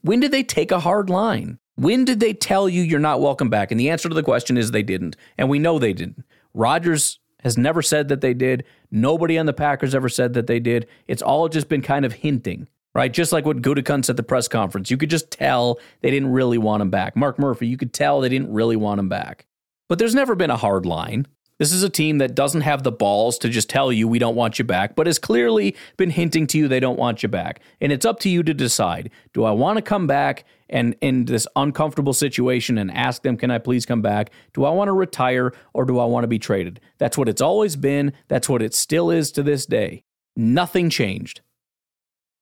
When 0.02 0.20
did 0.20 0.30
they 0.30 0.42
take 0.42 0.72
a 0.72 0.80
hard 0.80 1.08
line? 1.08 1.58
When 1.76 2.04
did 2.04 2.20
they 2.20 2.34
tell 2.34 2.68
you 2.68 2.82
you're 2.82 3.00
not 3.00 3.22
welcome 3.22 3.48
back? 3.48 3.70
And 3.70 3.80
the 3.80 3.88
answer 3.88 4.10
to 4.10 4.14
the 4.14 4.22
question 4.22 4.58
is 4.58 4.72
they 4.72 4.82
didn't, 4.82 5.16
and 5.38 5.48
we 5.48 5.58
know 5.58 5.78
they 5.78 5.94
didn't. 5.94 6.22
Rodgers 6.52 7.18
has 7.42 7.58
never 7.58 7.82
said 7.82 8.08
that 8.08 8.20
they 8.20 8.34
did. 8.34 8.64
Nobody 8.90 9.38
on 9.38 9.46
the 9.46 9.52
Packers 9.52 9.94
ever 9.94 10.08
said 10.08 10.34
that 10.34 10.46
they 10.46 10.60
did. 10.60 10.86
It's 11.06 11.22
all 11.22 11.48
just 11.48 11.68
been 11.68 11.82
kind 11.82 12.04
of 12.04 12.12
hinting, 12.12 12.68
right? 12.94 13.12
Just 13.12 13.32
like 13.32 13.44
what 13.44 13.62
Gutekunst 13.62 14.08
at 14.10 14.16
the 14.16 14.22
press 14.22 14.48
conference. 14.48 14.90
You 14.90 14.96
could 14.96 15.10
just 15.10 15.30
tell 15.30 15.78
they 16.00 16.10
didn't 16.10 16.32
really 16.32 16.58
want 16.58 16.82
him 16.82 16.90
back. 16.90 17.16
Mark 17.16 17.38
Murphy, 17.38 17.66
you 17.66 17.76
could 17.76 17.92
tell 17.92 18.20
they 18.20 18.28
didn't 18.28 18.52
really 18.52 18.76
want 18.76 19.00
him 19.00 19.08
back. 19.08 19.46
But 19.88 19.98
there's 19.98 20.14
never 20.14 20.34
been 20.34 20.50
a 20.50 20.56
hard 20.56 20.86
line. 20.86 21.26
This 21.62 21.72
is 21.72 21.84
a 21.84 21.88
team 21.88 22.18
that 22.18 22.34
doesn't 22.34 22.62
have 22.62 22.82
the 22.82 22.90
balls 22.90 23.38
to 23.38 23.48
just 23.48 23.70
tell 23.70 23.92
you 23.92 24.08
we 24.08 24.18
don't 24.18 24.34
want 24.34 24.58
you 24.58 24.64
back, 24.64 24.96
but 24.96 25.06
has 25.06 25.20
clearly 25.20 25.76
been 25.96 26.10
hinting 26.10 26.48
to 26.48 26.58
you 26.58 26.66
they 26.66 26.80
don't 26.80 26.98
want 26.98 27.22
you 27.22 27.28
back. 27.28 27.60
And 27.80 27.92
it's 27.92 28.04
up 28.04 28.18
to 28.22 28.28
you 28.28 28.42
to 28.42 28.52
decide 28.52 29.12
do 29.32 29.44
I 29.44 29.52
want 29.52 29.76
to 29.76 29.82
come 29.82 30.08
back 30.08 30.44
and 30.68 30.96
in 31.00 31.26
this 31.26 31.46
uncomfortable 31.54 32.14
situation 32.14 32.78
and 32.78 32.90
ask 32.90 33.22
them, 33.22 33.36
can 33.36 33.52
I 33.52 33.58
please 33.58 33.86
come 33.86 34.02
back? 34.02 34.32
Do 34.54 34.64
I 34.64 34.70
want 34.70 34.88
to 34.88 34.92
retire 34.92 35.52
or 35.72 35.84
do 35.84 36.00
I 36.00 36.04
want 36.04 36.24
to 36.24 36.28
be 36.28 36.40
traded? 36.40 36.80
That's 36.98 37.16
what 37.16 37.28
it's 37.28 37.40
always 37.40 37.76
been. 37.76 38.12
That's 38.26 38.48
what 38.48 38.60
it 38.60 38.74
still 38.74 39.12
is 39.12 39.30
to 39.30 39.44
this 39.44 39.64
day. 39.64 40.02
Nothing 40.34 40.90
changed. 40.90 41.42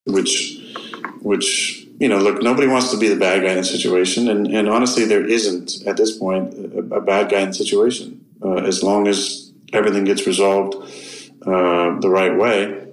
Which, 0.07 0.75
which 1.21 1.87
you 2.01 2.09
know, 2.09 2.17
look, 2.17 2.43
nobody 2.43 2.67
wants 2.67 2.91
to 2.93 2.97
be 2.97 3.09
the 3.09 3.17
bad 3.17 3.43
guy 3.43 3.53
in 3.53 3.59
a 3.59 3.65
situation, 3.65 4.29
and, 4.29 4.47
and 4.47 4.69
honestly, 4.71 5.05
there 5.05 5.25
isn't 5.25 5.87
at 5.87 5.99
this 5.99 6.17
point 6.17 6.55
a, 6.55 6.97
a 6.97 7.01
bad 7.01 7.31
guy 7.31 7.41
in 7.41 7.49
the 7.49 7.55
situation. 7.55 8.25
Uh, 8.43 8.55
as 8.55 8.83
long 8.83 9.07
as 9.07 9.53
everything 9.75 10.05
gets 10.05 10.27
resolved 10.27 10.75
uh, 11.43 12.01
the 12.01 12.09
right 12.09 12.35
way, 12.39 12.87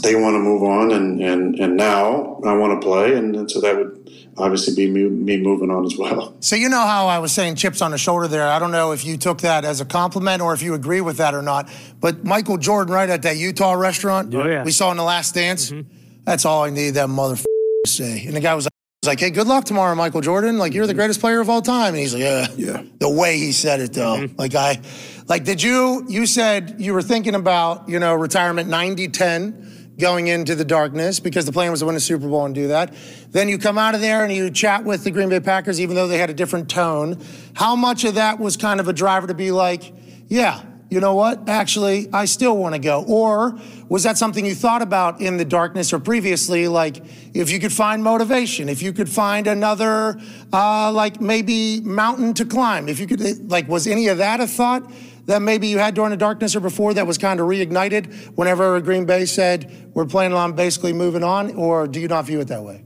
they 0.00 0.14
want 0.14 0.34
to 0.34 0.38
move 0.38 0.62
on, 0.62 0.92
and, 0.92 1.20
and, 1.20 1.56
and 1.60 1.76
now 1.76 2.40
I 2.42 2.54
want 2.54 2.80
to 2.80 2.84
play, 2.84 3.14
and, 3.14 3.36
and 3.36 3.50
so 3.50 3.60
that 3.60 3.76
would 3.76 3.98
obviously 4.38 4.74
be 4.74 4.90
me, 4.90 5.10
me, 5.10 5.36
moving 5.36 5.70
on 5.70 5.84
as 5.84 5.98
well. 5.98 6.34
So 6.40 6.56
you 6.56 6.70
know 6.70 6.80
how 6.80 7.08
I 7.08 7.18
was 7.18 7.32
saying 7.32 7.56
chips 7.56 7.82
on 7.82 7.90
the 7.90 7.98
shoulder 7.98 8.28
there. 8.28 8.48
I 8.48 8.58
don't 8.58 8.72
know 8.72 8.92
if 8.92 9.04
you 9.04 9.18
took 9.18 9.42
that 9.42 9.66
as 9.66 9.82
a 9.82 9.84
compliment 9.84 10.40
or 10.40 10.54
if 10.54 10.62
you 10.62 10.72
agree 10.72 11.02
with 11.02 11.18
that 11.18 11.34
or 11.34 11.42
not. 11.42 11.68
But 12.00 12.24
Michael 12.24 12.56
Jordan, 12.56 12.94
right 12.94 13.08
at 13.08 13.22
that 13.22 13.36
Utah 13.36 13.74
restaurant, 13.74 14.34
oh, 14.34 14.46
yeah. 14.46 14.64
we 14.64 14.70
saw 14.70 14.90
in 14.90 14.96
the 14.96 15.02
Last 15.02 15.34
Dance. 15.34 15.70
Mm-hmm. 15.70 15.88
That's 16.24 16.44
all 16.44 16.64
I 16.64 16.70
need 16.70 16.90
that 16.90 17.08
motherfucker 17.08 17.44
say. 17.86 18.24
And 18.26 18.36
the 18.36 18.40
guy 18.40 18.54
was 18.54 18.68
like, 19.04 19.18
hey, 19.18 19.30
good 19.30 19.46
luck 19.46 19.64
tomorrow, 19.64 19.94
Michael 19.94 20.20
Jordan. 20.20 20.58
Like, 20.58 20.74
you're 20.74 20.86
the 20.86 20.94
greatest 20.94 21.20
player 21.20 21.40
of 21.40 21.50
all 21.50 21.62
time. 21.62 21.88
And 21.88 21.98
he's 21.98 22.14
like, 22.14 22.22
yeah. 22.22 22.46
Yeah. 22.56 22.82
The 22.98 23.10
way 23.10 23.38
he 23.38 23.52
said 23.52 23.80
it, 23.80 23.92
though. 23.92 24.18
Mm-hmm. 24.18 24.36
Like, 24.38 24.54
I, 24.54 24.80
like, 25.26 25.44
did 25.44 25.62
you, 25.62 26.04
you 26.08 26.26
said 26.26 26.76
you 26.78 26.94
were 26.94 27.02
thinking 27.02 27.34
about, 27.34 27.88
you 27.88 27.98
know, 27.98 28.14
retirement 28.14 28.68
90 28.68 29.08
10 29.08 29.96
going 29.98 30.28
into 30.28 30.54
the 30.54 30.64
darkness 30.64 31.20
because 31.20 31.44
the 31.44 31.52
plan 31.52 31.70
was 31.70 31.80
to 31.80 31.86
win 31.86 31.96
a 31.96 32.00
Super 32.00 32.28
Bowl 32.28 32.46
and 32.46 32.54
do 32.54 32.68
that. 32.68 32.94
Then 33.30 33.48
you 33.48 33.58
come 33.58 33.78
out 33.78 33.94
of 33.94 34.00
there 34.00 34.24
and 34.24 34.32
you 34.32 34.50
chat 34.50 34.84
with 34.84 35.04
the 35.04 35.10
Green 35.10 35.28
Bay 35.28 35.40
Packers, 35.40 35.80
even 35.80 35.96
though 35.96 36.06
they 36.06 36.18
had 36.18 36.30
a 36.30 36.34
different 36.34 36.70
tone. 36.70 37.20
How 37.54 37.76
much 37.76 38.04
of 38.04 38.14
that 38.14 38.38
was 38.38 38.56
kind 38.56 38.80
of 38.80 38.88
a 38.88 38.92
driver 38.92 39.26
to 39.26 39.34
be 39.34 39.50
like, 39.50 39.92
yeah, 40.28 40.62
you 40.92 41.00
know 41.00 41.14
what? 41.14 41.48
Actually, 41.48 42.12
I 42.12 42.26
still 42.26 42.54
want 42.54 42.74
to 42.74 42.78
go. 42.78 43.02
Or 43.08 43.58
was 43.88 44.02
that 44.02 44.18
something 44.18 44.44
you 44.44 44.54
thought 44.54 44.82
about 44.82 45.22
in 45.22 45.38
the 45.38 45.44
darkness 45.44 45.90
or 45.90 45.98
previously? 45.98 46.68
Like, 46.68 47.02
if 47.32 47.50
you 47.50 47.58
could 47.58 47.72
find 47.72 48.04
motivation, 48.04 48.68
if 48.68 48.82
you 48.82 48.92
could 48.92 49.08
find 49.08 49.46
another, 49.46 50.20
uh, 50.52 50.92
like 50.92 51.18
maybe 51.18 51.80
mountain 51.80 52.34
to 52.34 52.44
climb, 52.44 52.90
if 52.90 53.00
you 53.00 53.06
could, 53.06 53.50
like, 53.50 53.68
was 53.68 53.86
any 53.86 54.08
of 54.08 54.18
that 54.18 54.40
a 54.40 54.46
thought 54.46 54.82
that 55.24 55.40
maybe 55.40 55.66
you 55.66 55.78
had 55.78 55.94
during 55.94 56.10
the 56.10 56.16
darkness 56.18 56.54
or 56.54 56.60
before 56.60 56.92
that 56.92 57.06
was 57.06 57.16
kind 57.16 57.40
of 57.40 57.46
reignited 57.46 58.12
whenever 58.36 58.78
Green 58.82 59.06
Bay 59.06 59.24
said, 59.24 59.90
we're 59.94 60.04
planning 60.04 60.36
on 60.36 60.52
basically 60.52 60.92
moving 60.92 61.24
on? 61.24 61.54
Or 61.54 61.88
do 61.88 62.00
you 62.00 62.08
not 62.08 62.26
view 62.26 62.40
it 62.40 62.48
that 62.48 62.64
way? 62.64 62.84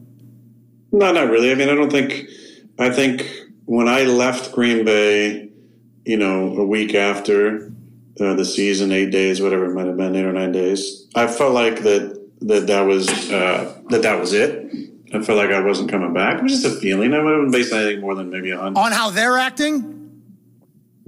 No, 0.92 1.10
not 1.10 1.28
really. 1.28 1.50
I 1.50 1.56
mean, 1.56 1.68
I 1.68 1.74
don't 1.74 1.90
think, 1.90 2.28
I 2.78 2.88
think 2.88 3.28
when 3.64 3.88
I 3.88 4.04
left 4.04 4.52
Green 4.52 4.84
Bay, 4.84 5.50
you 6.04 6.16
know, 6.16 6.56
a 6.56 6.64
week 6.64 6.94
after, 6.94 7.72
uh, 8.20 8.34
the 8.34 8.44
season, 8.44 8.92
eight 8.92 9.10
days, 9.10 9.40
whatever 9.40 9.66
it 9.66 9.74
might 9.74 9.86
have 9.86 9.96
been, 9.96 10.16
eight 10.16 10.24
or 10.24 10.32
nine 10.32 10.52
days. 10.52 11.06
I 11.14 11.26
felt 11.26 11.52
like 11.52 11.82
that 11.82 12.22
that 12.42 12.66
that 12.66 12.82
was 12.82 13.08
uh, 13.30 13.78
that 13.88 14.02
that 14.02 14.20
was 14.20 14.32
it. 14.32 14.70
I 15.12 15.22
felt 15.22 15.38
like 15.38 15.50
I 15.50 15.60
wasn't 15.60 15.90
coming 15.90 16.12
back. 16.12 16.38
It 16.38 16.42
was 16.42 16.60
just 16.60 16.76
a 16.76 16.80
feeling. 16.80 17.14
I 17.14 17.22
wouldn't 17.22 17.52
base 17.52 17.72
anything 17.72 18.00
more 18.00 18.14
than 18.14 18.30
maybe 18.30 18.52
on 18.52 18.76
on 18.76 18.92
how 18.92 19.10
they're 19.10 19.38
acting. 19.38 19.92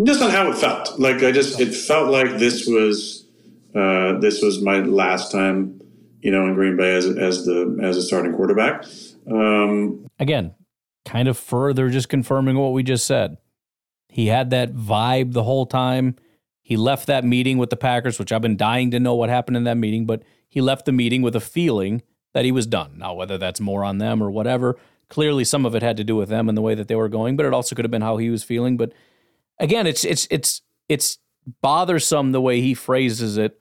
Just 0.02 0.22
on 0.22 0.30
how 0.30 0.50
it 0.50 0.56
felt. 0.56 0.98
Like 1.00 1.22
I 1.24 1.32
just, 1.32 1.58
it 1.60 1.74
felt 1.74 2.10
like 2.10 2.38
this 2.38 2.68
was 2.68 3.26
uh, 3.74 4.18
this 4.20 4.40
was 4.40 4.62
my 4.62 4.78
last 4.78 5.32
time, 5.32 5.80
you 6.20 6.30
know, 6.30 6.46
in 6.46 6.54
Green 6.54 6.76
Bay 6.76 6.94
as 6.94 7.06
as 7.06 7.44
the 7.44 7.78
as 7.82 7.96
a 7.96 8.02
starting 8.02 8.32
quarterback. 8.34 8.84
Um, 9.30 10.06
Again, 10.18 10.54
kind 11.04 11.28
of 11.28 11.36
further 11.36 11.90
just 11.90 12.08
confirming 12.08 12.56
what 12.56 12.72
we 12.72 12.82
just 12.82 13.06
said. 13.06 13.38
He 14.08 14.26
had 14.26 14.50
that 14.50 14.74
vibe 14.74 15.32
the 15.32 15.42
whole 15.42 15.66
time 15.66 16.16
he 16.68 16.76
left 16.76 17.06
that 17.06 17.24
meeting 17.24 17.56
with 17.56 17.70
the 17.70 17.78
Packers, 17.78 18.18
which 18.18 18.30
I've 18.30 18.42
been 18.42 18.58
dying 18.58 18.90
to 18.90 19.00
know 19.00 19.14
what 19.14 19.30
happened 19.30 19.56
in 19.56 19.64
that 19.64 19.78
meeting, 19.78 20.04
but 20.04 20.22
he 20.50 20.60
left 20.60 20.84
the 20.84 20.92
meeting 20.92 21.22
with 21.22 21.34
a 21.34 21.40
feeling 21.40 22.02
that 22.34 22.44
he 22.44 22.52
was 22.52 22.66
done. 22.66 22.98
Now, 22.98 23.14
whether 23.14 23.38
that's 23.38 23.58
more 23.58 23.82
on 23.82 23.96
them 23.96 24.22
or 24.22 24.30
whatever, 24.30 24.78
clearly 25.08 25.44
some 25.44 25.64
of 25.64 25.74
it 25.74 25.82
had 25.82 25.96
to 25.96 26.04
do 26.04 26.14
with 26.14 26.28
them 26.28 26.46
and 26.46 26.58
the 26.58 26.60
way 26.60 26.74
that 26.74 26.86
they 26.86 26.94
were 26.94 27.08
going, 27.08 27.36
but 27.36 27.46
it 27.46 27.54
also 27.54 27.74
could 27.74 27.86
have 27.86 27.90
been 27.90 28.02
how 28.02 28.18
he 28.18 28.28
was 28.28 28.44
feeling. 28.44 28.76
But 28.76 28.92
again, 29.58 29.86
it's 29.86 30.04
it's 30.04 30.28
it's 30.30 30.60
it's 30.90 31.16
bothersome 31.62 32.32
the 32.32 32.40
way 32.42 32.60
he 32.60 32.74
phrases 32.74 33.38
it 33.38 33.58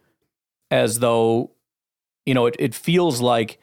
as 0.69 0.99
though, 0.99 1.51
you 2.25 2.33
know, 2.33 2.47
it, 2.47 2.57
it 2.59 2.75
feels 2.75 3.21
like 3.21 3.57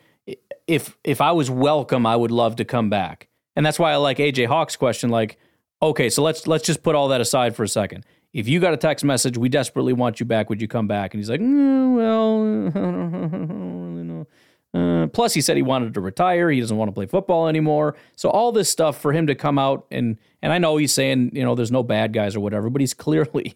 if 0.66 0.96
if 1.04 1.20
I 1.20 1.32
was 1.32 1.50
welcome, 1.50 2.06
I 2.06 2.16
would 2.16 2.30
love 2.30 2.56
to 2.56 2.64
come 2.64 2.88
back. 2.88 3.28
And 3.56 3.66
that's 3.66 3.78
why 3.78 3.92
I 3.92 3.96
like 3.96 4.16
AJ 4.16 4.46
Hawk's 4.46 4.76
question, 4.76 5.10
like, 5.10 5.36
okay, 5.82 6.08
so 6.08 6.22
let's 6.22 6.46
let's 6.46 6.64
just 6.64 6.82
put 6.82 6.94
all 6.94 7.08
that 7.08 7.20
aside 7.20 7.54
for 7.54 7.62
a 7.62 7.68
second 7.68 8.06
if 8.34 8.48
you 8.48 8.58
got 8.58 8.74
a 8.74 8.76
text 8.76 9.04
message, 9.04 9.38
we 9.38 9.48
desperately 9.48 9.92
want 9.92 10.18
you 10.18 10.26
back. 10.26 10.50
Would 10.50 10.60
you 10.60 10.66
come 10.66 10.88
back? 10.88 11.14
And 11.14 11.20
he's 11.20 11.30
like, 11.30 11.40
mm, 11.40 11.96
well, 11.96 12.40
I 12.66 12.70
don't 12.70 13.94
really 13.94 14.04
know. 14.04 14.26
Uh, 14.74 15.06
plus, 15.06 15.32
he 15.32 15.40
said 15.40 15.56
he 15.56 15.62
wanted 15.62 15.94
to 15.94 16.00
retire. 16.00 16.50
He 16.50 16.58
doesn't 16.58 16.76
want 16.76 16.88
to 16.88 16.92
play 16.92 17.06
football 17.06 17.46
anymore. 17.46 17.94
So 18.16 18.28
all 18.28 18.50
this 18.50 18.68
stuff 18.68 19.00
for 19.00 19.12
him 19.12 19.28
to 19.28 19.36
come 19.36 19.56
out 19.56 19.86
and 19.90 20.18
and 20.42 20.52
I 20.52 20.58
know 20.58 20.76
he's 20.76 20.92
saying 20.92 21.30
you 21.32 21.44
know 21.44 21.54
there's 21.54 21.70
no 21.70 21.84
bad 21.84 22.12
guys 22.12 22.34
or 22.34 22.40
whatever, 22.40 22.68
but 22.70 22.80
he's 22.80 22.94
clearly 23.06 23.54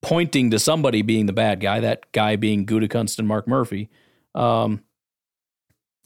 pointing 0.00 0.50
to 0.52 0.58
somebody 0.58 1.02
being 1.02 1.26
the 1.26 1.34
bad 1.34 1.60
guy. 1.60 1.80
That 1.80 2.10
guy 2.12 2.36
being 2.36 2.64
Gutekunst 2.64 3.18
and 3.18 3.28
Mark 3.28 3.46
Murphy. 3.46 3.90
Um, 4.34 4.82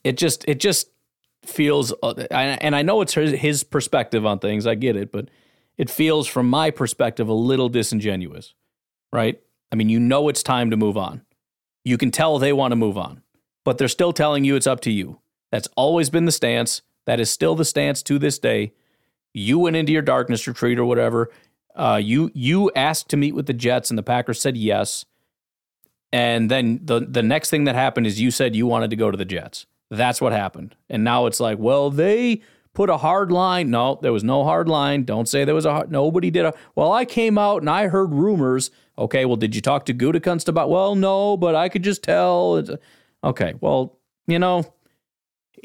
it 0.02 0.16
just 0.16 0.44
it 0.48 0.58
just 0.58 0.88
feels, 1.44 1.94
uh, 2.02 2.14
and 2.32 2.74
I 2.74 2.82
know 2.82 3.00
it's 3.00 3.14
his 3.14 3.62
perspective 3.62 4.26
on 4.26 4.40
things. 4.40 4.66
I 4.66 4.74
get 4.74 4.96
it, 4.96 5.12
but 5.12 5.28
it 5.78 5.90
feels, 5.90 6.26
from 6.26 6.48
my 6.48 6.70
perspective, 6.70 7.28
a 7.28 7.34
little 7.34 7.68
disingenuous, 7.68 8.54
right? 9.12 9.40
I 9.70 9.76
mean, 9.76 9.88
you 9.88 9.98
know 9.98 10.28
it's 10.28 10.42
time 10.42 10.70
to 10.70 10.76
move 10.76 10.96
on. 10.96 11.22
You 11.84 11.98
can 11.98 12.10
tell 12.10 12.38
they 12.38 12.52
want 12.52 12.72
to 12.72 12.76
move 12.76 12.98
on, 12.98 13.22
but 13.64 13.78
they're 13.78 13.88
still 13.88 14.12
telling 14.12 14.44
you 14.44 14.54
it's 14.54 14.66
up 14.66 14.80
to 14.80 14.90
you. 14.90 15.20
That's 15.50 15.68
always 15.76 16.10
been 16.10 16.26
the 16.26 16.32
stance. 16.32 16.82
That 17.06 17.20
is 17.20 17.30
still 17.30 17.54
the 17.54 17.64
stance 17.64 18.02
to 18.04 18.18
this 18.18 18.38
day. 18.38 18.72
You 19.34 19.58
went 19.58 19.76
into 19.76 19.92
your 19.92 20.02
darkness 20.02 20.46
retreat 20.46 20.78
or 20.78 20.84
whatever. 20.84 21.30
Uh, 21.74 22.00
you 22.02 22.30
you 22.34 22.70
asked 22.76 23.08
to 23.08 23.16
meet 23.16 23.34
with 23.34 23.46
the 23.46 23.52
Jets, 23.52 23.90
and 23.90 23.98
the 23.98 24.02
Packers 24.02 24.40
said 24.40 24.56
yes. 24.56 25.04
And 26.12 26.50
then 26.50 26.80
the 26.84 27.00
the 27.00 27.22
next 27.22 27.50
thing 27.50 27.64
that 27.64 27.74
happened 27.74 28.06
is 28.06 28.20
you 28.20 28.30
said 28.30 28.54
you 28.54 28.66
wanted 28.66 28.90
to 28.90 28.96
go 28.96 29.10
to 29.10 29.16
the 29.16 29.24
Jets. 29.24 29.66
That's 29.90 30.20
what 30.20 30.32
happened. 30.32 30.76
And 30.88 31.02
now 31.04 31.26
it's 31.26 31.40
like, 31.40 31.58
well, 31.58 31.90
they 31.90 32.42
put 32.74 32.90
a 32.90 32.96
hard 32.96 33.30
line. 33.30 33.70
No, 33.70 33.98
there 34.00 34.12
was 34.12 34.24
no 34.24 34.44
hard 34.44 34.68
line. 34.68 35.04
Don't 35.04 35.28
say 35.28 35.44
there 35.44 35.54
was 35.54 35.66
a 35.66 35.72
hard, 35.72 35.90
nobody 35.90 36.30
did 36.30 36.44
a. 36.44 36.54
Well, 36.74 36.92
I 36.92 37.04
came 37.04 37.38
out 37.38 37.62
and 37.62 37.70
I 37.70 37.88
heard 37.88 38.12
rumors. 38.12 38.70
Okay, 38.98 39.24
well, 39.24 39.36
did 39.36 39.54
you 39.54 39.60
talk 39.60 39.86
to 39.86 39.94
Gutekunst 39.94 40.48
about? 40.48 40.70
Well, 40.70 40.94
no, 40.94 41.36
but 41.36 41.54
I 41.54 41.68
could 41.68 41.82
just 41.82 42.02
tell. 42.02 42.62
Okay, 43.24 43.54
well, 43.60 43.98
you 44.26 44.38
know, 44.38 44.64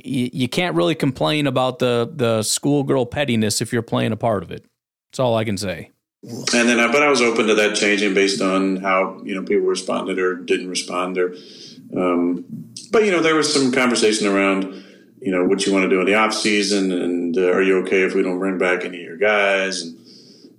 you, 0.04 0.30
you 0.32 0.48
can't 0.48 0.76
really 0.76 0.96
complain 0.96 1.48
about 1.48 1.80
the 1.80 2.12
the 2.14 2.44
schoolgirl 2.44 3.06
pettiness 3.06 3.62
if 3.62 3.74
you're 3.74 3.82
playing 3.82 4.12
a 4.12 4.18
part 4.18 4.44
of 4.44 4.52
it. 4.52 4.66
That's 5.12 5.20
all 5.20 5.36
I 5.36 5.44
can 5.44 5.58
say. 5.58 5.92
And 6.24 6.68
then, 6.68 6.92
but 6.92 7.04
I 7.04 7.10
was 7.10 7.22
open 7.22 7.48
to 7.48 7.56
that 7.56 7.76
changing 7.76 8.14
based 8.14 8.42
on 8.42 8.78
how 8.78 9.22
you 9.24 9.36
know 9.36 9.44
people 9.44 9.68
responded 9.68 10.20
or 10.20 10.36
didn't 10.36 10.70
respond, 10.70 11.18
or 11.18 11.36
um, 11.96 12.44
but 12.92 13.06
you 13.06 13.12
know 13.12 13.22
there 13.22 13.36
was 13.36 13.54
some 13.54 13.72
conversation 13.72 14.28
around 14.28 14.84
you 15.20 15.32
know 15.32 15.46
what 15.46 15.66
you 15.66 15.74
want 15.74 15.84
to 15.84 15.90
do 15.90 16.00
in 16.00 16.06
the 16.06 16.16
off 16.16 16.34
season, 16.34 16.92
and 16.92 17.38
uh, 17.38 17.52
are 17.52 17.62
you 17.62 17.80
okay 17.80 18.04
if 18.04 18.14
we 18.14 18.24
don't 18.24 18.40
bring 18.40 18.58
back 18.58 18.86
any 18.86 18.98
of 18.98 19.04
your 19.04 19.18
guys? 19.18 19.82
And 19.82 19.98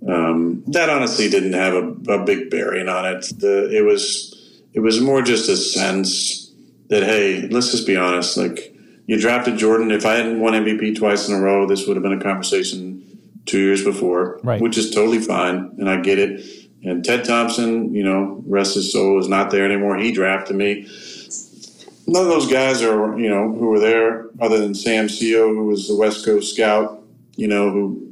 um, 0.07 0.63
that 0.67 0.89
honestly 0.89 1.29
didn't 1.29 1.53
have 1.53 1.73
a, 1.73 2.13
a 2.13 2.25
big 2.25 2.49
bearing 2.49 2.87
on 2.87 3.05
it. 3.05 3.21
The, 3.37 3.69
it 3.75 3.81
was 3.81 4.61
it 4.73 4.79
was 4.79 5.01
more 5.01 5.21
just 5.21 5.49
a 5.49 5.57
sense 5.57 6.51
that 6.89 7.03
hey, 7.03 7.47
let's 7.49 7.71
just 7.71 7.87
be 7.87 7.95
honest, 7.95 8.37
like 8.37 8.75
you 9.07 9.19
drafted 9.19 9.57
Jordan. 9.57 9.91
If 9.91 10.05
I 10.05 10.15
hadn't 10.15 10.39
won 10.39 10.53
MVP 10.53 10.97
twice 10.97 11.27
in 11.27 11.35
a 11.35 11.39
row, 11.39 11.67
this 11.67 11.87
would 11.87 11.95
have 11.95 12.03
been 12.03 12.19
a 12.19 12.21
conversation 12.21 13.05
two 13.45 13.59
years 13.59 13.83
before, 13.83 14.39
right. 14.43 14.61
which 14.61 14.77
is 14.77 14.91
totally 14.91 15.19
fine, 15.19 15.73
and 15.77 15.89
I 15.89 16.01
get 16.01 16.19
it. 16.19 16.45
And 16.83 17.03
Ted 17.03 17.25
Thompson, 17.25 17.93
you 17.93 18.03
know, 18.03 18.41
rest 18.45 18.75
his 18.75 18.91
soul, 18.91 19.19
is 19.19 19.27
not 19.27 19.51
there 19.51 19.65
anymore. 19.65 19.97
He 19.97 20.11
drafted 20.11 20.55
me. 20.55 20.87
None 22.09 22.23
of 22.23 22.29
those 22.29 22.51
guys 22.51 22.81
are, 22.81 23.17
you 23.19 23.29
know, 23.29 23.53
who 23.53 23.67
were 23.67 23.79
there 23.79 24.25
other 24.41 24.57
than 24.57 24.73
Sam 24.73 25.07
Seale, 25.07 25.49
who 25.49 25.67
was 25.67 25.87
the 25.87 25.95
West 25.95 26.25
Coast 26.25 26.55
scout, 26.55 27.03
you 27.35 27.47
know, 27.47 27.69
who 27.69 28.11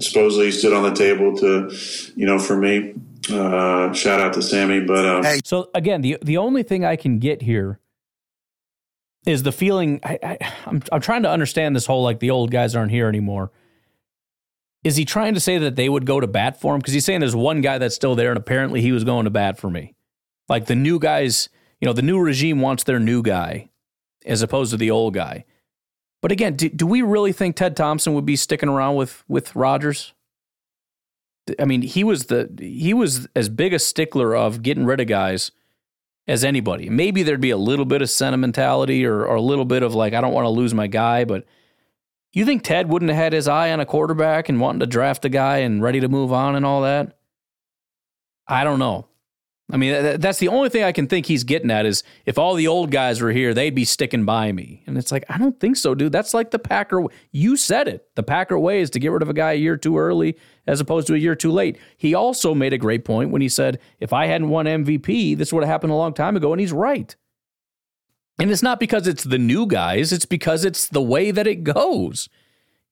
supposedly 0.00 0.50
stood 0.50 0.72
on 0.72 0.82
the 0.82 0.92
table 0.92 1.36
to, 1.38 1.70
you 2.16 2.26
know, 2.26 2.40
for 2.40 2.56
me. 2.56 2.94
Uh, 3.30 3.92
shout 3.92 4.20
out 4.20 4.32
to 4.32 4.42
Sammy, 4.42 4.80
but 4.80 5.06
um, 5.06 5.22
hey. 5.22 5.40
so 5.44 5.70
again, 5.74 6.00
the 6.00 6.18
the 6.22 6.36
only 6.38 6.62
thing 6.62 6.84
I 6.84 6.96
can 6.96 7.18
get 7.18 7.42
here 7.42 7.80
is 9.26 9.42
the 9.42 9.52
feeling 9.52 10.00
I, 10.02 10.18
I 10.22 10.38
I'm 10.66 10.82
I'm 10.90 11.00
trying 11.00 11.22
to 11.22 11.30
understand 11.30 11.74
this 11.74 11.86
whole 11.86 12.02
like 12.02 12.20
the 12.20 12.30
old 12.30 12.50
guys 12.50 12.74
aren't 12.74 12.92
here 12.92 13.08
anymore. 13.08 13.52
Is 14.84 14.96
he 14.96 15.04
trying 15.04 15.34
to 15.34 15.40
say 15.40 15.58
that 15.58 15.74
they 15.74 15.88
would 15.88 16.06
go 16.06 16.20
to 16.20 16.26
bat 16.26 16.60
for 16.60 16.74
him? 16.74 16.80
Because 16.80 16.94
he's 16.94 17.04
saying 17.04 17.20
there's 17.20 17.34
one 17.34 17.60
guy 17.60 17.78
that's 17.78 17.94
still 17.94 18.14
there, 18.14 18.30
and 18.30 18.38
apparently 18.38 18.80
he 18.80 18.92
was 18.92 19.04
going 19.04 19.24
to 19.24 19.30
bat 19.30 19.58
for 19.58 19.70
me. 19.70 19.94
Like 20.48 20.66
the 20.66 20.76
new 20.76 20.98
guys, 20.98 21.48
you 21.80 21.86
know, 21.86 21.92
the 21.92 22.02
new 22.02 22.18
regime 22.18 22.60
wants 22.60 22.84
their 22.84 22.98
new 22.98 23.22
guy 23.22 23.68
as 24.24 24.42
opposed 24.42 24.70
to 24.72 24.76
the 24.76 24.90
old 24.90 25.14
guy. 25.14 25.44
But 26.22 26.32
again, 26.32 26.56
do, 26.56 26.68
do 26.68 26.86
we 26.86 27.02
really 27.02 27.32
think 27.32 27.56
Ted 27.56 27.76
Thompson 27.76 28.14
would 28.14 28.26
be 28.26 28.36
sticking 28.36 28.68
around 28.68 28.96
with 28.96 29.22
with 29.28 29.54
Rodgers? 29.54 30.12
I 31.60 31.64
mean, 31.64 31.82
he 31.82 32.02
was 32.02 32.26
the 32.26 32.50
he 32.58 32.92
was 32.94 33.28
as 33.36 33.48
big 33.48 33.72
a 33.72 33.78
stickler 33.78 34.34
of 34.34 34.62
getting 34.62 34.84
rid 34.84 35.00
of 35.00 35.06
guys 35.06 35.52
as 36.26 36.44
anybody. 36.44 36.88
Maybe 36.90 37.22
there'd 37.22 37.40
be 37.40 37.50
a 37.50 37.56
little 37.56 37.84
bit 37.84 38.02
of 38.02 38.10
sentimentality 38.10 39.06
or, 39.06 39.24
or 39.24 39.36
a 39.36 39.40
little 39.40 39.64
bit 39.64 39.82
of 39.82 39.94
like, 39.94 40.12
I 40.12 40.20
don't 40.20 40.32
want 40.32 40.44
to 40.44 40.50
lose 40.50 40.74
my 40.74 40.88
guy, 40.88 41.24
but 41.24 41.44
you 42.32 42.44
think 42.44 42.62
Ted 42.62 42.88
wouldn't 42.88 43.10
have 43.10 43.18
had 43.18 43.32
his 43.32 43.48
eye 43.48 43.70
on 43.70 43.80
a 43.80 43.86
quarterback 43.86 44.48
and 44.48 44.60
wanting 44.60 44.80
to 44.80 44.86
draft 44.86 45.24
a 45.24 45.28
guy 45.28 45.58
and 45.58 45.82
ready 45.82 46.00
to 46.00 46.08
move 46.08 46.32
on 46.32 46.56
and 46.56 46.66
all 46.66 46.82
that? 46.82 47.16
I 48.48 48.64
don't 48.64 48.78
know. 48.78 49.06
I 49.68 49.76
mean, 49.76 50.20
that's 50.20 50.38
the 50.38 50.46
only 50.46 50.68
thing 50.68 50.84
I 50.84 50.92
can 50.92 51.08
think 51.08 51.26
he's 51.26 51.42
getting 51.42 51.72
at 51.72 51.86
is 51.86 52.04
if 52.24 52.38
all 52.38 52.54
the 52.54 52.68
old 52.68 52.92
guys 52.92 53.20
were 53.20 53.32
here, 53.32 53.52
they'd 53.52 53.74
be 53.74 53.84
sticking 53.84 54.24
by 54.24 54.52
me. 54.52 54.84
And 54.86 54.96
it's 54.96 55.10
like, 55.10 55.24
I 55.28 55.38
don't 55.38 55.58
think 55.58 55.76
so, 55.76 55.92
dude. 55.92 56.12
That's 56.12 56.32
like 56.32 56.52
the 56.52 56.58
Packer. 56.60 57.04
You 57.32 57.56
said 57.56 57.88
it. 57.88 58.06
The 58.14 58.22
Packer 58.22 58.56
way 58.60 58.80
is 58.80 58.90
to 58.90 59.00
get 59.00 59.10
rid 59.10 59.22
of 59.22 59.28
a 59.28 59.34
guy 59.34 59.52
a 59.52 59.56
year 59.56 59.76
too 59.76 59.98
early 59.98 60.36
as 60.68 60.80
opposed 60.80 61.08
to 61.08 61.14
a 61.14 61.18
year 61.18 61.34
too 61.34 61.50
late. 61.50 61.78
He 61.96 62.14
also 62.14 62.54
made 62.54 62.74
a 62.74 62.78
great 62.78 63.04
point 63.04 63.30
when 63.30 63.42
he 63.42 63.48
said, 63.48 63.80
if 63.98 64.12
I 64.12 64.26
hadn't 64.26 64.50
won 64.50 64.66
MVP, 64.66 65.36
this 65.36 65.52
would 65.52 65.64
have 65.64 65.70
happened 65.70 65.92
a 65.92 65.96
long 65.96 66.14
time 66.14 66.36
ago. 66.36 66.52
And 66.52 66.60
he's 66.60 66.72
right. 66.72 67.16
And 68.38 68.52
it's 68.52 68.62
not 68.62 68.78
because 68.78 69.08
it's 69.08 69.24
the 69.24 69.38
new 69.38 69.66
guys, 69.66 70.12
it's 70.12 70.26
because 70.26 70.64
it's 70.64 70.86
the 70.86 71.02
way 71.02 71.32
that 71.32 71.46
it 71.48 71.64
goes. 71.64 72.28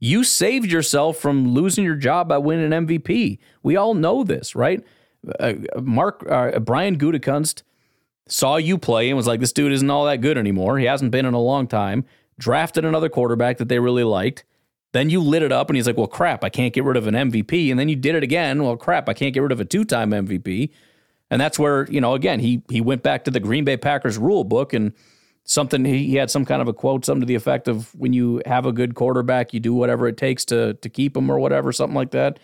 You 0.01 0.25
saved 0.25 0.73
yourself 0.73 1.19
from 1.19 1.55
losing 1.55 1.85
your 1.85 1.95
job 1.95 2.29
by 2.29 2.39
winning 2.39 2.73
an 2.73 2.87
MVP. 2.87 3.39
We 3.63 3.77
all 3.77 3.95
know 3.95 4.25
this, 4.25 4.55
right? 4.55 4.83
Uh, 5.39 5.55
Mark 5.81 6.25
uh, 6.29 6.59
Brian 6.61 6.99
Gutekunst 6.99 7.63
saw 8.29 8.57
you 8.57 8.79
play 8.79 9.09
and 9.09 9.17
was 9.17 9.27
like, 9.27 9.41
"This 9.41 9.53
dude 9.53 9.73
isn't 9.73 9.91
all 9.91 10.05
that 10.07 10.21
good 10.21 10.39
anymore. 10.39 10.79
He 10.79 10.87
hasn't 10.87 11.11
been 11.11 11.27
in 11.27 11.35
a 11.35 11.41
long 11.41 11.67
time." 11.67 12.05
Drafted 12.39 12.85
another 12.85 13.09
quarterback 13.09 13.59
that 13.59 13.69
they 13.69 13.79
really 13.79 14.05
liked. 14.05 14.45
Then 14.93 15.11
you 15.11 15.21
lit 15.21 15.43
it 15.43 15.53
up, 15.53 15.69
and 15.69 15.77
he's 15.77 15.87
like, 15.87 15.97
"Well, 15.97 16.07
crap, 16.07 16.45
I 16.45 16.49
can't 16.49 16.73
get 16.73 16.85
rid 16.85 16.97
of 16.97 17.07
an 17.07 17.15
MVP." 17.15 17.71
And 17.71 17.79
then 17.79 17.89
you 17.89 17.97
did 17.97 18.15
it 18.15 18.23
again. 18.23 18.63
Well, 18.63 18.77
crap, 18.77 19.09
I 19.09 19.15
can't 19.15 19.35
get 19.35 19.41
rid 19.41 19.53
of 19.53 19.61
a 19.61 19.65
two-time 19.65 20.11
MVP. 20.11 20.71
And 21.31 21.41
that's 21.41 21.59
where 21.59 21.87
you 21.91 22.01
know, 22.01 22.15
again, 22.15 22.41
he 22.41 22.63
he 22.69 22.81
went 22.81 23.03
back 23.03 23.25
to 23.25 23.31
the 23.31 23.41
Green 23.41 23.65
Bay 23.65 23.77
Packers 23.77 24.19
rule 24.19 24.45
book 24.45 24.73
and 24.73 24.93
something 25.45 25.85
he 25.85 26.15
had 26.15 26.31
some 26.31 26.45
kind 26.45 26.63
of 26.63 26.69
a 26.69 26.73
quote 26.73 27.05
something 27.05 27.21
to 27.21 27.27
the 27.27 27.35
effect 27.35 27.69
of 27.69 27.95
when 27.95 28.13
you 28.13 28.41
have 28.47 28.65
a 28.65 28.73
good 28.73 28.95
quarterback 28.95 29.53
you 29.53 29.61
do 29.61 29.75
whatever 29.75 30.09
it 30.09 30.17
takes 30.17 30.45
to 30.45 30.75
to 30.75 30.89
keep 30.89 31.17
him 31.17 31.31
or 31.31 31.39
whatever 31.39 31.71
something 31.71 31.95
like 31.95 32.11
that 32.11 32.39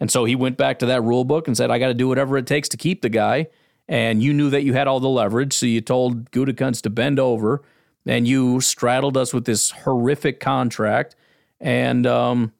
and 0.00 0.10
so 0.10 0.24
he 0.24 0.36
went 0.36 0.56
back 0.56 0.78
to 0.78 0.86
that 0.86 1.02
rule 1.02 1.24
book 1.24 1.46
and 1.46 1.56
said 1.56 1.70
i 1.70 1.78
got 1.78 1.88
to 1.88 1.94
do 1.94 2.08
whatever 2.08 2.36
it 2.36 2.46
takes 2.46 2.68
to 2.68 2.76
keep 2.76 3.02
the 3.02 3.08
guy 3.08 3.46
and 3.88 4.22
you 4.22 4.32
knew 4.32 4.50
that 4.50 4.62
you 4.62 4.74
had 4.74 4.86
all 4.86 5.00
the 5.00 5.08
leverage 5.08 5.52
so 5.52 5.66
you 5.66 5.80
told 5.80 6.30
Gutekunst 6.30 6.82
to 6.82 6.90
bend 6.90 7.18
over 7.18 7.62
and 8.04 8.26
you 8.26 8.60
straddled 8.60 9.16
us 9.16 9.32
with 9.32 9.44
this 9.44 9.70
horrific 9.70 10.40
contract 10.40 11.16
and 11.60 12.06
um, 12.06 12.52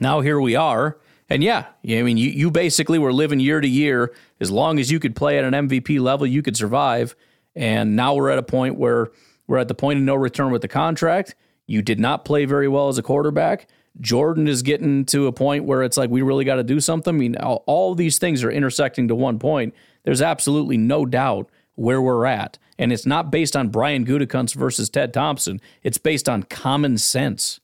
now 0.00 0.20
here 0.20 0.40
we 0.40 0.54
are 0.54 0.98
and 1.32 1.42
yeah, 1.42 1.64
I 1.88 2.02
mean, 2.02 2.18
you, 2.18 2.28
you 2.28 2.50
basically 2.50 2.98
were 2.98 3.10
living 3.10 3.40
year 3.40 3.62
to 3.62 3.66
year. 3.66 4.12
As 4.38 4.50
long 4.50 4.78
as 4.78 4.90
you 4.90 5.00
could 5.00 5.16
play 5.16 5.38
at 5.38 5.44
an 5.44 5.66
MVP 5.66 5.98
level, 5.98 6.26
you 6.26 6.42
could 6.42 6.58
survive. 6.58 7.16
And 7.56 7.96
now 7.96 8.14
we're 8.14 8.28
at 8.28 8.38
a 8.38 8.42
point 8.42 8.76
where 8.76 9.10
we're 9.46 9.56
at 9.56 9.68
the 9.68 9.74
point 9.74 9.98
of 9.98 10.04
no 10.04 10.14
return 10.14 10.52
with 10.52 10.60
the 10.60 10.68
contract. 10.68 11.34
You 11.66 11.80
did 11.80 11.98
not 11.98 12.26
play 12.26 12.44
very 12.44 12.68
well 12.68 12.88
as 12.88 12.98
a 12.98 13.02
quarterback. 13.02 13.66
Jordan 14.00 14.48
is 14.48 14.62
getting 14.62 15.04
to 15.06 15.26
a 15.26 15.32
point 15.32 15.64
where 15.64 15.82
it's 15.82 15.96
like 15.96 16.10
we 16.10 16.22
really 16.22 16.44
got 16.44 16.56
to 16.56 16.64
do 16.64 16.80
something. 16.80 17.14
I 17.14 17.18
mean, 17.18 17.36
all, 17.36 17.62
all 17.66 17.94
these 17.94 18.18
things 18.18 18.42
are 18.42 18.50
intersecting 18.50 19.08
to 19.08 19.14
one 19.14 19.38
point. 19.38 19.74
There's 20.04 20.22
absolutely 20.22 20.76
no 20.76 21.04
doubt 21.04 21.50
where 21.74 22.00
we're 22.00 22.26
at. 22.26 22.58
And 22.78 22.92
it's 22.92 23.06
not 23.06 23.30
based 23.30 23.54
on 23.54 23.68
Brian 23.68 24.04
Gutekunst 24.04 24.54
versus 24.54 24.88
Ted 24.88 25.12
Thompson. 25.12 25.60
It's 25.82 25.98
based 25.98 26.28
on 26.28 26.42
common 26.44 26.98
sense. 26.98 27.60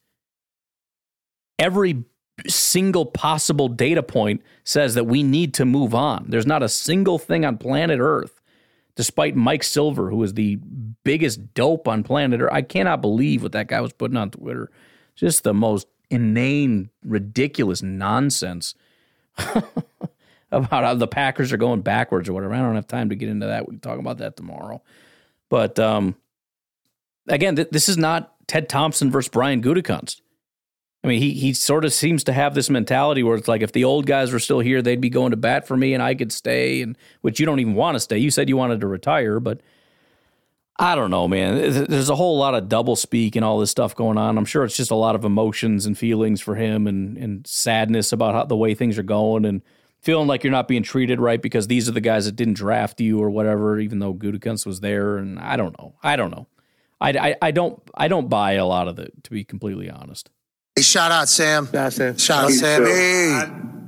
Every 1.59 2.05
single 2.47 3.07
possible 3.07 3.69
data 3.69 4.03
point 4.03 4.43
says 4.65 4.95
that 4.95 5.05
we 5.05 5.23
need 5.23 5.55
to 5.55 5.65
move 5.65 5.95
on. 5.95 6.27
There's 6.29 6.47
not 6.47 6.63
a 6.63 6.69
single 6.69 7.19
thing 7.19 7.45
on 7.45 7.59
planet 7.59 7.99
Earth 8.01 8.41
despite 8.95 9.37
Mike 9.37 9.63
Silver, 9.63 10.11
who 10.11 10.21
is 10.25 10.35
the 10.35 10.57
biggest 11.05 11.55
dope 11.55 11.87
on 11.87 12.03
planet 12.03 12.41
Earth. 12.41 12.51
I 12.53 12.63
cannot 12.63 13.01
believe 13.01 13.45
what 13.45 13.53
that 13.53 13.69
guy 13.69 13.81
was 13.81 13.93
putting 13.93 14.17
on 14.17 14.31
Twitter. 14.31 14.73
Just 15.15 15.45
the 15.45 15.55
most 15.55 15.87
inane, 16.11 16.91
ridiculous 17.05 17.83
nonsense 17.83 18.75
about 20.51 20.85
how 20.85 20.95
the 20.95 21.07
Packers 21.07 21.53
are 21.53 21.59
going 21.59 21.83
backwards 21.83 22.29
or 22.29 22.33
whatever. 22.33 22.55
I 22.55 22.59
don't 22.59 22.75
have 22.75 22.87
time 22.87 23.11
to 23.11 23.17
get 23.17 23.29
into 23.29 23.47
that. 23.47 23.67
We 23.67 23.73
can 23.75 23.81
talk 23.81 23.99
about 23.99 24.19
that 24.19 24.37
tomorrow. 24.37 24.83
But 25.49 25.79
um, 25.79 26.17
again, 27.29 27.57
th- 27.57 27.71
this 27.71 27.89
is 27.89 27.97
not 27.97 28.35
Ted 28.47 28.69
Thompson 28.69 29.11
versus 29.11 29.29
Brian 29.29 29.63
Gutekunst. 29.63 30.21
I 31.05 31.07
mean, 31.07 31.21
he 31.21 31.33
he 31.33 31.53
sort 31.53 31.85
of 31.85 31.93
seems 31.93 32.25
to 32.25 32.33
have 32.33 32.55
this 32.55 32.69
mentality 32.69 33.23
where 33.23 33.37
it's 33.37 33.47
like 33.47 33.63
if 33.63 33.71
the 33.71 33.85
old 33.85 34.07
guys 34.07 34.33
were 34.33 34.41
still 34.41 34.59
here, 34.59 34.83
they'd 34.83 35.01
be 35.01 35.11
going 35.11 35.31
to 35.31 35.37
bat 35.37 35.67
for 35.67 35.77
me 35.77 35.95
and 35.95 36.03
I 36.03 36.15
could 36.15 36.33
stay 36.33 36.83
and 36.83 36.99
which 37.21 37.39
you 37.39 37.47
don't 37.47 37.61
even 37.61 37.75
want 37.75 37.95
to 37.95 38.01
stay. 38.01 38.19
You 38.19 38.33
said 38.33 38.49
you 38.49 38.57
wanted 38.57 38.81
to 38.81 38.89
retire, 38.89 39.39
but 39.39 39.61
I 40.81 40.95
don't 40.95 41.11
know, 41.11 41.27
man. 41.27 41.87
There's 41.89 42.09
a 42.09 42.15
whole 42.15 42.39
lot 42.39 42.55
of 42.55 42.69
double 42.69 42.95
speak 42.95 43.35
and 43.35 43.45
all 43.45 43.59
this 43.59 43.71
stuff 43.71 43.97
going 43.97 44.17
on. 44.17 44.39
I'm 44.39 44.45
sure 44.45 44.65
it's 44.65 44.77
just 44.77 44.93
a 44.93 44.97
lot 44.97 45.17
of 45.17 45.25
emotions 45.25 45.87
and 45.87 45.99
feelings 45.99 46.41
for 46.41 46.55
him 46.55 46.87
and 46.87 47.17
and 47.17 47.47
sadness 47.47 48.13
about 48.13 48.35
how 48.35 48.45
the 48.45 48.57
way 48.57 48.75
things 48.75 48.97
are 48.97 49.03
going 49.03 49.45
and 49.45 49.63
feeling 50.01 50.29
like 50.29 50.45
you're 50.45 50.53
not 50.53 50.69
being 50.69 50.85
treated 50.85 51.21
right 51.21 51.43
because 51.43 51.67
these 51.67 51.89
are 51.89 51.93
the 51.93 52.01
guys 52.01 52.27
that 52.27 52.37
didn't 52.37 52.55
draft 52.55 53.01
you 53.01 53.21
or 53.21 53.29
whatever, 53.29 53.81
even 53.81 53.99
though 53.99 54.15
Gutekunst 54.15 54.67
was 54.67 54.79
there. 54.81 55.17
And 55.17 55.41
I 55.41 55.57
don't 55.57 55.77
know. 55.79 55.97
I 56.03 56.15
don't 56.15 56.31
know. 56.31 56.47
I, 57.01 57.11
I, 57.11 57.37
I 57.43 57.51
don't 57.51 57.83
I 57.95 58.07
don't 58.07 58.29
buy 58.29 58.53
a 58.53 58.67
lot 58.67 58.87
of 58.87 59.01
it 59.01 59.25
to 59.25 59.31
be 59.31 59.43
completely 59.43 59.91
honest. 59.91 60.31
Hey, 60.77 60.83
shout 60.83 61.11
out 61.11 61.29
Sam. 61.29 61.67
Shout 61.67 61.75
out 61.75 61.93
Sam. 61.93 62.19
Shout 62.19 62.45
out 62.45 62.51
Sam. 62.53 62.85
Hey. 62.85 63.88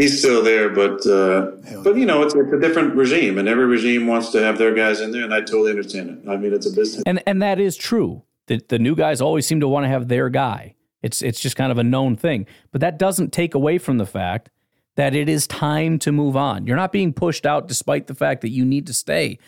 He's 0.00 0.18
still 0.18 0.42
there, 0.42 0.70
but 0.70 1.06
uh, 1.06 1.52
but 1.84 1.96
you 1.96 2.06
know 2.06 2.22
it's, 2.22 2.34
it's, 2.34 2.52
a 2.52 2.58
different 2.58 2.94
regime, 2.94 3.36
and 3.36 3.46
every 3.46 3.66
regime 3.66 4.06
wants 4.06 4.30
to 4.30 4.42
have 4.42 4.56
their 4.56 4.72
guys 4.72 5.00
in 5.00 5.10
there, 5.10 5.24
and 5.24 5.34
I 5.34 5.40
totally 5.40 5.70
understand 5.70 6.08
it. 6.08 6.28
I 6.28 6.38
mean, 6.38 6.54
it's 6.54 6.66
a 6.66 6.70
business, 6.72 7.02
and 7.04 7.22
and 7.26 7.42
that 7.42 7.60
is 7.60 7.76
true. 7.76 8.22
The 8.46 8.62
the 8.68 8.78
new 8.78 8.96
guys 8.96 9.20
always 9.20 9.46
seem 9.46 9.60
to 9.60 9.68
want 9.68 9.84
to 9.84 9.88
have 9.88 10.08
their 10.08 10.30
guy. 10.30 10.74
It's 11.02 11.20
it's 11.20 11.38
just 11.38 11.54
kind 11.54 11.70
of 11.70 11.76
a 11.76 11.84
known 11.84 12.16
thing, 12.16 12.46
but 12.72 12.80
that 12.80 12.98
doesn't 12.98 13.34
take 13.34 13.54
away 13.54 13.76
from 13.76 13.98
the 13.98 14.06
fact 14.06 14.48
that 14.96 15.14
it 15.14 15.28
is 15.28 15.46
time 15.46 15.98
to 15.98 16.12
move 16.12 16.34
on. 16.34 16.66
You're 16.66 16.76
not 16.76 16.92
being 16.92 17.12
pushed 17.12 17.44
out 17.44 17.68
despite 17.68 18.06
the 18.06 18.14
fact 18.14 18.40
that 18.40 18.50
you 18.50 18.64
need 18.64 18.86
to 18.86 18.94
stay. 18.94 19.38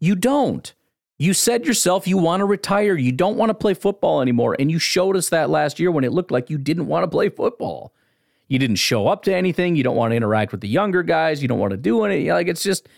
You 0.00 0.14
don't. 0.14 0.72
You 1.18 1.34
said 1.34 1.66
yourself 1.66 2.06
you 2.06 2.16
want 2.16 2.40
to 2.40 2.46
retire. 2.46 2.96
You 2.96 3.12
don't 3.12 3.36
want 3.36 3.50
to 3.50 3.54
play 3.54 3.74
football 3.74 4.22
anymore. 4.22 4.56
And 4.58 4.70
you 4.70 4.78
showed 4.78 5.16
us 5.16 5.28
that 5.28 5.50
last 5.50 5.78
year 5.78 5.90
when 5.90 6.04
it 6.04 6.12
looked 6.12 6.30
like 6.30 6.48
you 6.48 6.56
didn't 6.56 6.86
want 6.86 7.02
to 7.04 7.08
play 7.08 7.28
football. 7.28 7.92
You 8.48 8.58
didn't 8.58 8.76
show 8.76 9.06
up 9.08 9.22
to 9.24 9.34
anything. 9.34 9.76
You 9.76 9.82
don't 9.82 9.96
want 9.96 10.12
to 10.12 10.16
interact 10.16 10.52
with 10.52 10.60
the 10.60 10.68
younger 10.68 11.02
guys. 11.02 11.42
You 11.42 11.48
don't 11.48 11.58
want 11.58 11.70
to 11.72 11.76
do 11.76 12.02
anything. 12.04 12.28
Like 12.28 12.48
it's 12.48 12.62
just, 12.62 12.88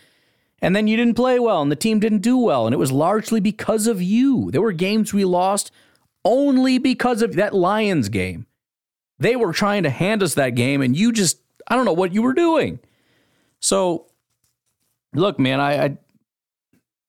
and 0.61 0.75
then 0.75 0.87
you 0.87 0.97
didn't 0.97 1.15
play 1.15 1.39
well 1.39 1.61
and 1.61 1.71
the 1.71 1.75
team 1.75 1.99
didn't 1.99 2.19
do 2.19 2.37
well. 2.37 2.65
And 2.65 2.73
it 2.73 2.77
was 2.77 2.91
largely 2.91 3.39
because 3.39 3.87
of 3.87 4.01
you. 4.01 4.49
There 4.51 4.61
were 4.61 4.71
games 4.71 5.13
we 5.13 5.25
lost 5.25 5.71
only 6.23 6.77
because 6.77 7.21
of 7.21 7.35
that 7.35 7.53
Lions 7.53 8.09
game. 8.09 8.45
They 9.19 9.35
were 9.35 9.53
trying 9.53 9.83
to 9.83 9.89
hand 9.89 10.23
us 10.23 10.35
that 10.35 10.55
game 10.55 10.81
and 10.81 10.95
you 10.95 11.11
just, 11.11 11.39
I 11.67 11.75
don't 11.75 11.85
know 11.85 11.93
what 11.93 12.13
you 12.13 12.21
were 12.21 12.33
doing. 12.33 12.79
So, 13.59 14.07
look, 15.13 15.37
man, 15.37 15.59
I, 15.59 15.85
I 15.85 15.97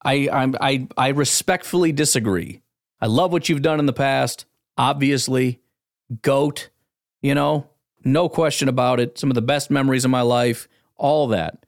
I, 0.04 0.28
I 0.32 0.52
I 0.60 0.88
I 0.96 1.08
respectfully 1.10 1.92
disagree. 1.92 2.60
I 3.00 3.06
love 3.06 3.32
what 3.32 3.48
you've 3.48 3.62
done 3.62 3.78
in 3.78 3.86
the 3.86 3.92
past. 3.92 4.46
Obviously, 4.76 5.60
goat. 6.22 6.70
You 7.20 7.34
know, 7.34 7.68
no 8.04 8.28
question 8.28 8.68
about 8.68 9.00
it. 9.00 9.18
Some 9.18 9.30
of 9.30 9.34
the 9.34 9.42
best 9.42 9.70
memories 9.70 10.04
of 10.04 10.10
my 10.10 10.22
life. 10.22 10.68
All 10.96 11.26
that. 11.28 11.66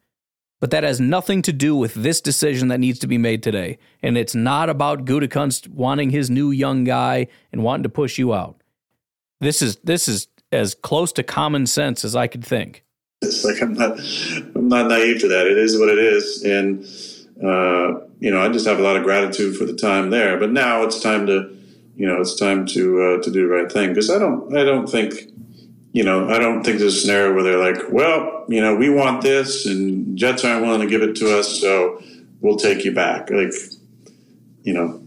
But 0.61 0.71
that 0.71 0.85
has 0.85 1.01
nothing 1.01 1.43
to 1.43 1.53
do 1.53 1.77
with 1.77 1.95
this 1.95 2.21
decision 2.21 2.69
that 2.69 2.81
needs 2.81 2.99
to 3.01 3.07
be 3.07 3.19
made 3.19 3.43
today. 3.43 3.79
And 4.03 4.17
it's 4.17 4.35
not 4.35 4.71
about 4.71 5.05
Gutekunst 5.05 5.69
wanting 5.69 6.11
his 6.11 6.31
new 6.31 6.51
young 6.51 6.85
guy 6.85 7.27
and 7.53 7.63
wanting 7.63 7.83
to 7.83 7.89
push 7.89 8.19
you 8.19 8.33
out. 8.33 8.63
This 9.41 9.61
is 9.61 9.77
this 9.85 10.09
is 10.09 10.29
as 10.53 10.75
close 10.75 11.13
to 11.13 11.23
common 11.23 11.67
sense 11.67 12.05
as 12.05 12.17
I 12.17 12.29
could 12.29 12.45
think. 12.45 12.85
It's 13.21 13.45
like 13.45 13.61
I'm 13.61 13.75
not 13.75 13.99
I'm 14.55 14.69
not 14.69 14.89
naive 14.89 15.21
to 15.21 15.29
that. 15.29 15.47
It 15.47 15.59
is 15.59 15.79
what 15.79 15.89
it 15.89 15.99
is, 15.99 16.43
and 16.45 16.85
uh, 17.43 18.01
you 18.21 18.31
know, 18.31 18.41
I 18.41 18.49
just 18.49 18.67
have 18.67 18.79
a 18.79 18.83
lot 18.83 18.97
of 18.97 19.03
gratitude 19.03 19.57
for 19.57 19.65
the 19.65 19.75
time 19.75 20.11
there. 20.11 20.39
But 20.39 20.53
now 20.53 20.83
it's 20.83 21.01
time 21.01 21.27
to, 21.27 21.55
you 21.97 22.07
know, 22.07 22.21
it's 22.21 22.37
time 22.37 22.65
to 22.67 23.03
uh, 23.03 23.23
to 23.23 23.31
do 23.31 23.47
the 23.47 23.55
right 23.55 23.71
thing 23.71 23.91
because 23.91 24.11
I 24.11 24.19
don't 24.19 24.57
I 24.57 24.65
don't 24.65 24.89
think, 24.89 25.15
you 25.95 26.03
know, 26.03 26.29
I 26.29 26.39
don't 26.39 26.65
think 26.65 26.81
there's 26.81 26.97
a 26.97 27.01
scenario 27.01 27.33
where 27.33 27.45
they're 27.45 27.73
like, 27.73 27.93
well, 27.93 28.45
you 28.49 28.61
know, 28.61 28.75
we 28.75 28.91
want 28.91 29.23
this 29.23 29.65
and 29.65 30.19
Jets 30.19 30.45
aren't 30.45 30.67
willing 30.67 30.81
to 30.81 30.89
give 30.89 31.03
it 31.03 31.15
to 31.17 31.39
us, 31.39 31.61
so 31.61 32.03
we'll 32.41 32.57
take 32.57 32.85
you 32.85 32.93
back. 32.93 33.31
Like, 33.31 33.53
you 34.65 34.75
know, 34.75 35.01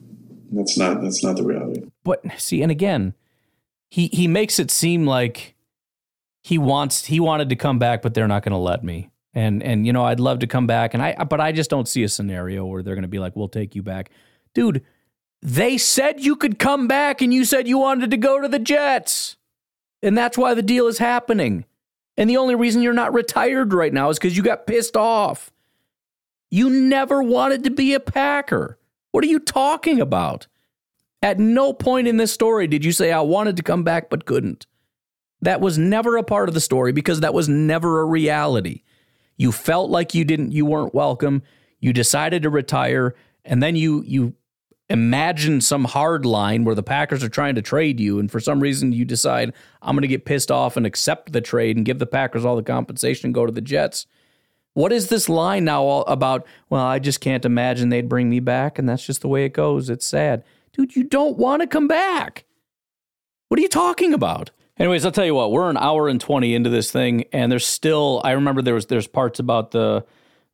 that's 0.49 0.77
not 0.77 1.01
that's 1.01 1.21
not 1.25 1.35
the 1.35 1.43
reality. 1.43 1.83
But 2.05 2.23
see, 2.37 2.61
and 2.61 2.71
again, 2.71 3.15
he 3.89 4.07
he 4.13 4.29
makes 4.29 4.59
it 4.59 4.71
seem 4.71 5.05
like 5.05 5.55
he 6.41 6.57
wants 6.57 7.05
he 7.05 7.19
wanted 7.19 7.49
to 7.49 7.57
come 7.57 7.79
back, 7.79 8.01
but 8.01 8.13
they're 8.13 8.27
not 8.27 8.43
going 8.43 8.53
to 8.53 8.57
let 8.57 8.81
me. 8.81 9.09
And 9.33 9.61
and 9.61 9.85
you 9.85 9.91
know, 9.91 10.05
I'd 10.05 10.21
love 10.21 10.39
to 10.39 10.47
come 10.47 10.67
back 10.67 10.93
and 10.93 11.03
I 11.03 11.21
but 11.25 11.41
I 11.41 11.51
just 11.51 11.69
don't 11.69 11.87
see 11.87 12.03
a 12.03 12.09
scenario 12.09 12.65
where 12.65 12.81
they're 12.81 12.95
going 12.95 13.01
to 13.01 13.09
be 13.09 13.19
like, 13.19 13.35
"We'll 13.35 13.49
take 13.49 13.75
you 13.75 13.83
back." 13.83 14.09
Dude, 14.53 14.85
they 15.41 15.77
said 15.77 16.21
you 16.21 16.37
could 16.37 16.59
come 16.59 16.87
back 16.87 17.21
and 17.21 17.33
you 17.33 17.43
said 17.43 17.67
you 17.67 17.77
wanted 17.77 18.09
to 18.11 18.17
go 18.17 18.39
to 18.39 18.47
the 18.47 18.57
Jets. 18.57 19.35
And 20.01 20.17
that's 20.17 20.37
why 20.37 20.53
the 20.53 20.61
deal 20.61 20.87
is 20.87 20.99
happening. 20.99 21.65
And 22.17 22.29
the 22.29 22.37
only 22.37 22.55
reason 22.55 22.81
you're 22.81 22.93
not 22.93 23.13
retired 23.13 23.73
right 23.73 23.93
now 23.93 24.09
is 24.09 24.19
cuz 24.19 24.35
you 24.35 24.43
got 24.43 24.67
pissed 24.67 24.97
off. 24.97 25.51
You 26.49 26.69
never 26.69 27.21
wanted 27.21 27.63
to 27.65 27.69
be 27.69 27.93
a 27.93 27.99
Packer. 27.99 28.79
What 29.11 29.23
are 29.23 29.27
you 29.27 29.39
talking 29.39 29.99
about? 29.99 30.47
At 31.21 31.39
no 31.39 31.73
point 31.73 32.07
in 32.07 32.17
this 32.17 32.31
story 32.31 32.67
did 32.67 32.85
you 32.85 32.91
say 32.91 33.11
I 33.11 33.21
wanted 33.21 33.57
to 33.57 33.63
come 33.63 33.83
back 33.83 34.09
but 34.09 34.25
couldn't. 34.25 34.65
That 35.41 35.61
was 35.61 35.77
never 35.77 36.17
a 36.17 36.23
part 36.23 36.49
of 36.49 36.55
the 36.55 36.61
story 36.61 36.91
because 36.91 37.19
that 37.19 37.33
was 37.33 37.49
never 37.49 38.01
a 38.01 38.05
reality. 38.05 38.83
You 39.35 39.51
felt 39.51 39.89
like 39.89 40.15
you 40.15 40.23
didn't 40.23 40.51
you 40.51 40.65
weren't 40.65 40.95
welcome. 40.95 41.43
You 41.79 41.93
decided 41.93 42.43
to 42.43 42.49
retire 42.49 43.15
and 43.45 43.61
then 43.61 43.75
you 43.75 44.03
you 44.05 44.33
imagine 44.89 45.59
some 45.59 45.83
hard 45.83 46.25
line 46.25 46.63
where 46.63 46.75
the 46.75 46.83
Packers 46.83 47.23
are 47.23 47.29
trying 47.29 47.55
to 47.55 47.61
trade 47.61 47.99
you 47.99 48.19
and 48.19 48.31
for 48.31 48.39
some 48.39 48.59
reason 48.61 48.93
you 48.93 49.03
decide 49.03 49.53
I'm 49.81 49.95
going 49.95 50.03
to 50.03 50.07
get 50.07 50.25
pissed 50.25 50.49
off 50.49 50.77
and 50.77 50.85
accept 50.85 51.33
the 51.33 51.41
trade 51.41 51.75
and 51.75 51.85
give 51.85 51.99
the 51.99 52.05
Packers 52.05 52.45
all 52.45 52.55
the 52.55 52.63
compensation 52.63 53.27
and 53.27 53.33
go 53.33 53.45
to 53.45 53.51
the 53.51 53.61
Jets. 53.61 54.05
What 54.73 54.93
is 54.93 55.09
this 55.09 55.27
line 55.27 55.65
now 55.65 55.83
all 55.83 56.05
about? 56.05 56.45
Well, 56.69 56.85
I 56.85 56.99
just 56.99 57.19
can't 57.19 57.45
imagine 57.45 57.89
they'd 57.89 58.07
bring 58.07 58.29
me 58.29 58.39
back 58.39 58.79
and 58.79 58.87
that's 58.87 59.05
just 59.05 59.21
the 59.21 59.27
way 59.27 59.43
it 59.43 59.53
goes. 59.53 59.89
It's 59.89 60.05
sad. 60.05 60.43
Dude, 60.71 60.95
you 60.95 61.03
don't 61.03 61.37
want 61.37 61.61
to 61.61 61.67
come 61.67 61.87
back. 61.87 62.45
What 63.49 63.59
are 63.59 63.63
you 63.63 63.69
talking 63.69 64.13
about? 64.13 64.51
Anyways, 64.77 65.03
I'll 65.05 65.11
tell 65.11 65.25
you 65.25 65.33
what, 65.33 65.51
we're 65.51 65.69
an 65.69 65.77
hour 65.77 66.07
and 66.07 66.21
20 66.21 66.53
into 66.53 66.69
this 66.69 66.91
thing 66.91 67.25
and 67.33 67.51
there's 67.51 67.65
still 67.65 68.21
I 68.23 68.31
remember 68.31 68.61
there 68.61 68.75
was 68.75 68.85
there's 68.85 69.07
parts 69.07 69.39
about 69.39 69.71
the 69.71 70.05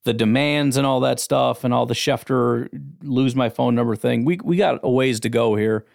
the 0.06 0.14
demands 0.14 0.78
and 0.78 0.86
all 0.86 1.00
that 1.02 1.20
stuff 1.20 1.64
and 1.64 1.74
all 1.74 1.86
the 1.86 1.94
Schefter 1.94 2.70
lose 3.02 3.36
my 3.36 3.50
phone 3.50 3.76
number 3.76 3.96
thing. 3.96 4.26
We 4.26 4.40
we 4.44 4.58
got 4.58 4.80
a 4.84 4.90
ways 4.90 5.20
to 5.22 5.30
go 5.30 5.56
here. 5.56 5.86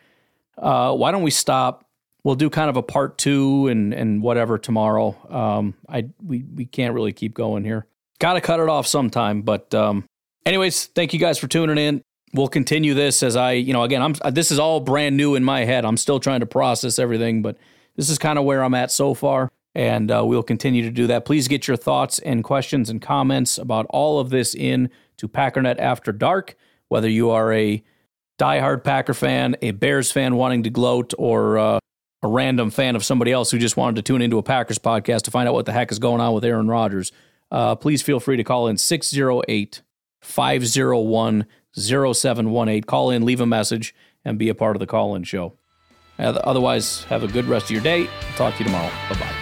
Uh, 0.56 0.94
why 0.94 1.12
don't 1.12 1.22
we 1.22 1.30
stop? 1.30 1.85
We'll 2.24 2.35
do 2.35 2.51
kind 2.51 2.68
of 2.68 2.76
a 2.76 2.82
part 2.82 3.18
two 3.18 3.68
and 3.68 3.93
and 3.93 4.22
whatever 4.22 4.59
tomorrow. 4.59 5.16
Um, 5.30 5.74
I 5.89 6.09
we 6.24 6.44
we 6.55 6.64
can't 6.64 6.94
really 6.94 7.12
keep 7.12 7.35
going 7.35 7.64
here. 7.64 7.86
Got 8.18 8.35
to 8.35 8.40
cut 8.40 8.60
it 8.60 8.68
off 8.68 8.86
sometime. 8.86 9.43
But 9.43 9.72
um, 9.74 10.05
anyways, 10.44 10.86
thank 10.86 11.12
you 11.12 11.20
guys 11.20 11.39
for 11.39 11.47
tuning 11.47 11.78
in. 11.78 12.02
We'll 12.35 12.48
continue 12.48 12.93
this 12.93 13.22
as 13.22 13.36
I, 13.36 13.52
you 13.52 13.72
know, 13.72 13.85
again, 13.85 14.02
I'm 14.02 14.14
this 14.32 14.51
is 14.51 14.59
all 14.59 14.80
brand 14.80 15.16
new 15.16 15.35
in 15.35 15.44
my 15.44 15.64
head. 15.64 15.85
I'm 15.85 15.97
still 15.97 16.20
trying 16.20 16.40
to 16.40 16.47
process 16.47 16.98
everything, 16.98 17.40
but 17.43 17.56
this 17.97 18.10
is 18.10 18.18
kind 18.18 18.39
of 18.39 18.44
where 18.44 18.62
I'm 18.62 18.74
at 18.74 18.90
so 18.90 19.14
far, 19.14 19.51
and 19.79 20.11
uh, 20.11 20.25
we'll 20.27 20.43
continue 20.43 20.83
to 20.83 20.91
do 20.91 21.07
that. 21.07 21.25
Please 21.25 21.47
get 21.47 21.69
your 21.69 21.77
thoughts 21.77 22.19
and 22.19 22.43
questions 22.43 22.91
and 22.91 23.01
comments 23.01 23.59
about 23.59 23.87
all 23.91 24.19
of 24.19 24.29
this 24.29 24.53
in 24.53 24.91
to 25.19 25.29
Packernet 25.29 25.79
After 25.79 26.11
Dark, 26.11 26.57
whether 26.89 27.09
you 27.09 27.31
are 27.31 27.53
a 27.53 27.85
diehard 28.41 28.83
Packer 28.83 29.15
fan, 29.15 29.55
a 29.63 29.71
Bears 29.71 30.11
fan 30.11 30.35
wanting 30.35 30.65
to 30.65 30.71
gloat, 30.71 31.15
or 31.17 31.59
uh, 31.59 31.79
a 32.25 32.29
random 32.29 32.71
fan 32.71 32.97
of 32.97 33.05
somebody 33.05 33.31
else 33.31 33.53
who 33.53 33.59
just 33.59 33.77
wanted 33.77 33.95
to 33.95 34.03
tune 34.03 34.21
into 34.21 34.37
a 34.37 34.43
Packers 34.43 34.81
podcast 34.81 35.23
to 35.23 35.31
find 35.31 35.49
out 35.49 35.55
what 35.55 35.65
the 35.65 35.73
heck 35.73 35.93
is 35.93 36.01
going 36.01 36.21
on 36.21 36.35
with 36.35 36.45
Aaron 36.45 36.67
Rodgers. 36.67 37.13
Uh, 37.53 37.77
please 37.77 38.03
feel 38.03 38.19
free 38.19 38.37
to 38.37 38.43
call 38.43 38.67
in 38.67 38.77
608 38.77 39.83
501 40.21 41.47
0718. 41.77 42.83
Call 42.83 43.11
in, 43.13 43.25
leave 43.25 43.41
a 43.41 43.47
message, 43.47 43.95
and 44.25 44.41
be 44.41 44.49
a 44.49 44.57
part 44.57 44.75
of 44.75 44.81
the 44.81 44.87
call 44.89 45.15
in 45.15 45.23
show. 45.23 45.53
Otherwise, 46.19 47.05
have 47.05 47.23
a 47.23 47.29
good 47.29 47.45
rest 47.45 47.67
of 47.67 47.71
your 47.71 47.81
day. 47.81 48.09
talk 48.35 48.55
to 48.55 48.59
you 48.59 48.65
tomorrow. 48.65 48.91
Bye 49.09 49.21
bye. 49.21 49.38